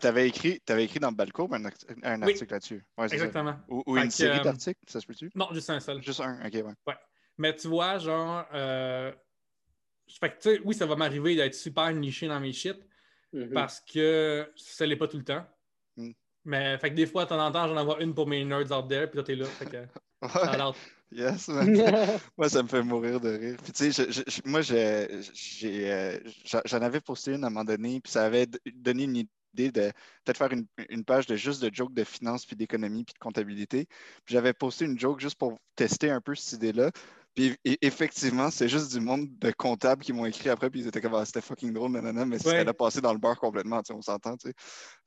Tu 0.00 0.06
avais 0.06 0.28
écrit, 0.28 0.60
t'avais 0.60 0.84
écrit 0.84 1.00
dans 1.00 1.10
Balco 1.12 1.48
un, 1.52 1.64
act- 1.64 1.86
un 2.02 2.22
Oui. 2.22 2.32
article 2.32 2.52
là-dessus. 2.52 2.84
Ouais, 2.96 3.08
ça. 3.08 3.14
exactement. 3.14 3.56
Ou, 3.68 3.96
une 3.96 4.04
que, 4.04 4.10
série 4.12 4.38
euh, 4.38 4.42
d'articles, 4.42 4.80
ça 4.86 5.00
se 5.00 5.06
peut-tu? 5.06 5.30
Non, 5.34 5.48
juste 5.52 5.70
un 5.70 5.80
seul. 5.80 6.02
Juste 6.02 6.20
un, 6.20 6.44
ok, 6.44 6.54
ouais. 6.86 6.94
Mais 7.38 7.54
tu 7.56 7.66
vois, 7.68 7.98
genre, 7.98 8.44
euh, 8.54 9.12
fait 10.20 10.30
que, 10.30 10.34
tu 10.36 10.56
sais, 10.56 10.60
oui, 10.64 10.74
ça 10.74 10.86
va 10.86 10.94
m'arriver 10.96 11.34
d'être 11.34 11.54
super 11.54 11.92
niché 11.92 12.28
dans 12.28 12.38
mes 12.40 12.52
shit 12.52 12.76
Mhm. 13.32 13.52
parce 13.54 13.80
que 13.80 14.52
ça 14.56 14.84
l'est 14.84 14.96
pas 14.96 15.08
tout 15.08 15.16
le 15.16 15.24
temps. 15.24 15.44
Mais 16.44 16.76
fait 16.78 16.90
que 16.90 16.94
des 16.94 17.06
fois, 17.06 17.24
de 17.24 17.28
temps 17.30 17.44
en 17.44 17.52
temps, 17.52 17.68
j'en 17.68 17.76
envoie 17.76 18.02
une 18.02 18.14
pour 18.14 18.26
mes 18.26 18.44
nerds 18.44 18.72
out 18.72 18.88
there, 18.88 19.08
puis 19.08 19.18
là, 19.18 19.22
t'es 19.22 19.34
là. 19.36 19.44
Fait 19.46 19.66
que, 19.66 19.76
Ouais. 20.22 20.72
Yes, 21.10 21.48
man. 21.48 21.72
moi, 22.38 22.48
ça 22.48 22.62
me 22.62 22.68
fait 22.68 22.82
mourir 22.82 23.20
de 23.20 23.28
rire. 23.28 23.56
Puis, 23.62 23.72
tu 23.72 23.92
sais, 23.92 24.06
je- 24.06 24.10
je- 24.12 24.22
je- 24.26 24.40
moi, 24.48 24.60
euh, 24.72 26.20
j'en 26.64 26.80
avais 26.80 27.00
posté 27.00 27.34
une 27.34 27.44
à 27.44 27.48
un 27.48 27.50
moment 27.50 27.64
donné, 27.64 28.00
puis 28.00 28.10
ça 28.12 28.24
avait 28.24 28.46
donné 28.74 29.04
une 29.04 29.16
idée 29.16 29.70
de 29.70 29.90
peut-être 30.24 30.38
faire 30.38 30.52
une, 30.52 30.66
une 30.88 31.04
page 31.04 31.26
de 31.26 31.36
juste 31.36 31.62
de 31.62 31.74
jokes 31.74 31.92
de 31.92 32.04
finance, 32.04 32.46
puis 32.46 32.56
d'économie, 32.56 33.04
puis 33.04 33.12
de 33.14 33.18
comptabilité. 33.18 33.86
Puis 34.24 34.32
j'avais 34.34 34.54
posté 34.54 34.86
une 34.86 34.98
joke 34.98 35.20
juste 35.20 35.36
pour 35.38 35.58
tester 35.76 36.10
un 36.10 36.20
peu 36.20 36.34
cette 36.34 36.54
idée-là. 36.54 36.90
Puis 37.34 37.56
effectivement, 37.80 38.50
c'est 38.50 38.68
juste 38.68 38.92
du 38.92 39.00
monde 39.00 39.26
de 39.38 39.50
comptables 39.52 40.02
qui 40.04 40.12
m'ont 40.12 40.26
écrit 40.26 40.50
après, 40.50 40.68
puis 40.70 40.80
ils 40.80 40.86
étaient 40.86 41.00
comme, 41.00 41.14
Ah, 41.14 41.24
c'était 41.24 41.40
fucking 41.40 41.72
drôle, 41.72 41.92
nanana, 41.92 42.26
mais 42.26 42.36
Ouais. 42.46 42.64
ça 42.64 42.70
a 42.70 42.74
passé 42.74 43.00
dans 43.00 43.12
le 43.12 43.18
beurre 43.18 43.38
complètement, 43.40 43.82
tu 43.82 43.88
sais, 43.88 43.94
on 43.94 44.02
s'entend, 44.02 44.36
tu 44.36 44.48
sais. 44.48 44.54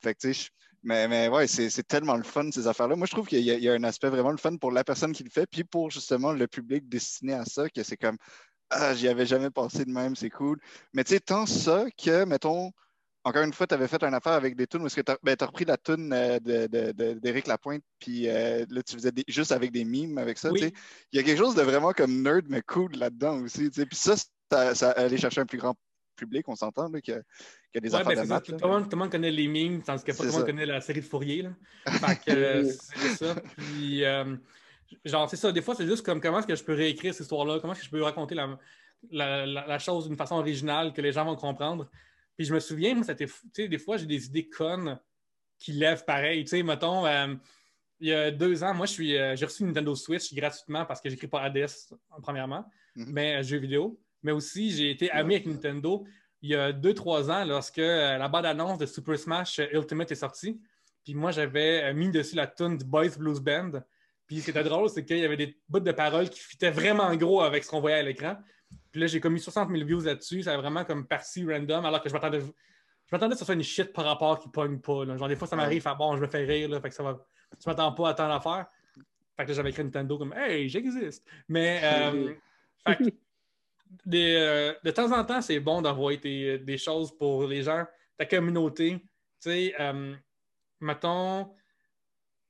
Fait 0.02 0.14
que, 0.14 0.18
tu 0.20 0.34
sais, 0.34 0.48
mais, 0.82 1.08
mais 1.08 1.28
ouais, 1.28 1.46
c'est 1.46 1.82
tellement 1.86 2.16
le 2.16 2.22
fun, 2.24 2.50
ces 2.52 2.66
affaires-là. 2.66 2.96
Moi, 2.96 3.06
je 3.06 3.12
trouve 3.12 3.26
qu'il 3.26 3.40
y, 3.40 3.44
y 3.44 3.68
a 3.68 3.72
un 3.72 3.84
aspect 3.84 4.08
vraiment 4.10 4.30
le 4.32 4.36
fun 4.38 4.56
pour 4.56 4.70
la 4.72 4.84
personne 4.84 5.12
qui 5.12 5.24
le 5.24 5.30
fait, 5.30 5.46
puis 5.46 5.64
pour 5.64 5.90
justement 5.90 6.32
le 6.32 6.46
public 6.48 6.88
destiné 6.88 7.32
à 7.34 7.44
ça, 7.44 7.68
que 7.70 7.82
c'est 7.82 7.96
comme 7.96 8.16
Ah, 8.70 8.94
j'y 8.94 9.08
avais 9.08 9.26
jamais 9.26 9.50
pensé 9.50 9.84
de 9.84 9.90
même, 9.92 10.16
c'est 10.16 10.30
cool. 10.30 10.58
Mais 10.92 11.04
tu 11.04 11.14
sais, 11.14 11.20
tant 11.20 11.46
ça 11.46 11.86
que, 11.96 12.24
mettons, 12.24 12.72
encore 13.28 13.42
une 13.42 13.52
fois, 13.52 13.66
tu 13.66 13.74
avais 13.74 13.88
fait 13.88 14.02
une 14.04 14.14
affaire 14.14 14.34
avec 14.34 14.54
des 14.54 14.66
tunes 14.68 14.82
où 14.82 14.86
est-ce 14.86 14.94
que 14.94 15.00
tu 15.00 15.12
as, 15.12 15.46
repris 15.46 15.64
la 15.64 15.76
tune 15.76 16.12
euh, 16.12 16.38
de- 16.38 16.68
de- 16.68 16.92
de- 16.92 17.18
d'Éric 17.18 17.48
Lapointe, 17.48 17.82
puis 17.98 18.28
euh, 18.28 18.64
là, 18.70 18.82
tu 18.84 18.94
faisais 18.94 19.10
des- 19.10 19.24
juste 19.26 19.50
avec 19.50 19.72
des 19.72 19.84
mimes 19.84 20.16
avec 20.18 20.38
ça. 20.38 20.50
Oui. 20.52 20.60
tu. 20.60 20.78
Il 21.12 21.16
y 21.16 21.18
a 21.18 21.24
quelque 21.24 21.38
chose 21.38 21.56
de 21.56 21.62
vraiment 21.62 21.92
comme 21.92 22.22
nerd, 22.22 22.44
mais 22.48 22.62
cool 22.62 22.92
là-dedans 22.92 23.40
aussi. 23.42 23.68
tu 23.70 23.80
sais. 23.80 23.86
Puis 23.86 23.96
ça, 23.96 24.14
ça, 24.50 24.74
ça 24.76 24.90
allait 24.92 25.16
chercher 25.16 25.40
un 25.40 25.46
plus 25.46 25.58
grand 25.58 25.74
public, 26.14 26.48
on 26.48 26.54
s'entend, 26.54 26.88
là, 26.88 27.00
que, 27.00 27.12
que 27.74 27.78
des 27.80 27.90
Ouais, 27.92 28.00
affaires 28.00 28.14
ben, 28.14 28.22
de 28.22 28.28
maths. 28.28 28.44
Tout, 28.44 28.52
tout 28.52 28.68
le 28.92 28.96
monde 28.96 29.10
connaît 29.10 29.30
les 29.32 29.48
memes, 29.48 29.82
tandis 29.82 30.04
que 30.04 30.12
pas 30.12 30.18
tout 30.18 30.22
le 30.24 30.30
monde 30.32 30.46
connaît 30.46 30.64
la 30.66 30.80
série 30.80 31.00
de 31.00 31.06
Fourier. 31.06 31.42
Là. 31.42 31.50
Fait 31.86 32.16
que 32.24 32.30
euh, 32.36 32.64
c'est 32.64 33.16
ça. 33.24 33.34
Puis, 33.56 34.04
euh, 34.04 34.36
genre, 35.04 35.28
c'est 35.28 35.36
ça. 35.36 35.50
Des 35.50 35.62
fois, 35.62 35.74
c'est 35.74 35.86
juste 35.86 36.06
comme 36.06 36.20
comment 36.20 36.38
est-ce 36.38 36.46
que 36.46 36.54
je 36.54 36.62
peux 36.64 36.74
réécrire 36.74 37.12
cette 37.12 37.22
histoire-là, 37.24 37.58
comment 37.60 37.72
est-ce 37.72 37.80
que 37.80 37.86
je 37.86 37.90
peux 37.90 38.02
raconter 38.02 38.36
la, 38.36 38.56
la, 39.10 39.44
la- 39.46 39.66
la 39.66 39.78
chose 39.80 40.06
d'une 40.06 40.16
façon 40.16 40.36
originale 40.36 40.92
que 40.92 41.00
les 41.02 41.10
gens 41.12 41.24
vont 41.24 41.34
comprendre? 41.36 41.90
Puis 42.36 42.46
je 42.46 42.54
me 42.54 42.60
souviens, 42.60 42.94
moi, 42.94 43.04
c'était 43.04 43.26
des 43.68 43.78
fois, 43.78 43.96
j'ai 43.96 44.06
des 44.06 44.26
idées 44.26 44.48
connes 44.48 44.98
qui 45.58 45.72
lèvent 45.72 46.04
pareil. 46.04 46.44
Tu 46.44 46.50
sais, 46.50 46.62
mettons, 46.62 47.06
euh, 47.06 47.34
il 47.98 48.08
y 48.08 48.12
a 48.12 48.30
deux 48.30 48.62
ans, 48.62 48.74
moi, 48.74 48.86
je 48.86 48.92
suis, 48.92 49.16
euh, 49.16 49.34
j'ai 49.36 49.46
reçu 49.46 49.62
une 49.62 49.68
Nintendo 49.68 49.94
Switch 49.94 50.34
gratuitement 50.34 50.84
parce 50.84 51.00
que 51.00 51.08
j'écris 51.08 51.28
pas 51.28 51.40
ADS, 51.42 51.94
premièrement, 52.22 52.64
Mhm. 52.94 53.12
mais 53.12 53.36
euh, 53.36 53.42
jeux 53.42 53.58
vidéo. 53.58 53.98
Mais 54.22 54.32
aussi, 54.32 54.70
j'ai 54.70 54.90
été 54.90 55.10
ami 55.10 55.34
avec 55.36 55.46
Nintendo 55.46 56.04
il 56.42 56.50
y 56.50 56.54
a 56.54 56.72
deux, 56.72 56.92
trois 56.92 57.30
ans 57.30 57.44
lorsque 57.44 57.78
euh, 57.78 58.18
la 58.18 58.28
bande-annonce 58.28 58.78
de 58.78 58.86
Super 58.86 59.18
Smash 59.18 59.60
Ultimate 59.72 60.12
est 60.12 60.16
sortie. 60.16 60.60
Puis 61.04 61.14
moi, 61.14 61.30
j'avais 61.30 61.94
mis 61.94 62.10
dessus 62.10 62.36
la 62.36 62.46
tune 62.46 62.76
du 62.76 62.84
Boys 62.84 63.16
Blues 63.16 63.40
Band. 63.40 63.80
Puis 64.26 64.40
ce 64.40 64.44
qui 64.44 64.50
était 64.50 64.64
drôle, 64.64 64.90
c'est 64.90 65.04
qu'il 65.04 65.18
y 65.18 65.24
avait 65.24 65.36
des 65.36 65.56
bouts 65.68 65.80
de 65.80 65.92
paroles 65.92 66.28
qui 66.28 66.40
fitaient 66.40 66.70
vraiment 66.70 67.14
gros 67.16 67.40
avec 67.42 67.64
ce 67.64 67.70
qu'on 67.70 67.80
voyait 67.80 67.98
à 67.98 68.02
l'écran. 68.02 68.36
Puis 68.96 69.02
là, 69.02 69.08
j'ai 69.08 69.20
commis 69.20 69.38
60 69.38 69.68
000 69.68 69.84
views 69.84 70.00
là-dessus. 70.00 70.42
Ça 70.44 70.54
a 70.54 70.56
vraiment 70.56 70.82
comme 70.82 71.06
parti 71.06 71.44
random, 71.44 71.84
alors 71.84 72.00
que 72.00 72.08
je 72.08 72.14
m'attendais. 72.14 72.40
Je 72.40 72.46
m'attendais 73.12 73.34
que 73.34 73.38
ce 73.38 73.44
soit 73.44 73.52
une 73.52 73.62
shit 73.62 73.92
par 73.92 74.06
rapport 74.06 74.38
qui 74.38 74.48
pogne 74.48 74.80
pas. 74.80 75.04
là. 75.04 75.18
Genre, 75.18 75.28
des 75.28 75.36
fois, 75.36 75.46
ça 75.46 75.54
m'arrive, 75.54 75.82
fait, 75.82 75.94
bon, 75.98 76.16
je 76.16 76.22
me 76.22 76.26
fais 76.26 76.46
rire, 76.46 76.70
là, 76.70 76.80
fait 76.80 76.88
que 76.88 76.94
ça 76.94 77.02
va. 77.02 77.22
Je 77.62 77.68
m'attends 77.68 77.92
pas 77.92 78.08
à 78.08 78.14
tant 78.14 78.26
d'affaires. 78.26 78.64
Fait 79.36 79.44
que 79.44 79.48
là, 79.50 79.54
j'avais 79.54 79.68
écrit 79.68 79.84
Nintendo 79.84 80.16
comme 80.16 80.32
Hey, 80.32 80.66
j'existe. 80.70 81.28
Mais 81.46 81.78
euh, 81.84 82.32
fait 82.88 82.96
que 82.96 83.04
des, 84.06 84.34
euh, 84.34 84.72
de 84.82 84.90
temps 84.92 85.12
en 85.12 85.22
temps, 85.26 85.42
c'est 85.42 85.60
bon 85.60 85.82
d'envoyer 85.82 86.18
tes- 86.18 86.58
des 86.58 86.78
choses 86.78 87.14
pour 87.18 87.46
les 87.46 87.62
gens, 87.64 87.84
ta 88.16 88.24
communauté. 88.24 88.92
Tu 88.98 89.06
sais, 89.40 89.74
euh, 89.78 90.14
mettons, 90.80 91.54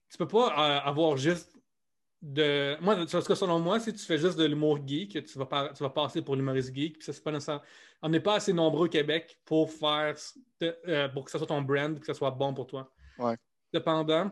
tu 0.08 0.16
peux 0.16 0.28
pas 0.28 0.46
euh, 0.46 0.88
avoir 0.88 1.16
juste 1.16 1.55
de. 2.22 2.76
Moi, 2.80 2.96
en 2.96 3.06
tout 3.06 3.20
cas, 3.22 3.34
selon 3.34 3.58
moi, 3.58 3.80
si 3.80 3.92
tu 3.92 4.04
fais 4.04 4.18
juste 4.18 4.38
de 4.38 4.44
l'humour 4.44 4.78
geek, 4.86 5.24
tu 5.24 5.38
vas, 5.38 5.72
tu 5.74 5.82
vas 5.82 5.90
passer 5.90 6.22
pour 6.22 6.36
l'humoriste 6.36 6.74
geek. 6.74 6.94
Puis 6.94 7.04
ça, 7.04 7.12
c'est 7.12 7.22
pas 7.22 7.32
nécessaire. 7.32 7.60
On 8.02 8.08
n'est 8.08 8.20
pas 8.20 8.36
assez 8.36 8.52
nombreux 8.52 8.86
au 8.86 8.90
Québec 8.90 9.38
pour 9.44 9.70
faire 9.70 10.14
euh, 10.62 11.08
pour 11.08 11.24
que 11.24 11.30
ce 11.30 11.38
soit 11.38 11.46
ton 11.46 11.62
brand, 11.62 11.98
que 11.98 12.06
ce 12.06 12.14
soit 12.14 12.30
bon 12.30 12.52
pour 12.54 12.66
toi. 12.66 12.90
Ouais. 13.18 13.36
Cependant, 13.72 14.30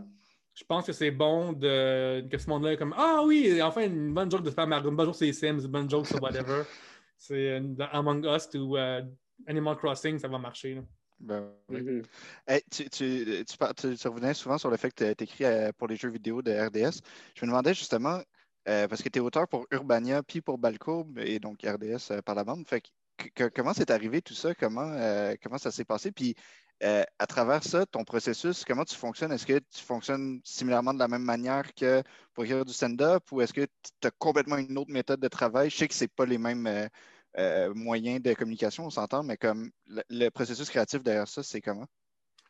je 0.54 0.64
pense 0.64 0.86
que 0.86 0.92
c'est 0.92 1.10
bon 1.10 1.52
de, 1.52 2.26
que 2.28 2.38
ce 2.38 2.48
monde-là 2.48 2.72
est 2.72 2.76
comme 2.76 2.94
Ah 2.96 3.22
oui, 3.24 3.60
enfin, 3.62 3.82
une 3.82 4.14
bonne 4.14 4.30
joke 4.30 4.42
de 4.42 4.50
Super 4.50 4.66
Mario, 4.66 4.90
une 4.90 4.96
bonne 4.96 5.06
joke 5.06 5.16
sur 5.16 5.26
les 5.26 5.32
Sims, 5.32 5.60
une 5.60 5.66
bonne 5.66 5.90
joke 5.90 6.06
sur 6.06 6.22
whatever. 6.22 6.62
c'est 7.18 7.58
euh, 7.58 7.74
Among 7.92 8.24
Us 8.24 8.48
ou 8.54 8.76
euh, 8.76 9.02
Animal 9.46 9.76
Crossing, 9.76 10.18
ça 10.18 10.28
va 10.28 10.38
marcher. 10.38 10.74
là. 10.74 10.82
Ben, 11.20 11.52
oui. 11.68 11.78
Mhm. 11.80 12.02
Hey, 12.46 12.62
tu, 12.70 12.88
tu, 12.90 13.44
tu, 13.46 13.56
par- 13.56 13.74
tu- 13.74 13.96
tu 13.96 14.08
revenais 14.08 14.34
souvent 14.34 14.58
sur 14.58 14.70
le 14.70 14.76
fait 14.76 14.92
que 14.92 15.12
tu 15.14 15.24
écris 15.24 15.44
pour 15.78 15.88
les 15.88 15.96
jeux 15.96 16.10
vidéo 16.10 16.42
de 16.42 16.52
RDS. 16.52 17.00
Je 17.34 17.44
me 17.44 17.50
demandais 17.50 17.74
justement, 17.74 18.20
euh, 18.68 18.88
parce 18.88 19.02
que 19.02 19.08
tu 19.08 19.18
es 19.18 19.22
auteur 19.22 19.48
pour 19.48 19.66
Urbania 19.70 20.22
puis 20.22 20.40
pour 20.42 20.58
Balcourbe 20.58 21.18
et 21.18 21.38
donc 21.38 21.62
RDS 21.62 22.10
euh, 22.10 22.22
par 22.22 22.34
la 22.34 22.44
bande. 22.44 22.66
Fait 22.68 22.82
que, 23.16 23.28
que- 23.34 23.48
comment 23.48 23.72
c'est 23.74 23.90
arrivé 23.90 24.20
tout 24.22 24.34
ça? 24.34 24.54
Comment, 24.54 24.82
euh, 24.92 25.34
comment 25.42 25.58
ça 25.58 25.70
s'est 25.70 25.84
passé? 25.84 26.12
Puis 26.12 26.34
euh, 26.82 27.04
à 27.18 27.26
travers 27.26 27.62
ça, 27.64 27.86
ton 27.86 28.04
processus, 28.04 28.64
comment 28.64 28.84
tu 28.84 28.96
fonctionnes? 28.96 29.32
Est-ce 29.32 29.46
que 29.46 29.58
tu 29.58 29.80
fonctionnes 29.82 30.40
similairement 30.44 30.92
de 30.92 30.98
la 30.98 31.08
même 31.08 31.22
manière 31.22 31.72
que 31.74 32.02
pour 32.34 32.44
écrire 32.44 32.64
du 32.64 32.72
stand-up 32.72 33.30
ou 33.32 33.40
est-ce 33.40 33.52
que 33.54 33.62
tu 34.00 34.06
as 34.08 34.10
complètement 34.10 34.56
une 34.58 34.76
autre 34.76 34.90
méthode 34.90 35.20
de 35.20 35.28
travail? 35.28 35.70
Je 35.70 35.76
sais 35.76 35.88
que 35.88 35.94
c'est 35.94 36.08
pas 36.08 36.26
les 36.26 36.38
mêmes. 36.38 36.88
Euh, 37.38 37.74
moyens 37.74 38.22
de 38.22 38.32
communication, 38.34 38.86
on 38.86 38.90
s'entend, 38.90 39.22
mais 39.22 39.36
comme 39.36 39.70
le, 39.86 40.02
le 40.08 40.28
processus 40.30 40.68
créatif 40.70 41.02
derrière 41.02 41.28
ça, 41.28 41.42
c'est 41.42 41.60
comment? 41.60 41.86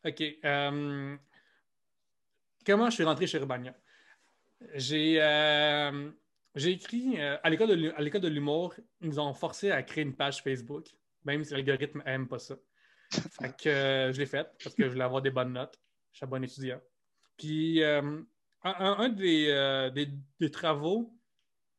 OK. 0.04 0.22
euh, 0.44 1.16
comment 2.66 2.90
je 2.90 2.94
suis 2.94 3.04
rentré 3.04 3.26
chez 3.26 3.38
Urbania? 3.38 3.74
J'ai 4.74 5.20
euh, 5.22 6.10
j'ai 6.54 6.72
écrit 6.72 7.20
euh, 7.20 7.36
à 7.42 7.50
l'école 7.50 7.68
de, 7.68 8.28
l'humour, 8.28 8.74
ils 9.00 9.08
nous 9.08 9.18
ont 9.18 9.32
forcé 9.34 9.70
à 9.70 9.82
créer 9.82 10.04
une 10.04 10.14
page 10.14 10.42
Facebook, 10.42 10.88
même 11.24 11.42
si 11.44 11.52
l'algorithme 11.52 12.02
n'aime 12.04 12.28
pas 12.28 12.38
ça. 12.38 12.56
Fait 13.40 13.56
que 13.56 13.68
euh, 13.68 14.12
je 14.12 14.18
l'ai 14.18 14.26
fait 14.26 14.46
parce 14.62 14.74
que 14.74 14.84
je 14.84 14.90
voulais 14.90 15.04
avoir 15.04 15.22
des 15.22 15.30
bonnes 15.30 15.52
notes. 15.52 15.80
Je 16.12 16.18
suis 16.18 16.24
un 16.24 16.28
bon 16.28 16.44
étudiant. 16.44 16.80
Puis 17.36 17.82
un, 17.82 19.08
des, 19.08 19.90
des- 19.94 20.10
des 20.40 20.50
travaux, 20.50 21.12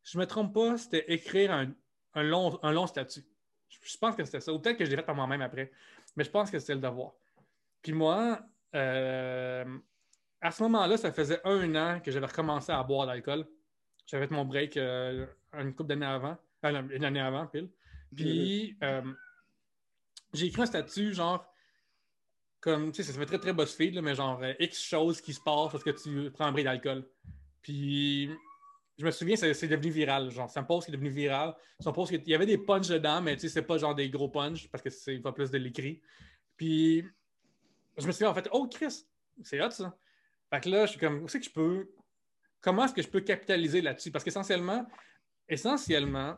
je 0.04 0.18
ne 0.18 0.24
me 0.24 0.28
trompe 0.28 0.54
pas, 0.54 0.78
c'était 0.78 1.06
écrire 1.14 1.52
un, 1.54 1.74
un 2.16 2.24
long, 2.24 2.60
un 2.64 2.72
long 2.72 2.88
statut. 2.88 3.24
Je, 3.70 3.98
pense 3.98 4.16
que 4.16 4.24
c'était 4.24 4.40
ça. 4.40 4.54
Ou 4.54 4.60
peut-être 4.60 4.78
que 4.78 4.86
je 4.86 4.90
l'ai 4.90 4.96
fait 4.96 5.04
par 5.04 5.16
moi-même 5.16 5.42
après. 5.42 5.72
Mais 6.16 6.24
je 6.24 6.32
pense 6.32 6.50
que 6.50 6.60
c'était 6.60 6.76
le 6.76 6.82
devoir. 6.82 7.14
Puis 7.82 7.94
moi, 7.94 8.40
euh, 8.74 9.78
à 10.42 10.52
ce 10.52 10.64
moment-là, 10.64 10.98
ça 10.98 11.12
faisait 11.12 11.42
un 11.44 11.76
an 11.76 12.00
que 12.00 12.12
j'avais 12.12 12.26
recommencé 12.26 12.72
à 12.72 12.82
boire 12.84 13.06
d'alcool. 13.06 13.46
J'avais 14.08 14.28
fait 14.28 14.34
mon 14.34 14.46
break 14.46 14.78
euh, 14.78 15.26
une 15.54 15.74
couple 15.74 15.90
d'années 15.90 16.06
avant, 16.06 16.38
non, 16.64 16.88
une 16.90 17.06
année 17.06 17.20
avant, 17.20 17.48
pile. 17.48 17.70
Puis 18.16 18.78
euh, 18.84 19.02
j'ai 20.34 20.48
écrit 20.48 20.62
un 20.62 20.68
statut 20.68 21.14
genre 21.14 21.46
comme, 22.62 22.92
tu 22.92 23.04
sais, 23.04 23.12
ça 23.12 23.20
fait 23.20 23.26
très 23.26 23.40
très 23.40 23.54
BuzzFeed, 23.54 23.94
là, 23.94 24.02
mais 24.02 24.16
genre 24.16 24.42
X 24.60 24.82
choses 24.82 25.22
qui 25.22 25.34
se 25.34 25.42
passent 25.42 25.72
parce 25.72 25.84
que 25.84 25.92
tu 25.92 26.32
prends 26.32 26.46
un 26.46 26.52
break 26.52 26.66
d'alcool. 26.66 27.08
Puis 27.62 28.32
je 28.98 29.06
me 29.06 29.12
souviens, 29.12 29.36
c'est 29.36 29.68
devenu 29.68 29.90
viral. 29.92 30.32
Genre, 30.32 30.50
c'est 30.50 30.60
un 30.60 30.64
post 30.64 30.86
qui 30.86 30.92
est 30.92 30.96
devenu 30.96 31.10
viral. 31.10 31.54
Un 31.86 31.92
post 31.92 32.12
il 32.12 32.28
y 32.28 32.36
avait 32.36 32.46
des 32.46 32.58
punchs 32.58 32.88
dedans, 32.88 33.22
mais 33.22 33.36
tu 33.36 33.42
sais, 33.42 33.50
c'est 33.50 33.62
pas 33.62 33.78
genre 33.78 33.94
des 33.94 34.10
gros 34.10 34.30
punchs 34.30 34.70
parce 34.70 34.82
que 34.82 34.90
c'est 34.90 35.20
plus 35.34 35.52
de 35.52 35.58
l'écrit. 35.58 36.02
Puis 36.56 37.06
je 37.98 38.08
me 38.08 38.12
suis 38.12 38.24
dit, 38.24 38.26
en 38.26 38.34
fait, 38.34 38.48
oh 38.52 38.68
Chris, 38.68 39.06
c'est 39.44 39.62
hot 39.62 39.72
ça. 39.72 39.98
Fait 40.50 40.62
que 40.62 40.70
là, 40.70 40.86
je 40.86 40.92
suis 40.92 41.00
comme, 41.00 41.24
où 41.24 41.28
c'est 41.28 41.40
que 41.40 41.46
je 41.46 41.52
peux, 41.52 41.90
comment 42.62 42.86
est-ce 42.86 42.94
que 42.94 43.02
je 43.02 43.08
peux 43.08 43.22
capitaliser 43.22 43.82
là-dessus? 43.82 44.12
Parce 44.12 44.24
qu'essentiellement, 44.24 44.86
essentiellement, 45.50 46.38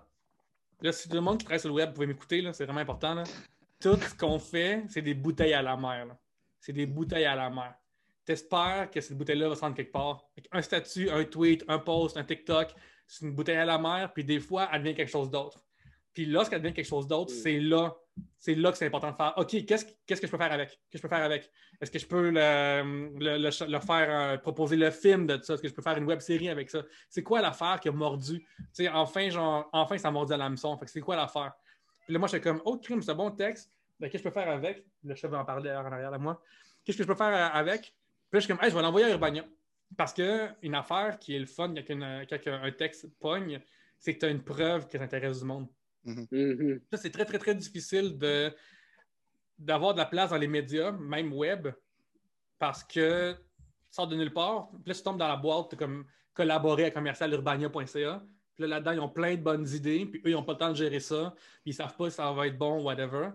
là, 0.82 0.92
si 0.92 1.08
tout 1.08 1.16
le 1.16 1.22
monde 1.22 1.38
qui 1.38 1.46
travaille 1.46 1.60
sur 1.60 1.70
le 1.70 1.76
web 1.76 1.94
pouvait 1.94 2.08
m'écouter, 2.08 2.48
c'est 2.54 2.66
vraiment 2.66 2.80
important. 2.80 3.14
Là. 3.14 3.24
Tout 3.80 3.98
ce 3.98 4.16
qu'on 4.16 4.40
fait, 4.40 4.86
c'est 4.90 5.02
des 5.02 5.14
bouteilles 5.14 5.54
à 5.54 5.62
la 5.62 5.78
mer. 5.78 6.08
C'est 6.60 6.74
des 6.74 6.88
bouteilles 6.88 7.26
à 7.26 7.36
la 7.36 7.50
mer. 7.50 7.76
T'espères 8.28 8.90
que 8.92 9.00
cette 9.02 9.18
bouteille-là 9.18 9.48
va 9.50 9.56
se 9.56 9.62
rendre 9.62 9.76
quelque 9.76 9.92
part. 9.94 10.26
Un 10.52 10.62
statut, 10.62 11.10
un 11.10 11.24
tweet, 11.24 11.64
un 11.70 11.80
post, 11.80 12.18
un 12.18 12.24
TikTok, 12.26 12.76
c'est 13.08 13.26
une 13.26 13.34
bouteille 13.34 13.56
à 13.58 13.64
la 13.66 13.78
mer, 13.78 14.12
puis 14.14 14.24
des 14.26 14.40
fois, 14.42 14.68
elle 14.74 14.84
devient 14.84 14.94
quelque 14.96 15.10
chose 15.12 15.32
d'autre. 15.32 15.64
Puis 16.14 16.26
lorsqu'elle 16.26 16.62
devient 16.62 16.74
quelque 16.74 16.86
chose 16.88 17.08
d'autre, 17.08 17.32
Mm. 17.34 17.38
c'est 17.38 17.60
là, 17.60 17.96
c'est 18.38 18.56
là 18.56 18.72
que 18.72 18.78
c'est 18.78 18.88
important 18.88 19.12
de 19.12 19.16
faire. 19.16 19.34
OK, 19.38 19.66
qu'est-ce, 19.66 19.86
qu'est-ce 20.06 20.20
que 20.20 20.28
je 20.28 20.32
peux 20.32 20.38
faire 20.38 20.52
avec? 20.52 20.70
Qu'est-ce 20.70 20.92
que 20.92 20.98
je 20.98 21.02
peux 21.04 21.08
faire 21.16 21.24
avec? 21.24 21.50
Est-ce 21.80 21.90
que 21.92 22.00
je 22.00 22.06
peux 22.08 22.30
le, 22.32 23.12
le- 23.20 23.38
le- 23.38 23.72
le 23.72 23.80
faire, 23.80 24.08
euh, 24.34 24.38
proposer 24.38 24.76
le 24.76 24.92
film 24.92 25.26
de 25.28 25.42
ça? 25.42 25.54
Est-ce 25.54 25.62
que 25.62 25.68
je 25.70 25.74
peux 25.74 25.82
faire 25.84 25.96
une 25.98 26.06
web 26.06 26.20
série 26.20 26.50
avec 26.50 26.70
ça? 26.70 26.82
C'est 27.10 27.24
quoi 27.24 27.42
l'affaire 27.42 27.80
qui 27.80 27.88
a 27.88 27.92
mordu? 27.92 28.46
Enfin, 28.92 29.30
genre, 29.30 29.70
enfin, 29.72 29.98
ça 29.98 30.10
a 30.10 30.12
mordu 30.12 30.34
à 30.34 30.38
l'hameçon. 30.38 30.76
Fait 30.78 30.86
que 30.86 30.92
c'est 30.92 31.00
quoi 31.02 31.16
l'affaire? 31.16 31.54
Puis 32.06 32.14
là, 32.14 32.20
moi, 32.20 32.28
j'étais 32.28 32.42
comme, 32.42 32.62
oh, 32.66 32.78
crime, 32.78 33.02
c'est 33.02 33.12
un 33.12 33.16
bon 33.16 33.32
texte. 33.32 33.72
Ben, 34.00 34.10
qu'est-ce 34.10 34.24
que 34.24 34.30
je 34.30 34.34
peux 34.34 34.40
faire 34.42 34.52
avec? 34.52 34.84
Le 35.04 35.16
chef 35.16 35.30
va 35.32 35.40
en 35.40 35.46
parler 35.46 35.72
en 35.72 35.86
arrière 35.86 36.12
de 36.12 36.18
moi. 36.18 36.42
Qu'est-ce 36.84 36.98
que 36.98 37.04
je 37.04 37.08
peux 37.08 37.16
faire 37.16 37.28
euh, 37.28 37.58
avec? 37.58 37.94
Puis 38.30 38.38
là, 38.38 38.40
je 38.40 38.46
suis 38.46 38.54
comme, 38.54 38.64
hey, 38.64 38.70
je 38.72 38.76
vais 38.76 38.82
l'envoyer 38.82 39.08
à 39.08 39.10
Urbania. 39.12 39.44
Parce 39.96 40.14
qu'une 40.14 40.76
affaire 40.76 41.18
qui 41.18 41.36
est 41.36 41.40
le 41.40 41.46
fun 41.46 41.74
quand, 41.74 41.90
une- 41.94 42.26
quand 42.30 42.40
un 42.52 42.72
texte 42.72 43.08
pogne, 43.20 43.62
c'est 44.00 44.14
que 44.16 44.20
tu 44.20 44.26
as 44.26 44.30
une 44.30 44.44
preuve 44.44 44.88
qui 44.88 44.98
t'intéresse 45.00 45.40
du 45.40 45.46
monde. 45.46 45.68
Mhm. 46.04 46.82
Ça, 46.92 46.98
c'est 46.98 47.10
très, 47.12 47.26
très, 47.26 47.38
très 47.40 47.56
difficile 47.56 48.18
de, 48.18 48.54
d'avoir 49.58 49.94
de 49.94 50.00
la 50.00 50.06
place 50.06 50.30
dans 50.32 50.38
les 50.38 50.48
médias, 50.48 50.92
même 50.92 51.34
web, 51.34 51.70
parce 52.60 52.84
que 52.84 53.36
sort 53.90 54.08
de 54.08 54.16
nulle 54.16 54.34
part. 54.34 54.70
Puis 54.72 54.82
là, 54.88 54.94
tu 54.94 55.02
tombes 55.04 55.18
dans 55.18 55.28
la 55.28 55.38
boîte, 55.38 55.76
comme 55.76 56.06
collaborer 56.34 56.86
à 56.86 56.92
commercialurbania.ca. 56.92 58.24
Puis 58.56 58.62
là, 58.64 58.68
là-dedans, 58.68 58.92
ils 58.92 59.00
ont 59.00 59.10
plein 59.10 59.36
de 59.36 59.42
bonnes 59.42 59.68
idées, 59.70 60.06
puis 60.06 60.20
eux, 60.26 60.30
ils 60.30 60.34
n'ont 60.34 60.44
pas 60.44 60.54
le 60.54 60.58
temps 60.58 60.70
de 60.70 60.76
gérer 60.76 61.00
ça, 61.00 61.34
puis 61.64 61.68
ils 61.68 61.70
ne 61.72 61.76
savent 61.76 61.96
pas 61.96 62.10
si 62.10 62.16
ça 62.18 62.32
va 62.32 62.48
être 62.48 62.58
bon, 62.58 62.84
whatever. 62.84 63.30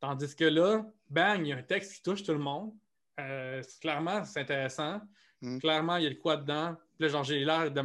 Tandis 0.00 0.34
que 0.34 0.44
là, 0.44 0.84
bang, 1.10 1.40
il 1.40 1.48
y 1.48 1.52
a 1.52 1.56
un 1.58 1.62
texte 1.62 1.94
qui 1.96 2.02
touche 2.02 2.22
tout 2.22 2.32
le 2.32 2.38
monde. 2.38 2.72
Euh, 3.20 3.62
clairement, 3.80 4.24
c'est 4.24 4.40
intéressant. 4.40 5.00
Mm. 5.40 5.58
Clairement, 5.58 5.96
il 5.96 6.04
y 6.04 6.06
a 6.06 6.10
le 6.10 6.16
quoi 6.16 6.36
dedans. 6.36 6.74
Puis 6.98 7.06
là, 7.06 7.08
genre, 7.08 7.24
j'ai 7.24 7.44
l'air 7.44 7.70
de, 7.70 7.82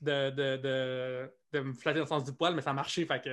de, 0.00 0.30
de, 0.30 0.56
de, 0.56 1.30
de 1.52 1.60
me 1.60 1.72
flatter 1.74 1.98
dans 1.98 2.04
le 2.04 2.08
sens 2.08 2.24
du 2.24 2.32
poil, 2.32 2.54
mais 2.54 2.62
ça 2.62 2.70
a 2.70 2.74
marché. 2.74 3.04
Fait 3.06 3.22
que 3.22 3.30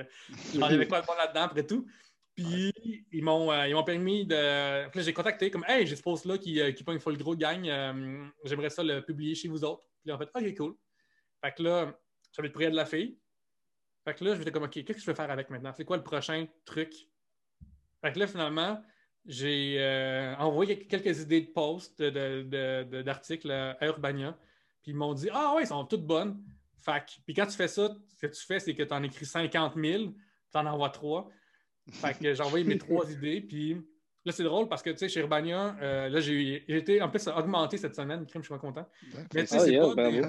genre, 0.58 0.70
il 0.70 0.72
y 0.72 0.74
avait 0.74 0.88
quoi 0.88 1.00
de 1.00 1.06
bon 1.06 1.14
là-dedans, 1.14 1.42
après 1.42 1.66
tout. 1.66 1.86
Puis 2.34 2.72
ils 3.12 3.22
m'ont 3.22 3.52
euh, 3.52 3.68
ils 3.68 3.74
m'ont 3.74 3.84
permis 3.84 4.24
de. 4.26 4.88
Puis 4.88 5.00
là, 5.00 5.04
j'ai 5.04 5.12
contacté 5.12 5.50
comme 5.50 5.64
Hey, 5.68 5.86
j'ai 5.86 5.96
ce 5.96 6.02
post-là 6.02 6.38
qui, 6.38 6.60
euh, 6.60 6.72
qui 6.72 6.82
pogne 6.82 6.98
full 6.98 7.18
gros 7.18 7.36
gang. 7.36 7.68
euh, 7.68 8.24
J'aimerais 8.44 8.70
ça 8.70 8.82
le 8.82 9.04
publier 9.04 9.34
chez 9.34 9.48
vous 9.48 9.64
autres. 9.64 9.84
Puis 10.00 10.08
là, 10.08 10.14
en 10.14 10.18
fait, 10.18 10.30
OK, 10.34 10.56
cool. 10.56 10.74
Fait 11.44 11.52
que 11.52 11.62
là, 11.62 11.92
j'avais 12.34 12.48
le 12.48 12.70
de 12.70 12.76
la 12.76 12.86
fille. 12.86 13.18
Fait 14.04 14.14
que 14.14 14.24
là, 14.24 14.32
je 14.34 14.38
m'étais 14.38 14.50
comme 14.50 14.62
OK, 14.62 14.72
qu'est-ce 14.72 14.92
que 14.92 15.00
je 15.00 15.06
vais 15.06 15.14
faire 15.14 15.30
avec 15.30 15.50
maintenant? 15.50 15.72
C'est 15.76 15.84
quoi 15.84 15.96
le 15.98 16.02
prochain 16.02 16.46
truc? 16.64 16.92
Fait 18.00 18.12
que 18.12 18.18
là, 18.18 18.26
finalement, 18.26 18.82
j'ai 19.26 19.76
euh, 19.78 20.34
envoyé 20.36 20.78
quelques 20.86 21.20
idées 21.20 21.42
de 21.42 21.46
posts, 21.50 22.02
d'articles 22.02 23.50
à 23.50 23.76
Urbania. 23.86 24.36
Puis 24.82 24.92
ils 24.92 24.96
m'ont 24.96 25.14
dit 25.14 25.28
Ah 25.32 25.54
ouais, 25.54 25.62
ils 25.62 25.66
sont 25.68 25.84
toutes 25.84 26.06
bonnes. 26.06 26.42
Puis 27.24 27.34
quand 27.34 27.46
tu 27.46 27.56
fais 27.56 27.68
ça, 27.68 27.94
ce 28.08 28.26
que 28.26 28.32
tu 28.32 28.44
fais, 28.44 28.58
c'est 28.58 28.74
que 28.74 28.82
tu 28.82 28.92
en 28.92 29.02
écris 29.04 29.24
50 29.26 29.74
000, 29.76 30.04
tu 30.50 30.58
en 30.58 30.66
envoies 30.66 30.90
trois. 30.90 31.30
Fait 31.92 32.14
que 32.18 32.34
j'ai 32.34 32.42
envoyé 32.42 32.64
mes 32.64 32.78
trois 32.78 33.08
idées. 33.12 33.40
Puis 33.40 33.76
là, 34.24 34.32
c'est 34.32 34.42
drôle 34.42 34.68
parce 34.68 34.82
que, 34.82 34.90
tu 34.90 34.98
sais, 34.98 35.08
chez 35.08 35.20
Urbania, 35.20 35.76
euh, 35.80 36.08
là, 36.08 36.20
j'ai 36.20 36.64
été 36.74 37.00
en 37.00 37.08
plus 37.08 37.26
augmenté 37.28 37.76
cette 37.76 37.94
semaine. 37.94 38.26
Crime, 38.26 38.42
je 38.42 38.46
suis 38.46 38.54
pas 38.54 38.58
content. 38.58 38.88
Mais 39.34 39.42
tu 39.44 39.48
sais, 39.48 39.56
Ah, 39.56 39.58
c'est 39.60 39.70
yeah, 39.72 39.82
pas 39.94 39.94
des- 40.10 40.22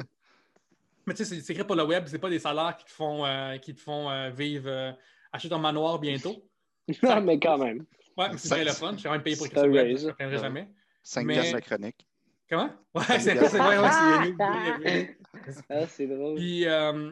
mais 1.06 1.14
tu 1.16 1.26
sais, 1.26 1.36
c'est- 1.42 1.52
écrit 1.52 1.66
pour 1.66 1.76
le 1.76 1.84
web, 1.84 2.06
c'est 2.08 2.20
pas 2.20 2.30
des 2.30 2.40
salaires 2.40 2.78
qui 2.78 2.86
te 2.86 2.92
font, 2.92 3.26
euh, 3.26 3.58
qui 3.58 3.74
te 3.74 3.82
font 3.82 4.10
euh, 4.10 4.30
vivre, 4.30 4.70
euh, 4.70 4.92
acheter 5.32 5.50
ton 5.50 5.60
manoir 5.60 6.00
bientôt. 6.00 6.48
Non, 7.04 7.22
mais 7.22 7.40
quand 7.40 7.58
même. 7.58 7.86
Ouais, 8.18 8.30
mais 8.32 8.38
c'est 8.38 8.48
Ça- 8.48 8.56
bien 8.56 8.66
le 8.66 8.72
fun. 8.72 8.96
J'ai 8.98 9.10
même 9.10 9.24
payé 9.24 9.36
pour 9.36 9.48
web, 9.48 9.74
raise. 9.74 10.02
je 10.02 10.08
ne 10.08 10.12
reviendrai 10.12 10.38
jamais. 10.38 10.70
5 11.02 11.26
Mais- 11.26 11.34
piastres 11.34 11.54
la 11.56 11.62
chronique. 11.62 12.08
Comment? 12.50 12.70
Ouais, 12.94 13.04
c'est 13.20 13.34
vrai, 13.34 13.50
c'est 13.50 13.58
vrai, 13.58 13.80
ouais, 13.80 13.90
c'est 13.92 14.30
nous. 14.30 15.58
Ah, 15.70 15.88
c'est 15.88 16.08
drôle. 16.08 16.36
Puis, 16.36 16.66
euh, 16.68 17.12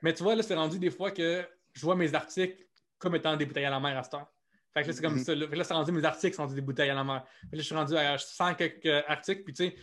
mais 0.00 0.14
tu 0.14 0.22
vois, 0.22 0.34
là, 0.34 0.42
c'est 0.42 0.54
rendu 0.54 0.78
des 0.78 0.90
fois 0.90 1.10
que 1.10 1.44
je 1.74 1.80
vois 1.82 1.94
mes 1.94 2.14
articles 2.14 2.64
comme 2.98 3.14
étant 3.14 3.36
des 3.36 3.44
bouteilles 3.46 3.66
à 3.66 3.70
la 3.70 3.78
mer 3.80 3.96
à 3.98 4.02
cette 4.02 4.14
heure. 4.14 4.26
Fait 4.72 4.82
que 4.82 4.86
là, 4.88 4.92
c'est 4.94 5.02
comme 5.02 5.14
Mhm. 5.16 5.24
ça. 5.24 5.34
Là, 5.34 5.46
Fait 5.46 5.52
que 5.52 5.58
là, 5.58 5.64
c'est 5.64 5.74
rendu 5.74 5.92
mes 5.92 6.04
articles 6.04 6.34
sont 6.34 6.46
des 6.46 6.60
bouteilles 6.62 6.88
à 6.90 6.94
la 6.94 7.04
mer. 7.04 7.24
Fait 7.42 7.50
que 7.50 7.56
là, 7.56 7.62
je 7.62 7.66
suis 7.66 7.74
rendu 7.74 7.94
à 7.96 8.16
100 8.18 8.54
quelques 8.54 9.04
articles. 9.06 9.42
Puis, 9.44 9.52
tu 9.52 9.66
sais, 9.66 9.76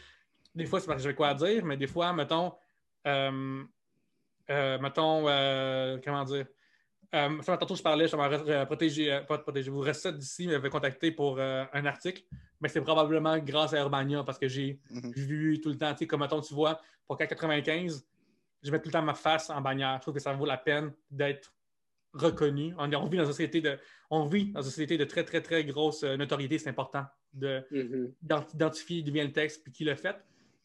des 0.56 0.66
fois, 0.66 0.80
c'est 0.80 0.88
parce 0.88 0.98
que 0.98 1.04
j'avais 1.04 1.16
quoi 1.16 1.30
à 1.30 1.34
dire, 1.36 1.64
mais 1.64 1.78
des 1.78 1.88
fois, 1.88 2.12
mettons, 2.12 2.54
euh, 3.06 3.64
euh, 4.50 4.80
mettons, 4.80 5.28
euh, 5.30 6.00
comment 6.04 6.24
dire, 6.24 6.48
euh, 7.14 7.42
ça, 7.42 7.58
tantôt, 7.58 7.76
je 7.76 7.82
parlais, 7.82 8.08
je 8.08 8.16
euh, 8.16 8.66
pas 9.26 9.38
protéger, 9.40 9.70
vous 9.72 9.82
recette 9.82 10.18
d'ici 10.18 10.48
m'avait 10.48 10.70
contacté 10.70 11.12
pour 11.12 11.40
euh, 11.40 11.66
un 11.74 11.86
article, 11.86 12.24
mais 12.62 12.70
c'est 12.70 12.82
probablement 12.82 13.38
grâce 13.40 13.74
à 13.74 13.80
Urbania 13.80 14.24
parce 14.24 14.38
que 14.40 14.48
j'ai 14.48 14.80
Mhm. 14.92 15.12
vu 15.12 15.62
tout 15.62 15.70
le 15.70 15.78
temps, 15.78 15.92
tu 15.94 16.00
sais, 16.00 16.08
comme 16.08 16.22
mettons, 16.22 16.42
tu 16.42 16.54
vois, 16.54 16.80
pour 17.08 17.18
4,95, 17.18 18.06
je 18.62 18.72
mets 18.72 18.80
tout 18.80 18.90
le 18.90 18.94
temps 18.94 19.02
ma 19.02 19.14
face 19.16 19.50
en 19.50 19.62
bannière. 19.62 19.96
Je 19.98 20.02
trouve 20.02 20.14
que 20.14 20.20
ça 20.20 20.34
vaut 20.34 20.46
la 20.46 20.58
peine 20.58 20.94
d'être 21.10 21.54
reconnu. 22.14 22.74
On, 22.78 22.92
on 22.94 23.08
vit 23.08 23.18
dans 23.18 23.24
une 23.24 23.32
société 23.32 23.62
de, 23.62 23.80
on 24.10 24.26
vit 24.26 24.52
dans 24.52 24.62
une 24.62 24.70
société 24.70 24.98
de 24.98 25.06
très, 25.06 25.24
très, 25.24 25.42
très 25.42 25.64
grosse 25.64 26.04
euh, 26.04 26.18
notoriété. 26.18 26.58
C'est 26.60 26.70
important 26.70 27.06
de 27.34 27.64
Mhm. 27.72 28.14
d'identifier 28.22 29.02
d'où 29.04 29.12
vient 29.14 29.24
le 29.26 29.32
texte 29.32 29.68
et 29.68 29.72
qui 29.72 29.84
l'a 29.84 29.96
fait. 29.96 30.16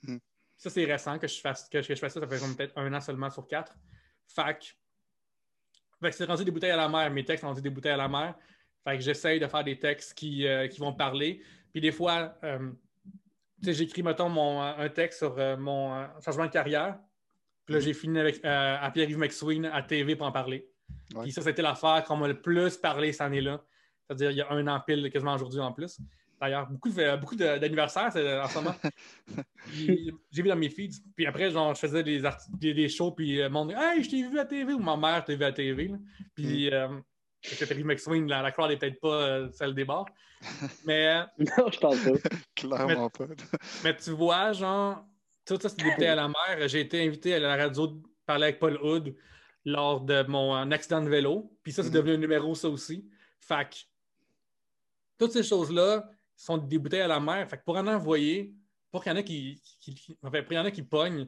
Mm. 0.03 0.16
Ça, 0.57 0.70
c'est 0.70 0.84
récent 0.84 1.18
que 1.18 1.26
je 1.26 1.38
fasse 1.40 1.68
que, 1.68 1.78
que 1.78 1.95
je 1.95 2.01
fasse 2.01 2.14
ça. 2.14 2.20
Ça 2.20 2.26
fait 2.26 2.57
peut-être 2.57 2.76
un 2.78 2.92
an 2.95 3.01
seulement 3.01 3.28
sur 3.30 3.47
quatre. 3.47 3.74
Fac. 4.26 4.76
Fait 6.01 6.11
que 6.11 6.16
c'est 6.16 6.24
rendu 6.24 6.45
des 6.45 6.51
bouteilles 6.51 6.70
à 6.70 6.76
la 6.76 6.88
mer. 6.88 7.11
Mes 7.11 7.24
textes 7.24 7.42
sont 7.42 7.49
rendus 7.49 7.62
des 7.62 7.70
bouteilles 7.70 7.92
à 7.92 7.97
la 7.97 8.09
mer. 8.09 8.34
Fait 8.84 8.97
que 8.97 9.03
j'essaye 9.03 9.40
de 9.40 9.47
faire 9.47 9.64
des 9.64 9.78
textes 9.78 10.14
qui, 10.14 10.47
euh, 10.47 10.68
qui 10.68 10.80
vont 10.80 10.92
parler. 10.92 11.42
Puis 11.72 11.80
des 11.80 11.92
fois, 11.92 12.36
euh, 12.45 12.70
j'écris, 13.72 14.03
mettons, 14.03 14.28
mon, 14.28 14.61
un 14.61 14.88
texte 14.88 15.18
sur 15.18 15.38
euh, 15.38 15.57
mon 15.57 15.95
euh, 15.95 16.07
changement 16.24 16.47
de 16.47 16.51
carrière. 16.51 16.99
Puis 17.64 17.74
là, 17.74 17.80
j'ai 17.80 17.95
fini 17.95 18.18
avec, 18.18 18.45
euh, 18.45 18.76
à 18.80 18.90
Pierre-Yves 18.90 19.18
McSween 19.18 19.64
à 19.66 19.82
TV 19.82 20.16
pour 20.16 20.26
en 20.26 20.32
parler. 20.32 20.68
Puis 21.22 21.32
ça, 21.32 21.40
c'était 21.40 21.62
l'affaire 21.62 22.05
qu'on 22.05 22.16
m'a 22.16 22.28
le 22.28 22.40
plus 22.40 22.76
parlé 22.76 23.12
cette 23.12 23.22
année-là. 23.22 23.62
C'est-à-dire, 24.07 24.30
il 24.30 24.36
y 24.36 24.40
a 24.42 24.51
un 24.51 24.66
an 24.66 24.80
pile, 24.80 25.11
quasiment 25.11 25.34
aujourd'hui 25.34 25.61
en 25.61 25.72
plus. 25.72 25.99
D'ailleurs, 26.45 26.66
beaucoup, 26.68 26.90
de- 26.90 27.16
beaucoup 27.16 27.36
d'anniversaires 27.36 28.12
c'est- 28.12 28.38
en 28.40 28.47
ce 28.49 28.55
moment. 28.59 28.74
J'ai 29.72 30.42
vu 30.42 30.49
dans 30.49 30.57
mes 30.57 30.68
feeds. 30.68 31.01
Puis 31.16 31.26
après, 31.26 31.51
genre, 31.51 31.74
je 31.74 31.80
faisais 31.80 32.03
des, 32.03 32.22
des, 32.51 32.74
des 32.74 32.88
shows, 32.88 33.12
puis 33.12 33.40
euh, 33.40 33.45
le 33.45 33.49
monde 33.51 33.68
dit 33.68 33.74
Hey, 33.76 34.03
je 34.05 34.11
t'ai 34.11 34.22
vu 34.28 34.38
à 34.38 34.45
TV, 34.45 34.72
ou 34.74 34.78
ma 34.78 34.97
mère 34.97 35.24
t'a 35.24 35.34
vu 35.34 35.45
à 35.45 35.53
TV. 35.53 35.88
là. 35.88 35.97
Puis, 36.34 36.70
euh, 36.72 36.88
parce 37.42 37.57
que 37.57 37.64
Terry 37.64 37.84
McSween, 37.84 38.28
la, 38.28 38.42
la 38.42 38.53
crowd 38.53 38.70
n'est 38.70 38.76
peut-être 38.76 39.01
pas 39.01 39.22
euh, 39.22 39.49
celle 39.53 39.74
des 39.74 39.84
bars. 39.84 40.07
Mais, 40.86 41.09
euh, 41.09 41.22
Non, 41.38 41.70
je 41.72 41.78
pense 41.78 41.99
pas. 42.01 42.28
Clairement 42.55 43.09
pas. 43.11 43.24
mais 43.84 43.97
tu 43.97 44.11
vois, 44.11 44.53
genre, 44.53 45.03
tout 45.47 45.59
ça, 45.61 45.68
c'est 45.70 45.82
bouteilles 45.82 46.09
à 46.09 46.14
la 46.14 46.28
mer. 46.28 46.68
J'ai 46.68 46.80
été 46.80 47.03
invité 47.07 47.34
à 47.34 47.38
la 47.38 47.57
radio 47.57 47.86
de 47.86 48.03
parler 48.26 48.45
avec 48.45 48.59
Paul 48.59 48.78
Hood 48.82 49.14
lors 49.64 50.03
de 50.03 50.22
mon 50.24 50.55
euh, 50.55 50.70
accident 50.70 51.01
de 51.03 51.09
vélo. 51.09 51.51
Puis 51.62 51.72
ça, 51.72 51.82
c'est 51.82 51.88
Mhm. 51.88 51.95
devenu 51.95 52.14
un 52.14 52.18
numéro, 52.18 52.55
ça 52.55 52.68
aussi. 52.68 53.09
Fait 53.40 53.66
que 53.70 53.76
toutes 55.18 55.32
ces 55.32 55.42
choses-là 55.42 56.11
sont 56.37 56.59
des 56.59 56.78
bouteilles 56.78 57.01
à 57.03 57.09
la 57.09 57.20
mer. 57.20 57.49
Fait 57.49 57.59
que 57.59 57.64
pour 57.64 57.76
en 57.76 57.87
envoyer, 57.87 58.55
pour 58.91 59.03
qu'il 59.03 59.12
y 59.12 59.14
en 59.14 59.18
a 59.18 59.22
qui, 59.22 59.61
qui, 59.80 59.95
qui- 59.95 60.18
enfin, 60.22 60.39
pour 60.41 60.49
qu'il 60.49 60.57
y 60.57 60.61
en 60.61 60.64
a 60.64 60.70
qui 60.70 60.82
pognent, 60.82 61.26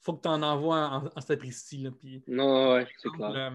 faut 0.00 0.14
que 0.14 0.22
tu 0.22 0.28
en 0.28 0.42
envoies 0.42 0.76
en, 0.88 1.06
en 1.14 1.20
sapristi, 1.20 1.78
là. 1.78 1.90
Puis 1.90 2.22
Non, 2.26 2.74
ouais, 2.74 2.86
c'est 2.98 3.08
clair. 3.10 3.30
euh, 3.34 3.50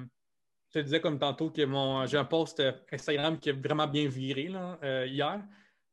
je 0.69 0.79
te 0.79 0.83
disais 0.83 0.99
comme 0.99 1.19
tantôt 1.19 1.49
que 1.51 1.63
mon, 1.65 2.05
j'ai 2.05 2.17
un 2.17 2.25
post 2.25 2.59
euh, 2.59 2.71
Instagram 2.91 3.37
qui 3.39 3.49
a 3.49 3.53
vraiment 3.53 3.87
bien 3.87 4.07
viré 4.07 4.47
là, 4.47 4.77
euh, 4.83 5.05
hier. 5.07 5.41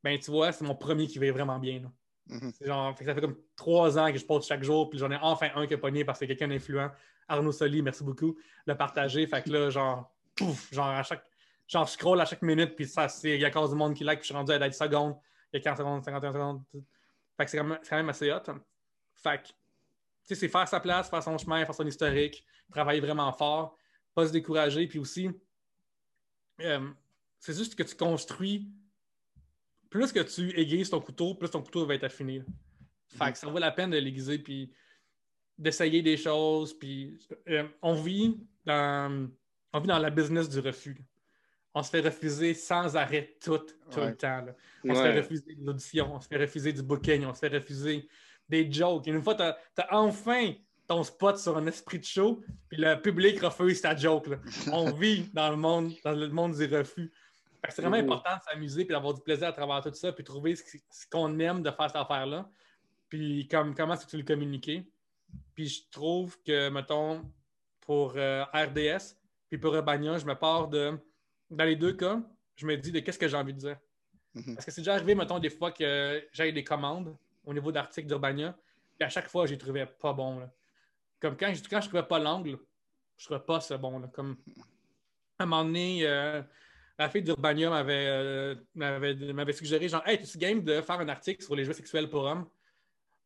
Ben, 0.03 0.19
tu 0.19 0.31
vois, 0.31 0.51
c'est 0.53 0.65
mon 0.65 0.75
premier 0.75 1.07
qui 1.07 1.19
vire 1.19 1.35
vraiment 1.35 1.59
bien. 1.59 1.81
là. 1.83 1.93
Mhm. 2.27 2.53
C'est 2.57 2.67
genre, 2.67 2.97
fait 2.97 3.05
que 3.05 3.11
ça 3.11 3.15
fait 3.15 3.21
comme 3.21 3.37
trois 3.57 3.99
ans 3.99 4.11
que 4.13 4.19
je 4.19 4.25
poste 4.25 4.49
chaque 4.49 4.63
jour, 4.63 4.89
puis 4.89 4.99
j'en 4.99 5.11
ai 5.11 5.19
enfin 5.21 5.51
un 5.55 5.67
qui 5.67 5.75
a 5.75 5.79
pogné 5.79 6.05
parce 6.05 6.19
que 6.21 6.25
quelqu'un 6.25 6.49
d'influent, 6.49 6.91
Arnaud 7.29 7.53
Soli, 7.53 7.83
merci 7.83 8.03
beaucoup, 8.03 8.37
l'a 8.67 8.75
partagé. 8.75 9.27
Fait 9.27 9.43
que 9.43 9.51
là, 9.51 9.69
genre, 9.71 10.13
pouf, 10.35 10.73
genre, 10.73 10.87
à 10.87 11.03
chaque, 11.03 11.25
genre, 11.71 11.87
je 11.87 11.93
scroll 11.93 12.21
à 12.21 12.25
chaque 12.25 12.43
minute, 12.43 12.75
puis 12.75 12.87
ça, 12.87 13.09
c'est, 13.09 13.37
il 13.37 13.41
y 13.41 13.45
a 13.45 13.51
du 13.51 13.75
monde 13.75 13.95
qui 13.95 14.03
like, 14.03 14.19
puis 14.19 14.25
je 14.25 14.33
suis 14.33 14.35
rendu 14.35 14.53
à 14.53 14.69
10 14.69 14.77
secondes, 14.77 15.17
il 15.53 15.59
y 15.59 15.61
a 15.61 15.63
40 15.63 15.79
secondes, 15.79 16.05
51 16.05 16.33
secondes. 16.33 16.63
Fait 17.37 17.45
que 17.45 17.51
c'est 17.51 17.59
quand 17.59 17.65
même, 17.65 17.79
quand 17.89 17.97
même 17.97 18.09
assez 18.09 18.31
hot. 18.33 18.43
Fait 19.15 19.39
que, 19.39 19.49
tu 19.49 19.55
sais, 20.25 20.35
c'est 20.35 20.49
faire 20.49 20.67
sa 20.67 20.81
place, 20.81 21.09
faire 21.09 21.23
son 21.23 21.39
chemin, 21.39 21.65
faire 21.65 21.75
son 21.75 21.87
historique, 21.87 22.45
travailler 22.71 23.01
vraiment 23.01 23.33
fort, 23.33 23.77
pas 24.15 24.27
se 24.27 24.33
décourager, 24.33 24.87
puis 24.89 24.99
aussi, 24.99 25.31
euh, 26.61 26.91
c'est 27.39 27.57
juste 27.57 27.77
que 27.77 27.85
tu 27.85 27.95
construis 27.95 28.69
plus 29.89 30.13
que 30.13 30.21
tu 30.21 30.57
aiguises 30.59 30.91
ton 30.91 31.01
couteau, 31.01 31.35
plus 31.35 31.51
ton 31.51 31.63
couteau 31.63 31.87
va 31.87 31.95
être 31.95 32.05
affiné. 32.05 32.43
Fait 33.09 33.33
que 33.33 33.39
ça 33.39 33.49
vaut 33.49 33.59
la 33.59 33.73
peine 33.73 33.91
de 33.91 33.99
l'aiguiser, 33.99 34.39
puis 34.39 34.73
d'essayer 35.59 36.03
des 36.03 36.17
choses. 36.17 36.77
Puis 36.77 37.19
euh, 37.49 37.69
on, 37.83 37.95
vit 37.95 38.41
dans, 38.65 39.29
on 39.73 39.81
vit 39.81 39.89
dans 39.89 39.99
la 39.99 40.11
business 40.11 40.49
du 40.49 40.61
refus. 40.61 40.97
On 41.75 41.83
se 41.83 41.91
fait 41.91 42.01
refuser 42.01 42.55
sans 42.55 42.97
arrêt 42.97 43.37
tout, 43.43 43.59
tout 43.91 44.01
Ouais. 44.01 44.11
le 44.11 44.17
temps. 44.17 44.41
là. 44.45 44.55
On 44.85 44.95
se 44.95 45.03
fait 45.03 45.21
refuser 45.21 45.55
de 45.55 45.65
l'audition, 45.65 46.15
on 46.15 46.21
se 46.21 46.27
fait 46.29 46.37
refuser 46.39 46.73
du 46.73 46.83
booking, 46.83 47.25
on 47.25 47.33
se 47.35 47.39
fait 47.39 47.49
refuser 47.57 48.09
des 48.49 48.71
jokes. 48.73 49.07
Et 49.07 49.11
une 49.11 49.23
fois, 49.23 49.35
tu 49.37 49.43
as, 49.43 49.57
enfin 49.91 50.53
ton 50.89 51.05
spot 51.05 51.39
sur 51.39 51.57
un 51.57 51.67
esprit 51.69 52.01
de 52.01 52.05
show, 52.05 52.43
puis 52.69 52.77
le 52.81 53.01
public 53.01 53.41
refuse 53.41 53.81
ta 53.81 53.95
joke. 53.95 54.27
là. 54.27 54.37
On 54.73 54.91
vit 54.91 55.31
dans 55.33 55.51
le 55.51 55.57
monde, 55.57 55.93
dans 56.05 56.11
le 56.11 56.29
monde 56.29 56.57
du 56.57 56.65
refus. 56.75 57.13
C'est 57.69 57.83
vraiment 57.83 57.99
Mhm. 57.99 58.05
important 58.11 58.37
de 58.37 58.43
s'amuser 58.51 58.85
puis 58.85 58.93
d'avoir 58.95 59.15
du 59.15 59.21
plaisir 59.21 59.47
à 59.49 59.53
travers 59.53 59.81
tout 59.83 59.95
ça, 59.95 60.11
puis 60.13 60.25
trouver 60.25 60.57
ce, 60.57 60.65
qu'on 61.09 61.39
aime 61.39 61.63
de 61.63 61.71
faire 61.71 61.87
cette 61.87 61.97
affaire-là, 61.97 62.51
puis 63.09 63.47
comme, 63.49 63.75
comment 63.77 63.95
est-ce 63.95 64.07
que 64.07 64.11
tu 64.11 64.17
le 64.17 64.25
communiquer. 64.25 64.91
Puis 65.55 65.69
je 65.69 65.83
trouve 65.93 66.37
que, 66.43 66.71
mettons, 66.71 67.23
pour 67.83 68.15
euh, 68.17 68.43
RDS, 68.53 69.17
puis 69.49 69.59
pour 69.59 69.73
Urbania, 69.77 70.19
je 70.19 70.25
me 70.27 70.35
pars 70.35 70.67
de. 70.69 70.99
Dans 71.51 71.65
les 71.65 71.77
deux 71.77 71.93
cas, 71.95 72.21
je 72.57 72.67
me 72.67 72.77
dis 72.77 72.93
de 72.93 73.01
qu'est-ce 73.01 73.19
que 73.19 73.29
j'ai 73.29 73.37
envie 73.37 73.55
de 73.55 73.59
dire. 73.59 73.77
Mhm. 74.35 74.55
Parce 74.55 74.67
que 74.67 74.71
c'est 74.71 74.81
déjà 74.81 74.95
arrivé, 74.95 75.15
mettons, 75.15 75.39
des 75.39 75.51
fois 75.51 75.73
que 75.73 76.23
j'ai 76.33 76.53
des 76.53 76.63
commandes 76.65 77.17
au 77.45 77.53
niveau 77.53 77.73
d'articles 77.73 78.07
d'Urbania, 78.07 78.57
puis 78.99 79.05
à 79.07 79.09
chaque 79.09 79.29
fois, 79.29 79.47
je 79.47 79.53
les 79.53 79.59
trouvais 79.59 79.87
pas 79.87 80.13
bons. 80.13 80.39
là. 80.41 80.53
Comme 81.19 81.37
quand, 81.37 81.53
je- 81.53 81.63
quand 81.69 81.81
je 81.81 81.89
trouvais 81.89 82.07
pas 82.07 82.19
l'angle, 82.19 82.59
je 83.17 83.25
trouvais 83.25 83.41
pas 83.41 83.61
ce 83.61 83.75
bon. 83.75 83.99
là. 83.99 84.09
Comme 84.09 84.37
à 85.39 85.43
un 85.45 85.47
moment 85.47 85.65
donné, 85.65 86.07
euh, 86.07 86.43
la 86.99 87.09
fille 87.09 87.23
d'Urbania 87.23 87.71
m'avait, 87.71 88.07
euh, 88.09 88.55
m'avait, 88.75 89.53
suggéré 89.53 89.89
genre, 89.89 90.07
hey, 90.07 90.21
tu 90.23 90.39
game 90.39 90.63
de 90.63 90.81
faire 90.83 91.01
un 91.01 91.09
article 91.09 91.43
sur 91.43 91.57
les 91.57 91.65
jeux 91.65 91.73
sexuels 91.73 92.09
pour 92.11 92.25
hommes? 92.25 92.47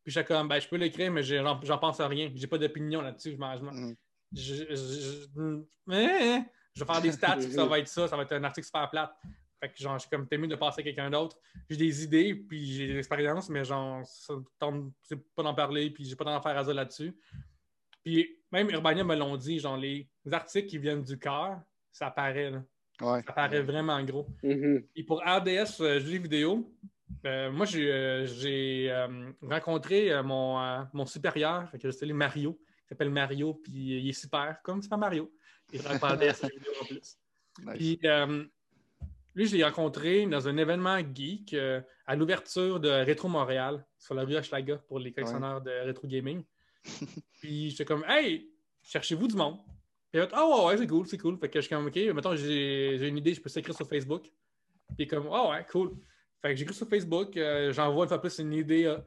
Puis 0.05 0.13
j'étais 0.13 0.27
comme, 0.27 0.49
ben, 0.49 0.61
je 0.61 0.69
peux 0.69 0.77
l'écrire, 0.77 1.11
mais 1.11 1.23
j'en, 1.23 1.59
pense 1.79 1.99
à 2.01 2.07
rien. 2.09 2.31
J'ai 2.35 2.47
pas 2.47 2.59
d'opinion 2.59 3.01
là-dessus. 3.01 3.33
Je 3.33 3.37
m'en- 3.37 3.57
je 3.57 3.63
m'en- 3.65 3.73
Mhm. 3.73 3.97
je, 4.33 4.55
je- 4.55 5.27
je- 5.35 5.63
mais, 5.87 6.45
je 6.75 6.85
vais 6.85 6.93
faire 6.93 7.03
des 7.03 7.13
stats, 7.13 7.37
puis 7.37 7.53
ça 7.53 7.65
va 7.65 7.79
être 7.79 7.89
ça, 7.89 8.09
ça 8.09 8.17
va 8.17 8.23
être 8.23 8.33
un 8.33 8.45
article 8.45 8.67
super 8.67 8.89
plate. 8.91 9.13
Fait 9.61 9.71
que 9.71 9.79
genre, 9.79 9.95
je 9.95 10.01
suis 10.01 10.11
comme 10.11 10.27
mieux 10.31 10.49
de 10.49 10.57
passer 10.57 10.81
à 10.81 10.85
quelqu'un 10.85 11.11
d'autre. 11.11 11.39
J'ai 11.71 11.77
des 11.77 12.05
idées, 12.05 12.35
puis 12.35 12.67
j'ai 12.67 12.89
des 12.89 12.99
expériences, 12.99 13.49
mais 13.49 13.65
genre, 13.65 14.05
ça 14.05 14.35
tombe 14.59 14.93
pas 15.35 15.43
d'en 15.43 15.55
parler, 15.55 15.91
puis 15.91 16.05
j'ai 16.05 16.17
pas 16.17 16.25
d'en 16.25 16.41
faire 16.41 16.59
à 16.59 16.65
ça 16.65 16.75
là-dessus. 16.75 17.17
Puis 18.03 18.29
même 18.53 18.69
Urbania 18.71 19.05
me 19.05 19.15
l'ont 19.15 19.37
dit, 19.37 19.59
genre, 19.59 19.77
les 19.77 20.09
articles 20.31 20.69
qui 20.69 20.79
viennent 20.79 21.03
du 21.03 21.19
cœur, 21.19 21.61
ça 21.93 22.11
paraît, 22.11 22.51
là. 22.51 22.63
Ouais. 23.01 23.23
Ça 23.27 23.33
paraît 23.33 23.63
vraiment 23.63 24.01
gros. 24.05 24.29
Mhm. 24.43 24.87
Et 24.95 25.03
pour 25.03 25.21
RDS 25.21 25.81
euh, 25.81 25.99
jeux 25.99 26.19
vidéo, 26.19 26.73
euh, 27.27 27.51
moi, 27.51 27.67
j'ai 27.67 27.91
euh, 27.91 28.27
euh, 28.45 29.33
rencontré 29.43 30.23
mon, 30.23 30.87
mon 30.93 31.07
supérieur, 31.07 31.69
fait 31.71 31.79
que 31.79 31.91
je 31.91 32.13
Mario, 32.13 32.55
qui 32.55 32.89
s'appelle 32.89 33.11
Mario, 33.11 33.55
puis 33.55 33.73
il 33.73 34.09
est 34.09 34.13
super, 34.13 34.61
comme 34.63 34.83
Super 34.83 34.99
Mario. 34.99 35.33
Il 35.73 35.81
vidéo 35.81 36.73
en 36.81 36.85
plus. 36.85 37.17
Nice. 37.59 37.75
Puis 37.77 38.01
euh, 38.05 38.45
lui, 39.35 39.47
je 39.47 39.57
l'ai 39.57 39.65
rencontré 39.65 40.27
dans 40.27 40.47
un 40.49 40.57
événement 40.57 40.99
geek 40.99 41.55
euh, 41.55 41.81
à 42.07 42.15
l'ouverture 42.15 42.79
de 42.81 42.89
Rétro 42.89 43.29
Montréal, 43.29 43.85
sur 43.99 44.15
la 44.15 44.25
rue 44.25 44.37
Hochelaga 44.37 44.79
pour 44.79 44.99
les 44.99 45.13
collectionneurs 45.13 45.61
de 45.61 45.71
rétro 45.71 46.07
gaming. 46.07 46.45
Puis 47.41 47.71
j'étais 47.71 47.85
comme, 47.85 48.05
hey, 48.07 48.51
cherchez-vous 48.83 49.29
du 49.29 49.37
monde? 49.37 49.59
Puis 50.13 50.23
il 50.23 50.29
ah 50.33 50.47
ouais, 50.47 50.65
ouais, 50.67 50.77
c'est 50.77 50.87
cool, 50.87 51.07
c'est 51.09 51.19
cool. 51.19 51.39
Fait 51.39 51.49
que 51.49 51.61
je 51.61 51.67
suis 51.67 51.75
comme, 51.75 51.87
ok, 51.87 51.97
mettons, 52.15 52.37
j'ai 52.37 53.09
une 53.09 53.19
idée, 53.19 53.35
je 53.35 53.41
peux 53.41 53.49
s'écrire 53.49 53.75
sur 53.75 53.89
Facebook. 53.89 54.31
Puis 54.97 55.07
comme, 55.09 55.29
ah 55.33 55.49
ouais, 55.49 55.67
cool. 55.71 55.97
Fait 56.41 56.51
que 56.51 56.57
j'écris 56.57 56.75
sur 56.75 56.89
Facebook, 56.89 57.37
euh, 57.37 57.73
j'envoie 57.73 58.05
une 58.05 58.09
fois 58.09 58.21
plus 58.21 58.39
une 58.39 58.53
idée. 58.53 58.85
euh. 58.85 58.99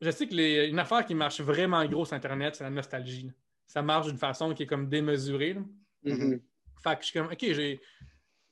Je 0.00 0.10
sais 0.10 0.26
que 0.26 0.34
les, 0.34 0.66
une 0.68 0.78
affaire 0.78 1.04
qui 1.04 1.14
marche 1.14 1.40
vraiment 1.40 1.84
gros 1.84 2.04
sur 2.04 2.14
Internet, 2.14 2.56
c'est 2.56 2.64
la 2.64 2.70
nostalgie. 2.70 3.30
Ça 3.70 3.82
marche 3.82 4.08
d'une 4.08 4.18
façon 4.18 4.52
qui 4.52 4.64
est 4.64 4.66
comme 4.66 4.88
démesurée. 4.88 5.52
là. 5.52 5.60
Mhm. 6.02 6.40
Fait 6.82 6.96
que 6.96 7.02
je 7.02 7.06
suis 7.06 7.20
comme, 7.20 7.30
OK, 7.30 7.38
j'ai, 7.40 7.80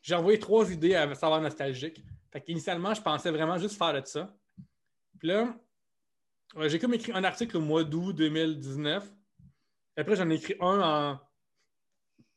j'ai 0.00 0.14
envoyé 0.14 0.38
trois 0.38 0.70
idées 0.70 0.94
à 0.94 1.12
savoir 1.16 1.40
nostalgique. 1.40 2.04
Fait 2.30 2.40
qu'initialement, 2.40 2.94
je 2.94 3.02
pensais 3.02 3.32
vraiment 3.32 3.58
juste 3.58 3.76
faire 3.76 4.00
de 4.00 4.06
ça. 4.06 4.32
Puis 5.18 5.26
là, 5.26 5.58
j'ai 6.68 6.78
comme 6.78 6.94
écrit 6.94 7.10
un 7.10 7.24
article 7.24 7.56
au 7.56 7.60
mois 7.60 7.82
d'août 7.82 8.12
2019. 8.12 9.12
Après, 9.96 10.14
j'en 10.14 10.30
ai 10.30 10.36
écrit 10.36 10.54
un 10.60 10.80
en 10.80 11.20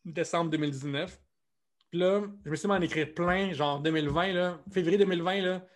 décembre 0.04 0.50
2019. 0.50 1.22
Puis 1.92 2.00
là, 2.00 2.24
je 2.44 2.50
me 2.50 2.56
suis 2.56 2.68
mis 2.68 2.74
à 2.74 2.78
en 2.78 2.82
écrire 2.82 3.14
plein, 3.14 3.54
genre 3.54 3.80
2020, 3.80 4.34
là, 4.34 4.60
février 4.72 4.98
2020, 4.98 5.42
là, 5.42 5.68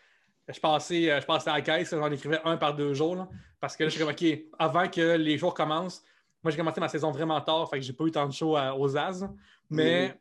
je 0.47 0.59
passais, 0.59 1.21
je 1.21 1.25
passais 1.27 1.51
à 1.51 1.53
la 1.53 1.61
caisse, 1.61 1.91
j'en 1.91 2.11
écrivais 2.11 2.41
un 2.45 2.57
par 2.57 2.75
deux 2.75 2.95
jours. 2.95 3.15
là, 3.15 3.29
parce 3.59 3.77
que 3.77 3.83
là, 3.83 3.89
je 3.89 3.95
suis 3.95 4.03
comme, 4.03 4.11
OK, 4.11 4.55
avant 4.57 4.89
que 4.89 5.17
les 5.17 5.37
jours 5.37 5.53
commencent, 5.53 6.03
moi, 6.45 6.51
j'ai 6.51 6.57
commencé 6.57 6.79
ma 6.79 6.87
saison 6.87 7.09
vraiment 7.11 7.41
tard, 7.41 7.67
fait 7.69 7.79
que 7.79 7.83
j'ai 7.83 7.91
pas 7.93 8.03
eu 8.05 8.11
tant 8.11 8.27
de 8.27 8.31
shows 8.33 8.55
aux 8.77 8.95
As. 8.97 9.27
Mais 9.67 10.15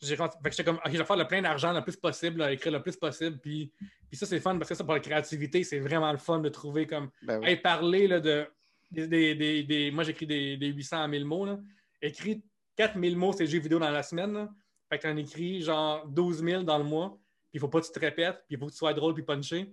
j'ai 0.00 0.16
fait 0.16 0.24
que 0.42 0.50
j'étais 0.50 0.64
comme, 0.64 0.76
OK, 0.84 0.90
je 0.92 0.98
vais 0.98 1.04
faire 1.04 1.16
le 1.16 1.26
plein 1.26 1.40
d'argent 1.40 1.72
le 1.72 1.82
plus 1.82 1.94
possible, 1.96 2.38
là, 2.40 2.50
écrire 2.52 2.72
le 2.72 2.82
plus 2.82 2.96
possible. 2.96 3.38
Puis, 3.38 3.70
puis 4.08 4.16
ça, 4.18 4.26
c'est 4.26 4.40
fun 4.40 4.56
parce 4.58 4.68
que 4.70 4.74
ça, 4.74 4.82
pour 4.82 4.94
la 4.94 5.00
créativité, 5.00 5.62
c'est 5.62 5.78
vraiment 5.78 6.10
le 6.10 6.18
fun 6.18 6.40
de 6.40 6.48
trouver 6.48 6.86
comme. 6.86 7.10
Ben 7.22 7.38
oui. 7.38 7.48
Hey, 7.50 7.56
parler 7.58 8.08
là, 8.08 8.18
de. 8.18 8.46
Des, 8.90 9.06
des- 9.36 9.62
des- 9.62 9.90
moi, 9.92 10.02
j'écris 10.02 10.26
des, 10.26 10.56
des 10.56 10.66
800 10.66 11.02
à 11.02 11.06
1000 11.06 11.24
mots. 11.24 11.44
Là. 11.46 11.60
Écris 12.02 12.42
4000 12.74 13.16
mots, 13.16 13.32
c'est 13.32 13.46
jeux 13.46 13.60
vidéo 13.60 13.78
dans 13.78 13.88
la 13.90 14.02
semaine. 14.02 14.32
là. 14.32 14.48
Fait 14.88 14.98
que 14.98 15.04
t'en 15.04 15.16
écris 15.16 15.62
genre 15.62 16.04
12 16.08 16.42
000 16.42 16.62
dans 16.64 16.76
le 16.78 16.82
mois. 16.82 17.10
Puis 17.50 17.58
il 17.58 17.60
faut 17.60 17.68
pas 17.68 17.80
que 17.80 17.86
tu 17.86 17.92
te 17.92 18.00
répètes. 18.00 18.38
Puis 18.48 18.56
il 18.56 18.58
faut 18.58 18.66
que 18.66 18.72
tu 18.72 18.78
sois 18.78 18.92
drôle 18.92 19.14
puis 19.14 19.22
punché. 19.22 19.72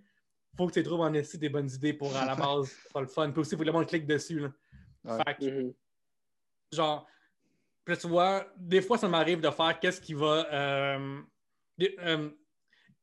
faut 0.56 0.68
que 0.68 0.74
tu 0.74 0.84
trouves 0.84 1.02
en 1.02 1.12
esti 1.14 1.40
des 1.40 1.50
bonnes 1.50 1.70
idées 1.70 1.94
pour 1.94 2.16
à 2.16 2.26
la 2.26 2.36
base 2.36 2.70
faire 2.92 3.02
le 3.02 3.08
fun. 3.08 3.32
Puis 3.32 3.42
aussi, 3.42 3.52
il 3.54 3.58
faut 3.58 3.64
que 3.64 3.68
le 3.68 3.72
monde 3.74 3.88
clique 3.88 4.06
dessus. 4.06 4.40
Là. 4.40 4.50
Ouais. 5.08 5.18
Fait 5.26 5.36
que, 5.36 5.46
Mhm. 5.64 5.74
genre, 6.74 7.08
puis 7.86 7.98
tu 7.98 8.08
vois, 8.08 8.46
des 8.58 8.82
fois, 8.82 8.98
ça 8.98 9.08
m'arrive 9.08 9.40
de 9.42 9.50
faire 9.50 9.80
qu'est-ce 9.80 10.02
qui 10.02 10.14
va. 10.14 10.46
euh, 10.52 11.22
des- 11.78 11.96
euh, 12.00 12.30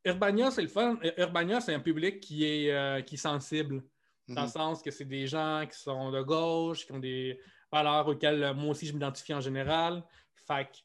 Urbania, 0.05 0.50
c'est 0.50 0.62
le 0.62 0.68
fun. 0.68 0.98
Euh, 1.02 1.12
Urbania, 1.18 1.61
c'est 1.61 1.72
un 1.74 1.80
public 1.80 2.20
qui 2.20 2.44
est, 2.44 2.70
euh, 2.72 3.00
qui 3.00 3.14
est 3.14 3.18
sensible, 3.18 3.82
dans 4.28 4.42
le 4.42 4.46
Mhm. 4.46 4.52
sens 4.52 4.82
que 4.82 4.90
c'est 4.90 5.05
des 5.07 5.26
gens 5.26 5.64
qui 5.70 5.78
sont 5.78 6.11
de 6.11 6.20
gauche, 6.22 6.84
qui 6.86 6.92
ont 6.92 6.98
des 6.98 7.40
valeurs 7.72 8.07
auxquelles 8.09 8.52
moi 8.55 8.70
aussi 8.70 8.86
je 8.86 8.92
m'identifie 8.92 9.32
en 9.34 9.40
général. 9.40 10.05
Fait 10.46 10.66
que, 10.66 10.72
tu 10.76 10.82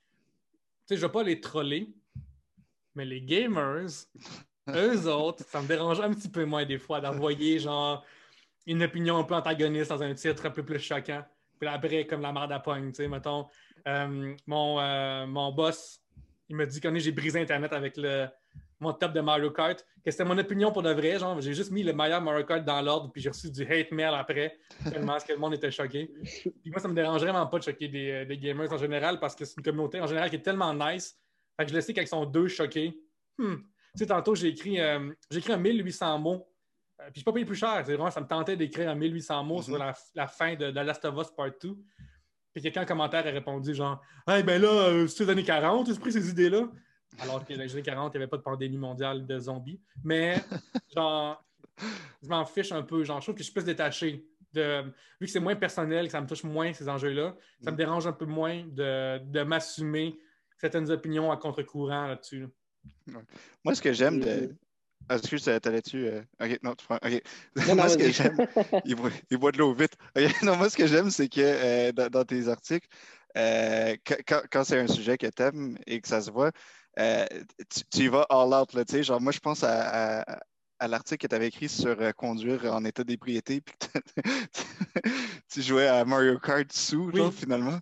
sais, 0.86 0.96
je 0.98 1.02
vais 1.06 1.12
pas 1.12 1.24
les 1.24 1.42
troller, 1.42 1.94
mais 2.96 3.04
les 3.06 3.22
gamers, 3.22 3.88
eux 4.70 5.08
autres, 5.08 5.44
ça 5.46 5.62
me 5.62 5.68
dérange 5.68 6.00
un 6.00 6.14
petit 6.14 6.30
peu 6.30 6.46
moins 6.46 6.66
des 6.66 6.78
fois 6.78 7.02
d'envoyer, 7.02 7.60
genre, 7.60 8.06
une 8.70 8.84
opinion 8.84 9.18
un 9.18 9.24
peu 9.24 9.36
antagoniste 9.36 9.90
dans 9.90 10.04
un 10.04 10.14
titre 10.14 10.46
un 10.46 10.52
peu 10.52 10.64
plus 10.64 10.80
choquant. 10.80 11.24
Puis 11.60 11.68
après, 11.68 12.06
comme 12.06 12.22
la 12.22 12.32
merde 12.32 12.52
à 12.52 12.60
pogne, 12.60 12.92
tu 12.92 13.04
sais, 13.04 13.08
mettons. 13.08 13.48
euh, 13.88 14.36
mon, 14.48 14.80
euh, 14.80 15.26
mon 15.26 15.52
boss, 15.52 16.02
il 16.48 16.56
m'a 16.56 16.66
dit 16.66 16.80
que 16.80 17.00
j'ai 17.00 17.12
brisé 17.12 17.42
Internet 17.42 17.74
avec 17.74 17.98
le, 17.98 18.28
mon 18.80 18.94
top 18.94 19.14
de 19.14 19.22
Mario 19.22 19.50
Kart, 19.52 19.84
que 20.06 20.12
c'était 20.12 20.24
mon 20.24 20.38
opinion 20.38 20.72
pour 20.72 20.84
de 20.84 20.92
vrai. 20.92 21.18
Genre, 21.20 21.42
j'ai 21.42 21.54
juste 21.54 21.72
mis 21.72 21.84
le 21.84 21.94
meilleur 21.94 22.22
Mario 22.22 22.46
Kart 22.46 22.64
dans 22.64 22.82
l'ordre, 22.82 23.12
puis 23.12 23.22
j'ai 23.22 23.30
reçu 23.30 23.50
du 23.52 23.64
hate 23.64 23.92
mail 23.92 24.14
après, 24.14 24.58
tellement 24.92 25.18
que 25.18 25.34
le 25.34 25.40
monde 25.40 25.56
était 25.56 25.72
choqué. 25.72 26.12
Puis 26.24 26.72
moi, 26.72 26.80
ça 26.80 26.88
me 26.88 26.94
dérange 26.94 27.22
vraiment 27.22 27.46
pas 27.48 27.58
de 27.58 27.64
choquer 27.64 27.88
des, 27.88 28.12
euh, 28.12 28.26
des 28.26 28.38
gamers 28.38 28.72
en 28.72 28.78
général, 28.78 29.20
parce 29.20 29.36
que 29.36 29.46
c'est 29.46 29.58
une 29.58 29.64
communauté 29.64 30.00
en 30.00 30.08
général 30.08 30.30
qui 30.30 30.38
est 30.38 30.42
tellement 30.42 30.74
nice. 30.74 31.18
Fait 31.58 31.66
que 31.66 31.72
je 31.72 31.76
le 31.76 31.82
sais 31.82 31.94
qu'ils 31.94 32.08
sont 32.08 32.26
deux 32.26 32.48
choqués. 32.48 32.98
Hmm. 33.38 33.56
Tu 33.56 34.04
sais, 34.04 34.06
tantôt, 34.06 34.36
j'ai 34.36 34.50
écrit, 34.50 34.78
écrit 35.32 35.54
un 35.54 35.58
1800 35.58 36.20
mots. 36.20 36.48
Euh, 37.02 37.10
puis 37.12 37.22
je 37.22 37.26
pas 37.26 37.32
payé 37.34 37.46
plus 37.46 37.56
cher. 37.56 37.82
C'est 37.86 37.94
vraiment, 37.94 38.12
ça 38.12 38.22
me 38.22 38.28
tentait 38.28 38.56
d'écrire 38.58 38.90
un 38.90 38.96
1800 38.96 39.44
mots 39.44 39.62
sur 39.62 39.74
Mhm. 39.74 39.80
la, 39.80 39.94
la 40.16 40.28
fin 40.28 40.56
de, 40.56 40.72
de 40.72 40.80
Last 40.80 41.04
of 41.06 41.16
Us 41.18 41.32
Part 41.36 41.52
2. 41.62 41.76
Puis 42.54 42.64
quelqu'un 42.64 42.82
en 42.84 42.86
commentaire 42.86 43.26
a 43.26 43.30
répondu 43.30 43.74
genre 43.76 44.02
Hey, 44.28 44.44
ben 44.44 44.62
là, 44.62 44.68
euh, 44.68 45.08
c'est 45.08 45.24
les 45.26 45.30
années 45.32 45.44
40, 45.44 45.86
tu 45.86 45.92
as 45.94 45.96
pris 46.00 46.12
ces 46.12 46.30
idées-là. 46.30 46.68
Alors 47.20 47.46
que 47.46 47.54
dans 47.54 47.62
les 47.64 47.72
années 47.74 47.82
40, 47.82 48.14
il 48.14 48.18
n'y 48.18 48.24
avait 48.24 48.30
pas 48.30 48.38
de 48.38 48.42
pandémie 48.44 48.78
mondiale 48.78 49.26
de 49.26 49.40
zombies. 49.40 49.80
Mais, 50.04 50.36
genre, 50.96 51.44
je 52.22 52.28
m'en 52.28 52.46
fiche 52.46 52.72
un 52.72 52.84
peu. 52.84 53.04
Genre, 53.04 53.20
je 53.20 53.26
trouve 53.26 53.36
que 53.36 53.40
je 53.40 53.46
suis 53.46 53.54
plus 53.54 53.64
détaché. 53.66 54.26
De, 54.52 54.82
vu 55.22 55.28
que 55.28 55.32
c'est 55.32 55.40
moins 55.40 55.56
personnel, 55.56 56.08
que 56.08 56.12
ça 56.12 56.20
me 56.22 56.26
touche 56.28 56.44
moins 56.44 56.74
ces 56.74 56.90
enjeux-là, 56.90 57.36
ça 57.64 57.70
me 57.70 57.76
Mm. 57.76 57.78
dérange 57.78 58.08
un 58.08 58.14
peu 58.14 58.26
moins 58.26 58.64
de, 58.66 59.20
de 59.20 59.42
m'assumer 59.44 60.18
certaines 60.58 60.90
opinions 60.90 61.32
à 61.32 61.38
contre-courant 61.38 62.08
là-dessus. 62.08 62.48
là. 63.08 63.20
Moi, 63.64 63.76
ce 63.76 63.82
que 63.82 63.94
j'aime 63.94 64.20
de. 64.20 64.56
Ah, 65.08 65.16
excuse, 65.18 65.44
t'allais-tu. 65.62 66.06
euh, 66.08 66.22
Ok, 66.40 66.60
non, 66.62 66.76
tu 66.76 66.86
prends. 66.86 66.98
Ok. 67.04 67.22
Non, 67.56 67.66
non, 67.66 67.76
moi, 67.76 67.90
ce 67.90 67.98
que 67.98 68.12
j'aime. 68.12 68.42
Il 68.84 68.96
boit, 68.96 69.10
il 69.32 69.38
boit 69.38 69.52
de 69.52 69.58
l'eau 69.58 69.74
vite. 69.74 69.94
Non, 70.44 70.56
moi, 70.58 70.70
ce 70.70 70.78
que 70.78 70.86
j'aime, 70.86 71.10
c'est 71.10 71.28
que 71.30 71.42
euh, 71.42 71.92
dans, 71.92 72.10
dans 72.10 72.24
tes 72.26 72.48
articles, 72.48 72.88
euh, 73.38 73.96
quand, 74.52 74.64
c'est 74.64 74.80
un 74.80 74.88
sujet 74.88 75.18
que 75.18 75.28
tu 75.28 75.42
aimes 75.42 75.78
et 75.88 76.00
que 76.02 76.08
ça 76.08 76.22
se 76.22 76.30
voit, 76.32 76.52
tu, 76.98 77.82
tu 77.92 78.00
y 78.04 78.08
vas 78.08 78.26
all 78.30 78.54
out. 78.54 78.74
Là, 78.74 78.86
tu 78.86 78.94
sais. 78.94 79.04
genre, 79.04 79.20
moi, 79.22 79.32
je 79.32 79.40
pense 79.40 79.64
à, 79.64 80.22
à- 80.22 80.40
à 80.82 80.88
l'article 80.88 81.18
que 81.24 81.28
tu 81.28 81.36
avais 81.36 81.48
écrit 81.48 81.68
sur 81.70 81.98
conduire 82.16 82.66
en 82.74 82.86
état 82.86 83.04
d'ébriété, 83.04 83.62
puis 83.62 83.76
que 83.78 84.00
tu 85.52 85.62
jouais 85.62 85.88
à 85.88 86.06
Mario 86.06 86.40
Kart 86.40 86.72
sous, 86.72 87.12
genre, 87.14 87.32
Oui. 87.32 87.38
finalement. 87.38 87.80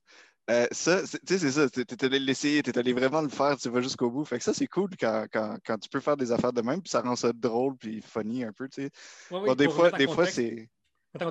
Euh, 0.50 0.66
ça, 0.72 1.02
tu 1.04 1.18
sais, 1.28 1.40
c'est 1.40 1.52
ça. 1.52 1.70
Tu 1.70 1.82
es 1.82 2.06
allé 2.06 2.20
l'essayer, 2.20 2.64
tu 2.64 2.70
es 2.70 2.78
allé 2.78 2.94
vraiment 2.94 3.22
le 3.22 3.28
faire, 3.30 3.58
tu 3.58 3.70
vas 3.70 3.82
jusqu'au 3.82 4.10
bout. 4.10 4.24
Fait 4.24 4.38
que 4.38 4.44
ça, 4.44 4.54
c'est 4.54 4.68
cool 4.68 4.90
quand, 4.98 5.26
quand, 5.32 5.58
quand 5.66 5.78
tu 5.78 5.90
peux 5.90 6.00
faire 6.00 6.16
des 6.16 6.32
affaires 6.32 6.54
de 6.54 6.62
même, 6.62 6.82
puis 6.82 6.90
ça 6.90 7.02
rend 7.02 7.16
ça 7.18 7.34
drôle, 7.34 7.76
puis 7.76 8.02
funny 8.02 8.46
un 8.46 8.54
peu, 8.54 8.70
tu 8.70 8.84
sais. 8.84 8.90
Ouais, 9.30 9.40
Bon, 9.42 9.50
oui, 9.50 9.56
des 9.58 9.70
fois, 9.70 9.92
des 9.92 10.08
fois 10.08 10.26
c'est. 10.26 10.70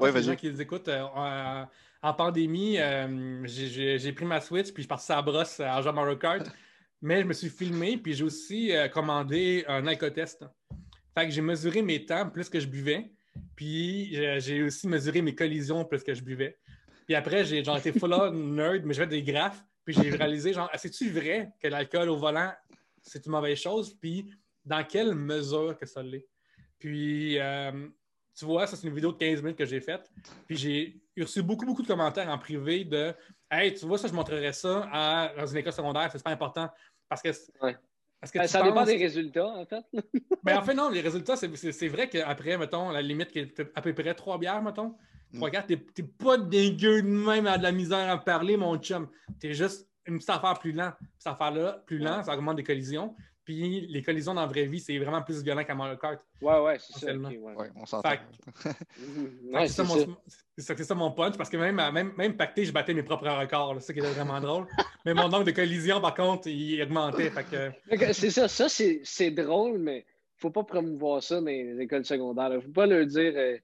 Ouais, 0.01 0.13
les 0.13 0.23
gens 0.23 0.37
qui 0.37 0.51
les 0.51 0.61
écoutent, 0.61 0.89
euh, 0.89 1.03
en, 1.15 1.67
en 2.03 2.15
pandémie, 2.15 2.79
euh, 2.79 3.47
j'ai- 3.47 4.13
pris 4.13 4.25
ma 4.25 4.41
Switch 4.41 4.67
puis 4.73 4.77
je 4.79 4.81
suis 4.83 4.89
parti 4.89 5.13
à 5.13 5.17
la 5.17 5.23
brosse 5.23 5.61
à 5.61 5.77
à 5.77 5.93
Mario 5.93 6.17
Kart. 6.17 6.45
mais 7.03 7.23
je 7.23 7.27
me 7.27 7.33
suis 7.33 7.51
filmé 7.51 7.97
puis 7.97 8.13
j'ai 8.15 8.25
aussi 8.25 8.73
commandé 8.93 9.65
un 9.69 9.87
alcotest. 9.87 10.45
Fait 11.15 11.27
que 11.27 11.31
j'ai 11.31 11.43
mesuré 11.43 11.83
mes 11.83 12.05
temps 12.05 12.29
plus 12.29 12.49
que 12.49 12.59
je 12.59 12.67
buvais. 12.67 13.13
Puis 13.55 14.15
j'ai 14.41 14.63
aussi 14.63 14.89
mesuré 14.89 15.23
mes 15.23 15.35
collisions 15.35 15.85
plus 15.85 16.03
que 16.03 16.15
je 16.15 16.23
buvais. 16.23 16.59
Puis 17.07 17.15
après, 17.15 17.45
j'ai 17.45 17.63
genre 17.65 17.77
été 17.79 17.93
full 17.99 18.13
on 18.13 18.31
nerd, 18.33 18.85
mais 18.85 18.93
je 18.95 19.01
fais 19.01 19.07
des 19.07 19.23
graphes. 19.23 19.65
Puis 19.85 19.95
j'ai 19.95 20.11
réalisé, 20.11 20.53
genre, 20.53 20.69
Ah, 20.73 20.79
c'est-tu 20.79 21.11
vrai 21.11 21.53
que 21.61 21.69
l'alcool 21.69 22.09
au 22.09 22.17
volant, 22.17 22.53
c'est 23.01 23.25
une 23.25 23.33
mauvaise 23.33 23.59
chose? 23.59 23.95
Puis 24.01 24.29
dans 24.65 24.85
quelle 24.85 25.15
mesure 25.15 25.77
que 25.79 25.87
ça 25.87 26.03
l'est? 26.03 26.27
Puis, 26.79 27.39
euh, 27.39 27.89
tu 28.37 28.45
vois, 28.45 28.67
ça, 28.67 28.77
c'est 28.77 28.87
une 28.89 28.95
vidéo 28.95 29.13
de 29.13 29.17
15 29.19 29.41
minutes 29.43 29.57
que 29.57 29.65
j'ai 29.65 29.81
faite. 29.81 30.11
Puis 30.47 30.57
j'ai 30.57 31.01
reçu 31.23 31.43
beaucoup, 31.43 31.65
beaucoup 31.65 31.83
de 31.83 31.87
commentaires 31.87 32.29
en 32.29 32.39
privé 32.39 32.85
de 32.85 33.15
Hey, 33.51 33.73
tu 33.75 33.87
vois, 33.87 33.97
ça, 33.97 34.09
je 34.09 34.13
montrerais 34.13 34.53
ça 34.53 34.89
à, 34.93 35.33
dans 35.37 35.47
une 35.47 35.59
école 35.59 35.73
secondaire, 35.73 36.11
c'est 36.11 36.23
pas 36.23 36.31
important. 36.33 36.69
Parce 37.09 37.23
que. 37.23 37.29
Ouais. 37.63 37.77
Parce 38.21 38.33
que 38.33 38.39
Ben, 38.39 38.47
ça 38.49 38.63
dépend 38.63 38.75
penses- 38.77 38.87
des 38.89 38.97
résultats, 38.97 39.47
en 39.47 39.65
fait. 39.67 39.85
ben, 40.43 40.59
en 40.59 40.63
fait, 40.63 40.75
non, 40.75 40.89
les 40.89 41.01
résultats, 41.03 41.37
c'est 41.37 41.89
vrai 41.89 42.09
qu'après, 42.09 42.59
mettons, 42.59 42.91
la 42.91 43.03
limite 43.03 43.31
qui 43.31 43.39
est 43.39 43.61
à 43.75 43.81
peu 43.83 43.95
près 43.95 44.15
trois 44.15 44.37
bières, 44.39 44.61
mettons. 44.63 44.97
Mm. 45.39 45.51
quatre, 45.51 45.67
t'es 45.67 46.03
pas 46.03 46.37
dégueu 46.39 47.03
de 47.03 47.09
même 47.09 47.47
à 47.47 47.59
de 47.59 47.63
la 47.63 47.73
misère 47.73 48.11
à 48.11 48.19
parler, 48.19 48.57
mon 48.57 48.77
chum. 48.79 49.09
T'es 49.41 49.53
juste 49.55 49.89
une 50.07 50.17
petite 50.17 50.31
affaire 50.31 50.59
plus 50.59 50.73
lent. 50.73 50.93
Cette 51.19 51.33
affaire-là, 51.33 51.83
plus 51.87 51.99
lent, 51.99 52.23
ça 52.23 52.35
augmente 52.35 52.57
des 52.57 52.65
collisions. 52.65 53.15
Puis 53.45 53.87
les 53.87 54.03
collisions 54.03 54.35
dans 54.35 54.41
la 54.41 54.49
vraie 54.49 54.67
vie, 54.67 54.81
c'est 54.81 54.99
vraiment 54.99 55.23
plus 55.23 55.41
violent 55.41 55.63
qu'à 55.63 55.75
Mario 55.75 55.97
Kart. 55.97 56.21
Ouais, 56.43 56.59
ouais, 56.61 56.79
c'est 56.81 56.99
ça. 56.99 57.15
Ouais. 57.15 57.39
Ouais, 57.39 57.71
on 57.77 57.87
s'entend. 57.87 58.11
Ouais, 59.53 59.69
c'est 59.69 59.75
ça, 59.75 59.85
mon- 59.85 59.95
ça. 60.59 60.77
ça, 60.77 60.95
punch, 61.15 61.37
parce 61.37 61.49
que 61.49 61.57
même, 61.57 61.77
même, 61.93 62.13
même 62.17 62.37
pacté, 62.37 62.65
je 62.65 62.73
battais 62.73 62.93
mes 62.93 63.05
propres 63.05 63.29
records. 63.29 63.77
C'est 63.79 63.87
ça 63.87 63.93
qui 63.93 64.01
était 64.01 64.11
vraiment 64.11 64.41
drôle. 64.41 64.67
Mais 65.05 65.15
mon 65.15 65.29
nombre 65.29 65.45
de 65.45 65.53
collisions, 65.53 66.01
par 66.01 66.15
contre, 66.15 66.49
il 66.49 66.83
augmentait. 66.83 67.31
Que, 67.31 68.13
C'est 68.13 68.31
ça, 68.31 68.49
ça 68.49 68.67
c'est 68.69 69.31
drôle, 69.31 69.79
mais 69.79 70.05
faut 70.39 70.51
pas 70.51 70.65
promouvoir 70.65 71.23
ça 71.23 71.37
dans 71.41 71.47
les 71.47 71.79
écoles 71.81 72.05
secondaires. 72.05 72.49
là. 72.49 72.61
Faut 72.61 72.73
pas 72.73 72.87
leur 72.87 73.07
dire, 73.07 73.33
euh, 73.37 73.57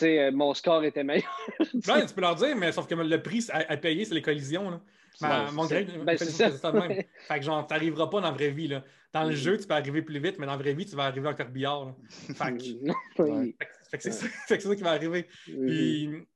sais, 0.00 0.18
euh, 0.24 0.32
mon 0.32 0.54
score 0.54 0.84
était 0.84 1.04
meilleur. 1.04 1.30
Ouais, 1.88 2.06
tu 2.06 2.14
peux 2.14 2.20
leur 2.20 2.34
dire, 2.36 2.56
mais 2.56 2.72
sauf 2.72 2.86
que 2.86 2.94
le 2.94 3.22
prix 3.22 3.44
à, 3.50 3.58
à 3.72 3.76
payer, 3.76 4.04
c'est 4.04 4.14
les 4.14 4.22
collisions. 4.22 4.70
Là. 4.70 4.80
Ma- 5.20 5.44
Ouais, 5.44 5.52
mon 5.52 5.66
grade, 5.66 6.04
ben, 6.04 6.16
ça, 6.18 6.50
ça. 6.50 6.72
de 6.72 6.78
même. 6.78 7.02
Fait 7.28 7.38
que 7.38 7.44
genre, 7.44 7.66
t'arriveras 7.66 8.06
pas 8.08 8.20
dans 8.20 8.28
la 8.28 8.34
vraie 8.34 8.50
vie. 8.50 8.68
Là. 8.68 8.82
Dans 9.12 9.24
le 9.24 9.30
Mhm. 9.30 9.34
jeu, 9.36 9.58
tu 9.58 9.66
peux 9.66 9.74
arriver 9.74 10.02
plus 10.02 10.18
vite, 10.20 10.38
mais 10.38 10.46
dans 10.46 10.52
la 10.52 10.58
vraie 10.58 10.72
vie, 10.72 10.86
tu 10.86 10.96
vas 10.96 11.04
arriver 11.04 11.28
en 11.28 11.34
corbillard. 11.34 11.84
là. 11.86 11.94
Fait 12.34 12.56
que, 12.56 13.22
Ouais. 13.22 13.54
fait 13.90 14.00
c'est 14.00 14.60
ça, 14.60 14.74
qui 14.74 14.82
va 14.82 14.90
arriver. 14.90 15.28
Mhm. 15.48 15.66
Puis, 15.66 16.08
tu 16.12 16.26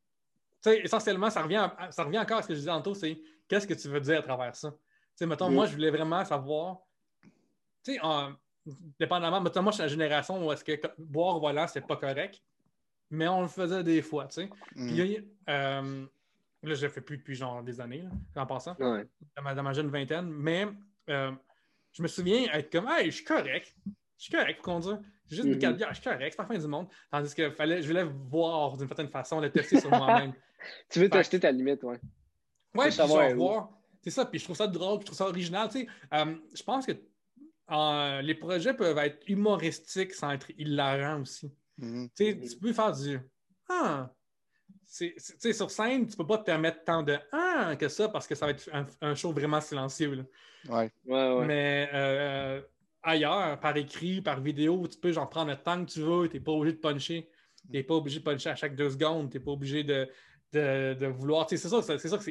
sais, 0.61 0.81
essentiellement, 0.81 1.31
ça 1.31 1.43
revient, 1.43 1.57
à- 1.79 1.91
ça 1.91 2.05
revient 2.05 2.19
encore 2.19 2.39
à 2.39 2.43
ce 2.43 2.49
que 2.49 2.55
je 2.55 2.59
disais 2.59 2.71
tantôt, 2.71 2.95
c'est 2.95 3.19
qu'est-ce 3.49 3.67
que 3.67 3.75
tu 3.75 3.89
veux 3.89 4.01
dire 4.01 4.19
à 4.19 4.23
travers 4.23 4.55
ça? 4.55 4.71
Tu 4.71 4.77
sais, 5.17 5.27
mettons, 5.27 5.49
Oui. 5.49 5.55
moi, 5.55 5.67
je 5.67 5.73
voulais 5.73 5.91
vraiment 5.91 6.23
savoir, 6.25 6.79
tu 7.83 7.95
sais, 7.95 8.01
en- 8.03 8.33
dépendamment, 8.99 9.41
mettons, 9.41 9.63
moi, 9.63 9.71
je 9.73 9.77
suis 9.77 9.83
la 9.83 9.89
génération 9.89 10.45
où 10.47 10.53
est-ce 10.53 10.65
que 10.65 10.73
boire 10.99 11.37
au 11.37 11.41
volant, 11.41 11.67
c'est 11.67 11.87
pas 11.87 11.97
correct, 11.97 12.43
mais 13.11 13.29
on 13.29 13.43
le 13.43 13.49
faisait 13.49 13.83
des 13.85 14.03
fois, 14.03 14.27
tu 14.27 14.35
sais. 14.43 14.51
Mm. 14.75 14.87
Puis, 14.89 15.19
euh, 15.49 16.07
là, 16.63 16.75
je 16.75 16.87
le 16.87 16.89
fais 16.93 17.01
plus 17.01 17.19
depuis 17.19 17.35
genre 17.35 17.63
des 17.63 17.81
années, 17.81 18.03
là, 18.35 18.43
en 18.43 18.47
passant, 18.47 18.77
Ouais. 18.79 19.07
dans 19.37 19.43
ma, 19.43 19.55
dans 19.55 19.63
ma 19.63 19.73
jeune 19.73 19.89
vingtaine, 19.89 20.29
mais 20.29 20.67
euh, 21.09 21.33
je 21.93 22.03
me 22.03 22.09
souviens 22.09 22.45
être 22.53 22.71
comme, 22.71 22.87
hey, 22.89 23.11
je 23.11 23.17
suis 23.17 23.25
correct, 23.25 23.75
je 24.19 24.25
suis 24.25 24.33
correct 24.33 24.57
pour 24.57 24.75
conduire. 24.75 25.01
J'ai 25.29 25.37
juste 25.37 25.49
une 25.49 25.59
carte 25.59 25.77
bière, 25.77 25.89
je 25.91 26.01
suis 26.01 26.05
correct, 26.05 26.31
c'est 26.31 26.37
pas 26.37 26.43
la 26.45 26.49
fin 26.49 26.59
du 26.59 26.67
monde. 26.69 26.87
Tandis 27.11 27.35
que 27.35 27.51
fallait, 27.51 27.83
je 27.83 27.89
voulais 27.89 28.05
voir 28.05 28.77
d'une 28.77 28.87
certaine 28.87 29.09
façon, 29.09 29.41
le 29.41 29.51
tester 29.51 29.81
sur 29.81 29.91
moi-même. 29.91 30.33
Tu 30.89 30.99
veux 31.01 31.09
tester 31.11 31.39
ta 31.39 31.51
limite, 31.53 31.83
ouais. 31.85 32.01
Ouais, 32.75 32.89
puis 32.89 32.97
genre 32.97 33.35
voir. 33.35 33.71
C'est 34.03 34.11
ça, 34.11 34.25
puis 34.25 34.39
je 34.39 34.45
trouve 34.45 34.57
ça 34.57 34.67
drôle, 34.67 35.01
je 35.01 35.07
trouve 35.07 35.19
ça 35.19 35.27
original. 35.27 35.69
Tu 35.69 35.81
sais, 35.81 35.87
Euh, 36.15 36.35
je 36.55 36.63
pense 36.63 36.87
que 36.87 36.93
les 38.23 38.35
projets 38.35 38.75
peuvent 38.75 38.99
être 38.99 39.19
humoristiques 39.29 40.13
sans 40.15 40.31
être 40.33 40.51
hilarants 40.57 41.23
aussi. 41.23 41.53
Mhm. 41.79 42.09
Tu 42.17 42.37
peux 42.61 42.73
faire 42.73 42.93
du 42.93 43.21
Ah! 43.69 44.11
C'est- 44.87 45.15
c'est- 45.17 45.35
Tu 45.35 45.41
sais, 45.41 45.53
sur 45.53 45.71
scène, 45.71 46.07
tu 46.07 46.17
peux 46.17 46.27
pas 46.27 46.39
te 46.39 46.45
permettre 46.45 46.85
tant 46.85 47.03
de 47.03 47.19
Ah 47.33 47.75
que 47.79 47.89
ça 47.89 48.09
parce 48.09 48.27
que 48.27 48.35
ça 48.35 48.47
va 48.47 48.53
être 48.53 48.69
un, 48.73 48.87
un 49.01 49.15
show 49.15 49.33
vraiment 49.33 49.61
silencieux. 49.61 50.15
là. 50.15 50.23
Ouais. 50.69 50.93
Ouais, 51.05 51.33
ouais. 51.39 51.47
Mais 51.47 51.91
euh, 51.93 52.63
ailleurs, 53.03 53.59
par 53.61 53.77
écrit, 53.77 54.21
par 54.23 54.41
vidéo, 54.41 54.87
tu 54.89 54.99
peux 54.99 55.13
genre 55.13 55.29
prendre 55.29 55.51
le 55.51 55.57
temps 55.57 55.85
que 55.85 55.91
tu 55.91 56.01
veux, 56.01 56.29
tu 56.29 56.35
n'es 56.37 56.41
pas 56.41 56.53
obligé 56.53 56.75
de 56.77 56.81
puncher. 56.81 57.29
Tu 57.67 57.73
n'es 57.73 57.83
pas 57.83 57.95
obligé 57.95 58.21
de 58.21 58.25
puncher 58.25 58.51
à 58.51 58.55
chaque 58.57 58.77
deux 58.77 58.91
secondes, 58.91 59.31
tu 59.31 59.39
n'es 59.39 59.45
pas 59.45 59.51
obligé 59.51 59.83
de, 59.83 60.09
de, 60.53 60.95
de 60.95 61.07
vouloir. 61.07 61.47
C'est 61.51 61.57
ça, 61.57 61.83
c'est 61.83 61.99
ça 62.09 62.17
que 62.19 62.25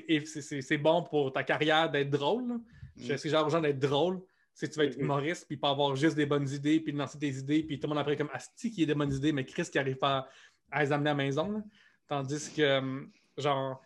c'est- 0.61 0.77
bon 0.77 1.03
pour 1.03 1.33
ta 1.33 1.43
carrière 1.43 1.91
d'être 1.91 2.09
drôle. 2.09 2.47
là. 2.47 2.55
Je 2.97 3.13
Mm. 3.13 3.17
suis 3.17 3.29
genre 3.29 3.45
aux 3.45 3.49
gens 3.49 3.59
d'être 3.61 3.79
drôle. 3.79 4.21
C'est 4.57 4.69
tu 4.69 4.77
vas 4.79 4.85
être 4.85 4.95
Mhm. 4.95 5.03
humoriste, 5.03 5.45
puis 5.47 5.57
pas 5.57 5.69
avoir 5.69 5.95
juste 5.97 6.15
des 6.15 6.25
bonnes 6.25 6.49
idées, 6.49 6.79
puis 6.79 6.93
de 6.93 6.97
lancer 6.97 7.19
tes 7.19 7.27
idées, 7.29 7.61
puis 7.61 7.77
tout 7.77 7.85
le 7.87 7.89
monde 7.89 7.99
après 7.99 8.15
comme 8.15 8.29
Asti 8.33 8.71
qui 8.71 8.83
a 8.83 8.85
des 8.85 8.95
bonnes 8.95 9.13
idées, 9.13 9.31
mais 9.33 9.43
Chris 9.45 9.65
qui 9.69 9.77
arrive 9.77 9.97
pas 9.97 10.29
à, 10.71 10.79
à 10.79 10.83
les 10.83 10.91
amener 10.93 11.09
à 11.09 11.13
la 11.13 11.17
maison. 11.23 11.51
là. 11.51 11.61
Tandis 12.07 12.51
que, 12.55 12.77
hum, 12.79 13.11
genre, 13.37 13.83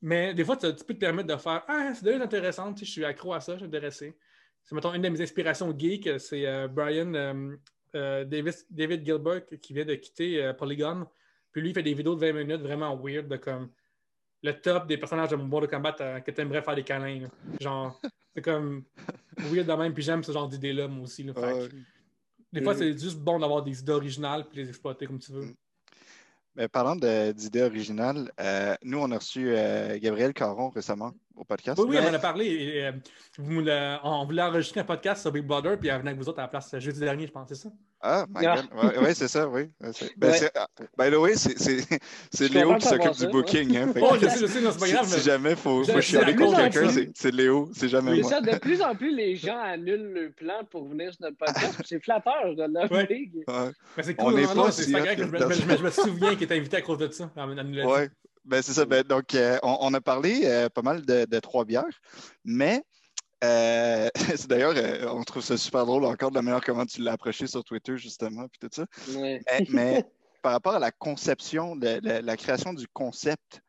mais 0.00 0.34
des 0.34 0.44
fois, 0.44 0.56
tu, 0.56 0.66
tu 0.74 0.84
peux 0.84 0.94
te 0.94 0.98
permettre 1.00 1.28
de 1.28 1.36
faire 1.36 1.64
Ah, 1.68 1.92
c'est 1.94 2.04
déjà 2.04 2.22
intéressant, 2.22 2.72
tu 2.72 2.80
sais, 2.80 2.86
je 2.86 2.90
suis 2.92 3.04
accro 3.04 3.34
à 3.34 3.40
ça, 3.40 3.52
je 3.54 3.58
suis 3.58 3.66
intéressé. 3.66 4.16
C'est, 4.64 4.74
mettons, 4.74 4.92
une 4.94 5.02
de 5.02 5.08
mes 5.08 5.20
inspirations 5.20 5.76
geek, 5.76 6.20
c'est 6.20 6.46
euh, 6.46 6.68
Brian 6.68 7.12
euh, 7.14 7.56
euh, 7.94 8.24
Davis- 8.24 8.66
David 8.70 9.04
Gilbert 9.04 9.46
qui 9.60 9.72
vient 9.72 9.84
de 9.84 9.94
quitter 9.96 10.44
euh, 10.44 10.52
Polygon. 10.52 11.06
Puis 11.50 11.60
lui, 11.62 11.70
il 11.70 11.74
fait 11.74 11.82
des 11.82 11.94
vidéos 11.94 12.14
de 12.14 12.20
20 12.20 12.32
minutes 12.34 12.60
vraiment 12.60 12.94
weird 12.96 13.26
de 13.28 13.36
comme 13.36 13.70
le 14.42 14.52
top 14.52 14.86
des 14.86 14.98
personnages 14.98 15.30
de 15.30 15.36
Mortal 15.36 15.70
Kombat 15.70 15.96
euh, 16.00 16.20
que 16.20 16.30
tu 16.30 16.40
aimerais 16.40 16.62
faire 16.62 16.74
des 16.76 16.84
câlins. 16.84 17.20
là. 17.20 17.28
Genre, 17.60 18.00
c'est 18.38 18.42
comme 18.42 18.84
weird 19.36 19.66
de 19.66 19.72
même, 19.72 19.92
puis 19.92 20.02
j'aime 20.02 20.22
ce 20.22 20.32
genre 20.32 20.48
d'idées-là, 20.48 20.88
moi 20.88 21.04
aussi. 21.04 21.22
là. 21.24 21.34
Fait 21.34 21.40
que 21.40 21.46
Ouais. 21.46 21.68
Des 22.52 22.62
fois, 22.62 22.74
c'est 22.74 22.96
juste 22.98 23.18
bon 23.18 23.38
d'avoir 23.38 23.62
des 23.62 23.78
idées 23.78 23.92
originales 23.92 24.46
puis 24.48 24.62
les 24.62 24.68
exploiter 24.70 25.06
comme 25.06 25.18
tu 25.18 25.32
veux. 25.32 25.44
Mm. 25.44 25.54
Mais 26.56 26.66
parlant 26.66 26.96
d'idées 26.96 27.62
originales, 27.62 28.32
euh, 28.40 28.74
nous, 28.82 28.98
on 28.98 29.10
a 29.12 29.18
reçu 29.18 29.48
euh, 29.50 29.98
Gabriel 30.00 30.32
Caron 30.32 30.70
récemment 30.70 31.12
au 31.36 31.44
podcast. 31.44 31.78
Oui, 31.78 31.86
oui, 31.90 31.96
Mais- 32.00 32.06
on 32.06 32.10
en 32.10 32.14
a 32.14 32.18
parlé. 32.18 32.46
et, 32.46 32.86
euh, 32.86 32.92
vous 33.36 33.60
le- 33.60 33.96
on 34.02 34.24
voulait 34.24 34.42
enregistrer 34.42 34.80
un 34.80 34.84
podcast 34.84 35.20
sur 35.22 35.30
Big 35.30 35.44
Brother, 35.44 35.78
puis 35.78 35.88
elle 35.88 35.98
venait 35.98 36.10
avec 36.10 36.20
vous 36.22 36.28
autres 36.28 36.38
à 36.40 36.42
la 36.42 36.48
place 36.48 36.76
jeudi 36.78 36.98
dernier, 37.00 37.26
je 37.26 37.32
pense, 37.32 37.48
c'est 37.48 37.54
ça? 37.54 37.68
Ah, 38.00 38.26
my 38.28 38.46
Ah. 38.46 38.62
God. 38.72 39.02
Ouais, 39.02 39.12
c'est 39.14 39.26
ça, 39.26 39.48
oui. 39.48 39.70
C'est- 39.92 40.16
Ben, 40.16 40.30
Ouais. 40.30 40.38
c'est- 40.38 40.52
ah, 40.56 40.68
by 40.98 41.10
the 41.10 41.16
way, 41.16 41.34
c'est 41.36 41.58
c'est- 41.58 41.84
c'est 42.32 42.48
Léo 42.48 42.76
qui 42.76 42.84
de 42.84 42.90
s'occupe 42.90 43.18
du 43.18 43.26
booking. 43.26 43.76
Hein, 43.76 43.92
Oh, 44.00 44.10
que 44.14 44.20
je 44.20 44.28
sais, 44.28 44.38
je 44.40 44.46
sais, 44.46 44.60
non, 44.60 44.70
c'est 44.70 44.78
pas 44.78 44.86
si, 44.86 44.92
grave. 44.92 45.06
si 45.08 45.16
mais- 45.16 45.22
jamais 45.22 45.50
il 45.50 45.56
faut, 45.56 45.82
Je- 45.82 45.92
faut 45.92 46.00
chialer 46.00 46.34
de 46.34 46.38
contre 46.38 46.56
quelqu'un, 46.58 46.88
c'est- 46.90 47.10
c'est 47.14 47.30
Léo, 47.34 47.68
c'est 47.74 47.88
jamais 47.88 48.14
C'est 48.16 48.20
moi. 48.22 48.30
ça, 48.30 48.40
de 48.40 48.56
plus 48.58 48.80
en 48.82 48.94
plus, 48.94 49.14
les 49.14 49.34
gens 49.34 49.58
annulent 49.60 50.12
le 50.12 50.30
plan 50.30 50.60
pour 50.70 50.86
venir 50.88 51.12
sur 51.12 51.22
notre 51.22 51.36
podcast. 51.38 51.74
C'est 51.84 52.00
flatteur, 52.02 52.54
dois 52.54 52.68
l'avouer. 52.68 53.30
Ouais. 53.48 53.70
Mais 53.96 54.02
c'est 54.04 54.14
On 54.20 54.24
cool, 54.26 54.34
n'est 54.34 54.42
non, 54.42 54.54
non, 54.54 54.62
pas 54.64 54.70
c'est 54.72 54.84
si 54.84 54.92
pas 54.92 55.00
grave, 55.00 55.14
je, 55.18 55.24
me- 55.24 55.38
dans- 55.38 55.50
je 55.50 55.64
me- 55.64 55.76
je 55.76 55.82
me 55.82 55.90
souviens 55.90 56.34
qu'il 56.34 56.44
était 56.44 56.56
invité 56.56 56.76
à 56.76 56.82
cause 56.82 56.98
de 56.98 57.10
ça. 57.10 57.30
L'a. 57.36 57.86
Ouais. 57.88 58.08
Ben, 58.44 58.62
c'est 58.62 58.72
ça. 58.72 58.84
Ben, 58.86 59.02
donc, 59.02 59.34
euh, 59.34 59.58
on, 59.62 59.76
on 59.80 59.92
a 59.94 60.00
parlé 60.00 60.42
euh, 60.44 60.68
pas 60.68 60.82
mal 60.82 61.04
de, 61.04 61.26
de 61.26 61.38
trois 61.40 61.64
bières, 61.64 61.84
mais 62.44 62.82
euh, 63.44 64.08
c'est 64.14 64.46
d'ailleurs, 64.48 64.74
euh, 64.76 65.06
on 65.12 65.22
trouve 65.22 65.42
ça 65.42 65.56
super 65.56 65.86
drôle 65.86 66.04
encore 66.04 66.30
de 66.30 66.36
la 66.36 66.42
manière 66.42 66.62
comment 66.62 66.86
tu 66.86 67.02
l'as 67.02 67.12
approché 67.12 67.46
sur 67.46 67.64
Twitter, 67.64 67.96
justement, 67.96 68.48
puis 68.48 68.58
tout 68.58 68.68
ça. 68.72 68.86
Ouais. 69.16 69.40
Mais, 69.46 69.66
mais 69.70 70.04
par 70.42 70.52
rapport 70.52 70.74
à 70.74 70.78
la 70.78 70.90
conception, 70.90 71.76
de, 71.76 72.00
la, 72.02 72.20
la 72.20 72.36
création 72.36 72.72
du 72.72 72.88
concept, 72.88 73.60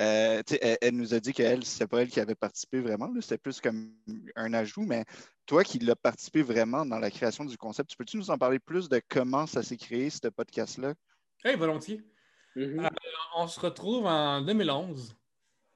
euh, 0.00 0.42
elle, 0.60 0.78
elle 0.80 0.96
nous 0.96 1.14
a 1.14 1.20
dit 1.20 1.32
qu'elle, 1.32 1.64
c'était 1.64 1.88
pas 1.88 2.02
elle 2.02 2.08
qui 2.08 2.20
avait 2.20 2.36
participé 2.36 2.80
vraiment, 2.80 3.10
c'était 3.20 3.38
plus 3.38 3.60
comme 3.60 3.92
un 4.36 4.54
ajout, 4.54 4.84
mais 4.84 5.04
toi 5.46 5.64
qui 5.64 5.80
l'as 5.80 5.96
participé 5.96 6.42
vraiment 6.42 6.86
dans 6.86 7.00
la 7.00 7.10
création 7.10 7.44
du 7.44 7.56
concept, 7.56 7.96
peux-tu 7.96 8.16
nous 8.16 8.30
en 8.30 8.38
parler 8.38 8.60
plus 8.60 8.88
de 8.88 9.00
comment 9.08 9.46
ça 9.46 9.62
s'est 9.64 9.76
créé, 9.76 10.10
ce 10.10 10.28
podcast-là? 10.28 10.94
Hey, 11.44 11.56
volontiers. 11.56 12.00
Mhm. 12.54 12.80
Ah. 12.84 12.90
On 13.36 13.48
se 13.48 13.58
retrouve 13.58 14.06
en 14.06 14.40
2011 14.42 15.16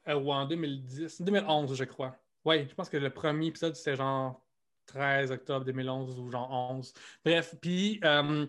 euh, 0.09 0.15
ou 0.15 0.33
en 0.33 0.47
2010, 0.47 1.23
2011, 1.23 1.75
je 1.75 1.85
crois. 1.85 2.17
Oui, 2.45 2.67
je 2.69 2.75
pense 2.75 2.89
que 2.89 2.97
le 2.97 3.11
premier 3.11 3.47
épisode, 3.47 3.75
c'était 3.77 3.97
genre 3.97 4.45
13 4.87 5.31
octobre 5.33 5.65
2011 5.65 6.19
ou 6.19 6.31
genre 6.31 6.51
11. 6.73 6.93
Bref, 7.25 7.55
puis 7.61 8.01
euh, 8.05 8.47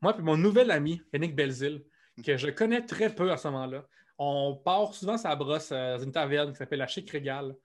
moi 0.00 0.12
puis 0.12 0.22
mon 0.22 0.36
nouvel 0.36 0.70
ami, 0.70 1.02
Yannick 1.12 1.34
Belzil, 1.34 1.84
que 2.24 2.36
je 2.36 2.48
connais 2.48 2.84
très 2.84 3.14
peu 3.14 3.32
à 3.32 3.36
ce 3.36 3.48
moment-là, 3.48 3.86
on 4.18 4.60
part 4.64 4.94
souvent 4.94 5.16
sa 5.16 5.34
brosse 5.34 5.70
euh, 5.72 5.96
dans 5.96 6.04
une 6.04 6.12
taverne 6.12 6.52
qui 6.52 6.58
s'appelle 6.58 6.78
la 6.78 6.86
Chic 6.86 7.10
Régal 7.10 7.56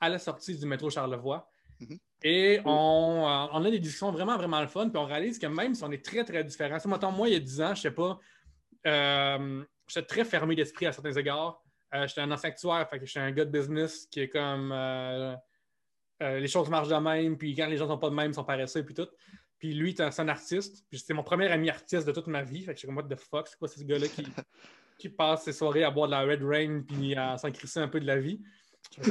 à 0.00 0.08
la 0.08 0.18
sortie 0.18 0.56
du 0.56 0.66
métro 0.66 0.90
Charlevoix. 0.90 1.50
Mhm. 1.80 1.98
Et 2.22 2.60
on, 2.64 3.24
euh, 3.26 3.46
on 3.52 3.64
a 3.64 3.70
des 3.70 3.78
discussions 3.78 4.10
vraiment, 4.10 4.36
vraiment 4.36 4.60
le 4.60 4.68
fun. 4.68 4.88
Puis 4.88 4.98
on 4.98 5.04
réalise 5.04 5.38
que 5.38 5.46
même 5.46 5.74
si 5.74 5.84
on 5.84 5.90
est 5.90 6.04
très, 6.04 6.24
très 6.24 6.44
différents, 6.44 6.78
mettons, 6.86 7.12
moi, 7.12 7.28
il 7.28 7.34
y 7.34 7.36
a 7.36 7.40
10 7.40 7.60
ans, 7.60 7.74
je 7.74 7.82
sais 7.82 7.90
pas, 7.90 8.18
euh, 8.86 9.64
j'étais 9.88 10.06
très 10.06 10.24
fermé 10.24 10.54
d'esprit 10.54 10.86
à 10.86 10.92
certains 10.92 11.12
égards. 11.12 11.62
Euh, 11.94 12.06
j'étais 12.06 12.20
un 12.20 12.30
ancien 12.30 12.50
actuaire, 12.50 12.88
fait 12.88 12.98
que 12.98 13.06
j'étais 13.06 13.20
un 13.20 13.30
gars 13.30 13.44
de 13.44 13.50
business 13.50 14.06
qui 14.06 14.20
est 14.20 14.28
comme 14.28 14.72
euh, 14.72 15.34
euh, 16.22 16.40
les 16.40 16.48
choses 16.48 16.68
marchent 16.68 16.88
de 16.88 16.96
même, 16.96 17.38
puis 17.38 17.54
quand 17.54 17.66
les 17.66 17.76
gens 17.76 17.86
sont 17.86 17.98
pas 17.98 18.10
de 18.10 18.14
même, 18.14 18.30
ils 18.32 18.34
sont 18.34 18.44
paresseux, 18.44 18.84
puis 18.84 18.94
tout. 18.94 19.08
Puis 19.58 19.72
lui, 19.72 19.94
c'est 19.96 20.20
un 20.20 20.28
artiste, 20.28 20.84
puis 20.90 20.98
c'était 20.98 21.14
mon 21.14 21.22
premier 21.22 21.48
ami 21.48 21.70
artiste 21.70 22.06
de 22.06 22.12
toute 22.12 22.26
ma 22.26 22.42
vie. 22.42 22.62
Fait 22.62 22.74
que 22.74 22.80
j'étais 22.80 22.92
comme, 22.92 22.96
what 22.96 23.14
the 23.14 23.18
fuck, 23.18 23.48
c'est 23.48 23.58
quoi 23.58 23.68
ce 23.68 23.82
gars-là 23.82 24.08
qui, 24.08 24.26
qui 24.98 25.08
passe 25.08 25.44
ses 25.44 25.52
soirées 25.52 25.84
à 25.84 25.90
boire 25.90 26.08
de 26.08 26.12
la 26.12 26.22
Red 26.22 26.42
Rain, 26.42 26.82
puis 26.86 27.14
à 27.14 27.38
s'en 27.38 27.50
crisser 27.50 27.80
un 27.80 27.88
peu 27.88 28.00
de 28.00 28.06
la 28.06 28.18
vie? 28.18 28.42
Je 28.98 29.10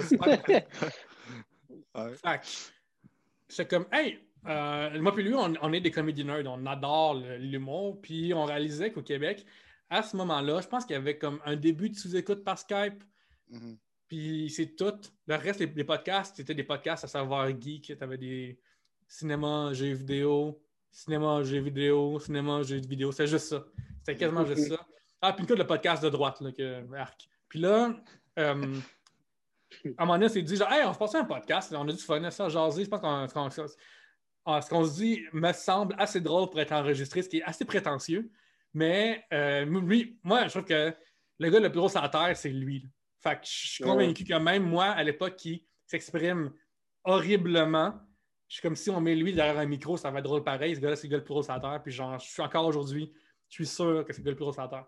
c'est 3.48 3.68
comme, 3.70 3.86
hey, 3.92 4.20
euh, 4.48 5.02
moi 5.02 5.14
puis 5.14 5.24
lui, 5.24 5.34
on, 5.34 5.54
on 5.62 5.74
est 5.74 5.82
des 5.82 5.92
comédie 5.92 6.24
nerds, 6.24 6.46
on 6.46 6.66
adore 6.66 7.16
l'humour, 7.40 8.02
puis 8.02 8.34
on 8.34 8.46
réalisait 8.46 8.92
qu'au 8.92 9.02
Québec, 9.02 9.46
à 9.90 10.04
ce 10.04 10.16
moment-là, 10.18 10.62
je 10.62 10.68
pense 10.68 10.86
qu'il 10.86 10.94
y 10.96 10.98
avait 10.98 11.18
comme 11.18 11.40
un 11.46 11.56
début 11.56 11.90
de 11.90 11.96
sous-écoute 11.96 12.44
par 12.44 12.58
Skype, 12.60 13.04
Mhm. 13.50 13.78
puis 14.08 14.50
c'est 14.50 14.76
tout. 14.76 14.94
Le 15.28 15.36
reste 15.36 15.60
des, 15.60 15.68
des 15.68 15.84
podcasts, 15.84 16.36
c'était 16.38 16.56
des 16.56 16.64
podcasts 16.64 17.04
à 17.04 17.08
savoir 17.08 17.48
geek, 17.50 17.96
tu 17.98 18.04
avais 18.04 18.18
des 18.18 18.60
cinéma, 19.08 19.72
jeux 19.74 19.94
vidéo, 19.94 20.62
cinéma, 20.92 21.44
jeux 21.44 21.60
vidéo, 21.60 22.20
cinéma, 22.20 22.64
jeux 22.64 22.78
vidéo, 22.78 23.12
c'est 23.12 23.28
juste 23.28 23.48
ça. 23.48 23.66
C'était 24.00 24.16
quasiment 24.18 24.46
juste 24.46 24.70
ça. 24.70 24.86
Ah, 25.22 25.34
puis 25.34 25.42
une 25.42 25.48
couple 25.48 25.60
de 25.60 25.64
podcasts 25.68 26.04
de 26.04 26.10
droite, 26.10 26.42
là, 26.42 26.52
que, 26.52 26.94
arc. 26.96 27.28
Puis 27.48 27.60
là, 27.60 27.96
euh, 28.40 28.80
à 29.98 30.04
un 30.04 30.06
moment 30.06 30.14
donné, 30.14 30.26
on 30.26 30.30
s'est 30.30 30.42
dit, 30.42 30.56
genre, 30.56 30.72
hey, 30.72 30.86
on 30.86 30.94
se 30.94 30.98
passe 31.00 31.16
un 31.16 31.26
podcast, 31.26 31.74
on 31.76 31.88
a 31.88 31.92
du 31.92 31.98
fun 32.02 32.30
ça, 32.32 32.50
jaser. 32.50 32.84
Je 32.86 32.90
pense 32.90 33.02
qu'on 33.02 33.28
ce 34.62 34.70
qu'on 34.70 34.86
se 34.86 34.96
dit 34.96 35.24
me 35.34 35.52
semble 35.54 35.96
assez 35.98 36.22
drôle 36.22 36.50
pour 36.50 36.60
être 36.60 36.72
enregistré, 36.72 37.22
ce 37.22 37.30
qui 37.30 37.38
est 37.38 37.44
assez 37.44 37.66
prétentieux. 37.66 38.32
Mais 38.76 39.24
euh, 39.34 39.66
lui, 39.66 40.20
moi, 40.22 40.44
je 40.44 40.50
trouve 40.50 40.66
que 40.66 40.94
le 41.40 41.50
gars 41.50 41.60
le 41.62 41.72
plus 41.72 41.80
gros 41.80 41.90
sur 41.90 42.02
la 42.02 42.10
terre, 42.10 42.36
c'est 42.36 42.50
lui. 42.50 42.82
là. 42.82 42.90
Fait 43.24 43.36
que 43.38 43.48
je 43.48 43.68
suis 43.70 43.84
convaincu 43.84 44.24
que 44.24 44.38
même 44.38 44.64
moi, 44.64 44.88
à 44.88 45.02
l'époque, 45.02 45.38
qui 45.38 45.66
s'exprime 45.88 46.52
horriblement, 47.06 47.94
je 48.48 48.56
suis 48.56 48.62
comme 48.62 48.76
si 48.76 48.90
on 48.90 49.00
met 49.00 49.16
lui 49.16 49.34
derrière 49.34 49.58
un 49.58 49.66
micro, 49.66 49.96
ça 49.98 50.12
va 50.12 50.20
être 50.20 50.26
drôle 50.26 50.44
pareil. 50.44 50.76
Ce 50.76 50.82
gars-là, 50.82 50.96
c'est 50.98 51.08
le 51.08 51.12
gars 51.12 51.18
le 51.18 51.24
plus 51.24 51.32
drôle 51.32 51.44
sur 51.44 51.54
la 51.54 51.60
terre. 51.62 51.82
Puis 51.82 51.94
genre, 51.94 52.20
je 52.20 52.28
suis 52.28 52.42
encore 52.42 52.66
aujourd'hui, 52.66 53.12
je 53.50 53.56
suis 53.56 53.66
sûr 53.66 54.04
que 54.06 54.12
c'est 54.14 54.20
le 54.20 54.26
gars 54.26 54.32
le 54.32 54.36
plus 54.36 54.44
drôle 54.44 54.54
sur 54.54 54.62
la 54.64 54.68
terre. 54.68 54.86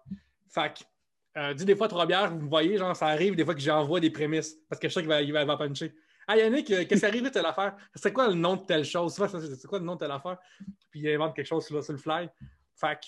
Fait 0.50 0.74
que, 0.78 1.40
euh, 1.40 1.54
dis 1.54 1.66
des 1.66 1.76
fois 1.76 1.88
trois 1.88 2.06
bières, 2.06 2.30
vous 2.32 2.42
me 2.42 2.50
voyez, 2.50 2.78
genre, 2.78 2.96
ça 2.96 3.08
arrive 3.08 3.36
des 3.36 3.46
fois 3.46 3.56
que 3.56 3.62
j'envoie 3.62 4.02
des 4.02 4.12
prémices 4.12 4.58
parce 4.70 4.80
que 4.82 4.90
je 4.90 4.94
sais 4.94 5.00
qu'il 5.00 5.10
va, 5.10 5.22
il 5.22 5.32
va, 5.32 5.42
il 5.42 5.48
va 5.48 5.56
puncher. 5.58 5.96
Ah, 6.28 6.36
Yannick, 6.36 6.70
euh, 6.72 6.84
qu'est-ce 6.86 7.00
qui 7.00 7.06
arrive 7.06 7.24
de 7.24 7.30
telle 7.30 7.46
affaire? 7.46 7.76
C'est 7.96 8.12
quoi 8.12 8.28
le 8.28 8.34
nom 8.34 8.58
de 8.58 8.66
telle 8.66 8.84
chose? 8.84 9.14
C'est 9.16 9.68
quoi 9.68 9.80
le 9.80 9.86
nom 9.86 9.94
de 9.96 10.00
telle 10.00 10.12
affaire? 10.12 10.38
Puis 10.92 11.00
il 11.00 11.10
invente 11.10 11.34
quelque 11.34 11.46
chose 11.46 11.66
sur, 11.66 11.82
sur 11.82 11.94
le 11.94 12.00
fly. 12.00 12.30
Fait 12.76 13.00
que, 13.00 13.08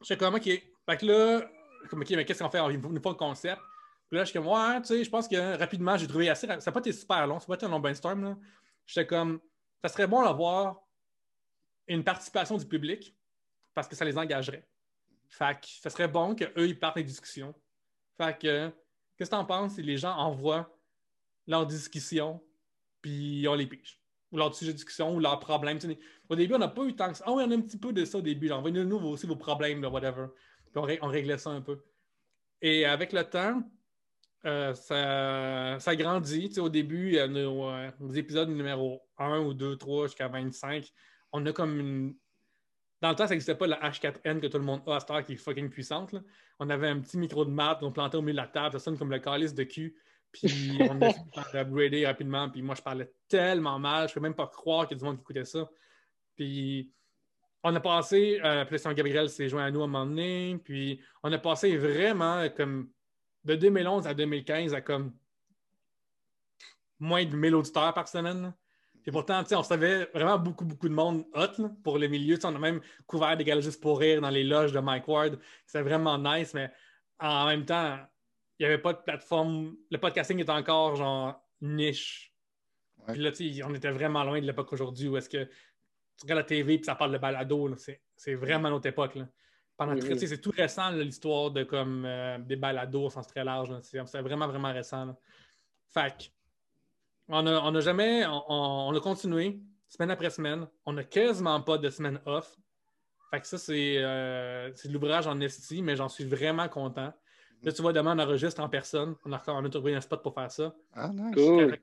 je 0.00 0.06
sais 0.06 0.16
comment, 0.16 0.36
OK. 0.36 0.44
Fait 0.44 0.96
que 0.96 1.06
là, 1.06 1.50
comme, 1.88 2.00
OK, 2.00 2.10
mais 2.10 2.24
qu'est-ce 2.24 2.42
qu'on 2.42 2.50
fait? 2.50 2.60
On 2.60 2.70
nous 2.70 3.00
pas 3.00 3.10
le 3.10 3.16
concept. 3.16 3.60
Puis 4.08 4.16
là, 4.16 4.24
je 4.24 4.30
suis 4.30 4.38
comme, 4.38 4.48
ouais, 4.48 4.80
tu 4.80 4.88
sais, 4.88 5.04
je 5.04 5.10
pense 5.10 5.28
que 5.28 5.58
rapidement, 5.58 5.96
j'ai 5.96 6.08
trouvé 6.08 6.28
assez. 6.28 6.46
Ça 6.46 6.56
n'a 6.56 6.72
pas 6.72 6.80
été 6.80 6.92
super 6.92 7.26
long, 7.26 7.38
ça 7.38 7.44
n'a 7.44 7.48
pas 7.48 7.54
été 7.54 7.66
un 7.66 7.68
long 7.68 7.80
brainstorm. 7.80 8.24
Là. 8.24 8.36
J'étais 8.86 9.06
comme, 9.06 9.40
ça 9.82 9.88
serait 9.88 10.06
bon 10.06 10.22
d'avoir 10.22 10.80
une 11.86 12.02
participation 12.04 12.56
du 12.56 12.66
public 12.66 13.16
parce 13.74 13.86
que 13.86 13.94
ça 13.94 14.04
les 14.04 14.18
engagerait. 14.18 14.66
Fait 15.28 15.60
que 15.60 15.66
ça 15.66 15.90
serait 15.90 16.08
bon 16.08 16.34
qu'eux, 16.34 16.68
ils 16.68 16.78
partent 16.78 16.96
les 16.96 17.04
discussions. 17.04 17.54
Fait 18.16 18.36
que, 18.36 18.68
qu'est-ce 19.16 19.30
que 19.30 19.36
tu 19.36 19.40
en 19.40 19.44
penses 19.44 19.74
si 19.74 19.82
les 19.82 19.96
gens 19.96 20.16
envoient 20.16 20.76
leurs 21.46 21.66
discussions, 21.66 22.42
puis 23.00 23.46
on 23.48 23.54
les 23.54 23.66
pige? 23.66 23.99
Ou 24.32 24.36
leur 24.36 24.54
sujet 24.54 24.72
de 24.72 24.76
discussion, 24.76 25.14
ou 25.14 25.18
leurs 25.18 25.40
problèmes. 25.40 25.78
au 26.28 26.36
début, 26.36 26.54
on 26.54 26.58
n'a 26.58 26.68
pas 26.68 26.84
eu 26.84 26.94
tant 26.94 27.10
que 27.10 27.16
ça. 27.16 27.24
Ah 27.26 27.32
oui, 27.32 27.42
on 27.46 27.50
a 27.50 27.54
un 27.54 27.60
petit 27.60 27.78
peu 27.78 27.92
de 27.92 28.04
ça 28.04 28.18
au 28.18 28.22
début. 28.22 28.50
Envoyez-nous 28.50 28.96
aussi 28.98 29.26
vos 29.26 29.36
problèmes, 29.36 29.84
whatever. 29.84 30.26
Puis 30.72 30.98
on, 31.02 31.08
réglait 31.08 31.38
ça 31.38 31.50
un 31.50 31.60
peu. 31.60 31.82
Et 32.62 32.84
avec 32.84 33.12
le 33.12 33.24
temps, 33.24 33.62
euh, 34.44 34.72
ça, 34.74 35.78
ça 35.80 35.96
grandit. 35.96 36.52
au 36.58 36.68
début, 36.68 37.18
nos, 37.28 37.70
nos, 37.98 38.12
épisodes 38.12 38.48
numéro 38.48 39.02
1 39.18 39.40
ou 39.40 39.54
2, 39.54 39.76
3 39.76 40.06
jusqu'à 40.06 40.28
25, 40.28 40.88
on 41.32 41.44
a 41.46 41.52
comme 41.52 41.80
une. 41.80 42.14
Dans 43.00 43.10
le 43.10 43.16
temps, 43.16 43.26
ça 43.26 43.30
n'existait 43.30 43.54
pas 43.54 43.66
la 43.66 43.80
H4N 43.80 44.40
que 44.40 44.46
tout 44.46 44.58
le 44.58 44.64
monde 44.64 44.82
a 44.86 44.96
à 44.96 45.00
Star 45.00 45.24
qui 45.24 45.32
est 45.32 45.36
fucking 45.36 45.70
puissante. 45.70 46.14
On 46.58 46.68
avait 46.68 46.88
un 46.88 47.00
petit 47.00 47.16
micro 47.16 47.44
de 47.46 47.50
maths 47.50 47.80
qu'on 47.80 47.92
plantait 47.92 48.18
au 48.18 48.22
milieu 48.22 48.34
de 48.34 48.36
la 48.36 48.46
table, 48.46 48.72
ça 48.72 48.78
sonne 48.78 48.98
comme 48.98 49.10
le 49.10 49.18
calice 49.18 49.54
de 49.54 49.64
cul. 49.64 49.96
Puis 50.32 50.78
on 50.80 51.00
a 51.02 51.12
upgrader 51.54 52.06
rapidement. 52.06 52.48
Puis 52.50 52.62
moi, 52.62 52.74
je 52.74 52.82
parlais 52.82 53.10
tellement 53.28 53.78
mal, 53.78 54.08
je 54.08 54.12
ne 54.12 54.14
peux 54.14 54.20
même 54.20 54.34
pas 54.34 54.46
croire 54.46 54.86
qu'il 54.86 54.96
y 54.96 54.98
a 54.98 55.00
du 55.00 55.04
monde 55.04 55.16
qui 55.16 55.22
écoutait 55.22 55.44
ça. 55.44 55.68
Puis 56.36 56.90
on 57.62 57.74
a 57.74 57.80
passé, 57.80 58.40
euh, 58.42 58.64
puis 58.64 58.78
Gabriel 58.94 59.28
s'est 59.28 59.48
joint 59.48 59.64
à 59.64 59.70
nous 59.70 59.82
à 59.82 59.84
un 59.84 59.88
moment 59.88 60.06
donné, 60.06 60.58
puis 60.64 61.00
on 61.22 61.30
a 61.32 61.38
passé 61.38 61.76
vraiment 61.76 62.48
comme 62.50 62.90
de 63.44 63.54
2011 63.54 64.06
à 64.06 64.14
2015 64.14 64.72
à 64.74 64.80
comme 64.80 65.12
moins 66.98 67.24
de 67.24 67.34
1000 67.34 67.54
auditeurs 67.54 67.92
par 67.94 68.08
semaine. 68.08 68.54
Et 69.06 69.10
pourtant, 69.10 69.42
on 69.52 69.62
savait 69.62 70.04
vraiment 70.14 70.38
beaucoup, 70.38 70.64
beaucoup 70.64 70.88
de 70.88 70.94
monde 70.94 71.24
hot 71.34 71.68
pour 71.82 71.98
le 71.98 72.06
milieu. 72.06 72.38
on 72.44 72.54
a 72.54 72.58
même 72.58 72.80
couvert 73.06 73.36
des 73.36 73.44
galegistes 73.44 73.80
pour 73.80 73.98
rire 73.98 74.20
dans 74.20 74.28
les 74.28 74.44
loges 74.44 74.72
de 74.72 74.78
Mike 74.78 75.08
Ward. 75.08 75.38
C'était 75.66 75.82
vraiment 75.82 76.18
nice, 76.18 76.52
mais 76.52 76.70
en 77.18 77.46
même 77.46 77.64
temps, 77.64 77.98
il 78.60 78.64
n'y 78.64 78.66
avait 78.66 78.82
pas 78.82 78.92
de 78.92 78.98
plateforme. 78.98 79.74
Le 79.90 79.96
podcasting 79.96 80.38
était 80.38 80.52
encore 80.52 80.94
genre 80.94 81.42
niche. 81.62 82.34
Puis 83.08 83.18
là, 83.18 83.30
on 83.66 83.74
était 83.74 83.90
vraiment 83.90 84.22
loin 84.22 84.38
de 84.38 84.44
l'époque 84.44 84.70
aujourd'hui 84.74 85.08
où 85.08 85.16
est-ce 85.16 85.30
que 85.30 85.44
tu 85.44 86.24
regardes 86.24 86.40
la 86.40 86.44
TV 86.44 86.74
et 86.74 86.82
ça 86.82 86.94
parle 86.94 87.12
de 87.12 87.18
balado. 87.18 87.74
C'est 88.16 88.34
vraiment 88.34 88.68
notre 88.68 88.86
époque. 88.86 89.14
Là. 89.14 89.26
C'est 90.18 90.42
tout 90.42 90.52
récent 90.54 90.90
l'histoire 90.90 91.50
de 91.50 91.64
comme 91.64 92.04
euh, 92.04 92.38
des 92.38 92.56
balados 92.56 93.06
au 93.06 93.10
sens 93.10 93.26
très 93.26 93.42
large. 93.42 93.72
C'est 93.80 94.20
vraiment, 94.20 94.46
vraiment 94.46 94.74
récent. 94.74 95.16
Fait 95.88 96.30
on 97.28 97.42
n'a 97.42 97.80
jamais. 97.80 98.26
On, 98.26 98.94
a 98.94 99.00
continué 99.00 99.58
semaine 99.88 100.10
après 100.10 100.28
semaine. 100.28 100.68
On 100.84 100.92
n'a 100.92 101.04
quasiment 101.04 101.62
pas 101.62 101.78
de 101.78 101.88
semaine 101.88 102.20
off. 102.26 102.58
Fait 103.30 103.40
que 103.40 103.46
ça, 103.46 103.56
c'est 103.56 103.94
euh, 103.96 104.70
l'ouvrage 104.90 105.26
en 105.26 105.40
esti, 105.40 105.80
mais 105.80 105.96
j'en 105.96 106.10
suis 106.10 106.24
vraiment 106.24 106.68
content. 106.68 107.14
Là, 107.62 107.72
tu 107.72 107.82
vois, 107.82 107.92
demain, 107.92 108.16
on 108.16 108.22
enregistre 108.22 108.60
en 108.62 108.68
personne. 108.68 109.16
On 109.24 109.32
a, 109.32 109.42
on 109.48 109.64
a 109.64 109.68
trouvé 109.68 109.94
un 109.94 110.00
spot 110.00 110.22
pour 110.22 110.34
faire 110.34 110.50
ça. 110.50 110.74
Ah, 110.94 111.08
nice. 111.08 111.34
Cool. 111.34 111.78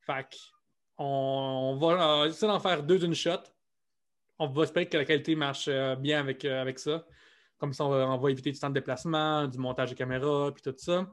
Fait 0.00 0.26
on, 0.96 1.76
va 1.80 2.26
essayer 2.28 2.46
d'en 2.46 2.60
faire 2.60 2.82
deux 2.82 2.98
d'une 2.98 3.14
shot 3.14 3.40
on 4.38 4.46
va 4.48 4.62
espérer 4.64 4.88
que 4.88 4.96
la 4.96 5.04
qualité 5.04 5.34
marche 5.34 5.66
euh, 5.68 5.96
bien 5.96 6.20
avec, 6.20 6.44
euh, 6.44 6.60
avec 6.60 6.78
ça. 6.78 7.06
Comme 7.58 7.72
ça, 7.72 7.84
on 7.84 8.16
va, 8.18 8.30
éviter 8.30 8.50
du 8.50 8.58
temps 8.58 8.68
de 8.68 8.74
déplacement, 8.74 9.46
du 9.46 9.58
montage 9.58 9.90
de 9.90 9.94
caméra, 9.94 10.50
puis 10.52 10.62
tout 10.62 10.74
ça. 10.76 11.08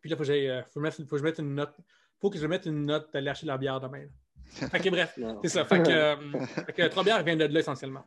Puis 0.00 0.10
là, 0.10 0.16
il 0.18 0.24
faut, 0.24 0.30
euh, 0.30 0.62
faut, 0.90 1.06
que 1.06 1.18
je 1.18 1.22
mette 1.22 1.38
une 1.38 1.54
note. 1.54 1.74
faut 2.20 2.30
que 2.30 2.38
je 2.38 2.46
mette 2.46 2.66
une 2.66 2.84
note 2.84 3.12
d'aller 3.12 3.30
acheter 3.30 3.46
la 3.46 3.56
bière 3.56 3.80
demain. 3.80 4.06
Fait 4.44 4.80
que 4.80 4.90
bref, 4.90 5.18
c'est 5.42 5.48
ça. 5.48 5.64
Fait 5.66 5.82
que, 5.82 6.88
trois 6.88 7.04
bières 7.04 7.22
viennent 7.22 7.38
de 7.38 7.44
là 7.44 7.60
essentiellement. 7.60 8.04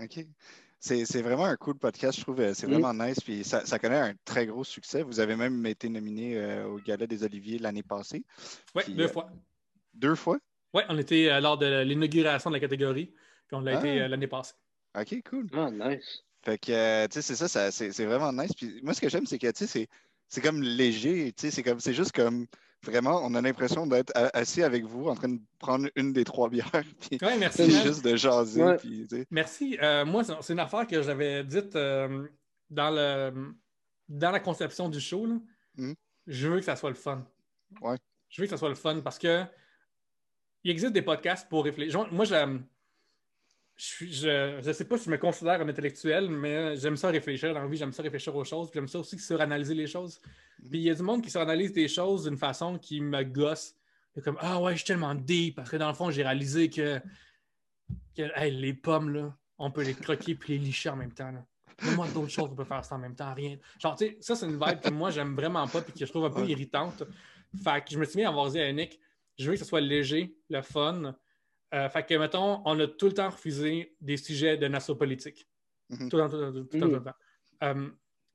OK. 0.00 0.26
C'est 0.78 1.22
vraiment 1.22 1.46
un 1.46 1.56
cool 1.56 1.78
podcast, 1.78 2.18
je 2.18 2.22
trouve. 2.22 2.52
C'est 2.54 2.66
vraiment 2.66 2.94
nice. 2.94 3.20
Puis 3.20 3.44
ça, 3.44 3.64
ça, 3.66 3.78
connaît 3.78 3.98
un 3.98 4.14
très 4.24 4.46
gros 4.46 4.64
succès. 4.64 5.02
Vous 5.02 5.20
avez 5.20 5.34
même 5.34 5.64
été 5.66 5.88
nominé 5.88 6.62
au 6.64 6.78
Gala 6.78 7.06
des 7.06 7.24
Oliviers 7.24 7.58
l'année 7.58 7.82
passée. 7.82 8.24
Oui, 8.74 8.82
deux 8.88 9.08
fois. 9.08 9.28
Deux 9.94 10.14
fois? 10.14 10.38
Oui, 10.74 10.82
on 10.88 10.98
était 10.98 11.40
lors 11.40 11.58
de 11.58 11.82
l'inauguration 11.82 12.50
de 12.50 12.56
la 12.56 12.60
catégorie. 12.60 13.12
Puis 13.46 13.56
on 13.56 13.60
l'a 13.60 13.78
été 13.78 14.00
ah. 14.00 14.04
euh, 14.04 14.08
l'année 14.08 14.26
passée. 14.26 14.54
OK, 14.98 15.22
cool. 15.28 15.46
Ah, 15.54 15.70
nice. 15.70 16.24
Fait 16.44 16.58
que, 16.58 16.72
euh, 16.72 17.08
tu 17.08 17.20
sais, 17.20 17.34
c'est 17.34 17.48
ça, 17.48 17.70
c'est 17.70 18.04
vraiment 18.04 18.32
nice. 18.32 18.52
Puis 18.54 18.80
moi, 18.82 18.94
ce 18.94 19.00
que 19.00 19.08
j'aime, 19.08 19.26
c'est 19.26 19.38
que, 19.38 19.50
tu 19.50 19.66
sais, 19.66 19.88
c'est 20.28 20.40
comme 20.40 20.62
léger, 20.62 21.32
tu 21.32 21.42
sais, 21.42 21.50
c'est 21.50 21.62
comme, 21.62 21.80
c'est 21.80 21.92
juste 21.92 22.12
comme, 22.12 22.46
vraiment, 22.86 23.20
on 23.24 23.34
a 23.34 23.40
l'impression 23.42 23.86
d'être 23.86 24.12
assis 24.32 24.62
avec 24.62 24.84
vous 24.84 25.08
en 25.08 25.14
train 25.14 25.28
de 25.28 25.40
prendre 25.58 25.88
une 25.96 26.12
des 26.12 26.24
trois 26.24 26.48
bières. 26.48 26.70
Puis 27.10 27.18
ouais, 27.22 27.38
merci. 27.38 27.70
juste 27.70 28.04
de 28.04 28.16
jaser. 28.16 28.76
Puis, 28.78 29.06
merci. 29.30 29.78
Euh, 29.82 30.04
moi, 30.04 30.22
c'est 30.24 30.52
une 30.52 30.60
affaire 30.60 30.86
que 30.86 31.02
j'avais 31.02 31.44
dite 31.44 31.74
dans, 31.74 32.90
le, 32.90 33.54
dans 34.08 34.30
la 34.30 34.40
conception 34.40 34.88
du 34.88 35.00
show. 35.00 35.26
Là. 35.26 35.36
Hmm. 35.76 35.92
Je 36.26 36.48
veux 36.48 36.58
que 36.58 36.64
ça 36.64 36.76
soit 36.76 36.90
le 36.90 36.96
fun. 36.96 37.24
Ouais. 37.80 37.96
Je 38.28 38.40
veux 38.40 38.46
que 38.46 38.50
ça 38.50 38.56
soit 38.56 38.68
le 38.68 38.74
fun 38.74 39.00
parce 39.00 39.18
que 39.18 39.44
il 40.64 40.70
existe 40.70 40.92
des 40.92 41.02
podcasts 41.02 41.48
pour 41.48 41.64
réfléchir. 41.64 42.12
Moi, 42.12 42.24
je 42.24 42.58
je 43.76 44.66
ne 44.66 44.72
sais 44.72 44.84
pas 44.86 44.96
si 44.96 45.04
je 45.04 45.10
me 45.10 45.18
considère 45.18 45.60
un 45.60 45.68
intellectuel, 45.68 46.30
mais 46.30 46.76
j'aime 46.76 46.96
ça 46.96 47.08
réfléchir 47.08 47.52
dans 47.52 47.60
la 47.60 47.66
vie, 47.66 47.76
j'aime 47.76 47.92
ça 47.92 48.02
réfléchir 48.02 48.34
aux 48.34 48.44
choses, 48.44 48.70
j'aime 48.72 48.88
ça 48.88 48.98
aussi 48.98 49.18
suranalyser 49.18 49.74
les 49.74 49.86
choses. 49.86 50.20
Mhm. 50.62 50.68
Puis 50.70 50.78
il 50.78 50.84
y 50.84 50.90
a 50.90 50.94
du 50.94 51.02
monde 51.02 51.22
qui 51.22 51.30
suranalyse 51.30 51.72
des 51.72 51.88
choses 51.88 52.24
d'une 52.24 52.38
façon 52.38 52.78
qui 52.78 53.00
me 53.00 53.22
gosse. 53.22 53.74
comme 54.24 54.38
Ah 54.40 54.60
ouais, 54.62 54.72
je 54.72 54.78
suis 54.78 54.86
tellement 54.86 55.14
deep 55.14 55.56
parce 55.56 55.70
que 55.70 55.76
dans 55.76 55.88
le 55.88 55.94
fond, 55.94 56.10
j'ai 56.10 56.22
réalisé 56.22 56.70
que, 56.70 57.00
les 58.16 58.74
pommes, 58.74 59.10
là, 59.10 59.36
on 59.58 59.70
peut 59.70 59.82
les 59.82 59.94
croquer 59.94 60.34
puis 60.34 60.54
les 60.54 60.64
licher 60.64 60.88
en 60.88 60.96
même 60.96 61.12
temps. 61.12 61.32
Moi, 61.94 62.08
d'autres 62.14 62.30
choses, 62.30 62.48
on 62.50 62.54
peut 62.54 62.64
faire 62.64 62.82
ça 62.82 62.94
en 62.94 62.98
même 62.98 63.14
temps, 63.14 63.34
rien. 63.34 63.58
Genre, 63.78 63.94
tu 63.94 64.06
sais, 64.06 64.16
ça, 64.20 64.34
c'est 64.34 64.46
une 64.46 64.58
vibe 64.58 64.80
que 64.80 64.88
moi, 64.88 65.10
j'aime 65.10 65.34
vraiment 65.34 65.66
pas 65.68 65.80
et 65.80 65.92
que 65.92 66.06
je 66.06 66.10
trouve 66.10 66.24
un 66.24 66.30
peu 66.30 66.46
irritante. 66.46 67.02
Fait 67.62 67.84
que 67.84 67.90
je 67.90 67.98
me 67.98 68.06
suis 68.06 68.18
mis 68.18 68.24
à 68.24 68.30
avoir 68.30 68.50
dit 68.50 68.58
à 68.58 68.72
Nick, 68.72 68.98
je 69.38 69.46
veux 69.46 69.52
que 69.52 69.58
ce 69.58 69.66
soit 69.66 69.82
léger, 69.82 70.34
le 70.48 70.62
fun, 70.62 71.14
euh, 71.76 71.88
fait 71.88 72.04
que, 72.04 72.14
mettons, 72.14 72.62
on 72.64 72.78
a 72.80 72.86
tout 72.86 73.06
le 73.06 73.12
temps 73.12 73.30
refusé 73.30 73.94
des 74.00 74.16
sujets 74.16 74.56
de 74.56 74.66
nation 74.66 74.96
politique. 74.96 75.46
Mhm. 75.90 76.08
Tout 76.08 76.16
le 76.16 76.22
temps, 76.22 76.28
tout, 76.30 76.36
le 76.36 76.52
temps, 76.52 76.78
tout 76.80 76.94
le 76.94 77.02
temps. 77.02 77.14
Euh, 77.62 77.90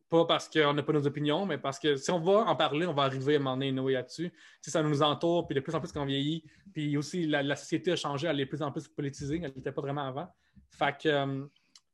pas 0.09 0.25
parce 0.25 0.49
qu'on 0.49 0.73
n'a 0.73 0.83
pas 0.83 0.93
nos 0.93 1.07
opinions, 1.07 1.45
mais 1.45 1.57
parce 1.57 1.79
que 1.79 1.95
si 1.95 2.11
on 2.11 2.19
va 2.19 2.43
en 2.45 2.55
parler, 2.55 2.85
on 2.85 2.93
va 2.93 3.03
arriver 3.03 3.35
à 3.35 3.37
un 3.37 3.39
moment 3.39 3.57
donné 3.57 3.71
là-dessus. 3.93 4.31
Si 4.61 4.69
ça 4.69 4.83
nous 4.83 5.01
entoure, 5.01 5.47
puis 5.47 5.55
de 5.55 5.61
plus 5.61 5.73
en 5.73 5.79
plus 5.79 5.91
qu'on 5.91 6.05
vieillit, 6.05 6.43
puis 6.73 6.97
aussi 6.97 7.25
la, 7.25 7.55
société 7.55 7.93
a 7.93 7.95
changé, 7.95 8.27
elle 8.27 8.39
est 8.39 8.45
de 8.45 8.49
plus 8.49 8.61
en 8.61 8.71
plus 8.71 8.87
politisée, 8.89 9.41
elle 9.41 9.53
n'était 9.55 9.71
pas 9.71 9.81
vraiment 9.81 10.05
avant. 10.05 10.27
Fait 10.69 10.97
que, 11.01 11.07
euh, 11.07 11.45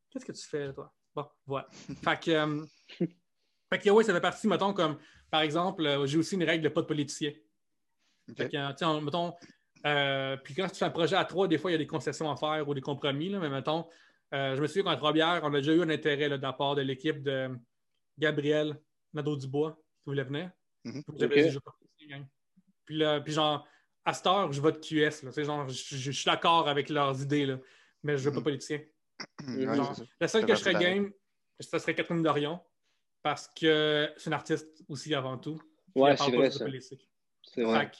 qu'est-ce 0.10 0.26
que 0.26 0.32
tu 0.32 0.48
fais, 0.48 0.74
toi? 0.74 0.92
Bon, 1.16 1.28
voilà. 1.46 1.68
fait 2.04 2.20
que, 2.20 2.66
fait 3.70 3.80
que, 3.80 3.90
oui, 3.92 4.04
ça 4.04 4.14
fait 4.14 4.22
partie, 4.22 4.48
mettons, 4.48 4.74
comme, 4.74 4.98
par 5.30 5.42
exemple, 5.42 5.84
j'ai 6.06 6.18
aussi 6.18 6.36
une 6.36 6.44
règle 6.44 6.64
de 6.64 6.70
pas 6.70 6.82
de 6.82 6.88
politicien. 6.88 7.32
Fait 8.36 8.50
que, 8.50 9.04
mettons, 9.04 9.34
euh, 9.86 10.38
puis 10.38 10.54
quand 10.54 10.68
tu 10.68 10.76
fais 10.76 10.86
un 10.86 10.90
projet 10.90 11.16
à 11.16 11.26
trois, 11.26 11.48
des 11.48 11.58
fois, 11.58 11.72
il 11.72 11.74
y 11.74 11.76
a 11.76 11.80
des 11.80 11.88
concessions 11.88 12.32
à 12.32 12.36
faire 12.36 12.68
ou 12.68 12.74
des 12.74 12.82
compromis. 12.82 13.30
mais 13.30 13.50
mettons, 13.50 13.88
euh, 14.34 14.56
je 14.56 14.62
me 14.62 14.68
souviens 14.68 14.84
qu'en 14.84 14.96
trois 14.98 15.14
bières, 15.14 15.42
on 15.44 15.54
a 15.54 15.58
déjà 15.58 15.74
eu 15.74 15.82
un 15.82 15.90
intérêt 15.90 16.30
de 16.30 16.36
la 16.36 16.54
part 16.54 16.76
de 16.76 16.82
l'équipe 16.82 17.22
de 17.22 17.50
Gabriel 18.18 18.80
Nadeau-Dubois 19.14 19.78
qui 20.04 20.10
voulait 20.10 20.24
venir. 20.24 20.52
Mm 20.84 21.02
puis, 22.86 23.00
là, 23.00 23.20
puis 23.20 23.34
genre, 23.34 23.68
à 24.06 24.14
cette 24.14 24.28
heure, 24.28 24.50
je 24.54 24.62
vote 24.62 24.80
QS. 24.80 25.24
Là, 25.24 25.44
genre, 25.44 25.68
je, 25.68 26.12
suis 26.12 26.26
d'accord 26.26 26.70
avec 26.70 26.88
leurs 26.88 27.22
idées, 27.22 27.46
là, 27.46 27.60
mais 28.02 28.18
je 28.18 28.24
ne 28.24 28.26
veux 28.30 28.32
pas 28.32 28.38
mhm. 28.38 28.44
politicien. 28.46 28.80
la 30.22 30.28
seule 30.30 30.46
que 30.46 30.56
je 30.56 30.60
serais 30.60 30.76
game, 30.76 31.12
ce 31.60 31.78
serait 31.80 31.94
Catherine 31.94 32.24
Dorion, 32.24 32.62
parce 33.22 33.50
que 33.50 34.10
c'est 34.16 34.28
une 34.28 34.34
artiste 34.34 34.86
aussi 34.88 35.14
avant 35.14 35.38
tout. 35.38 35.62
Ouais, 35.96 36.16
c'est 36.16 36.32
vrai. 36.32 36.50
C'est 36.50 37.64
vrai 37.64 37.92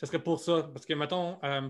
ce 0.00 0.06
serait 0.06 0.22
pour 0.22 0.40
ça. 0.40 0.62
Parce 0.72 0.86
que, 0.86 0.94
mettons, 0.94 1.38
euh, 1.44 1.68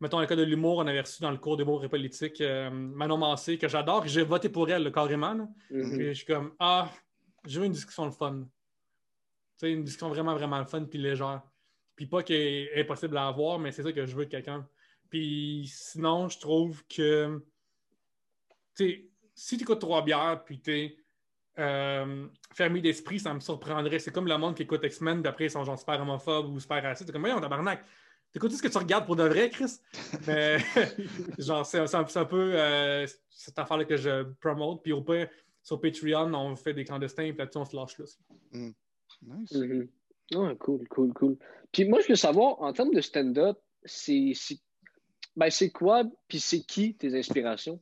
mettons, 0.00 0.20
le 0.20 0.26
cas 0.26 0.36
de 0.36 0.44
l'humour, 0.44 0.78
on 0.78 0.86
avait 0.86 1.00
reçu 1.00 1.20
dans 1.20 1.32
le 1.32 1.38
cours 1.38 1.56
d'humour 1.56 1.84
et 1.84 1.88
politique 1.88 2.40
euh, 2.40 2.70
Manon 2.70 3.18
Massé, 3.18 3.58
que 3.58 3.66
j'adore, 3.66 4.06
j'ai 4.06 4.22
voté 4.22 4.48
pour 4.48 4.70
elle 4.70 4.92
carrément. 4.92 5.34
Mm-hmm. 5.70 6.08
je 6.08 6.12
suis 6.12 6.24
comme, 6.24 6.54
ah, 6.60 6.88
je 7.44 7.58
veux 7.58 7.66
une 7.66 7.72
discussion 7.72 8.04
le 8.04 8.12
fun. 8.12 8.44
Tu 8.44 8.48
sais, 9.56 9.72
une 9.72 9.82
discussion 9.82 10.08
vraiment, 10.08 10.34
vraiment 10.34 10.64
fun 10.64 10.84
puis 10.84 11.00
légère. 11.00 11.42
Puis 11.96 12.06
pas 12.06 12.22
qu'il 12.22 12.36
est 12.36 12.80
impossible 12.80 13.16
à 13.16 13.26
avoir, 13.26 13.58
mais 13.58 13.72
c'est 13.72 13.82
ça 13.82 13.92
que 13.92 14.06
je 14.06 14.14
veux 14.14 14.26
de 14.26 14.30
quelqu'un. 14.30 14.68
Puis 15.10 15.68
sinon, 15.72 16.28
je 16.28 16.38
trouve 16.38 16.84
que, 16.86 17.44
tu 18.76 18.84
sais, 18.84 19.10
si 19.34 19.56
tu 19.56 19.64
écoutes 19.64 19.80
trois 19.80 20.04
bières, 20.04 20.42
puis 20.44 20.60
tu 20.60 20.72
es 20.72 20.96
euh, 21.58 22.26
fermé 22.52 22.80
d'esprit, 22.80 23.20
ça 23.20 23.32
me 23.32 23.40
surprendrait. 23.40 23.98
C'est 23.98 24.10
comme 24.10 24.26
le 24.26 24.36
monde 24.36 24.56
qui 24.56 24.62
écoute 24.62 24.80
X-Men, 24.82 25.22
d'après 25.22 25.46
ils 25.46 25.50
sont 25.50 25.64
genre 25.64 25.78
super 25.78 26.00
homophobes 26.00 26.52
ou 26.52 26.60
super 26.60 26.82
racistes. 26.82 27.06
C'est 27.06 27.12
comme, 27.12 27.22
voyons, 27.22 27.40
tabarnak. 27.40 27.84
T'écoutes 28.32 28.52
ce 28.52 28.62
que 28.62 28.68
tu 28.68 28.78
regardes 28.78 29.06
pour 29.06 29.14
de 29.14 29.22
vrai, 29.22 29.48
Chris? 29.50 29.80
Mais, 30.26 30.58
genre, 31.38 31.64
c'est 31.64 31.78
un, 31.78 32.24
peu 32.24 32.54
euh, 32.54 33.06
cette 33.30 33.58
affaire-là 33.58 33.84
que 33.84 33.96
je 33.96 34.24
promote. 34.40 34.82
Puis 34.82 34.92
au 34.92 35.02
pire, 35.02 35.28
sur 35.62 35.80
Patreon, 35.80 36.34
on 36.34 36.56
fait 36.56 36.74
des 36.74 36.84
clandestins, 36.84 37.28
puis 37.28 37.38
là-dessus, 37.38 37.58
on 37.58 37.64
se 37.64 37.76
lâche 37.76 37.98
là. 37.98 38.04
Mm. 38.52 38.70
Nice. 39.22 39.52
Mhm. 39.52 39.88
Ah, 40.34 40.54
cool, 40.58 40.88
cool, 40.88 41.12
cool. 41.12 41.36
Puis 41.70 41.84
moi, 41.84 42.00
je 42.00 42.08
veux 42.08 42.16
savoir, 42.16 42.60
en 42.60 42.72
termes 42.72 42.92
de 42.92 43.00
stand-up, 43.00 43.58
c'est 43.84 44.32
ben, 45.36 45.50
c'est 45.50 45.70
quoi, 45.70 46.04
puis 46.28 46.40
c'est 46.40 46.60
qui 46.60 46.94
tes 46.94 47.16
inspirations? 47.18 47.80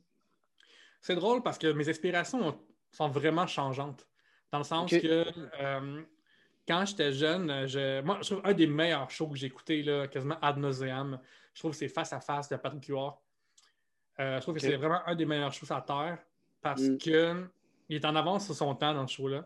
C'est 1.01 1.15
drôle 1.15 1.43
parce 1.43 1.57
que 1.57 1.67
mes 1.67 1.87
inspirations 1.87 2.57
sont 2.93 3.09
vraiment 3.09 3.47
changeantes. 3.47 4.07
Dans 4.51 4.59
le 4.59 4.63
sens 4.63 4.89
que 4.91 5.25
euh, 5.59 6.01
quand 6.67 6.85
j'étais 6.85 7.11
jeune, 7.11 7.67
je, 7.67 8.01
moi, 8.01 8.19
je 8.21 8.29
trouve 8.31 8.41
un 8.45 8.53
des 8.53 8.67
meilleurs 8.67 9.09
shows 9.09 9.27
que 9.29 9.35
j'ai 9.35 9.47
écouté, 9.47 9.83
là, 9.83 10.07
quasiment 10.07 10.37
ad 10.41 10.57
nauseam, 10.57 11.19
je 11.53 11.59
trouve 11.59 11.71
que 11.71 11.77
c'est 11.77 11.87
Face 11.89 12.13
à 12.13 12.19
Face 12.21 12.49
de 12.49 12.55
Patrick 12.55 12.85
Huard. 12.87 13.19
Euh, 14.19 14.37
je 14.37 14.41
trouve 14.41 14.53
que 14.55 14.61
c'est 14.61 14.75
vraiment 14.77 15.01
un 15.07 15.15
des 15.15 15.25
meilleurs 15.25 15.51
shows 15.53 15.71
à 15.73 15.81
terre 15.81 16.19
parce 16.61 16.81
Mm. 16.83 16.97
que 16.99 17.49
il 17.89 17.95
est 17.97 18.05
en 18.05 18.15
avance 18.15 18.45
sur 18.45 18.55
son 18.55 18.73
temps 18.75 18.93
dans 18.93 19.05
ce 19.07 19.15
show-là. 19.15 19.45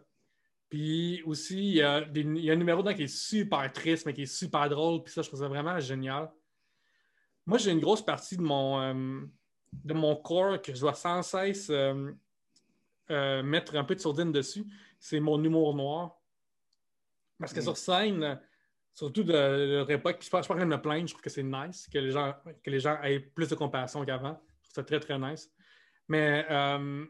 Puis 0.70 1.24
aussi, 1.26 1.58
il 1.58 1.76
y, 1.76 1.82
a 1.82 2.02
des- 2.02 2.22
il 2.22 2.40
y 2.44 2.50
a 2.52 2.54
un 2.54 2.58
numéro 2.58 2.84
dedans 2.84 2.94
qui 2.96 3.04
est 3.04 3.08
super 3.08 3.72
triste, 3.72 4.06
mais 4.06 4.14
qui 4.14 4.24
est 4.24 4.26
super 4.26 4.68
drôle. 4.70 5.02
Puis 5.04 5.14
ça, 5.14 5.22
je 5.22 5.30
trouve 5.30 5.40
ça 5.40 5.48
vraiment 5.48 5.80
génial. 5.80 6.30
Moi, 7.46 7.58
j'ai 7.58 7.72
une 7.72 7.80
grosse 7.80 8.04
partie 8.06 8.36
de 8.36 8.42
mon, 8.42 8.80
euh, 8.82 9.22
de 9.72 9.94
mon 9.94 10.16
corps 10.18 10.62
que 10.62 10.76
je 10.76 10.80
dois 10.82 10.94
sans 10.94 11.22
cesse 11.24 11.70
euh, 11.70 12.12
euh, 13.12 13.44
mettre 13.44 13.76
un 13.76 13.84
peu 13.84 13.96
de 13.96 14.00
sourdine 14.00 14.32
dessus. 14.32 14.66
C'est 15.00 15.20
mon 15.20 15.42
humour 15.44 15.76
noir. 15.76 16.20
Parce 17.40 17.54
que 17.54 17.60
Mm. 17.60 17.64
sur 17.64 17.78
scène, 17.78 18.42
surtout 18.94 19.24
de, 19.24 19.32
de 19.32 19.74
leur 19.76 19.92
époque, 19.92 20.18
puis 20.20 20.28
je 20.32 20.36
ne 20.36 20.42
suis 20.42 20.48
pas 20.48 20.54
en 20.54 20.58
train 20.58 20.66
de 20.66 20.76
me 20.76 20.82
plaindre, 20.82 21.08
je 21.08 21.14
trouve 21.14 21.22
que 21.22 21.30
c'est 21.30 21.44
nice 21.44 21.88
que 21.92 22.00
les 22.00 22.12
gens, 22.12 22.34
que 22.64 22.70
les 22.70 22.80
gens 22.80 23.00
aient 23.04 23.20
plus 23.20 23.48
de 23.50 23.56
compassion 23.56 24.04
qu'avant. 24.06 24.42
Je 24.64 24.70
trouve 24.70 24.74
ça 24.76 24.84
très, 24.84 25.00
très 25.00 25.20
nice. 25.20 25.52
Mais 26.08 26.46
euh, 26.50 27.06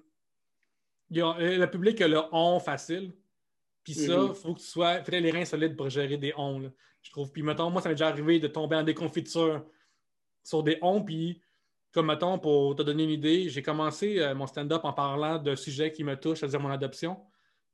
il 1.09 1.17
y 1.17 1.21
a- 1.21 1.37
le 1.39 1.65
public 1.69 2.01
a 2.01 2.07
le 2.07 2.21
on 2.33 2.59
facile. 2.59 3.13
Puis 3.83 3.93
ça, 3.93 4.13
il 4.13 4.19
Mhm. 4.19 4.33
faut 4.35 4.53
que 4.53 4.59
tu 4.59 4.65
sois. 4.65 5.01
faut 5.03 5.11
les 5.11 5.31
reins 5.31 5.45
solides 5.45 5.77
pour 5.77 5.89
gérer 5.89 6.17
des 6.17 6.33
on. 6.35 6.59
là, 6.59 6.69
je 7.01 7.09
trouve. 7.11 7.31
Puis 7.31 7.41
mettons, 7.41 7.69
moi, 7.69 7.81
ça 7.81 7.87
m'est 7.87 7.95
déjà 7.95 8.09
arrivé 8.09 8.39
de 8.39 8.47
tomber 8.49 8.75
en 8.75 8.83
déconfiture 8.83 9.65
sur 10.43 10.61
des 10.63 10.77
on. 10.81 11.01
Puis, 11.03 11.41
comme 11.97 12.05
mettons, 12.07 12.37
pour 12.37 12.75
te 12.75 12.83
donner 12.83 13.05
une 13.05 13.09
idée, 13.09 13.49
j'ai 13.49 13.63
commencé 13.63 14.19
euh, 14.19 14.35
mon 14.35 14.45
stand-up 14.45 14.81
en 14.85 14.93
parlant 14.93 15.39
d'un 15.39 15.55
sujet 15.55 15.91
qui 15.91 16.03
me 16.03 16.15
touche, 16.15 16.39
c'est-à-dire 16.41 16.59
mon 16.59 16.69
adoption, 16.69 17.15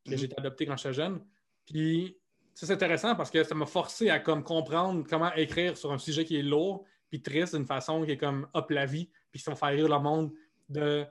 que 0.05 0.11
Mhm. 0.11 0.17
j'ai 0.17 0.25
été 0.25 0.35
adopté 0.37 0.65
quand 0.65 0.77
j'étais 0.77 0.93
jeune. 0.93 1.19
Puis, 1.65 2.17
ça, 2.53 2.65
c'est 2.65 2.73
intéressant 2.73 3.15
parce 3.15 3.29
que 3.29 3.43
ça 3.43 3.53
m'a 3.53 3.65
forcé 3.65 4.09
à 4.09 4.19
comme, 4.19 4.41
comprendre 4.41 5.05
comment 5.09 5.33
écrire 5.33 5.75
sur 5.77 5.91
un 5.91 5.97
sujet 5.97 6.23
qui 6.23 6.37
est 6.37 6.41
lourd 6.41 6.85
puis 7.09 7.21
triste 7.21 7.53
d'une 7.53 7.65
façon 7.65 8.05
qui 8.05 8.11
est 8.11 8.17
comme 8.17 8.47
hop 8.53 8.71
la 8.71 8.85
vie, 8.85 9.09
puis 9.29 9.41
qui 9.41 9.49
va 9.49 9.55
faire 9.57 9.69
rire 9.69 9.89
le 9.89 9.99
monde 9.99 10.31
de 10.69 11.05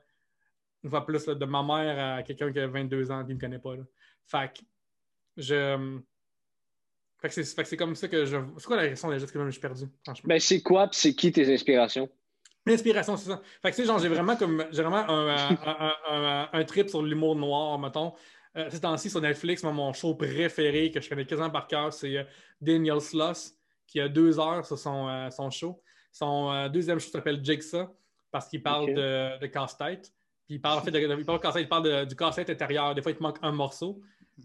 une 0.83 0.89
fois 0.91 1.05
plus 1.05 1.27
là, 1.27 1.35
de 1.35 1.45
ma 1.45 1.63
mère 1.63 2.17
à 2.17 2.23
quelqu'un 2.23 2.51
qui 2.51 2.59
a 2.61 2.67
22 2.67 3.11
ans 3.11 3.23
qui 3.25 3.29
ne 3.31 3.35
me 3.35 3.41
connaît 3.41 3.59
pas. 3.59 3.77
là. 3.77 3.83
Fait 4.25 4.53
que 4.55 4.61
je. 5.37 6.01
Fait 7.19 7.29
que 7.29 7.65
c'est 7.69 7.77
comme 7.77 7.95
ça 7.95 8.09
que 8.09 8.25
je. 8.25 8.39
C'est 8.57 8.67
quoi 8.67 8.77
la 8.77 8.89
question 8.89 9.11
déjà? 9.11 9.27
Que 9.27 9.33
je 9.33 9.39
me 9.39 9.51
suis 9.51 9.61
perdu, 9.61 9.85
franchement? 10.03 10.29
Ben, 10.29 10.41
c'est 10.41 10.63
quoi, 10.63 10.89
c'est 10.93 11.15
qui 11.15 11.31
tes 11.31 11.53
inspirations? 11.53 12.09
L'inspiration, 12.67 13.17
c'est 13.17 13.29
ça. 13.31 13.41
Fait 13.61 13.71
que, 13.71 13.77
tu 13.77 13.83
sais, 13.83 13.89
genre, 13.89 13.99
j'ai 13.99 14.09
vraiment 14.09 14.37
comme, 14.37 14.65
j'ai 14.71 14.83
vraiment 14.83 15.09
un, 15.09 15.29
un- 15.67 15.95
un- 16.11 16.49
un- 16.53 16.65
trip 16.65 16.89
sur 16.89 17.03
l'humour 17.03 17.35
noir, 17.37 17.79
mettons. 17.79 18.13
Euh, 18.57 18.69
ces 18.71 18.81
temps-ci, 18.81 19.09
sur 19.11 19.21
Netflix, 19.21 19.63
mon 19.63 19.93
show 19.93 20.15
préféré 20.15 20.91
que 20.91 21.01
je 21.01 21.09
connais 21.09 21.25
quasiment 21.25 21.51
par 21.51 21.67
cœur, 21.67 21.93
c'est 21.93 22.19
euh, 22.19 22.25
Daniel 22.61 23.01
Sloss, 23.01 23.55
qui 23.87 23.99
a 24.01 24.09
deux 24.09 24.39
heures 24.39 24.65
sur 24.67 24.79
son, 24.79 25.09
euh, 25.09 25.31
son 25.31 25.51
show. 25.51 25.83
Son 26.13 26.53
euh, 26.53 26.69
deuxième 26.69 27.01
show 27.01 27.11
s'appelle 27.11 27.43
Jigsaw, 27.43 27.89
parce 28.31 28.49
qu'il 28.49 28.63
parle 28.63 28.93
de, 28.95 29.39
de 29.41 29.47
casse-tête. 29.47 30.13
Puis 30.47 30.57
il 30.57 30.61
parle, 30.61 30.79
en 30.79 30.83
fait, 30.83 30.91
de, 30.91 30.99
de- 30.99 31.19
il 31.19 31.25
parle, 31.25 31.39
de 31.39 31.43
casse-tête, 31.43 31.63
il 31.65 31.69
parle 31.69 31.83
de- 31.85 32.05
du 32.05 32.15
casse-tête 32.15 32.51
intérieur. 32.51 32.95
Des 32.95 33.03
fois, 33.03 33.13
il 33.13 33.17
te 33.17 33.23
manque 33.23 33.39
un 33.43 33.53
morceau. 33.53 34.01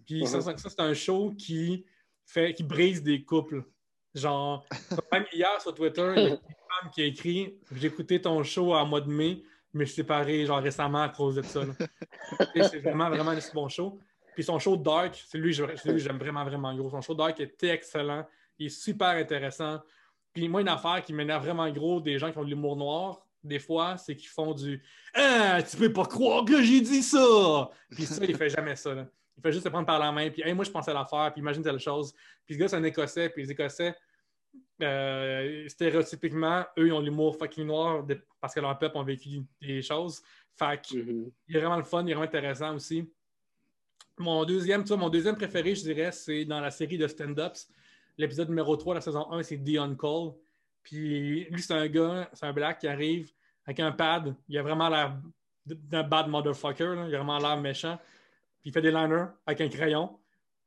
Puis 0.06 0.26
ça, 0.26 0.42
ça, 0.42 0.58
ça, 0.58 0.70
c'est 0.70 0.80
un 0.80 0.94
show 0.94 1.34
qui, 1.38 1.86
fait, 2.26 2.54
qui 2.54 2.64
brise 2.64 3.04
des 3.04 3.24
couples. 3.26 3.64
Genre, 4.16 4.66
même 5.12 5.26
hier 5.34 5.62
sur 5.62 5.74
Twitter, 5.76 6.14
il 6.16 6.24
y 6.24 6.26
a 6.26 6.30
une 6.30 6.40
femme 6.68 6.92
qui 6.92 7.02
a 7.02 7.06
écrit 7.06 7.56
J'ai 7.72 7.88
écouté 7.88 8.22
ton 8.22 8.44
show 8.44 8.74
en 8.74 8.86
mois 8.86 9.02
de 9.02 9.10
mai, 9.10 9.44
mais 9.74 9.86
je 9.86 9.92
suis 9.92 10.02
séparé 10.02 10.46
genre 10.46 10.60
récemment 10.62 11.04
à 11.04 11.10
cause 11.10 11.36
de 11.36 11.42
ça. 11.42 11.62
c'est 12.72 12.80
vraiment, 12.80 13.10
vraiment 13.10 13.32
un 13.32 13.40
bon 13.54 13.70
show. 13.70 14.00
Puis 14.36 14.44
son 14.44 14.60
show 14.60 14.78
Dark, 14.78 15.22
c'est 15.28 15.38
lui, 15.38 15.52
que 15.52 15.58
je- 15.58 15.76
c'est 15.78 15.90
lui 15.90 15.98
que 15.98 16.04
j'aime 16.04 16.18
vraiment, 16.20 16.44
vraiment 16.46 16.76
gros. 16.76 16.90
Son 16.90 17.02
show 17.02 17.16
Dark 17.16 17.40
était 17.40 17.70
excellent. 17.70 18.26
Il 18.60 18.68
est 18.68 18.70
super 18.70 19.10
intéressant. 19.10 19.82
Puis 20.34 20.48
moi, 20.48 20.62
une 20.62 20.70
affaire 20.70 21.04
qui 21.04 21.14
m'énerve 21.14 21.44
vraiment 21.44 21.70
gros 21.72 22.00
des 22.02 22.20
gens 22.20 22.32
qui 22.32 22.38
ont 22.38 22.44
de 22.44 22.50
l'humour 22.50 22.76
noir, 22.76 23.22
des 23.44 23.60
fois, 23.60 23.98
c'est 23.98 24.16
qu'ils 24.16 24.30
font 24.30 24.54
du 24.54 24.84
Ah, 25.14 25.60
tu 25.68 25.78
peux 25.78 25.92
pas 25.92 26.06
croire 26.06 26.44
que 26.46 26.62
j'ai 26.62 26.82
dit 26.82 27.02
ça! 27.02 27.70
Puis 27.90 28.06
ça, 28.06 28.24
il 28.26 28.36
fait 28.36 28.50
jamais 28.50 28.76
ça. 28.76 28.94
là. 28.94 29.08
Il 29.38 29.42
fait 29.42 29.52
juste 29.52 29.64
se 29.64 29.70
prendre 29.70 29.86
par 29.86 30.00
la 30.00 30.12
main, 30.12 30.30
puis 30.30 30.42
Hey, 30.44 30.54
moi, 30.54 30.66
je 30.66 30.72
pensais 30.72 30.92
à 30.92 30.94
l'affaire, 30.96 31.32
puis 31.32 31.42
imagine 31.42 31.64
telle 31.64 31.80
chose. 31.80 32.14
Puis 32.46 32.56
ce 32.56 32.60
gars, 32.60 32.68
c'est 32.68 32.76
un 32.76 32.84
Écossais, 32.84 33.30
puis 33.30 33.44
les 33.44 33.52
Écossais, 33.52 33.96
euh, 34.82 35.68
stéréotypiquement, 35.68 36.66
eux, 36.78 36.88
ils 36.88 36.94
ont 36.94 37.00
l'humour 37.02 37.36
fucking 37.38 37.66
noir 37.66 38.04
de- 38.04 38.22
parce 38.40 38.54
que 38.54 38.60
leur 38.60 38.78
peuple 38.78 38.98
ont 38.98 39.04
vécu 39.04 39.42
des 39.62 39.82
choses. 39.82 40.22
Fait 40.56 40.80
que 40.82 40.98
Mhm. 40.98 41.32
il 41.48 41.56
est 41.56 41.60
vraiment 41.60 41.78
le 41.78 41.84
fun, 41.84 42.04
il 42.04 42.12
est 42.12 42.14
vraiment 42.14 42.28
intéressant 42.28 42.76
aussi. 42.76 43.10
Mon 44.18 44.46
deuxième, 44.46 44.84
tu 44.84 44.90
vois, 44.90 44.98
mon 44.98 45.10
deuxième 45.10 45.36
préféré, 45.36 45.76
je 45.76 45.84
dirais, 45.84 46.12
c'est 46.12 46.46
dans 46.46 46.60
la 46.60 46.72
série 46.72 46.98
de 46.98 47.08
stand-ups. 47.08 47.68
L'épisode 48.18 48.50
numéro 48.50 48.76
3 48.76 48.94
de 48.96 48.98
la 48.98 49.02
saison 49.02 49.32
1, 49.32 49.44
c'est 49.44 49.58
Dion 49.58 49.96
Cole. 49.96 50.34
Puis 50.82 51.46
lui, 51.50 51.62
c'est 51.62 51.74
un 51.74 51.88
gars, 51.88 52.30
c'est 52.34 52.46
un 52.46 52.54
black 52.54 52.80
qui 52.80 52.88
arrive 52.88 53.32
avec 53.66 53.80
un 53.80 53.92
pad. 53.92 54.36
Il 54.50 54.58
a 54.58 54.64
vraiment 54.64 54.90
l'air 54.90 55.18
d'un 55.66 56.02
bad 56.04 56.28
motherfucker. 56.30 56.96
là. 56.96 57.06
Il 57.08 57.14
a 57.14 57.18
vraiment 57.22 57.38
l'air 57.38 57.58
méchant. 57.62 58.00
Puis 58.62 58.70
il 58.70 58.74
fait 58.74 58.82
des 58.82 58.90
liners 58.92 59.26
avec 59.46 59.62
un 59.62 59.70
crayon. 59.70 60.18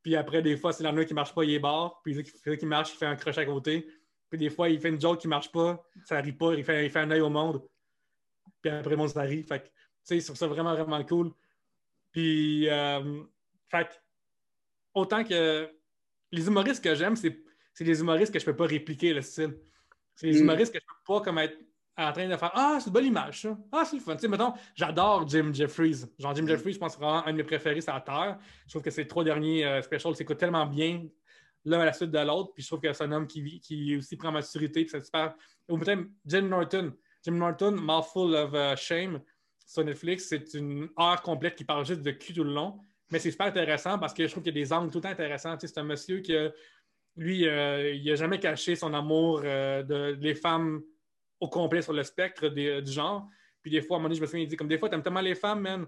Puis 0.03 0.15
après, 0.15 0.43
des 0.43 0.57
fois, 0.57 0.73
c'est 0.73 0.85
l'liner 0.85 1.05
qui 1.05 1.15
marche 1.15 1.35
pas, 1.35 1.43
il 1.43 1.53
est 1.55 1.59
barre. 1.59 2.01
Puis 2.05 2.15
il 2.47 2.57
qui 2.59 2.66
marche, 2.66 2.93
il 2.95 2.99
fait 2.99 3.07
un 3.07 3.16
crochet 3.16 3.41
à 3.41 3.47
côté. 3.47 3.87
Puis 4.31 4.39
des 4.39 4.48
fois, 4.51 4.69
il 4.69 4.81
fait 4.81 4.89
une 4.90 5.01
joke 5.01 5.19
qui 5.20 5.28
marche 5.28 5.51
pas, 5.51 5.82
ça 6.05 6.20
rit 6.20 6.32
pas, 6.32 6.55
il 6.55 6.65
fait, 6.65 6.86
il 6.86 6.90
fait 6.90 7.01
un 7.01 7.11
œil 7.11 7.20
au 7.20 7.28
monde. 7.31 7.62
Puis 8.62 8.70
après, 8.70 8.90
le 8.90 8.97
monde, 8.97 9.09
ça 9.09 9.23
rit. 9.23 9.43
Fait 9.43 9.61
que, 9.61 9.66
tu 9.66 9.73
sais, 10.05 10.20
je 10.20 10.24
trouve 10.24 10.36
ça 10.36 10.47
vraiment, 10.47 10.73
vraiment 10.74 11.02
cool. 11.05 11.32
Puis, 12.12 12.69
euh, 12.69 13.23
fait 13.69 14.02
autant 14.94 15.24
que 15.24 15.70
les 16.32 16.47
humoristes 16.47 16.82
que 16.82 16.94
j'aime, 16.94 17.16
c'est 17.16 17.43
c'est 17.73 17.85
les 17.85 18.01
humoristes 18.01 18.32
que 18.32 18.39
je 18.40 18.44
peux 18.44 18.57
pas 18.57 18.66
répliquer 18.66 19.15
le 19.15 19.23
style. 19.23 19.57
C'est 20.16 20.27
les 20.27 20.39
Mm. 20.39 20.43
humoristes 20.43 20.73
que 20.74 20.81
je 20.81 20.85
peux 20.85 21.15
pas 21.15 21.20
comme 21.23 21.39
être 21.39 21.57
en 21.97 22.12
train 22.12 22.28
de 22.28 22.36
faire 22.36 22.51
Ah, 22.55 22.77
c'est 22.81 22.89
une 22.89 22.93
belle 22.93 23.07
image, 23.07 23.43
ça. 23.43 23.57
Ah, 23.73 23.85
c'est 23.85 23.97
le 23.97 24.02
fun. 24.02 24.15
Tu 24.16 24.23
sais, 24.23 24.28
mettons, 24.28 24.52
j'adore 24.74 25.27
Jim 25.28 25.51
Jeffries. 25.52 26.05
Genre, 26.19 26.35
Jim 26.35 26.43
Mm. 26.43 26.48
Jeffries, 26.48 26.73
je 26.74 26.78
pense 26.78 26.94
que 26.97 27.01
c'est 27.01 27.05
vraiment 27.07 27.24
un 27.27 27.32
de 27.32 27.36
mes 27.36 27.44
préférés 27.44 27.81
sur 27.81 27.94
la 27.94 28.01
Terre. 28.01 28.39
Je 28.66 28.70
trouve 28.73 28.82
que 28.82 28.90
ces 28.90 29.07
trois 29.07 29.23
derniers 29.24 29.65
euh, 29.65 29.81
specials 29.82 30.15
s'écoutent 30.16 30.39
tellement 30.39 30.66
bien 30.66 31.07
l'un 31.65 31.81
à 31.81 31.85
la 31.85 31.93
suite 31.93 32.11
de 32.11 32.19
l'autre. 32.19 32.53
Puis 32.55 32.62
je 32.62 32.69
trouve 32.69 32.81
que 32.81 32.93
c'est 32.93 33.05
un 33.05 33.12
homme 33.12 33.27
qui, 33.27 33.61
qui 33.61 33.97
aussi 33.97 34.16
prend 34.16 34.32
maturité. 34.32 34.82
Puis 34.82 34.91
c'est 34.91 35.05
super. 35.05 35.35
Ou 35.69 35.78
peut-être 35.78 36.03
Jim 36.27 36.43
Norton. 36.43 36.93
Jim 37.24 37.32
Norton, 37.32 37.73
Mouthful 37.73 38.35
of 38.35 38.53
uh, 38.55 38.77
Shame 38.77 39.20
sur 39.66 39.85
Netflix, 39.85 40.27
c'est 40.28 40.55
une 40.55 40.89
heure 40.99 41.23
complète 41.23 41.55
qui 41.55 41.65
parle 41.65 41.85
juste 41.85 42.03
de 42.03 42.11
cul 42.11 42.32
tout 42.32 42.43
le 42.43 42.53
long. 42.53 42.81
Mais 43.11 43.19
c'est 43.19 43.31
super 43.31 43.47
intéressant 43.47 43.99
parce 43.99 44.15
que 44.15 44.27
je 44.27 44.31
trouve 44.31 44.43
qu'il 44.43 44.57
y 44.57 44.59
a 44.59 44.65
des 44.65 44.73
angles 44.73 44.91
tout 44.91 44.99
le 44.99 45.03
temps 45.03 45.11
intéressants. 45.11 45.57
Tu 45.57 45.66
sais, 45.66 45.74
c'est 45.74 45.81
un 45.81 45.85
monsieur 45.85 46.20
qui, 46.20 46.32
lui, 47.16 47.47
euh, 47.47 47.93
il 47.95 48.05
n'a 48.05 48.15
jamais 48.15 48.39
caché 48.39 48.77
son 48.77 48.95
amour 48.95 49.43
euh, 49.45 49.82
de, 49.82 50.15
des 50.15 50.35
femmes 50.35 50.82
au 51.39 51.49
complet 51.49 51.82
sur 51.82 51.93
le 51.93 52.03
spectre 52.03 52.49
du 52.49 52.91
genre. 52.91 53.28
Puis 53.62 53.70
des 53.70 53.82
fois, 53.82 53.97
à 53.97 53.99
un 53.99 54.01
moment 54.01 54.09
donné, 54.09 54.16
je 54.16 54.23
me 54.23 54.27
souviens, 54.27 54.43
il 54.43 54.49
dit 54.49 54.57
comme 54.57 54.69
des 54.69 54.78
fois, 54.78 54.89
t'aimes 54.89 55.03
tellement 55.03 55.20
les 55.20 55.35
femmes, 55.35 55.61
man, 55.61 55.87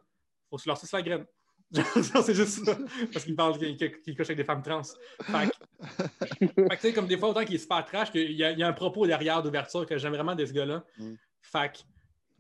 faut 0.51 0.59
se 0.59 0.69
leur 0.69 0.77
sucer 0.77 0.97
la 0.97 1.03
graine. 1.03 1.27
C'est 2.23 2.35
juste 2.35 2.65
ça. 2.65 2.77
Parce 3.13 3.25
qu'il 3.25 3.35
parle 3.35 3.59
qu'il 3.59 4.17
couche 4.17 4.27
avec 4.27 4.37
des 4.37 4.45
femmes 4.45 4.63
trans. 4.63 4.83
Fait 5.23 5.49
que, 5.49 6.47
fait 6.47 6.49
que, 6.55 6.75
tu 6.75 6.81
sais, 6.81 6.93
comme 6.93 7.07
des 7.07 7.17
fois, 7.17 7.31
autant 7.31 7.45
qu'il 7.45 7.55
est 7.55 7.59
super 7.59 7.85
trash, 7.85 8.11
qu'il 8.11 8.33
y, 8.33 8.45
a- 8.45 8.51
il 8.53 8.59
y 8.59 8.63
a 8.63 8.69
un 8.69 8.73
propos 8.73 9.07
derrière 9.07 9.43
d'ouverture 9.43 9.87
que 9.87 9.97
j'aime 9.97 10.13
vraiment 10.13 10.35
de 10.35 10.45
ce 10.45 10.53
gars-là. 10.53 10.85
Mm. 10.99 11.15
Fait 11.41 11.73
que, 11.73 11.79
puis 11.79 11.87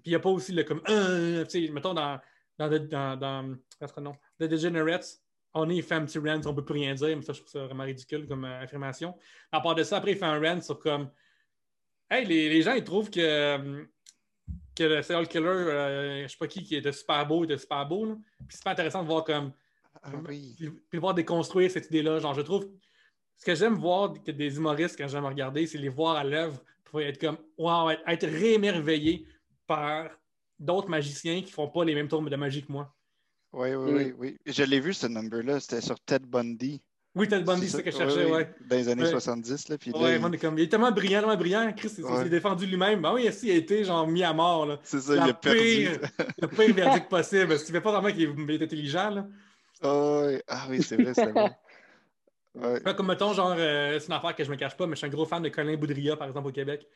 il 0.06 0.10
n'y 0.10 0.16
a 0.16 0.20
pas 0.20 0.28
aussi 0.30 0.52
le 0.52 0.64
comme, 0.64 0.82
euh, 0.88 1.44
tu 1.44 1.66
sais, 1.66 1.72
mettons 1.72 1.94
dans, 1.94 2.20
dans, 2.58 2.68
dans, 2.68 3.16
dans, 3.18 3.56
dans 3.80 4.00
nom? 4.02 4.16
The 4.38 4.44
Degenerates, 4.44 5.20
on 5.54 5.68
est 5.70 5.82
femme 5.82 6.06
petit 6.06 6.18
rant, 6.18 6.40
on 6.44 6.54
peut 6.54 6.64
plus 6.64 6.74
rien 6.74 6.94
dire, 6.94 7.16
mais 7.16 7.22
ça, 7.22 7.32
je 7.32 7.38
trouve 7.40 7.50
ça 7.50 7.64
vraiment 7.64 7.84
ridicule 7.84 8.26
comme 8.26 8.44
euh, 8.44 8.62
affirmation. 8.62 9.16
À 9.50 9.60
part 9.60 9.74
de 9.74 9.82
ça, 9.82 9.96
après, 9.98 10.12
il 10.12 10.18
fait 10.18 10.24
un 10.24 10.40
rant 10.40 10.60
sur 10.60 10.78
comme, 10.78 11.10
hey, 12.10 12.26
les, 12.26 12.48
les 12.48 12.62
gens, 12.62 12.74
ils 12.74 12.84
trouvent 12.84 13.10
que, 13.10 13.20
euh, 13.20 13.84
que 14.74 14.84
le 14.84 15.02
serial 15.02 15.28
killer, 15.28 15.46
euh, 15.46 16.22
je 16.22 16.28
sais 16.28 16.36
pas 16.38 16.46
qui, 16.46 16.62
qui 16.64 16.76
était 16.76 16.92
super 16.92 17.26
beau, 17.26 17.44
était 17.44 17.58
super 17.58 17.86
beau, 17.86 18.06
là. 18.06 18.16
Puis 18.48 18.56
c'est 18.56 18.64
pas 18.64 18.72
intéressant 18.72 19.02
de 19.02 19.08
voir 19.08 19.24
comme, 19.24 19.52
Ah 20.02 20.10
oui. 20.28 20.54
puis, 20.56 20.70
puis 20.88 20.98
voir 20.98 21.14
déconstruire 21.14 21.70
cette 21.70 21.86
idée-là. 21.86 22.18
Genre, 22.18 22.34
je 22.34 22.40
trouve, 22.40 22.68
ce 23.36 23.44
que 23.44 23.54
j'aime 23.54 23.74
voir 23.74 24.12
que 24.22 24.30
des 24.30 24.56
humoristes 24.56 24.96
quand 24.96 25.08
j'aime 25.08 25.26
regarder, 25.26 25.66
c'est 25.66 25.78
les 25.78 25.88
voir 25.88 26.16
à 26.16 26.24
l'œuvre 26.24 26.62
pour 26.84 27.00
être 27.00 27.18
comme 27.18 27.38
wow, 27.58 27.90
être, 27.90 28.02
être 28.06 28.26
réémerveillé 28.26 29.26
par 29.66 30.10
d'autres 30.58 30.88
magiciens 30.88 31.42
qui 31.42 31.50
font 31.50 31.68
pas 31.68 31.84
les 31.84 31.94
mêmes 31.94 32.08
tours 32.08 32.22
de 32.22 32.36
magie 32.36 32.62
que 32.64 32.70
moi. 32.72 32.94
Oui, 33.52 33.74
oui, 33.74 33.92
oui, 33.92 34.14
oui. 34.16 34.38
Je 34.46 34.62
l'ai 34.62 34.80
vu 34.80 34.94
ce 34.94 35.06
number-là, 35.06 35.60
c'était 35.60 35.80
sur 35.80 35.98
Ted 36.00 36.24
Bundy. 36.26 36.82
Oui, 37.14 37.28
Ted 37.28 37.44
Bundy, 37.44 37.66
c'est 37.66 37.72
ça? 37.72 37.78
ce 37.78 37.82
que 37.82 37.90
je 37.90 37.96
cherchais, 37.96 38.24
ouais, 38.24 38.32
ouais. 38.32 38.54
Dans 38.68 38.76
les 38.76 38.88
années 38.88 39.02
Ouais. 39.02 39.10
70, 39.10 39.68
là. 39.68 39.76
Puis 39.78 39.90
là, 39.90 39.98
Ouais, 39.98 40.16
il- 40.16 40.24
on 40.24 40.32
est 40.32 40.38
comme, 40.38 40.58
il 40.58 40.64
est 40.64 40.68
tellement 40.68 40.90
brillant, 40.92 41.20
tellement 41.20 41.36
brillant. 41.36 41.70
Chris, 41.76 41.92
il 41.98 42.04
s'est 42.04 42.28
défendu 42.30 42.64
lui-même. 42.64 43.02
Ben 43.02 43.12
oui, 43.12 43.30
si, 43.32 43.48
il 43.48 43.50
a 43.50 43.54
été 43.56 43.84
genre 43.84 44.06
mis 44.08 44.22
à 44.22 44.32
mort. 44.32 44.64
Là. 44.64 44.78
c'est 44.82 45.00
ça, 45.00 45.16
La 45.16 45.26
il 45.26 45.30
a 45.30 45.34
perdu. 45.34 45.58
pire- 45.58 45.98
Le 46.40 46.48
pire 46.48 46.74
verdict 46.74 47.08
possible. 47.10 47.58
Si 47.58 47.66
tu 47.66 47.72
fais 47.72 47.80
pas 47.82 47.92
vraiment 48.00 48.14
qu'il 48.14 48.22
est 48.50 48.62
intelligent, 48.62 49.10
là. 49.10 49.26
Ah 49.82 50.20
ouais. 50.22 50.42
Ah 50.48 50.66
oui, 50.70 50.82
c'est 50.82 50.96
vrai. 50.96 51.12
Ouais. 52.54 52.80
Fait 52.80 52.94
Comme 52.94 53.06
mettons, 53.06 53.32
genre, 53.32 53.54
euh, 53.56 53.98
c'est 53.98 54.08
une 54.08 54.12
affaire 54.12 54.34
que 54.36 54.44
je 54.44 54.50
me 54.50 54.56
cache 54.56 54.76
pas, 54.76 54.86
mais 54.86 54.92
je 54.92 54.98
suis 54.98 55.06
un 55.06 55.10
gros 55.10 55.24
fan 55.24 55.42
de 55.42 55.48
Colin 55.48 55.74
Boudria, 55.76 56.16
par 56.16 56.28
exemple, 56.28 56.48
au 56.48 56.52
Québec. 56.52 56.86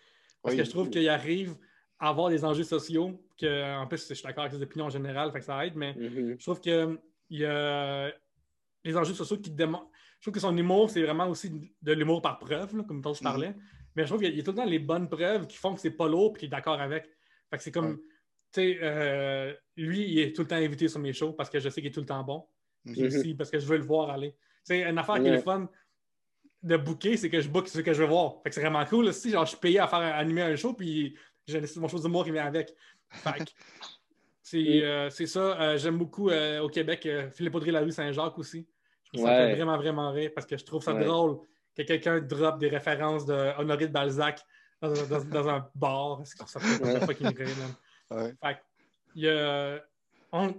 Parce 0.42 0.52
Oui. 0.54 0.58
que 0.60 0.64
je 0.66 0.70
trouve 0.70 0.90
qu'il 0.90 1.08
arrive 1.08 1.56
à 1.98 2.10
avoir 2.10 2.28
des 2.28 2.44
enjeux 2.44 2.62
sociaux, 2.62 3.18
que, 3.40 3.74
en 3.78 3.86
plus, 3.86 4.06
je 4.06 4.12
suis 4.12 4.22
d'accord 4.22 4.44
avec 4.44 4.54
ses 4.54 4.60
opinions 4.62 4.84
en 4.84 4.90
général, 4.90 5.32
fait 5.32 5.38
que 5.38 5.46
ça 5.46 5.64
aide, 5.66 5.72
mais 5.74 5.94
Mhm. 5.94 6.36
je 6.38 6.42
trouve 6.44 6.60
que 6.60 6.98
il 7.30 7.38
y 7.40 7.46
a 7.46 8.12
les 8.84 8.96
enjeux 8.98 9.14
sociaux 9.14 9.38
qui 9.38 9.50
démontrent. 9.50 9.88
Je 10.18 10.24
trouve 10.24 10.34
que 10.34 10.40
son 10.40 10.56
humour, 10.56 10.90
c'est 10.90 11.02
vraiment 11.02 11.28
aussi 11.28 11.50
de 11.82 11.92
l'humour 11.92 12.22
par 12.22 12.38
preuve, 12.38 12.76
là, 12.76 12.84
comme 12.84 13.00
dont 13.00 13.14
je 13.14 13.22
parlais. 13.22 13.54
Mais 13.94 14.02
je 14.02 14.08
trouve 14.08 14.20
qu'il 14.20 14.34
y 14.36 14.40
a 14.40 14.42
tout 14.42 14.50
le 14.50 14.56
temps 14.56 14.64
les 14.64 14.78
bonnes 14.78 15.08
preuves 15.08 15.46
qui 15.46 15.56
font 15.56 15.74
que 15.74 15.80
c'est 15.80 15.90
pas 15.96 16.08
lourd 16.08 16.32
et 16.34 16.38
qu'il 16.40 16.46
est 16.46 16.50
d'accord 16.50 16.80
avec. 16.80 17.04
Fait 17.50 17.56
que 17.56 17.62
c'est 17.62 17.70
comme, 17.70 17.96
tu 18.52 18.60
sais, 18.60 18.78
euh, 18.82 19.54
lui, 19.76 20.08
il 20.10 20.18
est 20.18 20.34
tout 20.34 20.42
le 20.42 20.48
temps 20.48 20.56
invité 20.56 20.88
sur 20.88 21.00
mes 21.00 21.12
shows 21.12 21.32
parce 21.32 21.48
que 21.50 21.58
je 21.60 21.68
sais 21.68 21.80
qu'il 21.80 21.90
est 21.90 21.94
tout 21.94 22.00
le 22.00 22.06
temps 22.06 22.22
bon. 22.24 22.46
Puis 22.84 23.00
Mhm. 23.02 23.06
aussi 23.06 23.34
parce 23.34 23.50
que 23.50 23.58
je 23.58 23.66
veux 23.66 23.76
le 23.78 23.84
voir 23.84 24.10
aller. 24.10 24.34
Sais, 24.64 24.82
une 24.84 24.98
affaire 24.98 25.20
qui 25.20 25.28
est 25.28 25.32
le 25.32 25.38
fun 25.40 25.68
de 26.62 26.76
booker, 26.76 27.16
c'est 27.16 27.30
que 27.30 27.40
je 27.40 27.48
book 27.48 27.68
ce 27.68 27.80
que 27.80 27.92
je 27.92 28.02
veux 28.02 28.08
voir. 28.08 28.40
Fait 28.42 28.48
que 28.50 28.54
c'est 28.54 28.60
vraiment 28.60 28.84
cool. 28.86 29.06
là. 29.06 29.12
Si 29.12 29.30
genre, 29.30 29.44
je 29.44 29.50
suis 29.50 29.58
payé 29.58 29.78
à 29.78 29.86
faire 29.86 29.98
animer 30.00 30.42
un 30.42 30.56
show, 30.56 30.72
puis 30.72 31.16
j'ai 31.46 31.60
mon 31.76 31.88
show 31.88 32.00
d'humour 32.00 32.24
qui 32.24 32.32
vient 32.32 32.46
avec. 32.46 32.74
Fait 33.10 33.44
que 33.44 33.44
c'est 34.42 34.82
euh, 34.84 35.10
c'est 35.10 35.26
ça. 35.26 35.60
Euh, 35.60 35.78
J'aime 35.78 35.98
beaucoup 35.98 36.30
euh, 36.30 36.60
au 36.60 36.68
Québec 36.68 37.08
Philippe 37.32 37.54
Audrey, 37.54 37.70
la 37.70 37.80
rue 37.80 37.92
Saint-Jacques 37.92 38.38
aussi. 38.38 38.66
Ça 39.16 39.22
me 39.22 39.28
Ouais. 39.28 39.36
fait 39.50 39.54
vraiment, 39.56 39.76
vraiment 39.76 40.12
rire 40.12 40.30
parce 40.34 40.46
que 40.46 40.56
je 40.56 40.64
trouve 40.64 40.82
ça 40.82 40.94
Ouais. 40.94 41.04
drôle 41.04 41.38
que 41.76 41.82
quelqu'un 41.82 42.20
drop 42.20 42.58
des 42.58 42.68
références 42.68 43.26
de 43.26 43.34
Honoré 43.58 43.86
de 43.88 43.92
Balzac 43.92 44.40
dans, 44.80 44.92
dans- 44.92 45.24
dans 45.24 45.48
un 45.48 45.70
bar. 45.74 46.20
C'est 46.24 46.46
ça 46.48 46.60
fait 46.60 46.84
fait 46.84 47.00
fucking 47.06 47.36
rire. 47.36 47.46
Ouais. 48.10 48.32
Fait 48.42 48.54
que, 48.54 48.60
il 49.16 49.22
y 49.24 49.28
a. 49.28 49.80
on- 50.32 50.54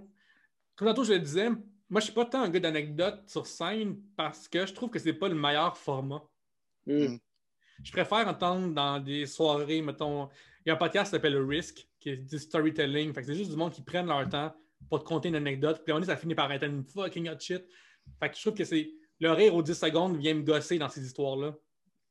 Comme 0.76 0.88
tantôt, 0.88 1.02
je 1.04 1.14
le 1.14 1.18
disais, 1.18 1.48
moi, 1.88 2.00
je 2.00 2.04
suis 2.04 2.12
pas 2.12 2.24
tant 2.26 2.42
un 2.42 2.48
gars 2.50 2.60
d'anecdotes 2.60 3.22
sur 3.26 3.46
scène 3.46 3.98
parce 4.16 4.46
que 4.48 4.66
je 4.66 4.72
trouve 4.74 4.90
que 4.90 4.98
c'est 4.98 5.14
pas 5.14 5.28
le 5.28 5.34
meilleur 5.34 5.76
format. 5.76 6.22
Mhm. 6.86 7.18
Je 7.82 7.90
préfère 7.92 8.28
entendre 8.28 8.74
dans 8.74 9.00
des 9.00 9.24
soirées, 9.26 9.80
mettons. 9.82 10.28
Il 10.64 10.68
y 10.68 10.70
a 10.70 10.74
un 10.74 10.76
podcast 10.76 11.06
qui 11.06 11.10
s'appelle 11.12 11.32
Le 11.32 11.44
Risk, 11.44 11.88
qui 11.98 12.10
est 12.10 12.16
du 12.18 12.38
storytelling. 12.38 13.12
Fait 13.14 13.20
que 13.22 13.26
c'est 13.28 13.34
juste 13.34 13.50
du 13.50 13.56
monde 13.56 13.72
qui 13.72 13.82
prennent 13.82 14.06
leur 14.08 14.28
temps 14.28 14.54
pour 14.90 14.98
te 15.00 15.04
conter 15.04 15.28
une 15.30 15.36
anecdote. 15.36 15.80
Puis 15.84 15.92
on 15.94 16.00
dit 16.00 16.06
ça 16.06 16.16
finit 16.16 16.34
par 16.34 16.52
être 16.52 16.64
une 16.64 16.84
fucking 16.84 17.28
hot 17.30 17.38
shit. 17.40 17.64
Fait 18.20 18.30
que 18.30 18.36
je 18.36 18.40
trouve 18.42 18.54
que 18.54 18.64
c'est. 18.64 18.90
Le 19.20 19.32
rire 19.32 19.54
aux 19.54 19.62
10 19.62 19.74
secondes 19.74 20.16
vient 20.16 20.34
me 20.34 20.42
gosser 20.42 20.78
dans 20.78 20.88
ces 20.88 21.04
histoires-là. 21.04 21.48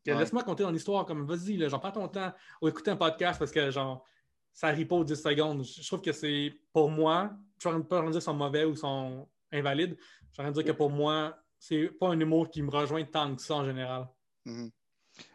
Ouais. 0.05 0.17
Laisse-moi 0.17 0.43
compter 0.43 0.63
ton 0.63 0.73
histoire 0.73 1.05
comme 1.05 1.25
vas-y, 1.25 1.57
j'en 1.69 1.79
prends 1.79 1.91
ton 1.91 2.07
temps. 2.07 2.33
Ou 2.61 2.67
écouter 2.67 2.91
un 2.91 2.95
podcast 2.97 3.39
parce 3.39 3.51
que 3.51 3.71
genre 3.71 4.05
ça 4.53 4.67
rit 4.69 4.85
pas 4.85 4.95
aux 4.95 5.03
10 5.03 5.15
secondes. 5.15 5.63
Je 5.63 5.85
trouve 5.87 6.01
que 6.01 6.11
c'est 6.11 6.53
pour 6.73 6.89
moi, 6.89 7.31
je 7.61 7.69
ne 7.69 7.79
pas 7.81 8.01
dire 8.01 8.11
qu'ils 8.11 8.21
sont 8.21 8.33
mauvais 8.33 8.65
ou 8.65 8.75
sont 8.75 9.27
invalides. 9.51 9.97
Je 10.33 10.41
vais 10.41 10.51
dire 10.51 10.63
que 10.65 10.71
pour 10.71 10.89
moi, 10.89 11.37
c'est 11.59 11.87
pas 11.99 12.09
un 12.09 12.19
humour 12.19 12.49
qui 12.49 12.61
me 12.61 12.69
rejoint 12.69 13.03
tant 13.05 13.35
que 13.35 13.41
ça 13.41 13.55
en 13.55 13.65
général. 13.65 14.07
Mhm. 14.45 14.69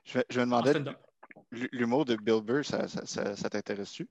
Je, 0.05 0.19
vais- 0.19 0.25
je 0.31 0.41
l- 0.41 1.69
l'humour 1.73 2.05
de 2.05 2.17
Bill 2.17 2.41
Burr, 2.43 2.65
ça, 2.65 2.87
ça, 2.89 3.05
ça, 3.07 3.35
ça 3.37 3.51
t'intéresse-tu? 3.51 4.09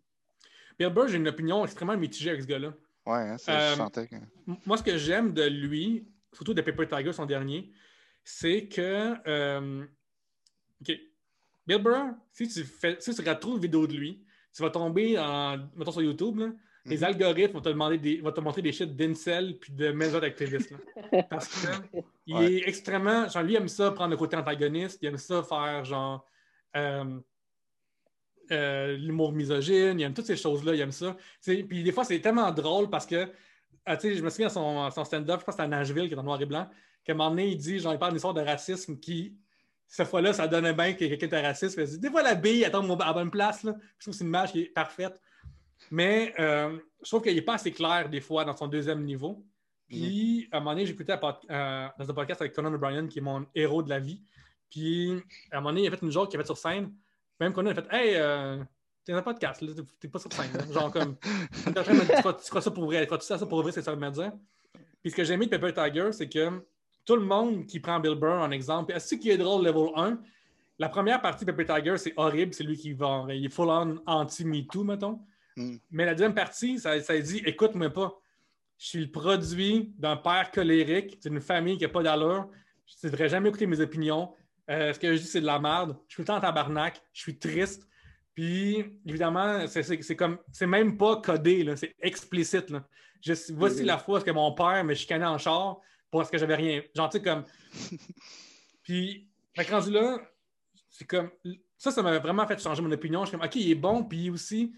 Bill 0.78 0.90
Burr, 0.90 1.07
j'ai 1.07 1.18
une 1.18 1.28
opinion 1.28 1.64
extrêmement 1.64 1.98
mitigée 1.98 2.30
avec 2.32 2.41
ce 2.41 2.48
gars-là. 2.48 2.73
Ouais, 3.06 3.19
hein, 3.30 3.38
ça, 3.38 3.52
Euh, 3.60 3.72
je 3.72 3.76
sentais 3.78 4.07
que... 4.07 4.15
Moi, 4.65 4.78
ce 4.78 4.84
que 4.84 4.98
j'aime 4.98 5.34
de 5.34 5.44
lui, 5.44 6.07
surtout 6.34 6.53
de 6.53 6.62
Paper 6.62 6.88
Tiger, 6.88 7.14
son 7.14 7.26
dernier, 7.26 7.72
c'est 8.24 8.68
que. 8.68 9.16
euh, 9.28 9.86
OK. 10.82 10.98
Bill 11.68 11.78
Burr, 11.78 12.16
si 12.32 12.48
tu, 12.48 12.64
fais, 12.64 12.98
si 12.99 13.14
tu 13.14 13.28
retrouves 13.30 13.56
une 13.56 13.62
vidéo 13.62 13.86
de 13.86 13.94
lui, 13.94 14.26
tu 14.56 14.62
vas 14.64 14.70
tomber 14.72 15.18
en, 15.20 15.58
mettons 15.76 15.91
sur 15.91 16.02
YouTube, 16.02 16.40
là, 16.40 16.52
les 16.86 16.98
Mhm. 16.98 17.03
algorithmes 17.03 17.53
vont 17.53 17.62
te, 17.62 17.70
demander 17.70 17.99
des, 17.99 18.20
vont 18.22 18.32
te 18.32 18.41
montrer 18.41 18.64
des 18.64 18.72
shit 18.72 18.95
d'incel 18.95 19.60
puis 19.60 19.72
de 19.72 19.86
là. 19.86 21.24
Parce 21.30 21.48
que 21.48 21.68
il 22.26 22.36
est 22.41 22.68
extrêmement. 22.68 23.30
Genre, 23.30 23.44
lui, 23.44 23.53
il 23.53 23.58
aime 23.58 23.68
ça 23.68 23.91
prendre 23.91 24.10
le 24.12 24.18
côté 24.18 24.36
antagoniste, 24.36 24.98
il 25.03 25.08
aime 25.10 25.18
ça 25.18 25.44
faire 25.44 25.86
genre. 25.86 26.26
euh, 26.76 27.20
euh, 28.52 28.98
l'humour 28.98 29.32
misogyne, 29.32 29.99
il 29.99 30.03
aime 30.03 30.14
toutes 30.14 30.26
ces 30.26 30.36
choses-là, 30.36 30.74
il 30.76 30.82
aime 30.82 30.91
ça. 30.91 31.16
Puis 31.45 31.84
des 31.84 31.91
fois, 31.91 32.03
c'est 32.03 32.20
tellement 32.20 32.52
drôle 32.52 32.90
parce 32.90 33.06
que, 33.06 33.32
ah, 33.86 33.98
tu 33.98 34.10
sais, 34.10 34.16
je 34.16 34.24
me 34.24 34.30
souviens 34.30 34.48
de 34.48 34.52
son, 34.52 34.90
son 34.91 35.03
stand-up, 35.03 35.40
je 35.40 35.45
pense 35.45 35.56
que 35.56 35.64
c'était 35.64 35.64
à 35.64 35.68
Nashville, 35.68 36.08
qui 36.08 36.14
est 36.14 36.18
en 36.18 36.24
noir 36.24 36.41
et 36.41 36.45
blanc, 36.45 36.70
qu'à 37.03 37.14
un 37.14 37.16
moment 37.16 37.30
donné, 37.32 37.48
il 37.49 37.58
dit, 37.58 37.80
genre, 37.80 37.94
il 37.94 37.99
parle 37.99 38.12
d'une 38.12 38.18
histoire 38.18 38.34
de 38.34 38.41
racisme 38.41 38.99
qui, 38.99 39.36
cette 39.88 40.08
fois-là, 40.08 40.34
ça 40.34 40.48
donnait 40.48 40.74
bien 40.74 40.94
que 40.94 40.99
quelqu'un 40.99 41.26
était 41.26 41.41
raciste. 41.41 41.78
Il 41.78 41.86
dit, 41.86 41.99
des 41.99 42.10
fois, 42.10 42.24
la 42.24 42.36
bille, 42.36 42.64
elle 42.64 42.72
tombe 42.72 43.02
à 43.02 43.08
la 43.08 43.14
bonne 43.14 43.32
place. 43.32 43.64
Là. 43.64 43.76
Je 43.98 44.06
trouve 44.06 44.14
que 44.14 44.18
c'est 44.18 44.24
une 44.24 44.30
image 44.30 44.52
qui 44.52 44.62
est 44.62 44.66
parfaite. 44.74 45.20
Mais 45.90 46.34
euh, 46.40 46.78
je 47.03 47.10
trouve 47.10 47.24
qu'il 47.24 47.36
n'est 47.36 47.41
pas 47.41 47.56
assez 47.56 47.72
clair, 47.72 48.08
des 48.08 48.22
fois, 48.22 48.45
dans 48.45 48.56
son 48.56 48.68
deuxième 48.68 49.03
niveau. 49.03 49.44
Puis, 49.88 50.48
à 50.52 50.58
un 50.58 50.60
moment 50.62 50.72
donné, 50.72 50.86
j'écoutais 50.86 51.14
euh, 51.14 51.88
dans 51.99 52.10
un 52.10 52.14
podcast 52.14 52.41
avec 52.41 52.53
Conan 52.53 52.74
O'Brien, 52.74 53.08
qui 53.08 53.20
est 53.20 53.22
mon 53.22 53.45
héros 53.53 53.84
de 53.84 53.90
la 53.90 53.99
vie. 53.99 54.24
Puis, 54.70 55.22
à 55.52 55.58
un 55.58 55.60
moment 55.60 55.72
donné, 55.72 55.84
il 55.84 55.88
a 55.88 55.91
fait 55.91 56.06
une 56.06 56.12
joke 56.12 56.30
qu'il 56.30 56.40
a 56.40 56.44
fait 56.44 56.48
sur 56.48 56.58
scène. 56.58 56.94
Même 57.41 57.52
Conan 57.52 57.72
a 57.72 57.76
fait 57.76 57.88
Hey, 57.91 58.16
euh, 58.16 58.64
t'es 59.03 59.14
un 59.14 59.22
podcast, 59.22 59.61
là, 59.61 59.73
t'es- 59.99 60.07
pas 60.07 60.19
sur 60.19 60.32
scène. 60.32 60.52
là. 60.53 60.72
Genre, 60.73 60.91
comme, 60.91 61.15
tu 61.18 61.72
crois- 62.19 62.34
tu 62.34 62.61
ça 62.61 62.72
pour 62.72 62.86
vrai, 62.86 63.06
crois-tu 63.06 63.26
ça 63.26 63.38
pour 63.45 63.61
vrai, 63.61 63.72
c'est 63.72 63.82
ça 63.82 63.94
que 63.94 63.99
me 63.99 64.10
dire. 64.10 64.32
Puis, 65.02 65.11
ce 65.11 65.15
que 65.15 65.23
j'ai 65.23 65.34
aimé 65.34 65.48
de 65.48 65.56
Pepper 65.57 65.73
Tiger, 65.73 66.11
c'est 66.11 66.30
que 66.30 66.64
tout 67.06 67.15
le 67.15 67.23
monde 67.26 67.65
qui 67.65 67.80
prend 67.80 67.99
Bill 67.99 68.15
Burr 68.15 68.41
en 68.41 68.52
exemple, 68.52 68.94
est-ce 68.94 69.15
qui 69.15 69.30
est 69.32 69.38
drôle 69.38 69.65
level 69.65 69.90
1? 69.95 70.19
La 70.78 70.90
première 70.90 71.22
partie 71.22 71.45
de 71.45 71.52
Pepper 71.52 71.76
Tiger, 71.76 71.98
c'est 71.98 72.14
horrible, 72.18 72.53
c'est 72.53 72.64
lui 72.64 72.78
qui 72.78 72.94
va, 72.94 73.26
il 73.30 73.45
est 73.45 73.49
full-on 73.49 73.98
anti-MeToo, 74.06 74.84
mettons. 74.84 75.19
Mm. 75.56 75.76
Mais 75.91 76.06
la 76.06 76.14
deuxième 76.14 76.34
partie, 76.34 76.80
ça, 76.80 76.99
ça 77.02 77.18
dit 77.19 77.41
écoute-moi 77.45 77.90
pas. 77.90 78.18
Je 78.78 78.88
suis 78.88 78.99
le 79.06 79.11
produit 79.11 79.94
d'un 79.99 80.18
père 80.18 80.49
colérique, 80.52 81.22
d'une 81.22 81.40
famille 81.40 81.78
qui 81.78 81.84
n'a 81.84 81.90
pas 81.90 82.02
d'allure. 82.02 82.48
Je 82.88 82.95
ne 83.07 83.11
devrais 83.11 83.30
jamais 83.30 83.49
écouter 83.49 83.68
mes 83.68 83.80
opinions. 83.80 84.34
Euh, 84.72 84.91
ce 84.94 84.98
que 84.99 85.14
je 85.15 85.22
dis, 85.22 85.28
c'est 85.28 85.41
de 85.41 85.45
la 85.45 85.60
merde. 85.60 85.98
Je 86.07 86.14
suis 86.14 86.15
tout 86.15 86.22
le 86.22 86.26
temps 86.28 86.38
en 86.38 86.41
tabarnak. 86.41 86.99
Je 87.14 87.22
suis 87.22 87.38
triste. 87.38 87.88
Puis, 88.34 88.86
évidemment, 89.06 89.68
c'est- 89.68 90.16
comme. 90.16 90.38
C'est 90.52 90.68
même 90.68 90.98
pas 90.98 91.18
codé, 91.18 91.66
c'est 91.76 91.95
explicite. 91.99 92.70
Là. 92.70 92.88
Je- 93.22 93.53
voici 93.53 93.84
la 93.84 93.98
fois 93.98 94.22
que 94.22 94.32
mon 94.32 94.53
père 94.53 94.84
me 94.84 94.94
chicanait 94.94 95.26
en 95.26 95.38
char 95.38 95.80
parce 96.10 96.30
que 96.30 96.38
j'avais 96.38 96.56
rien. 96.56 96.82
Genre, 96.95 97.10
tu 97.10 97.18
sais, 97.18 97.24
comme. 97.24 97.44
Puis, 98.84 99.28
rendu 99.70 99.91
là, 99.91 100.20
c'est 100.90 101.06
comme. 101.06 101.30
Ça, 101.78 101.91
ça 101.91 102.02
m'a 102.03 102.20
vraiment 102.20 102.45
fait 102.48 102.62
changer 102.62 102.82
mon 102.82 102.91
opinion. 102.91 103.22
Je 103.24 103.30
suis 103.30 103.38
comme, 103.38 103.45
OK, 103.45 103.56
il 103.56 103.72
est 103.72 103.76
bon. 103.76 104.03
Puis 104.03 104.30
aussi, 104.30 104.74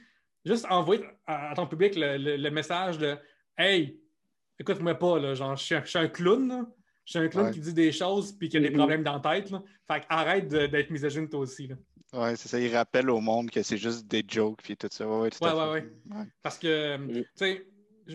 juste 0.46 0.66
envoyer 0.70 1.04
à, 1.26 1.52
à 1.52 1.56
ton 1.56 1.68
public 1.68 1.96
le, 1.96 2.18
le- 2.18 2.38
le 2.38 2.50
message 2.52 2.98
de 2.98 3.18
Hey, 3.58 4.00
écoute-moi 4.60 4.96
pas, 4.96 5.20
là, 5.20 5.36
genre, 5.36 5.56
je 5.56 5.64
suis 5.64 5.76
un, 5.76 5.84
je 5.84 5.90
suis 5.90 6.00
un 6.00 6.08
clown, 6.08 6.48
là. 6.48 6.66
Je 7.06 7.12
suis 7.12 7.20
un 7.20 7.28
clown 7.28 7.46
Ouais. 7.48 7.52
qui 7.52 7.60
dit 7.60 7.74
des 7.74 7.92
choses 7.92 8.32
puis 8.32 8.48
qui 8.50 8.58
a 8.58 8.60
des 8.62 8.70
Mhm. 8.70 8.78
problèmes 8.78 9.04
dans 9.04 9.14
la 9.14 9.20
tête, 9.20 9.52
là. 9.52 9.62
Fait 9.88 10.00
que 10.00 10.06
arrête 10.10 10.48
d'être 10.48 10.90
misogyne 10.90 11.30
toi 11.30 11.42
aussi, 11.42 11.68
là. 11.68 11.76
Ouais, 12.14 12.35
c'est 12.35 12.48
ça. 12.49 12.60
Il 12.60 12.76
rappelle 12.76 13.10
au 13.10 13.19
monde 13.19 13.49
que 13.49 13.64
c'est 13.64 13.77
juste 13.77 14.07
des 14.07 14.23
jokes 14.27 14.60
puis 14.64 14.77
tout 14.77 14.88
ça. 14.91 15.07
Ouais, 15.07 15.19
ouais, 15.22 15.30
tout 15.30 15.44
Ouais, 15.44 15.52
ouais, 15.52 16.26
Parce 16.41 16.57
que, 16.60 16.98
Mm. 16.98 17.11
tu 17.14 17.26
sais, 17.35 17.65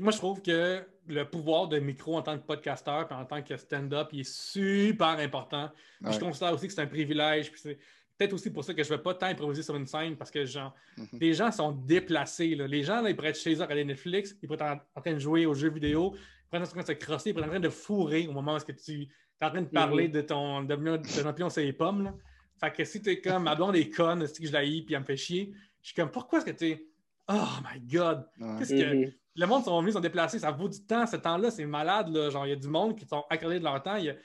moi, 0.00 0.12
je 0.12 0.18
trouve 0.18 0.40
que 0.42 0.84
le 1.06 1.24
pouvoir 1.24 1.68
de 1.68 1.78
micro 1.78 2.16
en 2.16 2.22
tant 2.22 2.38
que 2.38 2.44
podcasteur 2.46 3.08
puis 3.08 3.16
en 3.16 3.24
tant 3.24 3.42
que 3.42 3.56
stand-up, 3.56 4.08
il 4.12 4.20
est 4.20 4.30
super 4.30 5.18
important. 5.18 5.70
Puis 6.04 6.12
Je 6.14 6.20
considère 6.20 6.52
aussi 6.52 6.66
que 6.68 6.72
c'est 6.72 6.82
un 6.82 6.86
privilège. 6.86 7.50
Puis 7.50 7.60
c'est 7.62 7.78
peut-être 8.18 8.32
aussi 8.34 8.50
pour 8.50 8.62
ça 8.64 8.74
que 8.74 8.82
je 8.82 8.92
ne 8.92 8.96
vais 8.96 9.02
pas 9.02 9.14
tant 9.14 9.26
improviser 9.26 9.62
sur 9.62 9.74
une 9.76 9.86
scène 9.86 10.16
parce 10.16 10.30
que 10.30 10.44
genre, 10.44 10.74
Mhm. 10.96 11.06
les 11.20 11.32
gens 11.34 11.50
sont 11.50 11.72
déplacés. 11.72 12.54
là. 12.54 12.66
Les 12.66 12.82
gens, 12.82 13.00
là, 13.00 13.10
ils 13.10 13.16
pourraient 13.16 13.30
être 13.30 13.38
chez 13.38 13.54
eux 13.54 13.60
à 13.60 13.64
regarder 13.64 13.84
Netflix, 13.84 14.36
ils 14.42 14.46
pourraient 14.46 14.62
être 14.64 14.80
en, 14.94 14.98
en 14.98 15.00
train 15.00 15.14
de 15.14 15.18
jouer 15.18 15.46
aux 15.46 15.54
jeux 15.54 15.70
vidéo, 15.70 16.12
ils 16.14 16.18
pourraient 16.50 16.62
être 16.62 16.68
en 16.68 16.72
train 16.72 16.82
de 16.82 16.86
se 16.86 16.92
crosser, 16.92 17.30
ils 17.30 17.32
pourraient 17.32 17.46
être 17.46 17.50
en 17.50 17.54
train 17.54 17.60
de 17.60 17.68
fourrer 17.70 18.26
au 18.28 18.32
moment 18.32 18.54
où 18.54 18.56
est-ce 18.56 18.64
que 18.66 18.72
tu 18.72 19.02
es 19.02 19.44
en 19.44 19.50
train 19.50 19.62
de 19.62 19.68
parler 19.68 20.08
Mhm. 20.08 20.12
de 20.12 20.20
ton 20.20 20.62
de, 20.64 20.76
de 20.76 21.22
ton 21.22 21.32
pion 21.32 21.48
sur 21.48 21.62
les 21.62 21.72
pommes. 21.72 22.04
Là. 22.04 22.14
Fait 22.58 22.72
que 22.72 22.84
si 22.84 23.00
tu 23.00 23.10
es 23.10 23.20
comme, 23.20 23.44
ma 23.44 23.54
blonde 23.54 23.76
est 23.76 23.90
conne, 23.90 24.26
si 24.26 24.46
je 24.46 24.52
la 24.52 24.64
hais 24.64 24.82
puis 24.82 24.94
elle 24.94 25.00
me 25.00 25.04
fait 25.04 25.16
chier, 25.16 25.52
je 25.82 25.88
suis 25.88 25.94
comme, 25.94 26.10
pourquoi 26.10 26.38
est-ce 26.40 26.46
que 26.46 26.56
tu 26.56 26.66
es. 26.70 26.84
Oh 27.28 27.46
my 27.72 27.80
God! 27.80 28.26
Qu'est-ce 28.58 28.74
que. 28.74 28.94
Mhm. 29.06 29.12
Le 29.36 29.46
monde 29.46 29.62
sont 29.64 29.80
venus, 29.80 29.94
sont 29.94 30.00
déplacés, 30.00 30.40
ça 30.40 30.50
vaut 30.50 30.68
du 30.68 30.80
temps. 30.84 31.06
Ce 31.06 31.14
temps-là, 31.16 31.50
c'est 31.52 31.64
malade. 31.66 32.08
Là. 32.08 32.28
Genre, 32.30 32.44
il 32.46 32.50
y 32.50 32.52
a 32.52 32.56
du 32.56 32.66
monde 32.66 32.96
qui 32.98 33.06
sont 33.06 33.24
accordés 33.30 33.60
de 33.60 33.64
leur 33.64 33.80
temps. 33.82 33.94
Il 33.96 34.06
y 34.06 34.10
a- 34.10 34.16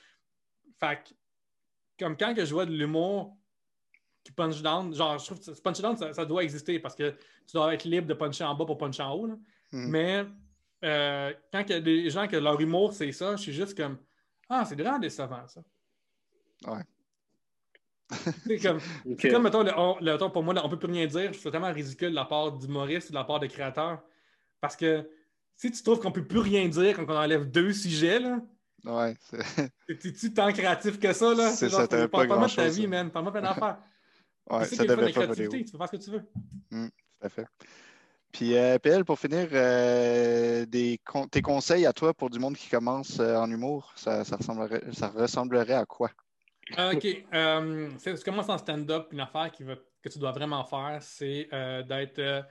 Fait 0.80 1.04
que, 1.04 1.14
comme 2.04 2.18
quand 2.18 2.34
que 2.34 2.44
je 2.44 2.52
vois 2.54 2.66
de 2.66 2.72
l'humour 2.72 3.38
qui 4.24 4.32
punch 4.32 4.62
down, 4.64 4.92
genre, 4.96 5.20
je 5.20 5.26
trouve 5.26 5.38
que 5.40 5.54
ce 5.54 5.62
punch 5.62 5.80
down, 5.82 5.96
ça, 5.98 6.14
ça 6.14 6.26
doit 6.26 6.44
exister 6.44 6.80
parce 6.80 6.96
que 6.96 7.12
tu 7.12 7.54
dois 7.54 7.74
être 7.76 7.84
libre 7.84 8.08
de 8.08 8.14
puncher 8.16 8.44
en 8.46 8.56
bas 8.56 8.66
pour 8.66 8.78
puncher 8.78 9.04
en 9.04 9.14
haut. 9.14 9.28
là. 9.28 9.36
Mhm. 9.72 9.90
Mais 9.90 10.26
euh, 10.84 11.32
quand 11.52 11.62
il 11.68 11.70
y 11.70 11.74
a 11.74 11.80
des 11.82 12.10
gens 12.10 12.28
que 12.28 12.38
leur 12.38 12.60
humour, 12.60 12.94
c'est 12.94 13.12
ça, 13.12 13.36
je 13.36 13.42
suis 13.44 13.54
juste 13.54 13.78
comme 13.78 13.98
Ah, 14.50 14.66
c'est 14.66 14.76
vraiment 14.76 14.98
décevant, 15.00 15.48
ça. 15.48 15.62
Ouais. 16.68 16.82
c'est 18.48 18.58
comme, 18.60 18.80
c'est 19.20 19.30
comme 19.30 19.44
mettons, 19.44 19.64
le, 19.64 20.30
pour 20.30 20.44
moi, 20.44 20.54
on 20.64 20.70
peut 20.70 20.80
plus 20.80 20.92
rien 20.92 21.08
dire. 21.08 21.32
C'est 21.34 21.42
totalement 21.44 21.72
ridicule 21.72 22.10
de 22.10 22.16
la 22.16 22.26
part 22.26 22.52
d'humoristes 22.52 23.10
ou 23.10 23.12
de 23.14 23.18
la 23.18 23.24
part 23.24 23.40
de 23.40 23.48
créateurs. 23.48 24.02
Parce 24.62 24.76
que 24.76 25.10
si 25.56 25.72
tu 25.72 25.84
trouves 25.84 26.00
qu'on 26.00 26.12
peut 26.12 26.26
plus 26.26 26.40
rien 26.40 26.68
dire 26.68 26.96
quand 26.96 27.06
on 27.08 27.18
enlève 27.18 27.50
deux 27.50 27.74
sujets, 27.74 28.20
là, 28.20 28.40
Ouais, 28.86 29.16
c'est- 29.22 29.72
t'es-tu 30.02 30.34
tant 30.34 30.52
créatif 30.52 31.00
que 31.00 31.14
ça, 31.14 31.34
là? 31.34 31.50
C'est 31.52 31.70
genre, 31.70 31.82
ça, 31.82 31.88
t'avais 31.88 32.08
pas 32.08 32.20
Parle-moi 32.26 32.48
de 32.48 32.54
ta 32.54 32.64
grand-chose, 32.64 32.80
vie, 32.80 32.88
man. 32.88 33.10
Parle-moi 33.12 33.32
plein 33.32 33.42
d'affaires. 33.42 33.78
ouais, 34.50 34.66
c'est 34.66 34.76
ça 34.76 34.84
devait 34.84 34.96
de 34.96 35.02
pas 35.06 35.12
créativité, 35.12 35.64
tu 35.66 35.72
peux 35.72 35.78
faire 35.78 35.88
ce 35.88 35.92
que 35.94 36.04
tu 36.04 36.12
veux. 36.12 36.24
Tout 36.70 37.26
à 37.26 37.30
fait. 37.30 37.46
Puis, 38.34 38.58
euh, 38.58 38.80
PL, 38.80 39.06
pour 39.06 39.20
finir, 39.20 39.48
euh, 39.52 40.66
des 40.66 41.00
con- 41.06 41.28
tes 41.28 41.42
conseils 41.42 41.86
à 41.86 41.94
toi 41.94 42.14
pour 42.14 42.30
du 42.32 42.40
monde 42.40 42.58
qui 42.58 42.68
commence 42.68 43.20
euh, 43.20 43.38
en 43.38 43.50
humour, 43.50 43.94
ça, 43.96 44.26
ça, 44.26 44.38
ressemblerait, 44.38 44.82
ça 44.92 45.08
ressemblerait 45.10 45.76
à 45.76 45.86
quoi? 45.86 46.10
Ah, 46.78 46.92
OK. 46.94 47.06
Euh, 47.34 47.90
c'est- 47.98 48.16
tu 48.16 48.24
commences 48.24 48.50
en 48.50 48.58
stand-up, 48.58 49.08
une 49.12 49.20
affaire 49.20 49.52
qui 49.52 49.64
va- 49.64 49.76
que 50.02 50.10
tu 50.10 50.20
dois 50.20 50.32
vraiment 50.32 50.64
faire, 50.66 50.98
c'est 51.02 51.48
euh, 51.54 51.84
d'être. 51.84 52.20
euh, 52.20 52.42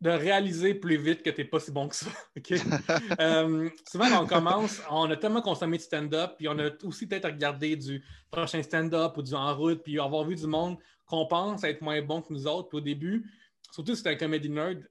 de 0.00 0.10
réaliser 0.10 0.74
plus 0.74 0.96
vite 0.96 1.22
que 1.22 1.28
tu 1.30 1.42
n'es 1.42 1.46
pas 1.46 1.58
si 1.60 1.70
bon 1.70 1.86
que 1.88 1.94
ça. 1.96 2.06
OK? 2.36 2.50
Euh, 3.20 3.68
souvent, 3.86 4.08
quand 4.08 4.22
on 4.22 4.26
commence, 4.26 4.80
on 4.88 5.10
a 5.10 5.16
tellement 5.16 5.42
consommé 5.42 5.76
de 5.76 5.82
stand-up, 5.82 6.32
puis 6.38 6.48
on 6.48 6.58
a 6.58 6.70
aussi 6.84 7.06
peut-être 7.06 7.26
regardé 7.26 7.76
du 7.76 8.02
prochain 8.30 8.62
stand-up 8.62 9.16
ou 9.16 9.22
du 9.22 9.34
en 9.34 9.54
route, 9.54 9.82
puis 9.82 9.98
avoir 9.98 10.24
vu 10.24 10.34
du 10.36 10.46
monde 10.46 10.78
qu'on 11.04 11.26
pense 11.26 11.62
être 11.64 11.82
moins 11.82 12.00
bon 12.00 12.22
que 12.22 12.32
nous 12.32 12.46
autres. 12.46 12.68
Puis 12.70 12.78
au 12.78 12.80
début, 12.80 13.30
surtout 13.72 13.94
si 13.94 14.02
tu 14.02 14.08
es 14.08 14.12
un 14.12 14.16
comedy 14.16 14.48
nerd, 14.48 14.78
tu 14.78 14.86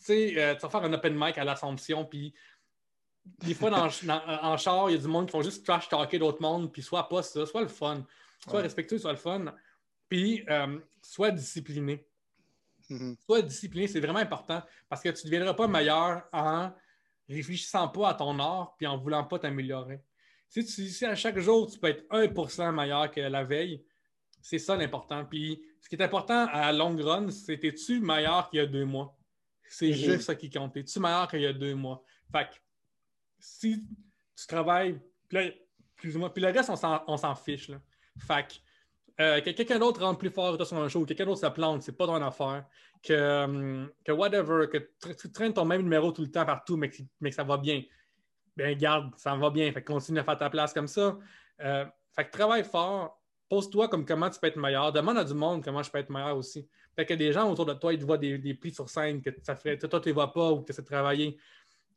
sais, 0.00 0.34
euh, 0.42 0.54
tu 0.54 0.62
vas 0.62 0.68
faire 0.70 0.82
un 0.84 0.92
open 0.94 1.14
mic 1.16 1.38
à 1.38 1.44
l'Assomption, 1.44 2.04
puis 2.04 2.34
des 3.24 3.54
fois, 3.54 3.70
dans, 3.70 3.88
dans- 4.02 4.22
en 4.42 4.56
char, 4.56 4.90
il 4.90 4.94
y 4.94 4.98
a 4.98 5.00
du 5.00 5.08
monde 5.08 5.26
qui 5.26 5.32
font 5.32 5.42
juste 5.42 5.64
trash 5.64 5.88
talker 5.88 6.18
d'autres 6.18 6.42
mondes, 6.42 6.70
puis 6.72 6.82
soit 6.82 7.08
pas 7.08 7.22
ça, 7.22 7.46
soit 7.46 7.62
le 7.62 7.68
fun, 7.68 8.04
soit 8.42 8.54
Ouais. 8.56 8.62
respectueux, 8.62 8.98
soit 8.98 9.12
le 9.12 9.18
fun, 9.18 9.54
puis 10.08 10.44
euh, 10.48 10.78
soit 11.02 11.30
discipliné. 11.30 12.06
Mhm. 12.90 13.16
Soit 13.24 13.40
discipliné, 13.42 13.88
c'est 13.88 14.00
vraiment 14.00 14.18
important 14.18 14.62
parce 14.90 15.00
que 15.02 15.08
tu 15.08 15.26
ne 15.26 15.30
deviendras 15.30 15.54
pas 15.54 15.66
meilleur 15.66 16.24
en 16.32 16.70
réfléchissant 17.28 17.88
pas 17.88 18.10
à 18.10 18.14
ton 18.14 18.38
art 18.38 18.74
puis 18.76 18.86
en 18.86 18.98
voulant 18.98 19.24
pas 19.24 19.38
t'améliorer. 19.38 20.02
Si, 20.50 20.62
tu, 20.66 20.88
si 20.88 21.04
à 21.06 21.14
chaque 21.14 21.38
jour, 21.38 21.70
tu 21.70 21.78
peux 21.78 21.88
être 21.88 22.04
1% 22.10 22.72
meilleur 22.72 23.10
que 23.10 23.20
la 23.20 23.42
veille, 23.42 23.82
c'est 24.42 24.58
ça 24.58 24.76
l'important. 24.76 25.24
Puis 25.24 25.62
ce 25.80 25.88
qui 25.88 25.96
est 25.96 26.02
important 26.02 26.46
à 26.52 26.70
long 26.72 26.94
run, 27.02 27.30
c'est 27.30 27.64
es-tu 27.64 28.00
meilleur 28.00 28.50
qu'il 28.50 28.58
y 28.58 28.62
a 28.62 28.66
deux 28.66 28.84
mois? 28.84 29.16
C'est 29.66 29.88
Mhm. 29.88 29.94
juste 29.94 30.20
ça 30.20 30.34
qui 30.34 30.50
compte. 30.50 30.76
Es-tu 30.76 31.00
meilleur 31.00 31.26
qu'il 31.28 31.40
y 31.40 31.46
a 31.46 31.54
deux 31.54 31.74
mois? 31.74 32.04
Fait 32.30 32.44
que 32.50 32.54
si 33.44 33.84
tu 34.36 34.46
travailles, 34.46 34.98
plus 35.96 36.16
ou 36.16 36.18
moins, 36.18 36.30
puis 36.30 36.42
le 36.42 36.48
reste, 36.48 36.70
on 36.70 37.16
s'en, 37.16 37.34
fiche. 37.34 37.68
Là. 37.68 37.76
Fait 38.18 38.46
que 38.46 38.54
euh, 39.22 39.40
que 39.40 39.50
quelqu'un 39.50 39.78
d'autre 39.78 40.00
rentre 40.00 40.18
plus 40.18 40.30
fort 40.30 40.64
sur 40.66 40.76
un 40.78 40.88
show, 40.88 41.02
que 41.02 41.08
quelqu'un 41.08 41.26
d'autre 41.26 41.40
se 41.40 41.46
plante, 41.46 41.82
c'est 41.82 41.96
pas 41.96 42.06
ton 42.06 42.14
affaire. 42.22 42.64
Que, 43.02 43.86
que 44.02 44.12
whatever, 44.12 44.66
que 44.66 44.78
tu, 45.12 45.30
traînes 45.30 45.52
ton 45.52 45.66
même 45.66 45.82
numéro 45.82 46.10
tout 46.10 46.22
le 46.22 46.30
temps 46.30 46.46
partout, 46.46 46.78
mais 46.78 46.88
que, 46.88 47.02
mais 47.20 47.28
que 47.28 47.36
ça 47.36 47.44
va 47.44 47.58
bien. 47.58 47.82
Ben 48.56 48.76
garde, 48.78 49.12
ça 49.18 49.36
va 49.36 49.50
bien. 49.50 49.70
Fait 49.72 49.82
que 49.82 49.92
continue 49.92 50.20
à 50.20 50.24
faire 50.24 50.38
ta 50.38 50.48
place 50.48 50.72
comme 50.72 50.88
ça. 50.88 51.18
Euh, 51.60 51.84
fait 52.16 52.24
que 52.24 52.30
travaille 52.30 52.64
fort. 52.64 53.20
Pose-toi 53.50 53.88
comme 53.88 54.06
comment 54.06 54.30
tu 54.30 54.40
peux 54.40 54.46
être 54.46 54.56
meilleur. 54.56 54.90
Demande 54.90 55.18
à 55.18 55.24
du 55.24 55.34
monde 55.34 55.62
comment 55.62 55.82
je 55.82 55.90
peux 55.90 55.98
être 55.98 56.10
meilleur 56.10 56.36
aussi. 56.36 56.66
Fait 56.96 57.04
que 57.04 57.12
des 57.12 57.30
gens 57.30 57.50
autour 57.50 57.66
de 57.66 57.74
toi, 57.74 57.92
ils 57.92 57.98
te 57.98 58.04
voient 58.04 58.16
des, 58.16 58.38
des 58.38 58.54
prix 58.54 58.72
sur 58.72 58.88
scène 58.88 59.20
que 59.20 59.30
ça 59.42 59.54
fait, 59.54 59.76
toi, 59.76 60.00
tu 60.00 60.08
les 60.08 60.12
vois 60.12 60.32
pas 60.32 60.50
ou 60.50 60.60
que 60.60 60.66
tu 60.66 60.72
essaies 60.72 60.82
travailler. 60.82 61.36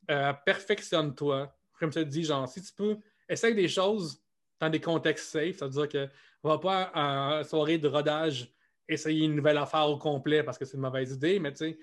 Euh, 0.09 0.33
perfectionne-toi. 0.45 1.53
Comme 1.79 1.91
je 1.91 1.99
te 1.99 2.05
dis, 2.05 2.23
genre, 2.23 2.47
si 2.47 2.61
tu 2.61 2.71
peux, 2.73 2.97
essaye 3.29 3.53
des 3.55 3.67
choses 3.67 4.21
dans 4.59 4.69
des 4.69 4.79
contextes 4.79 5.29
safe. 5.29 5.57
C'est-à-dire 5.57 5.89
que 5.89 6.07
on 6.43 6.49
va 6.49 6.57
pas 6.59 6.91
en 6.95 7.43
soirée 7.43 7.77
de 7.77 7.87
rodage 7.87 8.51
essayer 8.87 9.25
une 9.25 9.35
nouvelle 9.35 9.57
affaire 9.57 9.87
au 9.89 9.97
complet 9.97 10.43
parce 10.43 10.57
que 10.57 10.63
c'est 10.65 10.75
une 10.77 10.81
mauvaise 10.83 11.11
idée, 11.11 11.39
mais 11.39 11.51
tu 11.51 11.57
sais, 11.57 11.79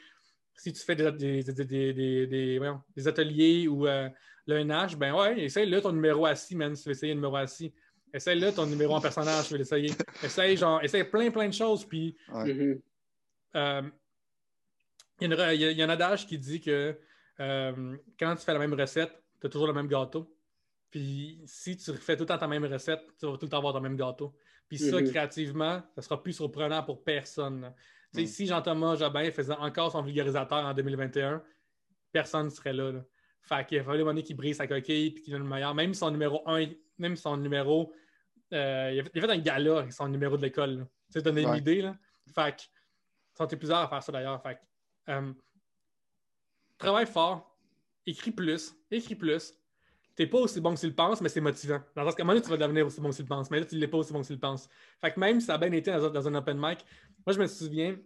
si 0.57 0.73
tu 0.73 0.81
fais 0.83 0.97
des, 0.97 1.13
des, 1.13 1.43
des, 1.43 1.65
des- 1.65 1.93
des- 1.93 2.27
des- 2.27 2.59
voyons, 2.59 2.81
des 2.97 3.07
ateliers 3.07 3.69
ou 3.69 3.87
euh, 3.87 4.09
le 4.47 4.61
NH, 4.61 4.97
ben 4.97 5.15
ouais, 5.15 5.41
essaye-le 5.45 5.81
ton 5.83 5.93
numéro 5.93 6.25
assis, 6.25 6.57
man, 6.57 6.75
si 6.75 6.83
tu 6.85 6.89
veux 6.89 6.93
essayer 6.95 7.13
un 7.13 7.17
numéro 7.17 7.37
assis. 7.37 7.75
Essaye-le 8.13 8.53
ton 8.53 8.65
numéro 8.67 8.95
en 8.95 9.01
personnage, 9.01 9.47
tu 9.49 9.53
veux 9.53 9.59
l'essayer. 9.59 9.91
Essaye, 10.23 10.57
genre, 10.57 10.83
essaye 10.83 11.05
plein, 11.05 11.31
plein 11.31 11.49
de 11.49 11.53
choses, 11.55 11.85
puis 11.85 12.17
Ouais. 12.33 12.55
Mhm. 12.55 12.81
euh, 13.57 13.83
il, 15.21 15.29
y 15.31 15.33
a 15.33 15.53
une- 15.55 15.71
il 15.73 15.77
y 15.79 15.83
a 15.83 15.85
un 15.85 15.89
adage 15.91 16.27
qui 16.27 16.39
dit 16.39 16.61
que 16.61 16.99
euh, 17.41 17.97
quand 18.19 18.35
tu 18.37 18.45
fais 18.45 18.53
la 18.53 18.59
même 18.59 18.75
recette, 18.75 19.13
tu 19.41 19.47
as 19.47 19.51
toujours 19.51 19.67
le 19.67 19.73
même 19.73 19.89
gâteau. 19.89 20.35
Puis 20.91 21.43
si 21.47 21.77
tu 21.77 21.91
refais 21.91 22.17
tout 22.17 22.23
le 22.23 22.27
temps 22.29 22.39
ta 22.39 22.47
même 22.47 22.65
recette, 22.65 23.01
tu 23.19 23.27
vas 23.27 23.33
tout 23.37 23.47
le 23.47 23.49
temps 23.49 23.59
avoir 23.59 23.73
ton 23.75 23.81
même 23.81 23.97
gâteau. 23.97 24.37
Puis 24.69 24.79
ça, 24.79 25.01
Mhm. 25.01 25.11
créativement, 25.11 25.83
ça 25.95 26.03
sera 26.03 26.23
plus 26.23 26.33
surprenant 26.33 26.83
pour 26.83 27.03
personne. 27.05 27.73
Mhm. 28.15 28.27
Si 28.27 28.47
Jean-Thomas 28.47 28.97
Jobin 28.97 29.31
faisait 29.33 29.53
encore 29.55 29.91
son 29.93 30.03
vulgarisateur 30.03 30.65
en 30.65 30.73
2021, 30.73 31.43
personne 32.13 32.45
ne 32.47 32.51
serait 32.51 32.73
là. 32.73 32.93
là. 32.93 33.05
Fait 33.43 33.67
qu'il 33.67 33.79
a 33.79 33.85
fallu 33.85 34.09
un 34.09 34.23
qu'il 34.23 34.37
brise 34.37 34.57
sa 34.57 34.67
coquille 34.67 35.11
puis 35.11 35.23
qu'il 35.25 35.33
donne 35.33 35.43
le 35.43 35.49
meilleur. 35.49 35.75
Même 35.75 35.93
son 35.95 36.11
numéro 36.11 36.43
1, 36.49 36.67
même 36.99 37.17
son 37.17 37.37
numéro. 37.37 37.93
euh, 38.53 38.91
il, 38.93 39.01
a 39.01 39.03
fait, 39.05 39.11
il 39.15 39.19
a 39.25 39.27
fait 39.27 39.33
un 39.33 39.39
gala 39.39 39.79
avec 39.81 39.93
son 39.93 40.07
numéro 40.07 40.37
de 40.37 40.43
l'école. 40.43 40.87
Tu 41.09 41.15
sais, 41.15 41.23
donner 41.23 41.43
une 41.43 41.51
Ouais. 41.51 41.59
idée. 41.59 41.83
Là. 41.83 41.97
Fait 42.33 42.55
que, 42.57 42.63
sont 43.37 43.47
plusieurs 43.49 43.79
à 43.79 43.89
faire 43.89 44.03
ça 44.03 44.13
d'ailleurs. 44.13 44.41
Fait 44.41 44.55
que, 44.55 44.61
euh, 45.11 45.33
travaille 46.85 47.07
fort, 47.07 47.57
écris 48.07 48.31
plus, 48.31 48.75
écris 48.91 49.15
plus. 49.15 49.55
T'es 50.17 50.27
pas 50.29 50.39
aussi 50.39 50.61
bon 50.61 50.75
que 50.75 50.81
tu 50.81 50.87
le 50.87 50.95
penses, 50.95 51.21
mais 51.21 51.29
c'est 51.29 51.41
motivant. 51.41 51.81
Dans 51.97 52.03
le 52.03 52.09
sens 52.09 52.15
qu'à 52.15 52.23
un 52.23 52.27
moment 52.27 52.35
donné, 52.35 52.45
tu 52.45 52.51
vas 52.51 52.57
devenir 52.57 52.87
aussi 52.87 53.01
bon 53.01 53.11
que 53.11 53.17
tu 53.17 53.23
le 53.23 53.29
penses, 53.29 53.51
mais 53.51 53.59
là, 53.61 53.67
tu 53.67 53.77
l'es 53.77 53.89
pas 53.89 53.99
aussi 53.99 54.13
bon 54.13 54.23
que 54.23 54.27
tu 54.27 54.33
le 54.35 54.39
penses. 54.39 54.69
Fait 55.01 55.11
que 55.13 55.19
même 55.19 55.41
si 55.41 55.47
ça 55.47 55.55
a 55.55 55.59
bien 55.59 55.73
été 55.73 55.91
dans, 55.91 56.05
un- 56.05 56.11
dans 56.11 56.29
un 56.29 56.35
open 56.37 56.57
mic, 56.57 56.85
moi, 57.27 57.35
je 57.35 57.41
me 57.41 57.47
souviens, 57.49 57.97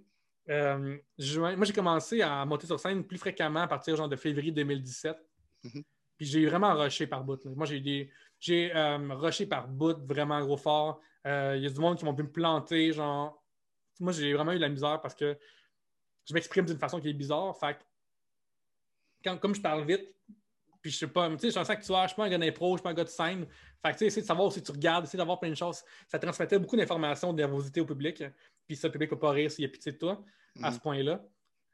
euh, 0.49 0.97
juin, 1.19 1.55
moi, 1.57 1.67
j'ai 1.67 1.75
commencé 1.75 2.23
à 2.23 2.47
monter 2.47 2.67
sur 2.67 2.81
scène 2.81 3.05
plus 3.05 3.19
fréquemment 3.19 3.61
à 3.61 3.69
partir 3.69 3.95
genre, 3.97 4.09
de 4.09 4.17
février 4.17 4.51
2017. 4.53 5.19
Mhm. 5.65 5.83
Puis 6.17 6.27
j'ai 6.27 6.47
vraiment 6.47 6.75
rushé 6.75 7.07
par 7.07 7.23
bout. 7.25 7.45
là. 7.45 7.51
Moi, 7.55 7.67
j'ai 7.67 7.81
des. 7.81 8.11
J'ai 8.41 8.75
euh, 8.75 8.97
rushé 9.15 9.45
par 9.47 9.69
bout 9.69 9.99
vraiment 10.07 10.41
gros 10.41 10.57
fort. 10.57 11.01
Euh, 11.27 11.55
Il 11.57 11.63
y 11.63 11.67
a 11.67 11.71
du 11.71 11.79
monde 11.81 11.99
qui 11.99 12.05
m'ont 12.07 12.15
pu 12.15 12.23
me 12.23 12.31
planter. 12.33 12.93
Genre, 12.93 13.45
moi, 14.01 14.13
j'ai 14.13 14.33
vraiment 14.33 14.53
eu 14.53 14.57
de 14.57 14.61
la 14.63 14.69
misère 14.71 15.01
parce 15.03 15.15
que 15.15 15.37
je 16.27 16.33
m'exprime 16.33 16.65
d'une 16.65 16.79
façon 16.79 17.01
qui 17.01 17.11
est 17.11 17.13
bizarre. 17.13 17.55
Fait 17.59 17.75
que 17.75 17.83
quand, 19.25 19.37
comme 19.39 19.55
je 19.55 19.61
parle 19.61 19.85
vite, 19.87 20.15
puis 20.81 20.91
je 20.91 20.97
sais 20.99 21.07
pas, 21.09 21.29
tu 21.31 21.39
sais, 21.39 21.47
je 21.49 21.51
suis 21.51 21.59
un 21.61 21.65
sanctuaire, 21.65 22.03
je 22.05 22.09
suis 22.09 22.17
pas 22.17 22.25
un 22.25 22.29
gars 22.29 22.39
d'impro, 22.39 22.73
je 22.77 22.79
suis 22.79 22.83
pas 22.85 22.91
un 22.91 22.95
gars 22.95 23.05
de 23.05 23.09
scène. 23.09 23.47
Fait 23.83 23.89
que 23.89 23.93
tu 23.95 23.99
sais, 23.99 24.07
essayer 24.07 24.23
de 24.23 24.27
savoir 24.27 24.53
si 24.53 24.63
tu 24.63 24.71
regardes, 24.73 25.05
essayer 25.05 25.19
d'avoir 25.19 25.41
plein 25.41 25.51
de 25.51 25.55
choses. 25.57 25.83
Ça 26.07 26.19
transmettait 26.19 26.59
beaucoup 26.59 26.77
d'informations, 26.77 27.33
de 27.33 27.39
nervosité 27.39 27.81
au 27.81 27.87
public. 27.87 28.23
Puis 28.67 28.77
ça, 28.77 28.89
le 28.89 28.93
public 28.93 29.11
peut 29.11 29.19
pas 29.19 29.31
rire 29.31 29.51
s'il 29.51 29.63
y 29.63 29.67
a 29.67 29.71
pitié 29.71 29.93
de 29.93 29.99
toi 29.99 30.23
à 30.63 30.69
Mhm. 30.71 30.75
ce 30.75 30.81
point-là. 30.81 31.25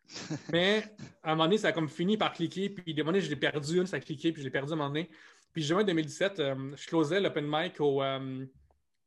Mais 0.53 0.85
à 1.23 1.33
un 1.33 1.35
moment 1.35 1.45
donné, 1.45 1.59
ça 1.59 1.69
a 1.69 1.73
comme 1.73 1.89
fini 1.89 2.17
par 2.17 2.33
cliquer. 2.33 2.69
Puis 2.71 2.85
à 2.87 2.95
un 2.95 2.97
moment 3.05 3.13
donné, 3.13 3.21
je 3.23 3.31
l'ai 3.31 3.37
perdu, 3.37 3.79
une, 3.79 3.87
ça 3.87 3.97
a 3.97 4.01
cliqué, 4.01 4.33
puis 4.33 4.43
je 4.43 4.47
l'ai 4.47 4.51
perdu 4.53 4.73
à 4.73 4.75
un 4.75 4.77
moment 4.77 4.89
donné. 4.91 5.11
Puis 5.53 5.63
juin 5.63 5.85
2017, 5.85 6.41
euh, 6.41 6.73
je 6.77 6.87
closais 6.87 7.21
l'open 7.21 7.47
mic 7.49 7.81
au, 7.81 8.03
euh, 8.03 8.45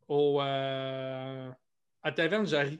au, 0.07 0.41
euh, 0.41 1.51
à 2.03 2.11
Taverne 2.11 2.47
Jarry. 2.47 2.79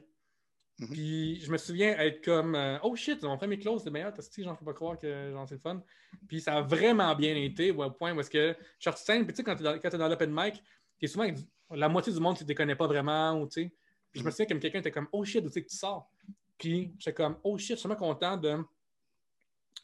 Mhm. 0.78 0.88
Puis 0.92 1.40
je 1.40 1.50
me 1.50 1.58
souviens 1.58 1.96
être 1.98 2.24
comme 2.24 2.54
euh, 2.54 2.78
Oh 2.84 2.94
shit, 2.94 3.22
mon 3.24 3.36
premier 3.36 3.58
close, 3.58 3.82
c'est 3.82 3.90
meilleur, 3.90 4.12
t'as 4.12 4.22
j'en 4.38 4.54
peux 4.54 4.64
pas 4.64 4.74
croire 4.74 4.96
que 4.98 5.34
c'est 5.48 5.54
le 5.54 5.60
fun. 5.60 5.82
Puis 6.28 6.40
ça 6.40 6.58
a 6.58 6.62
vraiment 6.62 7.14
bien 7.16 7.34
été 7.34 7.72
au 7.72 7.90
point 7.90 8.14
où 8.14 8.20
est-ce 8.20 8.30
que 8.30 8.56
je 8.78 8.90
suis 8.90 9.24
puis 9.24 9.26
tu 9.28 9.34
sais, 9.34 9.44
quand 9.44 9.56
t'es 9.56 9.98
dans, 9.98 10.08
l'open 10.08 10.30
mic, 10.32 10.62
t'es 11.00 11.08
souvent 11.08 11.28
du- 11.28 11.42
la 11.70 11.88
moitié 11.88 12.12
du 12.12 12.20
monde, 12.20 12.38
tu 12.38 12.44
ne 12.44 12.54
connais 12.54 12.76
pas 12.76 12.86
vraiment, 12.86 13.40
ou 13.40 13.48
tu 13.48 13.62
sais. 13.64 13.74
Puis 14.12 14.20
je 14.20 14.24
me 14.24 14.26
Mhm. 14.26 14.30
souviens 14.30 14.46
comme 14.46 14.60
quelqu'un 14.60 14.78
était 14.78 14.90
comme 14.92 15.08
Oh 15.12 15.24
shit, 15.24 15.44
où 15.44 15.48
tu 15.48 15.54
sais 15.54 15.62
que 15.62 15.68
tu 15.68 15.76
sors? 15.76 16.10
Puis 16.56 16.94
j'étais 16.98 17.12
comme 17.14 17.38
Oh 17.42 17.58
shit, 17.58 17.70
je 17.70 17.80
suis 17.80 17.88
vraiment 17.88 17.98
content 17.98 18.36
de 18.36 18.58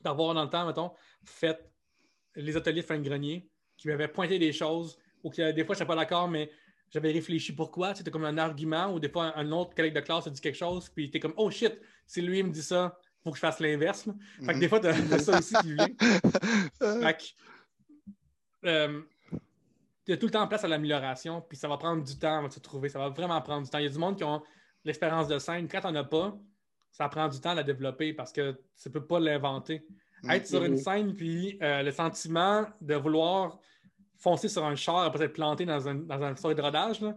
d'avoir 0.01 0.35
dans 0.35 0.45
le 0.45 0.51
temps, 0.51 0.67
mettons, 0.67 0.93
fait 1.25 1.71
les 2.35 2.57
ateliers 2.57 2.83
de 2.83 2.87
fin 2.87 2.99
de 2.99 3.09
grenier, 3.09 3.49
qui 3.77 3.89
m'avaient 3.89 4.09
pointé 4.09 4.39
des 4.39 4.53
choses, 4.53 4.99
ou 5.23 5.31
que 5.31 5.53
des 5.53 5.65
fois, 5.65 5.75
je 5.75 5.81
n'étais 5.81 5.89
pas 5.89 5.97
d'accord, 5.97 6.29
mais 6.29 6.51
j'avais 6.91 7.13
réfléchi 7.13 7.55
pourquoi. 7.55 7.95
C'était 7.95 8.11
comme 8.11 8.25
un 8.25 8.39
argument, 8.39 8.93
ou 8.93 9.01
des 9.01 9.09
fois, 9.09 9.37
un, 9.37 9.51
autre 9.53 9.75
collègue 9.75 9.95
de 9.95 10.01
classe 10.01 10.27
a 10.27 10.31
dit 10.31 10.41
quelque 10.41 10.57
chose, 10.57 10.89
puis 10.89 11.11
tu 11.11 11.17
es 11.17 11.21
comme 11.21 11.35
Oh 11.37 11.51
shit, 11.51 11.81
si 12.07 12.23
lui 12.23 12.39
il 12.39 12.47
me 12.47 12.53
dit 12.53 12.63
ça, 12.63 12.99
il 13.03 13.23
faut 13.25 13.31
que 13.31 13.37
je 13.37 13.41
fasse 13.41 13.61
l'inverse. 13.61 14.09
Fait 14.45 14.55
que 14.55 14.59
des 14.59 14.69
fois, 14.69 14.81
tu 14.81 14.87
as, 14.87 15.19
ça 15.19 15.39
aussi 15.39 15.55
qui 15.63 15.75
vient. 15.75 15.89
Fait 17.03 17.17
que, 17.17 18.69
euh, 18.69 19.03
il 20.07 20.11
y 20.11 20.13
a 20.13 20.17
tout 20.17 20.27
le 20.27 20.33
temps 20.33 20.47
place 20.47 20.65
à 20.65 20.69
l'amélioration, 20.69 21.41
puis 21.41 21.57
ça 21.57 21.67
va 21.67 21.79
prendre 21.79 22.05
du 22.05 22.19
temps 22.19 22.39
avant 22.39 22.49
de 22.49 22.53
se 22.53 22.61
trouver. 22.61 22.89
Ça 22.89 22.99
va 22.99 23.09
vraiment 23.09 23.41
prendre 23.41 23.65
du 23.65 23.71
temps. 23.71 23.79
Il 23.79 23.85
y 23.85 23.89
a 23.89 23.91
du 23.91 23.99
monde 23.99 24.17
qui 24.17 24.25
ont 24.25 24.43
l'expérience 24.85 25.29
de 25.29 25.39
scène. 25.39 25.67
Quand 25.67 25.83
n'en 25.85 25.95
as 25.95 26.05
pas, 26.05 26.39
ça 26.93 27.09
prend 27.09 27.29
du 27.29 27.41
temps 27.41 27.51
à 27.51 27.55
la 27.55 27.63
développer 27.63 28.13
parce 28.13 28.33
que 28.33 28.53
tu 28.53 28.89
ne 28.89 28.93
peux 28.93 29.07
pas 29.07 29.19
l'inventer. 29.19 29.87
Mhm. 30.23 30.31
Être 30.31 30.47
sur 30.47 30.65
une 30.65 30.77
scène, 30.77 31.15
puis 31.15 31.59
euh, 31.63 31.83
le 31.83 31.91
sentiment 31.91 32.67
de 32.81 32.95
vouloir 32.95 33.59
foncer 34.17 34.49
sur 34.49 34.65
un 34.65 34.75
char 34.77 34.99
après 35.03 35.25
être 35.25 35.33
planté 35.33 35.65
dans 35.67 35.89
un, 35.89 35.95
dans 35.95 36.23
un 36.23 36.37
soirée 36.37 36.55
de 36.55 36.63
rodage, 36.63 37.01
là, 37.01 37.17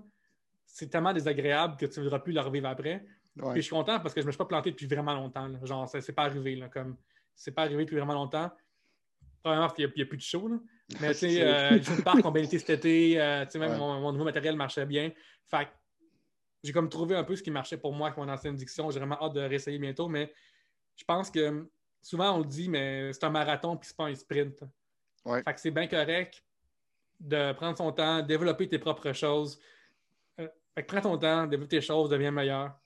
c'est 0.66 0.90
tellement 0.90 1.14
désagréable 1.14 1.78
que 1.78 1.86
tu 1.86 2.00
ne 2.00 2.04
voudras 2.06 2.20
plus 2.20 2.34
le 2.34 2.42
revivre 2.42 2.68
après. 2.68 3.06
Ouais. 3.38 3.52
Puis 3.54 3.62
je 3.62 3.68
suis 3.68 3.76
content 3.76 4.00
parce 4.00 4.14
que 4.14 4.22
je 4.22 4.26
ne 4.26 4.28
me 4.28 4.32
suis 4.32 4.38
pas 4.38 4.46
planté 4.46 4.72
depuis 4.72 4.88
vraiment 4.88 5.14
longtemps. 5.14 5.48
là. 5.48 5.60
Genre, 5.64 5.88
ça- 5.88 6.02
c'est 6.02 6.14
pas 6.14 6.24
arrivé. 6.24 6.56
Là, 6.56 6.70
comme, 6.70 6.98
c'est 7.36 7.52
pas 7.52 7.64
arrivé 7.64 7.84
depuis 7.86 7.96
vraiment 7.96 8.14
longtemps. 8.14 8.52
Probablement 9.42 9.68
parce 9.68 9.76
qu'il 9.76 9.92
n'y 9.96 10.02
a, 10.02 10.06
plus 10.06 10.18
de 10.18 10.22
show. 10.24 10.48
là. 10.48 10.58
Mais 11.00 11.10
tu 11.14 11.20
sais, 11.20 11.42
euh, 11.44 11.80
parc 12.04 12.26
ont 12.26 12.32
bien 12.32 12.44
été 12.44 12.58
cet 12.60 12.70
été. 12.72 13.22
euh, 13.22 13.46
tu 13.46 13.52
sais, 13.52 13.60
même 13.60 13.72
Ouais. 13.72 13.78
mon, 13.78 14.00
mon 14.02 14.12
nouveau 14.12 14.26
matériel 14.26 14.56
marchait 14.56 14.86
bien. 14.86 15.12
Fait 15.46 15.68
j'ai 16.64 16.74
comme 16.74 16.90
trouvé 16.90 17.16
un 17.16 17.24
peu 17.24 17.36
ce 17.36 17.44
qui 17.44 17.52
marchait 17.52 17.78
pour 17.78 17.94
moi 17.94 18.08
avec 18.08 18.18
mon 18.18 18.28
ancienne 18.28 18.56
diction. 18.56 18.90
J'ai 18.90 19.00
vraiment 19.00 19.22
hâte 19.24 19.34
de 19.34 19.42
réessayer 19.42 19.78
bientôt, 19.78 20.08
mais 20.10 20.34
je 20.96 21.04
pense 21.06 21.30
que 21.30 21.70
souvent 22.02 22.36
on 22.36 22.40
le 22.40 22.46
dit, 22.46 22.68
mais 22.68 23.14
c'est 23.14 23.24
un 23.24 23.30
marathon 23.30 23.78
puis 23.78 23.88
c'est 23.88 23.96
pas 23.96 24.06
un 24.08 24.16
sprint. 24.16 24.64
Ouais. 25.24 25.44
Fait 25.44 25.54
que 25.54 25.60
c'est 25.60 25.72
bien 25.72 25.88
correct 25.88 26.44
de 27.20 27.54
prendre 27.54 27.78
son 27.78 27.92
temps, 27.92 28.22
développer 28.22 28.68
tes 28.68 28.80
propres 28.80 29.12
choses. 29.14 29.60
Euh, 30.40 30.48
prends 30.88 31.02
ton 31.02 31.18
temps, 31.18 31.48
développe 31.48 31.70
tes 31.70 31.82
choses, 31.82 32.10
deviens 32.10 32.32
meilleur. 32.32 32.78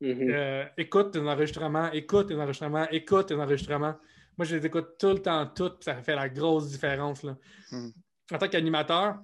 Mhm. 0.00 0.30
Euh, 0.30 0.64
écoute 0.76 1.12
tes 1.12 1.20
enregistrements, 1.20 1.90
écoute 1.92 2.28
tes 2.28 2.34
enregistrements, 2.34 2.86
écoute 2.90 3.28
tes 3.28 3.34
enregistrements. 3.34 3.96
Moi, 4.36 4.44
je 4.44 4.56
les 4.56 4.66
écoute 4.66 4.98
tout 4.98 5.08
le 5.08 5.22
temps, 5.22 5.46
tout, 5.46 5.70
puis 5.70 5.84
ça 5.84 5.94
fait 6.02 6.14
la 6.14 6.28
grosse 6.28 6.68
différence. 6.68 7.22
Là. 7.22 7.36
Mhm. 7.72 7.92
En 8.32 8.38
tant 8.38 8.48
qu'animateur, 8.48 9.18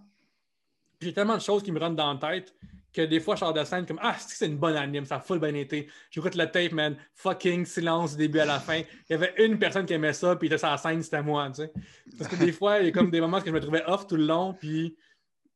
j'ai 1.00 1.12
tellement 1.12 1.36
de 1.36 1.42
choses 1.42 1.62
qui 1.62 1.72
me 1.72 1.80
rentrent 1.80 1.96
dans 1.96 2.12
la 2.12 2.18
tête 2.18 2.54
que 2.92 3.02
des 3.02 3.20
fois, 3.20 3.34
je 3.36 3.40
sors 3.40 3.52
de 3.52 3.64
scène 3.64 3.86
comme 3.86 3.98
Ah, 4.02 4.16
c'est 4.18 4.46
une 4.46 4.58
bonne 4.58 4.76
anime, 4.76 5.04
ça 5.04 5.16
a 5.16 5.20
full 5.20 5.38
bien 5.38 5.54
été. 5.54 5.88
J'écoute 6.10 6.34
le 6.34 6.46
tape, 6.50 6.72
man, 6.72 6.96
fucking 7.14 7.64
silence 7.64 8.12
du 8.12 8.26
début 8.28 8.40
à 8.40 8.44
la 8.44 8.60
fin. 8.60 8.78
Il 8.78 8.86
y 9.10 9.14
avait 9.14 9.34
une 9.44 9.58
personne 9.58 9.86
qui 9.86 9.94
aimait 9.94 10.12
ça, 10.12 10.36
puis 10.36 10.48
il 10.48 10.52
était 10.52 10.58
sur 10.58 10.68
la 10.68 10.76
scène, 10.76 11.02
c'était 11.02 11.22
moi, 11.22 11.48
tu 11.48 11.62
sais. 11.62 11.72
Parce 12.18 12.30
que 12.30 12.36
des 12.36 12.52
fois, 12.52 12.80
il 12.80 12.86
y 12.86 12.88
a 12.88 12.92
comme 12.92 13.10
des 13.10 13.20
moments 13.20 13.40
que 13.40 13.46
je 13.48 13.52
me 13.52 13.60
trouvais 13.60 13.82
off 13.86 14.06
tout 14.06 14.16
le 14.16 14.26
long, 14.26 14.54
puis 14.54 14.96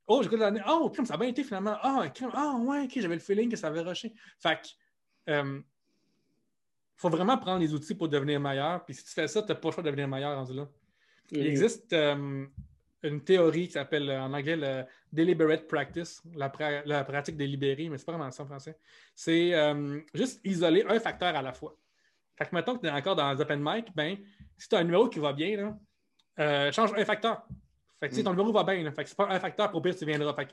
Oh, 0.08 0.22
j'écoute 0.22 0.38
l'année. 0.38 0.60
Oh, 0.68 0.88
crime, 0.90 1.04
ça 1.04 1.14
a 1.14 1.16
bien 1.16 1.28
été 1.28 1.42
finalement. 1.42 1.76
Ah, 1.82 2.06
crime, 2.14 2.30
ah, 2.32 2.54
ouais, 2.60 2.84
ok, 2.84 2.92
j'avais 2.94 3.16
le 3.16 3.20
feeling 3.20 3.50
que 3.50 3.56
ça 3.56 3.66
avait 3.66 3.80
rushé. 3.80 4.14
Fait 4.38 4.60
que, 4.62 5.32
euh, 5.32 5.60
faut 6.94 7.10
vraiment 7.10 7.36
prendre 7.38 7.58
les 7.58 7.74
outils 7.74 7.94
pour 7.96 8.08
devenir 8.08 8.38
meilleur. 8.40 8.84
Puis 8.84 8.94
si 8.94 9.04
tu 9.04 9.10
fais 9.10 9.26
ça, 9.26 9.42
tu 9.42 9.48
n'as 9.48 9.56
pas 9.56 9.68
le 9.68 9.72
choix 9.74 9.82
de 9.82 9.88
devenir 9.88 10.06
meilleur 10.06 10.36
rendu 10.36 10.54
là. 10.54 10.68
Il 11.32 11.40
Mhm. 11.40 11.46
existe 11.46 11.92
euh, 11.92 12.46
une 13.08 13.22
théorie 13.22 13.66
qui 13.66 13.72
s'appelle 13.72 14.08
euh, 14.10 14.22
en 14.22 14.32
anglais 14.32 14.56
le 14.56 14.84
deliberate 15.12 15.66
practice, 15.66 16.22
la, 16.34 16.48
pra- 16.48 16.82
la 16.84 17.04
pratique 17.04 17.36
délibérée, 17.36 17.88
mais 17.88 17.98
c'est 17.98 18.04
pas 18.04 18.12
vraiment 18.12 18.30
ça 18.30 18.42
en 18.42 18.46
français. 18.46 18.76
C'est 19.14 19.54
euh, 19.54 20.00
juste 20.14 20.40
isoler 20.44 20.84
un 20.88 20.98
facteur 21.00 21.34
à 21.34 21.42
la 21.42 21.52
fois. 21.52 21.76
Fait 22.36 22.44
que 22.46 22.54
mettons 22.54 22.76
que 22.76 22.80
tu 22.82 22.86
es 22.86 22.90
encore 22.90 23.16
dans 23.16 23.24
un 23.24 23.38
open 23.40 23.60
mic, 23.62 23.86
ben, 23.94 24.16
si 24.58 24.68
tu 24.68 24.74
as 24.74 24.78
un 24.80 24.84
numéro 24.84 25.08
qui 25.08 25.18
va 25.18 25.32
bien, 25.32 25.56
là, 25.56 25.78
euh, 26.38 26.70
change 26.72 26.92
un 26.94 27.04
facteur. 27.04 27.46
Fait 27.98 28.10
que 28.10 28.14
sais, 28.14 28.22
ton 28.22 28.30
numéro 28.32 28.52
va 28.52 28.62
bien. 28.62 28.82
là. 28.82 28.92
Fait 28.92 29.04
que 29.04 29.08
c'est 29.08 29.16
pas 29.16 29.28
un 29.30 29.40
facteur 29.40 29.70
pour 29.70 29.80
pire, 29.80 29.96
tu 29.96 30.04
viendras. 30.04 30.34
Fait 30.34 30.46
que, 30.46 30.52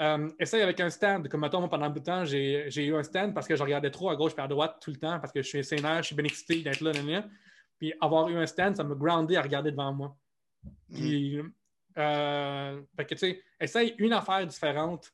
euh, 0.00 0.28
essaye 0.38 0.62
avec 0.62 0.78
un 0.78 0.90
stand. 0.90 1.28
Comme 1.28 1.40
mettons, 1.40 1.58
moi, 1.58 1.68
pendant 1.68 1.88
beaucoup 1.88 1.98
de 2.00 2.04
temps, 2.04 2.24
j'ai 2.24 2.86
eu 2.86 2.94
un 2.94 3.02
stand 3.02 3.34
parce 3.34 3.48
que 3.48 3.56
je 3.56 3.62
regardais 3.64 3.90
trop 3.90 4.10
à 4.10 4.16
gauche 4.16 4.32
et 4.38 4.40
à 4.40 4.46
droite 4.46 4.76
tout 4.80 4.90
le 4.92 4.96
temps 4.96 5.18
parce 5.18 5.32
que 5.32 5.42
je 5.42 5.48
suis 5.48 5.64
scénaire, 5.64 5.98
je 6.02 6.06
suis 6.06 6.14
bien 6.14 6.24
excité 6.24 6.62
d'être 6.62 6.80
là, 6.80 6.92
là, 6.92 7.02
là. 7.02 7.24
Puis 7.80 7.92
avoir 8.00 8.28
eu 8.28 8.36
un 8.36 8.46
stand, 8.46 8.76
ça 8.76 8.84
me 8.84 8.94
groundait 8.94 9.36
à 9.36 9.42
regarder 9.42 9.72
devant 9.72 9.92
moi. 9.92 10.16
Puis, 10.92 11.40
euh, 11.98 12.80
fait 12.96 13.04
que, 13.04 13.14
tu 13.14 13.18
sais, 13.18 13.42
essaye 13.60 13.94
une 13.98 14.12
affaire 14.12 14.46
différente 14.46 15.12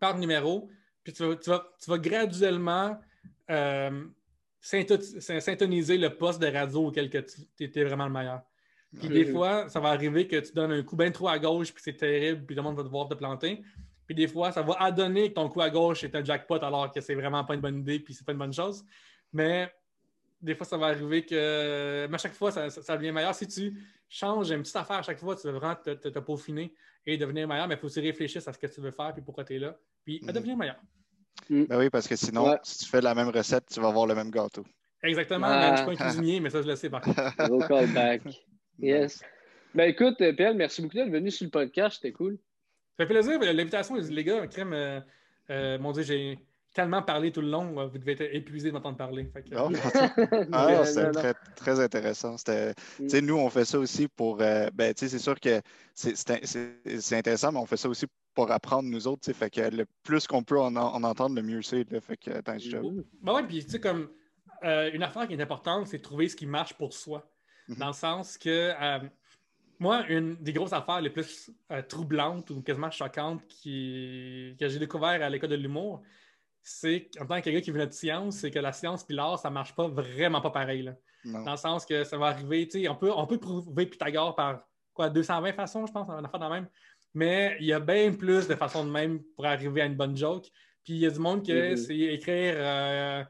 par 0.00 0.16
numéro, 0.18 0.68
puis 1.04 1.12
tu 1.12 1.24
vas, 1.24 1.36
tu 1.36 1.50
vas, 1.50 1.66
tu 1.82 1.90
vas 1.90 1.98
graduellement 1.98 3.00
euh, 3.50 4.04
syntoniser 4.60 5.98
le 5.98 6.10
poste 6.16 6.40
de 6.40 6.46
radio 6.48 6.86
auquel 6.88 7.10
que 7.10 7.18
tu 7.18 7.64
étais 7.64 7.84
vraiment 7.84 8.06
le 8.06 8.12
meilleur. 8.12 8.42
Puis 8.98 9.08
des 9.08 9.24
fois, 9.32 9.68
ça 9.68 9.80
va 9.80 9.90
arriver 9.90 10.26
que 10.26 10.36
tu 10.40 10.52
donnes 10.52 10.72
un 10.72 10.82
coup 10.82 10.96
bien 10.96 11.10
trop 11.10 11.28
à 11.28 11.38
gauche, 11.38 11.72
puis 11.72 11.82
c'est 11.82 11.96
terrible, 11.96 12.44
puis 12.46 12.56
tout 12.56 12.62
le 12.62 12.68
monde 12.68 12.76
va 12.76 12.82
devoir 12.82 13.06
te 13.08 13.14
planter. 13.14 13.62
Puis 14.06 14.14
des 14.14 14.26
fois, 14.26 14.50
ça 14.52 14.62
va 14.62 14.74
adonner 14.80 15.28
que 15.28 15.34
ton 15.34 15.48
coup 15.50 15.60
à 15.60 15.68
gauche 15.68 16.02
est 16.04 16.14
un 16.14 16.24
jackpot 16.24 16.56
alors 16.64 16.90
que 16.90 17.00
c'est 17.00 17.14
vraiment 17.14 17.44
pas 17.44 17.54
une 17.54 17.60
bonne 17.60 17.80
idée, 17.80 18.00
puis 18.00 18.14
c'est 18.14 18.24
pas 18.24 18.32
une 18.32 18.38
bonne 18.38 18.52
chose. 18.54 18.82
Mais 19.32 19.70
des 20.40 20.54
fois, 20.54 20.64
ça 20.66 20.78
va 20.78 20.86
arriver 20.86 21.26
que. 21.26 22.06
Mais 22.08 22.14
à 22.14 22.18
chaque 22.18 22.32
fois, 22.32 22.50
ça, 22.50 22.70
ça- 22.70 22.80
ça 22.82 22.96
devient 22.96 23.12
meilleur. 23.12 23.34
Si 23.34 23.46
tu 23.46 23.74
changes 24.08 24.50
une 24.50 24.62
petite 24.62 24.76
affaire 24.76 24.96
à 24.98 25.02
chaque 25.02 25.18
fois, 25.18 25.36
tu 25.36 25.46
vas 25.46 25.52
vraiment 25.58 25.74
te, 25.76 25.90
te- 25.90 26.08
te 26.08 26.18
peaufiner 26.18 26.72
et 27.06 27.16
devenir 27.16 27.46
meilleur, 27.48 27.68
mais 27.68 27.74
il 27.74 27.78
faut 27.80 27.86
aussi 27.86 28.00
réfléchir 28.00 28.42
à 28.46 28.52
ce 28.52 28.58
que 28.58 28.66
tu 28.66 28.80
veux 28.80 28.90
faire, 28.90 29.12
puis 29.12 29.22
pourquoi 29.22 29.44
tu 29.44 29.54
es 29.56 29.58
là, 29.58 29.76
puis 30.04 30.20
à 30.24 30.26
Mhm. 30.28 30.32
devenir 30.32 30.56
meilleur. 30.56 30.76
Ben 31.50 31.78
oui, 31.78 31.88
parce 31.90 32.06
que 32.08 32.16
sinon, 32.16 32.50
Ouais. 32.50 32.58
si 32.62 32.78
tu 32.78 32.86
fais 32.90 33.00
la 33.00 33.14
même 33.14 33.28
recette, 33.28 33.64
tu 33.72 33.80
vas 33.80 33.88
avoir 33.88 34.06
le 34.06 34.14
même 34.14 34.30
gâteau. 34.30 34.64
Exactement, 35.02 35.46
Ah. 35.48 35.70
je 35.72 35.76
suis 35.76 35.86
pas 35.86 35.92
un 36.04 36.08
cuisinier, 36.08 36.40
mais 36.40 36.50
ça, 36.50 36.60
je 36.60 36.66
le 36.66 36.76
sais 36.76 36.90
par 36.90 37.00
contre. 37.00 37.20
Callback. 37.68 38.22
Yes. 38.80 39.22
Ben 39.74 39.88
écoute, 39.88 40.18
PL, 40.18 40.56
merci 40.56 40.82
beaucoup 40.82 40.94
d'être 40.94 41.10
venu 41.10 41.30
sur 41.30 41.44
le 41.44 41.50
podcast, 41.50 41.96
c'était 41.96 42.12
cool. 42.12 42.38
Ça 42.96 43.04
fait 43.04 43.06
plaisir, 43.06 43.38
l'invitation, 43.40 43.96
les 43.96 44.24
gars, 44.24 44.46
crème, 44.46 44.72
euh, 44.72 45.00
euh, 45.50 45.78
mon 45.78 45.90
Dieu, 45.92 46.02
j'ai 46.04 46.38
tellement 46.78 47.02
parlé 47.02 47.32
tout 47.32 47.40
le 47.40 47.48
long, 47.50 47.78
euh, 47.80 47.86
vous 47.86 47.98
devez 47.98 48.12
être 48.12 48.28
épuisés 48.32 48.68
de 48.68 48.74
m'entendre 48.74 48.96
parler. 48.96 49.28
Fait 49.32 49.42
que- 49.42 49.56
Oh. 49.56 49.68
Non, 50.48 50.48
Ah, 50.52 50.84
non. 50.94 51.12
très, 51.12 51.34
très 51.56 51.80
intéressant. 51.80 52.36
C'était, 52.36 52.70
Mm. 52.70 52.74
tu 53.02 53.08
sais, 53.08 53.20
nous, 53.20 53.36
on 53.36 53.50
fait 53.50 53.64
ça 53.64 53.78
aussi 53.80 54.06
pour. 54.06 54.40
euh, 54.40 54.68
ben, 54.72 54.94
tu 54.94 55.00
sais, 55.00 55.08
c'est 55.08 55.18
sûr 55.18 55.38
que 55.40 55.60
c'est, 55.94 56.16
c'est- 56.16 56.46
c'est- 56.46 57.00
c'est 57.00 57.16
intéressant, 57.16 57.50
mais 57.50 57.58
on 57.58 57.66
fait 57.66 57.76
ça 57.76 57.88
aussi 57.88 58.06
pour 58.34 58.50
apprendre 58.52 58.88
nous 58.88 59.08
autres. 59.08 59.22
tu 59.22 59.26
sais, 59.32 59.34
Fait 59.34 59.50
que 59.50 59.60
le 59.76 59.86
plus 60.04 60.26
qu'on 60.28 60.44
peut 60.44 60.60
en, 60.60 60.76
en 60.76 61.02
entendre, 61.02 61.34
le 61.34 61.42
mieux 61.42 61.62
c'est. 61.62 61.84
Fait 62.00 62.16
que, 62.16 62.30
Mhm. 62.30 63.04
Ben 63.22 63.32
ouais, 63.34 63.42
puis 63.42 63.64
tu 63.64 63.70
sais, 63.72 63.80
comme 63.80 64.08
euh, 64.64 64.90
une 64.92 65.02
affaire 65.02 65.26
qui 65.26 65.34
est 65.34 65.42
importante, 65.42 65.86
c'est 65.88 65.98
de 65.98 66.02
trouver 66.02 66.28
ce 66.28 66.36
qui 66.36 66.46
marche 66.46 66.74
pour 66.74 66.92
soi. 66.92 67.28
Mhm. 67.68 67.76
Dans 67.78 67.88
le 67.88 67.92
sens 67.92 68.38
que 68.38 68.72
euh, 68.80 68.98
moi, 69.80 70.04
une 70.08 70.36
des 70.36 70.52
grosses 70.52 70.72
affaires 70.72 71.00
les 71.00 71.10
plus 71.10 71.50
euh, 71.72 71.82
troublantes 71.82 72.50
ou 72.50 72.62
quasiment 72.62 72.90
choquantes 72.90 73.46
qui, 73.48 74.54
que 74.58 74.68
j'ai 74.68 74.78
découvert 74.78 75.22
à 75.22 75.28
l'école 75.30 75.50
de 75.50 75.56
l'humour, 75.56 76.02
c'est 76.62 77.08
qu'en 77.16 77.26
tant 77.26 77.36
que 77.38 77.44
quelqu'un 77.44 77.60
qui 77.60 77.70
vient 77.70 77.86
de 77.86 77.92
science, 77.92 78.36
c'est 78.38 78.50
que 78.50 78.58
la 78.58 78.72
science 78.72 79.04
puis 79.04 79.14
l'art, 79.16 79.38
ça 79.38 79.50
marche 79.50 79.74
pas 79.74 79.88
vraiment 79.88 80.40
pas 80.40 80.50
pareil. 80.50 80.82
là. 80.82 80.92
Dans 81.44 81.50
le 81.52 81.56
sens 81.56 81.84
que 81.84 82.04
ça 82.04 82.16
va 82.16 82.26
arriver, 82.26 82.66
tu 82.68 82.80
sais, 82.82 82.88
on 82.88 82.94
peut, 82.94 83.10
on 83.14 83.26
peut 83.26 83.38
prouver 83.38 83.86
Pythagore 83.86 84.34
par 84.34 84.60
quoi, 84.94 85.10
220 85.10 85.52
façons, 85.52 85.86
je 85.86 85.92
pense, 85.92 86.08
en 86.08 86.22
affaire 86.24 86.40
de 86.40 86.46
même. 86.46 86.68
Mais 87.14 87.56
il 87.60 87.66
y 87.66 87.72
a 87.72 87.80
bien 87.80 88.12
plus 88.12 88.46
de 88.46 88.54
façons 88.54 88.84
de 88.84 88.90
même 88.90 89.22
pour 89.34 89.44
arriver 89.46 89.82
à 89.82 89.86
une 89.86 89.96
bonne 89.96 90.16
joke. 90.16 90.46
Puis 90.84 90.94
il 90.94 90.98
y 91.00 91.06
a 91.06 91.10
du 91.10 91.18
monde 91.18 91.44
que 91.44 91.70
Mhm. 91.70 91.76
c'est 91.76 91.96
écrire 91.98 92.54
euh, 92.56 93.24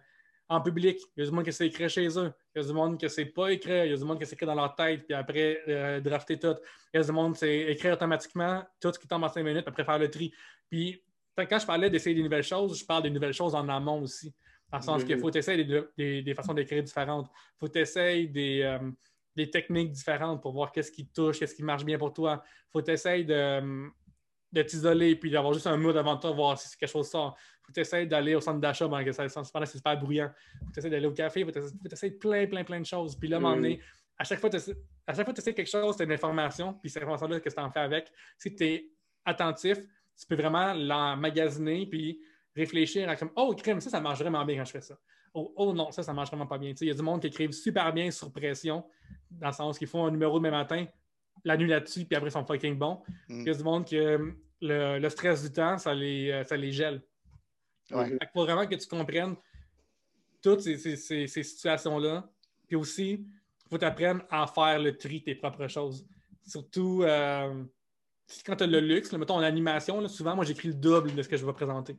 en 0.48 0.60
public. 0.60 0.98
Il 1.16 1.20
y 1.20 1.22
a 1.22 1.30
du 1.30 1.32
monde 1.34 1.44
que 1.44 1.50
c'est 1.50 1.66
écrire 1.66 1.88
chez 1.88 2.06
eux. 2.18 2.32
Il 2.54 2.60
y 2.60 2.64
a 2.64 2.66
du 2.66 2.72
monde 2.72 3.00
que 3.00 3.08
c'est 3.08 3.24
pas 3.26 3.48
écrire. 3.48 3.84
Il 3.84 3.90
y 3.90 3.94
a 3.94 3.96
du 3.96 4.04
monde 4.04 4.18
que 4.18 4.24
c'est 4.24 4.34
écrire 4.34 4.48
dans 4.48 4.54
leur 4.54 4.74
tête, 4.74 5.04
puis 5.06 5.14
après 5.14 5.60
euh, 5.68 6.00
drafter 6.00 6.38
tout. 6.38 6.56
Il 6.92 6.98
y 6.98 7.00
a 7.00 7.06
du 7.06 7.12
monde 7.12 7.36
c'est 7.36 7.56
écrire 7.70 7.94
automatiquement 7.94 8.64
tout 8.80 8.92
ce 8.92 8.98
qui 8.98 9.06
tombe 9.08 9.22
en 9.24 9.28
cinq 9.28 9.42
minutes, 9.42 9.66
après 9.66 9.84
faire 9.84 9.98
le 9.98 10.10
tri. 10.10 10.32
Puis 10.70 11.02
quand 11.44 11.58
je 11.58 11.66
parlais 11.66 11.90
d'essayer 11.90 12.14
des 12.16 12.22
nouvelles 12.22 12.42
choses, 12.42 12.78
je 12.78 12.84
parle 12.84 13.02
des 13.04 13.10
nouvelles 13.10 13.32
choses 13.34 13.54
en 13.54 13.68
amont 13.68 14.02
aussi. 14.02 14.34
Dans 14.70 14.78
le 14.78 14.82
sens 14.84 15.04
qu'il 15.04 15.14
Mhm. 15.16 15.20
faut 15.20 15.30
essayer 15.30 15.64
des, 15.64 15.82
des- 15.96 16.22
des 16.22 16.34
façons 16.34 16.52
d'écrire 16.54 16.82
différentes. 16.82 17.28
Il 17.32 17.66
faut 17.66 17.74
essayer 17.74 18.26
des, 18.26 18.62
euh, 18.62 18.90
des 19.34 19.48
techniques 19.50 19.92
différentes 19.92 20.42
pour 20.42 20.52
voir 20.52 20.72
qu'est-ce 20.72 20.92
qui 20.92 21.06
te 21.06 21.14
touche, 21.14 21.38
qu'est-ce 21.38 21.54
qui 21.54 21.62
marche 21.62 21.84
bien 21.84 21.96
pour 21.98 22.12
toi. 22.12 22.42
Il 22.44 22.70
faut 22.72 22.86
essayer 22.86 23.24
de, 23.24 23.88
de 24.52 24.62
t'isoler 24.62 25.16
puis 25.16 25.30
d'avoir 25.30 25.52
juste 25.54 25.66
un 25.66 25.76
mur 25.76 25.94
devant 25.94 26.16
toi, 26.18 26.32
voir 26.32 26.58
si 26.58 26.76
quelque 26.76 26.90
chose 26.90 27.08
sort. 27.08 27.36
Il 27.68 27.72
faut 27.74 27.80
essayer 27.80 28.06
d'aller 28.06 28.34
au 28.34 28.40
centre 28.40 28.60
d'achat 28.60 28.86
pendant 28.88 29.04
que 29.04 29.12
ça, 29.12 29.24
que 29.26 29.30
c'est 29.32 29.66
super 29.76 29.98
bruyant. 29.98 30.30
Il 30.54 30.58
faut 30.66 30.72
essayer 30.78 30.90
d'aller 30.90 31.06
au 31.06 31.12
café, 31.12 31.40
il 31.40 31.46
faut 31.52 31.58
essayer 31.92 32.12
plein, 32.12 32.46
plein, 32.46 32.64
plein 32.64 32.80
de 32.80 32.86
choses. 32.86 33.16
Puis 33.16 33.28
là, 33.28 33.36
à 33.36 33.38
un 33.38 33.42
moment 33.42 33.56
Mhm. 33.56 33.62
donné, 33.62 33.80
à 34.18 34.24
chaque 34.24 34.40
fois, 34.40 34.50
tu 34.50 34.56
essaies 34.56 35.54
quelque 35.54 35.66
chose, 35.70 35.94
c'est 35.96 36.04
une 36.04 36.12
information, 36.12 36.74
puis 36.74 36.90
cette 36.90 37.02
information-là, 37.04 37.40
qu'est-ce 37.40 37.54
que 37.54 37.60
tu 37.60 37.66
en 37.66 37.70
fais 37.70 37.80
avec? 37.80 38.10
Si 38.36 38.54
tu 38.54 38.64
es 38.64 38.90
attentif, 39.24 39.78
tu 40.18 40.26
peux 40.26 40.34
vraiment 40.36 40.74
l'emmagasiner, 40.74 41.86
puis 41.86 42.20
réfléchir 42.56 43.08
à 43.08 43.16
comme 43.16 43.30
Oh, 43.36 43.54
crème, 43.54 43.80
ça, 43.80 43.90
ça 43.90 44.00
marche 44.00 44.18
vraiment 44.18 44.44
bien 44.44 44.56
quand 44.58 44.64
je 44.64 44.72
fais 44.72 44.80
ça. 44.80 44.98
Oh, 45.34 45.52
oh 45.56 45.72
non, 45.72 45.90
ça, 45.92 46.02
ça 46.02 46.12
marche 46.12 46.30
vraiment 46.30 46.46
pas 46.46 46.58
bien. 46.58 46.72
Il 46.80 46.86
y 46.88 46.90
a 46.90 46.94
du 46.94 47.02
monde 47.02 47.20
qui 47.20 47.28
écrivent 47.28 47.52
super 47.52 47.92
bien 47.92 48.10
sur 48.10 48.32
pression, 48.32 48.84
dans 49.30 49.48
le 49.48 49.52
sens 49.52 49.78
qu'ils 49.78 49.86
font 49.88 50.06
un 50.06 50.10
numéro 50.10 50.38
demain 50.38 50.50
matin, 50.50 50.86
la 51.44 51.56
nuit 51.56 51.68
là-dessus, 51.68 52.04
puis 52.04 52.16
après, 52.16 52.28
ils 52.30 52.32
sont 52.32 52.44
fucking 52.44 52.76
bons. 52.76 53.02
Mm. 53.28 53.40
Il 53.42 53.46
y 53.46 53.50
a 53.50 53.54
du 53.54 53.62
monde 53.62 53.86
que 53.88 53.94
euh, 53.96 54.32
le, 54.60 54.98
le 54.98 55.08
stress 55.10 55.42
du 55.44 55.52
temps, 55.52 55.78
ça 55.78 55.94
les, 55.94 56.30
euh, 56.30 56.44
ça 56.44 56.56
les 56.56 56.72
gèle. 56.72 57.02
Ouais. 57.90 58.10
Il 58.10 58.28
faut 58.34 58.44
vraiment 58.44 58.66
que 58.66 58.74
tu 58.74 58.88
comprennes 58.88 59.36
toutes 60.42 60.60
ces, 60.62 60.76
ces- 60.78 60.96
ces- 60.96 61.26
ces 61.26 61.42
situations-là. 61.42 62.28
Puis 62.66 62.76
aussi, 62.76 63.10
il 63.12 63.68
faut 63.70 63.78
t'apprendre 63.78 64.22
à 64.30 64.46
faire 64.46 64.78
le 64.78 64.96
tri 64.96 65.20
de 65.20 65.24
tes 65.26 65.34
propres 65.36 65.68
choses. 65.68 66.06
Surtout 66.44 67.02
euh, 67.04 67.64
quand 68.44 68.56
tu 68.56 68.64
as 68.64 68.66
le 68.66 68.80
luxe, 68.80 69.12
là, 69.12 69.18
mettons 69.18 69.34
en 69.36 69.40
animation, 69.42 70.00
là, 70.00 70.08
souvent, 70.08 70.34
moi, 70.36 70.44
j'écris 70.44 70.68
le 70.68 70.74
double 70.74 71.14
de 71.14 71.22
ce 71.22 71.28
que 71.28 71.36
je 71.36 71.44
vais 71.46 71.52
présenter. 71.52 71.96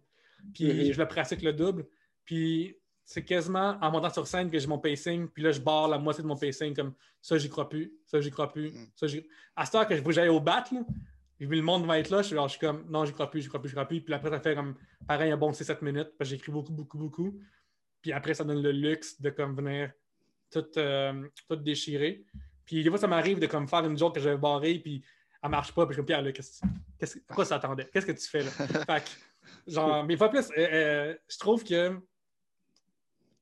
Puis 0.54 0.66
Mhm. 0.72 0.94
je 0.94 1.00
le 1.00 1.08
pratique 1.08 1.42
le 1.42 1.54
double. 1.54 1.86
Puis 2.26 2.76
c'est 3.04 3.26
quasiment 3.26 3.78
en 3.82 3.92
montant 3.92 4.10
sur 4.12 4.28
scène 4.28 4.50
que 4.52 4.60
j'ai 4.60 4.68
mon 4.68 4.78
pacing. 4.78 5.28
Puis 5.28 5.42
là, 5.44 5.52
je 5.52 5.60
barre 5.60 5.88
la 5.88 5.98
moitié 5.98 6.22
de 6.22 6.28
mon 6.28 6.36
pacing 6.38 6.76
comme 6.76 6.94
ça, 7.22 7.38
j'y 7.38 7.50
crois 7.50 7.68
plus. 7.68 7.92
Ça, 8.06 8.22
j'y 8.22 8.30
crois 8.32 8.52
plus. 8.52 8.70
Mhm. 8.72 8.88
Ça, 8.96 9.08
j'y- 9.08 9.28
À 9.56 9.66
cette 9.66 9.76
heure 9.76 9.88
que 9.88 9.96
je 9.96 10.02
veux 10.04 10.12
j'aille 10.12 10.30
au 10.30 10.40
bat, 10.40 10.64
là, 10.72 10.82
le 11.40 11.62
monde 11.62 11.86
va 11.86 11.98
être 12.00 12.10
là, 12.10 12.22
je 12.22 12.28
suis, 12.28 12.34
alors, 12.36 12.48
je 12.48 12.58
suis 12.58 12.60
comme 12.60 12.86
non, 12.90 13.06
j'y 13.06 13.14
crois 13.14 13.30
plus, 13.32 13.42
j'y 13.42 13.48
crois 13.48 13.60
plus, 13.62 13.70
j'y 13.70 13.76
crois 13.76 13.88
plus. 13.88 14.02
Puis 14.02 14.14
après, 14.14 14.30
ça 14.30 14.40
fait 14.40 14.54
comme 14.56 14.76
pareil 15.08 15.32
un 15.32 15.38
bon 15.38 15.52
6-7 15.52 15.82
minutes, 15.82 16.12
parce 16.18 16.30
que 16.30 16.36
j'écris 16.36 16.52
beaucoup, 16.52 16.72
beaucoup, 16.74 16.98
beaucoup. 16.98 17.40
Puis 18.02 18.12
après, 18.14 18.34
ça 18.34 18.44
donne 18.44 18.62
le 18.62 18.72
luxe 18.72 19.20
de 19.20 19.30
comme 19.32 19.56
venir 19.56 19.92
tout, 20.52 20.66
euh, 20.78 21.28
tout 21.48 21.56
déchirer. 21.56 22.24
Puis 22.66 22.84
des 22.84 22.90
fois, 22.90 22.98
ça 23.00 23.08
m'arrive 23.08 23.40
de 23.40 23.48
comme 23.48 23.68
faire 23.68 23.84
une 23.86 23.98
joke 23.98 24.16
que 24.16 24.22
j'avais 24.22 24.38
barrée, 24.38 24.76
puis 24.80 25.04
elle 25.44 25.50
marche 25.50 25.74
pas, 25.74 25.86
puis 25.86 25.92
je 25.92 25.94
suis 25.94 25.98
comme 26.00 26.06
Pierre, 26.06 26.22
là, 26.22 26.32
qu'est-ce 26.32 26.62
qu'est-ce 26.98 27.16
que- 27.16 27.22
à 27.30 27.34
quoi 27.34 27.46
ça 27.46 27.56
attendait? 27.56 27.90
Qu'est-ce 27.92 28.06
que 28.06 28.12
tu 28.12 28.28
fais 28.28 28.44
là? 28.44 28.52
fait 29.02 29.04
que, 29.04 29.72
genre, 29.72 30.04
mais 30.04 30.18
pas 30.18 30.30
plus, 30.30 30.50
euh, 30.52 30.54
euh, 30.58 31.16
je 31.28 31.38
trouve 31.38 31.64
que 31.64 32.00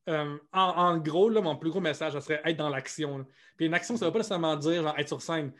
euh, 0.10 0.38
en, 0.54 0.62
en 0.62 0.98
gros, 1.00 1.30
là, 1.30 1.42
mon 1.42 1.56
plus 1.58 1.70
gros 1.70 1.82
message, 1.82 2.14
ça 2.14 2.22
serait 2.22 2.42
être 2.46 2.58
dans 2.58 2.70
l'action. 2.70 3.18
là. 3.20 3.26
Puis 3.58 3.66
une 3.66 3.74
action, 3.74 3.98
ça 3.98 4.06
ne 4.06 4.10
veut 4.10 4.14
pas 4.14 4.20
nécessairement 4.20 4.56
dire 4.56 4.82
genre, 4.84 4.98
être 4.98 5.08
sur 5.08 5.22
scène. 5.22 5.52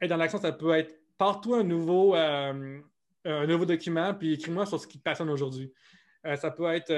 Être 0.00 0.10
dans 0.10 0.16
l'action, 0.16 0.38
ça 0.40 0.52
peut 0.52 0.72
être 0.74 0.94
pars-toi 1.18 1.58
un 1.60 1.64
nouveau, 1.64 2.14
euh, 2.14 2.80
un 3.24 3.46
nouveau 3.46 3.64
document, 3.64 4.14
puis 4.14 4.34
écris-moi 4.34 4.64
sur 4.66 4.78
ce 4.80 4.86
qui 4.86 4.98
te 4.98 5.02
passionne 5.02 5.30
aujourd'hui. 5.30 5.72
ça 6.36 6.50
peut 6.52 6.66
être. 6.72 6.92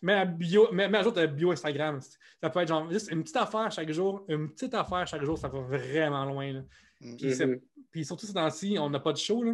mets, 0.00 0.14
à 0.14 0.24
bio, 0.24 0.70
mets, 0.72 0.84
à 0.96 1.02
jour 1.02 1.12
ta 1.12 1.26
bio 1.26 1.50
Instagram. 1.50 2.00
Ça 2.40 2.48
peut 2.48 2.60
être 2.60 2.68
genre 2.68 2.90
juste 2.90 3.10
une 3.10 3.22
petite 3.22 3.36
affaire 3.36 3.70
chaque 3.70 3.90
jour. 3.90 4.24
Une 4.28 4.50
petite 4.50 4.72
affaire 4.74 5.06
chaque 5.06 5.24
jour, 5.24 5.36
ça 5.36 5.48
va 5.48 5.60
vraiment 5.60 6.24
loin. 6.24 6.52
Là. 6.52 6.60
Mm-hmm. 7.04 7.60
Puis, 7.90 8.04
surtout 8.04 8.26
ces 8.26 8.34
temps-ci, 8.34 8.76
on 8.80 8.90
n'a 8.90 9.00
pas 9.00 9.12
de 9.12 9.18
show. 9.18 9.44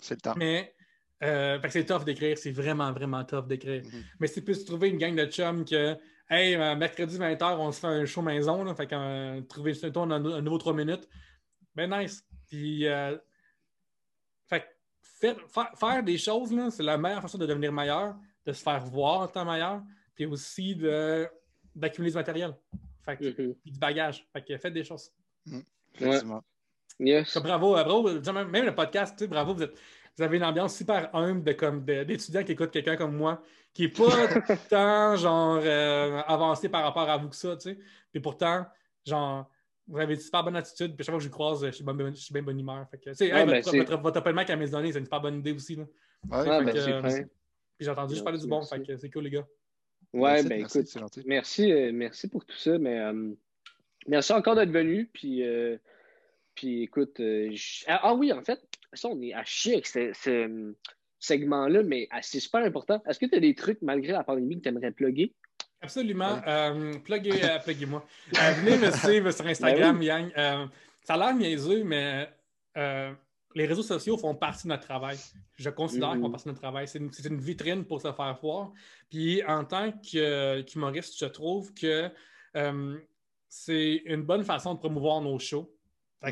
C'est 0.00 0.16
le 0.16 0.20
temps. 0.20 0.34
Mais 0.36 0.74
euh, 1.22 1.58
c'est 1.70 1.86
tough 1.86 2.04
d'écrire, 2.04 2.36
c'est 2.36 2.50
vraiment, 2.50 2.92
vraiment 2.92 3.24
tough 3.24 3.46
d'écrire. 3.46 3.82
Mm-hmm. 3.82 4.02
Mais 4.20 4.26
c'est 4.26 4.42
plus 4.42 4.64
trouver 4.64 4.88
une 4.88 4.98
gang 4.98 5.14
de 5.14 5.26
chums 5.26 5.64
que, 5.64 5.96
hey, 6.28 6.54
euh, 6.56 6.76
mercredi 6.76 7.16
20h, 7.16 7.56
on 7.58 7.72
se 7.72 7.80
fait 7.80 7.86
un 7.86 8.04
show 8.04 8.22
maison, 8.22 8.64
là, 8.64 8.74
fait 8.74 8.86
qu'on 8.86 8.96
euh, 8.98 9.40
trouver 9.42 9.72
un, 9.82 10.10
un, 10.10 10.42
nouveau 10.42 10.58
3 10.58 10.74
minutes, 10.74 11.08
ben 11.74 11.90
nice. 11.90 12.26
Puis, 12.48 12.84
fait, 14.46 14.66
faire, 15.48 15.70
faire, 15.78 16.02
des 16.02 16.18
choses, 16.18 16.54
c'est 16.70 16.82
la 16.82 16.98
meilleure 16.98 17.22
façon 17.22 17.38
de 17.38 17.46
devenir 17.46 17.72
meilleur, 17.72 18.16
de 18.44 18.52
se 18.52 18.62
faire 18.62 18.84
voir 18.84 19.20
en 19.20 19.28
temps 19.28 19.44
meilleur, 19.44 19.82
puis 20.14 20.26
aussi 20.26 20.74
d'accumuler 21.74 22.10
du 22.10 22.16
matériel. 22.16 22.54
Fait 23.04 23.16
que, 23.16 23.24
mm-hmm. 23.24 23.56
du 23.64 23.78
bagage. 23.78 24.26
Fait 24.32 24.42
que 24.42 24.58
faites 24.58 24.72
des 24.72 24.84
choses. 24.84 25.10
Mm. 25.46 25.60
Yes. 26.98 27.36
Bravo, 27.38 27.72
bravo. 27.72 28.08
Même 28.44 28.64
le 28.66 28.74
podcast, 28.74 29.24
bravo, 29.28 29.54
vous 29.54 29.62
êtes 29.62 29.76
vous 30.16 30.22
avez 30.22 30.36
une 30.36 30.44
ambiance 30.44 30.76
super 30.76 31.14
humble 31.14 31.42
de, 31.42 31.52
comme, 31.52 31.84
d'étudiants 31.84 32.44
qui 32.44 32.52
écoutent 32.52 32.70
quelqu'un 32.70 32.96
comme 32.96 33.16
moi, 33.16 33.42
qui 33.72 33.82
n'est 33.82 33.88
pas 33.88 34.28
tant 34.70 35.16
genre 35.16 35.60
euh, 35.62 36.20
avancé 36.26 36.68
par 36.68 36.84
rapport 36.84 37.08
à 37.08 37.16
vous 37.16 37.28
que 37.28 37.36
ça, 37.36 37.56
tu 37.56 37.70
sais. 37.70 37.78
Puis 38.12 38.20
pourtant, 38.20 38.64
genre, 39.04 39.50
vous 39.88 39.98
avez 39.98 40.14
une 40.14 40.20
super 40.20 40.44
bonne 40.44 40.56
attitude, 40.56 40.94
puis 40.94 41.04
chaque 41.04 41.12
fois 41.12 41.18
que 41.18 41.24
je 41.24 41.30
croise, 41.30 41.66
je 41.66 41.70
suis, 41.72 41.84
bien, 41.84 42.10
je 42.10 42.20
suis 42.20 42.32
bien 42.32 42.42
bonne 42.42 42.60
humeur. 42.60 42.86
Fait 42.90 42.98
que, 42.98 43.10
tu 43.10 43.16
sais, 43.16 43.30
ben, 43.30 43.60
votre, 43.60 44.00
votre, 44.00 44.18
appel 44.18 44.38
à 44.38 44.56
mes 44.56 44.68
données, 44.68 44.92
c'est 44.92 44.98
une 45.00 45.04
super 45.04 45.20
bonne 45.20 45.38
idée 45.38 45.52
aussi. 45.52 45.76
Là. 45.76 45.84
Ouais, 46.30 46.64
ben, 46.64 46.76
euh, 46.76 47.02
puis 47.02 47.84
j'ai 47.84 47.90
entendu, 47.90 48.14
je 48.14 48.22
parlais 48.22 48.38
du 48.38 48.46
bon, 48.46 48.62
fait 48.62 48.82
que 48.86 48.96
c'est 48.96 49.10
cool, 49.10 49.24
les 49.24 49.30
gars. 49.30 49.46
Ouais, 50.12 50.44
ben 50.44 50.60
écoute, 50.60 50.86
merci, 51.26 51.72
euh, 51.72 51.90
merci 51.92 52.28
pour 52.28 52.44
tout 52.44 52.56
ça, 52.56 52.78
mais 52.78 53.02
merci 54.06 54.32
encore 54.32 54.54
d'être 54.54 54.70
venu, 54.70 55.10
puis, 55.12 55.42
puis 56.54 56.82
écoute, 56.82 57.20
ah, 57.86 58.00
ah 58.02 58.14
oui, 58.14 58.32
en 58.32 58.42
fait, 58.42 58.60
ça, 58.92 59.08
on 59.08 59.20
est 59.22 59.34
à 59.34 59.44
chier 59.44 59.74
avec 59.74 59.86
ce, 59.86 60.44
hum, 60.44 60.74
segment-là, 61.18 61.82
mais 61.82 62.08
ah, 62.10 62.20
c'est 62.22 62.40
super 62.40 62.62
important. 62.62 63.02
Est-ce 63.06 63.18
que 63.18 63.26
tu 63.26 63.34
as 63.34 63.40
des 63.40 63.54
trucs, 63.54 63.80
malgré 63.82 64.12
la 64.12 64.24
pandémie, 64.24 64.56
que 64.56 64.62
tu 64.62 64.68
aimerais 64.68 64.92
plugger? 64.92 65.34
Absolument. 65.80 66.40
Euh, 66.46 66.72
euh, 66.74 67.86
moi 67.86 68.06
euh, 68.36 68.52
venez 68.52 68.78
me 68.78 68.90
suivre 68.90 69.30
sur 69.30 69.46
Instagram, 69.54 69.98
ben 69.98 70.04
Yang. 70.04 70.32
ça 71.02 71.14
a 71.14 71.18
l'air 71.18 71.34
niaiseux, 71.34 71.84
mais 71.84 72.28
les 73.54 73.66
réseaux 73.66 73.82
sociaux 73.82 74.16
font 74.16 74.34
partie 74.34 74.64
de 74.64 74.68
notre 74.68 74.84
travail. 74.84 75.18
Je 75.56 75.70
considère 75.70 76.12
qu'ils 76.12 76.20
font 76.20 76.28
mm-hmm. 76.28 76.30
partie 76.30 76.44
de 76.44 76.50
notre 76.50 76.60
travail. 76.60 76.88
C'est 76.88 77.28
une, 77.28 77.40
vitrine 77.40 77.84
pour 77.84 78.00
se 78.00 78.12
faire 78.12 78.38
voir. 78.40 78.72
Puis 79.10 79.44
en 79.44 79.64
tant 79.64 79.92
qu'humoriste, 79.92 81.18
je 81.18 81.26
trouve 81.26 81.72
que 81.74 82.10
c'est 83.48 84.02
une 84.06 84.22
bonne 84.22 84.42
façon 84.42 84.74
de 84.74 84.78
promouvoir 84.78 85.20
nos 85.20 85.38
shows 85.38 85.70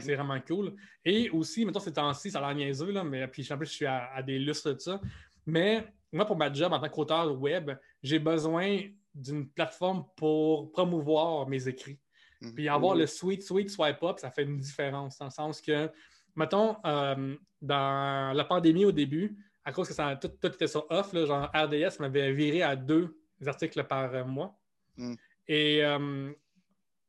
c'est 0.00 0.14
vraiment 0.14 0.40
cool. 0.40 0.74
Et 1.04 1.30
aussi, 1.30 1.64
mettons, 1.64 1.80
ces 1.80 1.92
temps-ci, 1.92 2.30
ça 2.30 2.38
a 2.38 2.52
l'air 2.52 2.54
niaiseux, 2.54 2.92
là, 2.92 3.04
mais 3.04 3.26
puis 3.28 3.46
en 3.50 3.56
plus, 3.56 3.66
je 3.66 3.72
suis 3.72 3.86
à, 3.86 4.22
des 4.22 4.38
lustres 4.38 4.74
de 4.74 4.78
ça. 4.78 5.00
Mais 5.46 5.86
moi, 6.12 6.24
pour 6.24 6.36
ma 6.36 6.52
job 6.52 6.72
en 6.72 6.78
tant 6.78 6.88
qu'auteur 6.88 7.40
web, 7.40 7.72
j'ai 8.02 8.18
besoin 8.18 8.80
d'une 9.14 9.48
plateforme 9.48 10.04
pour 10.16 10.72
promouvoir 10.72 11.48
mes 11.48 11.68
écrits. 11.68 11.98
Mhm. 12.40 12.54
Puis 12.54 12.68
avoir 12.68 12.94
le 12.94 13.06
sweet, 13.06 13.42
sweet 13.42 13.70
swipe 13.70 14.02
up, 14.02 14.18
ça 14.18 14.30
fait 14.30 14.44
une 14.44 14.58
différence, 14.58 15.18
dans 15.18 15.26
le 15.26 15.30
sens 15.30 15.60
que, 15.60 15.90
mettons, 16.34 16.76
euh, 16.84 17.36
dans 17.60 18.36
la 18.36 18.44
pandémie 18.44 18.84
au 18.84 18.92
début, 18.92 19.36
à 19.64 19.72
cause 19.72 19.88
que 19.88 19.94
ça, 19.94 20.16
tout, 20.16 20.30
était 20.46 20.66
sur 20.66 20.86
off, 20.90 21.14
genre 21.14 21.50
RDS 21.54 22.00
m'avait 22.00 22.32
viré 22.32 22.62
à 22.62 22.74
deux 22.74 23.16
articles 23.46 23.82
par 23.84 24.26
mois. 24.26 24.58
Mhm. 24.96 25.16
Et 25.48 25.84
euh, 25.84 26.32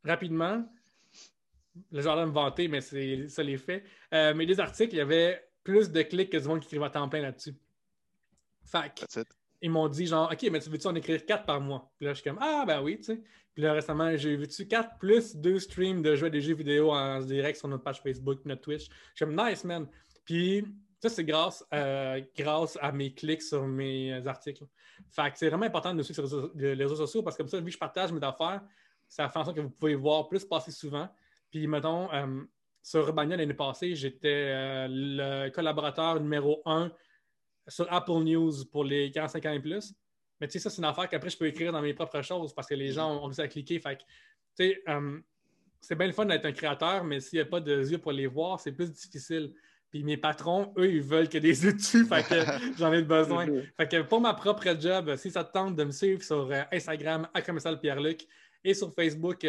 rapidement, 0.04 0.66
le 1.92 2.02
genre 2.02 2.18
de 2.18 2.26
me 2.26 2.32
vanter, 2.32 2.68
mais 2.68 2.82
c'est 2.82 3.28
ça 3.30 3.44
les 3.44 3.58
faits. 3.58 3.84
Euh, 4.14 4.34
mais 4.36 4.46
les 4.46 4.60
articles, 4.60 4.94
il 4.94 4.98
y 4.98 5.02
avait 5.02 5.44
plus 5.64 5.92
de 5.92 6.02
clics 6.02 6.30
que 6.30 6.38
du 6.38 6.48
monde 6.48 6.60
qui 6.60 6.68
écrivait 6.68 6.86
à 6.86 6.90
temps 6.90 7.08
plein 7.10 7.22
là-dessus. 7.22 7.56
Fait 8.66 8.92
ils 9.62 9.72
m'ont 9.72 9.88
dit 9.88 10.06
genre, 10.06 10.30
OK, 10.32 10.50
mais 10.52 10.60
tu 10.60 10.70
veux-tu 10.70 10.88
en 10.88 10.96
écrire 10.96 11.26
quatre 11.26 11.46
par 11.46 11.62
mois? 11.62 11.90
Puis 11.98 12.06
là, 12.06 12.14
je 12.14 12.20
suis 12.20 12.30
comme, 12.30 12.40
ah, 12.42 12.66
ben 12.68 12.82
oui, 12.82 12.98
tu 12.98 13.04
sais. 13.04 13.22
Puis 13.54 13.64
là, 13.64 13.74
récemment, 13.74 14.16
j'ai 14.18 14.36
vu-tu 14.36 14.68
quatre 14.68 14.98
plus 14.98 15.36
deux 15.38 15.60
streams 15.60 16.02
de 16.02 16.16
jouer 16.16 16.30
des 16.30 16.42
jeux 16.42 16.56
vidéo 16.56 16.92
en 16.92 17.22
direct 17.22 17.58
sur 17.58 17.70
notre 17.70 17.84
page 17.84 18.02
Facebook, 18.02 18.40
notre 18.46 18.62
Twitch. 18.62 18.90
Je 18.90 19.16
suis 19.16 19.26
comme, 19.26 19.36
nice, 19.36 19.64
man. 19.64 19.88
Puis 20.26 20.66
ça, 21.00 21.08
c'est 21.08 21.24
grâce, 21.24 21.66
euh, 21.74 22.22
grâce 22.38 22.78
à 22.82 22.92
mes 22.92 23.14
clics 23.14 23.42
sur 23.42 23.66
mes 23.66 24.26
articles. 24.28 24.66
Fait 25.10 25.32
que 25.32 25.38
c'est 25.38 25.50
vraiment 25.50 25.66
important 25.66 25.94
de 25.94 26.02
suivre 26.04 26.28
sur 26.28 26.52
les 26.56 26.74
réseaux 26.74 26.96
sociaux 26.96 27.24
parce 27.24 27.38
que 27.38 27.44
comme 27.44 27.50
ça, 27.50 27.60
vu 27.60 27.66
que 27.66 27.72
je 27.72 27.78
partage 27.78 28.12
mes 28.12 28.24
affaires, 28.24 28.62
ça 29.08 29.30
fait 29.30 29.40
en 29.40 29.46
sorte 29.46 29.56
que 29.56 29.62
vous 29.62 29.70
pouvez 29.70 29.96
voir 29.96 30.28
plus 30.28 30.44
passer 30.44 30.72
souvent. 30.72 31.08
Puis, 31.54 31.68
mettons, 31.68 32.12
euh, 32.12 32.42
sur 32.82 33.08
Urbania 33.08 33.38
l'année 33.38 33.54
passée, 33.54 33.96
j'étais 33.96 34.48
euh, 34.50 34.88
le 34.90 35.50
collaborateur 35.52 36.20
numéro 36.20 36.64
un 36.66 36.92
sur 37.68 37.86
Apple 37.94 38.24
News 38.24 38.66
pour 38.72 38.84
les 38.84 39.12
45 39.12 39.46
ans 39.46 39.52
et 39.52 39.60
plus. 39.60 39.94
Mais 40.42 40.48
tu 40.48 40.54
sais, 40.54 40.60
ça, 40.60 40.72
c'est 40.72 40.80
une 40.80 40.86
affaire 40.86 41.08
qu'après, 41.08 41.30
je 41.30 41.38
peux 41.38 41.46
écrire 41.46 41.72
dans 41.72 41.82
mes 41.84 41.94
propres 41.94 42.24
choses 42.24 42.56
parce 42.56 42.68
que 42.68 42.74
les 42.74 42.92
gens 42.92 43.18
ont 43.18 43.26
réussi 43.26 43.42
à 43.42 43.48
cliquer. 43.48 43.80
Fait 43.80 43.98
tu 43.98 44.04
sais, 44.56 44.82
euh, 44.90 45.20
c'est 45.80 45.96
bien 45.96 46.08
le 46.08 46.14
fun 46.14 46.26
d'être 46.26 46.46
un 46.46 46.52
créateur, 46.54 47.04
mais 47.04 47.20
s'il 47.20 47.38
n'y 47.38 47.44
a 47.44 47.46
pas 47.46 47.60
de 47.60 47.88
yeux 47.88 48.00
pour 48.00 48.14
les 48.14 48.26
voir, 48.26 48.60
c'est 48.60 48.72
plus 48.72 48.92
difficile. 48.92 49.54
Puis 49.92 50.04
mes 50.04 50.18
patrons, 50.18 50.74
eux, 50.80 50.92
ils 50.92 51.04
veulent 51.04 51.30
que 51.30 51.38
des 51.38 51.50
yeux 51.66 51.74
dessus, 51.74 52.04
fait 52.04 52.28
que 52.28 52.34
j'en 52.80 52.92
ai 52.92 53.04
besoin. 53.04 53.46
Fait 53.78 53.88
que 53.88 54.02
pour 54.02 54.22
ma 54.22 54.34
propre 54.34 54.76
job, 54.80 55.16
si 55.18 55.30
ça 55.30 55.44
te 55.44 55.54
tente 55.54 55.76
de 55.76 55.84
me 55.84 55.92
suivre 55.92 56.24
sur 56.24 56.52
Instagram, 56.72 57.30
à 57.32 57.44
commercial 57.44 57.80
Pierre-Luc, 57.80 58.26
et 58.64 58.74
sur 58.74 58.92
Facebook, 58.92 59.46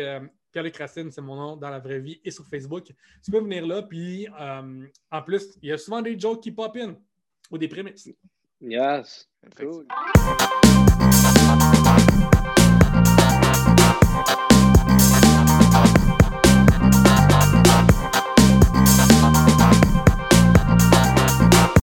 Pierre-Luc 0.55 0.76
Racine, 0.76 1.10
c'est 1.10 1.20
mon 1.20 1.35
nom 1.35 1.56
dans 1.56 1.68
la 1.68 1.81
vraie 1.81 1.98
vie 1.98 2.20
et 2.24 2.31
sur 2.31 2.47
Facebook. 2.47 2.85
Tu 3.24 3.31
peux 3.32 3.40
venir 3.40 3.66
là, 3.66 3.82
puis 3.82 4.28
euh, 4.40 4.86
en 5.10 5.22
plus, 5.22 5.59
il 5.60 5.70
y 5.70 5.72
a 5.72 5.78
souvent 5.78 6.01
des 6.01 6.16
jokes 6.16 6.44
qui 6.44 6.52
pop 6.52 6.76
in 6.76 6.94
ou 7.51 7.59
des 7.59 7.66
prémices. 7.66 8.09
Yes. 8.60 9.28
Cool. 9.56 9.89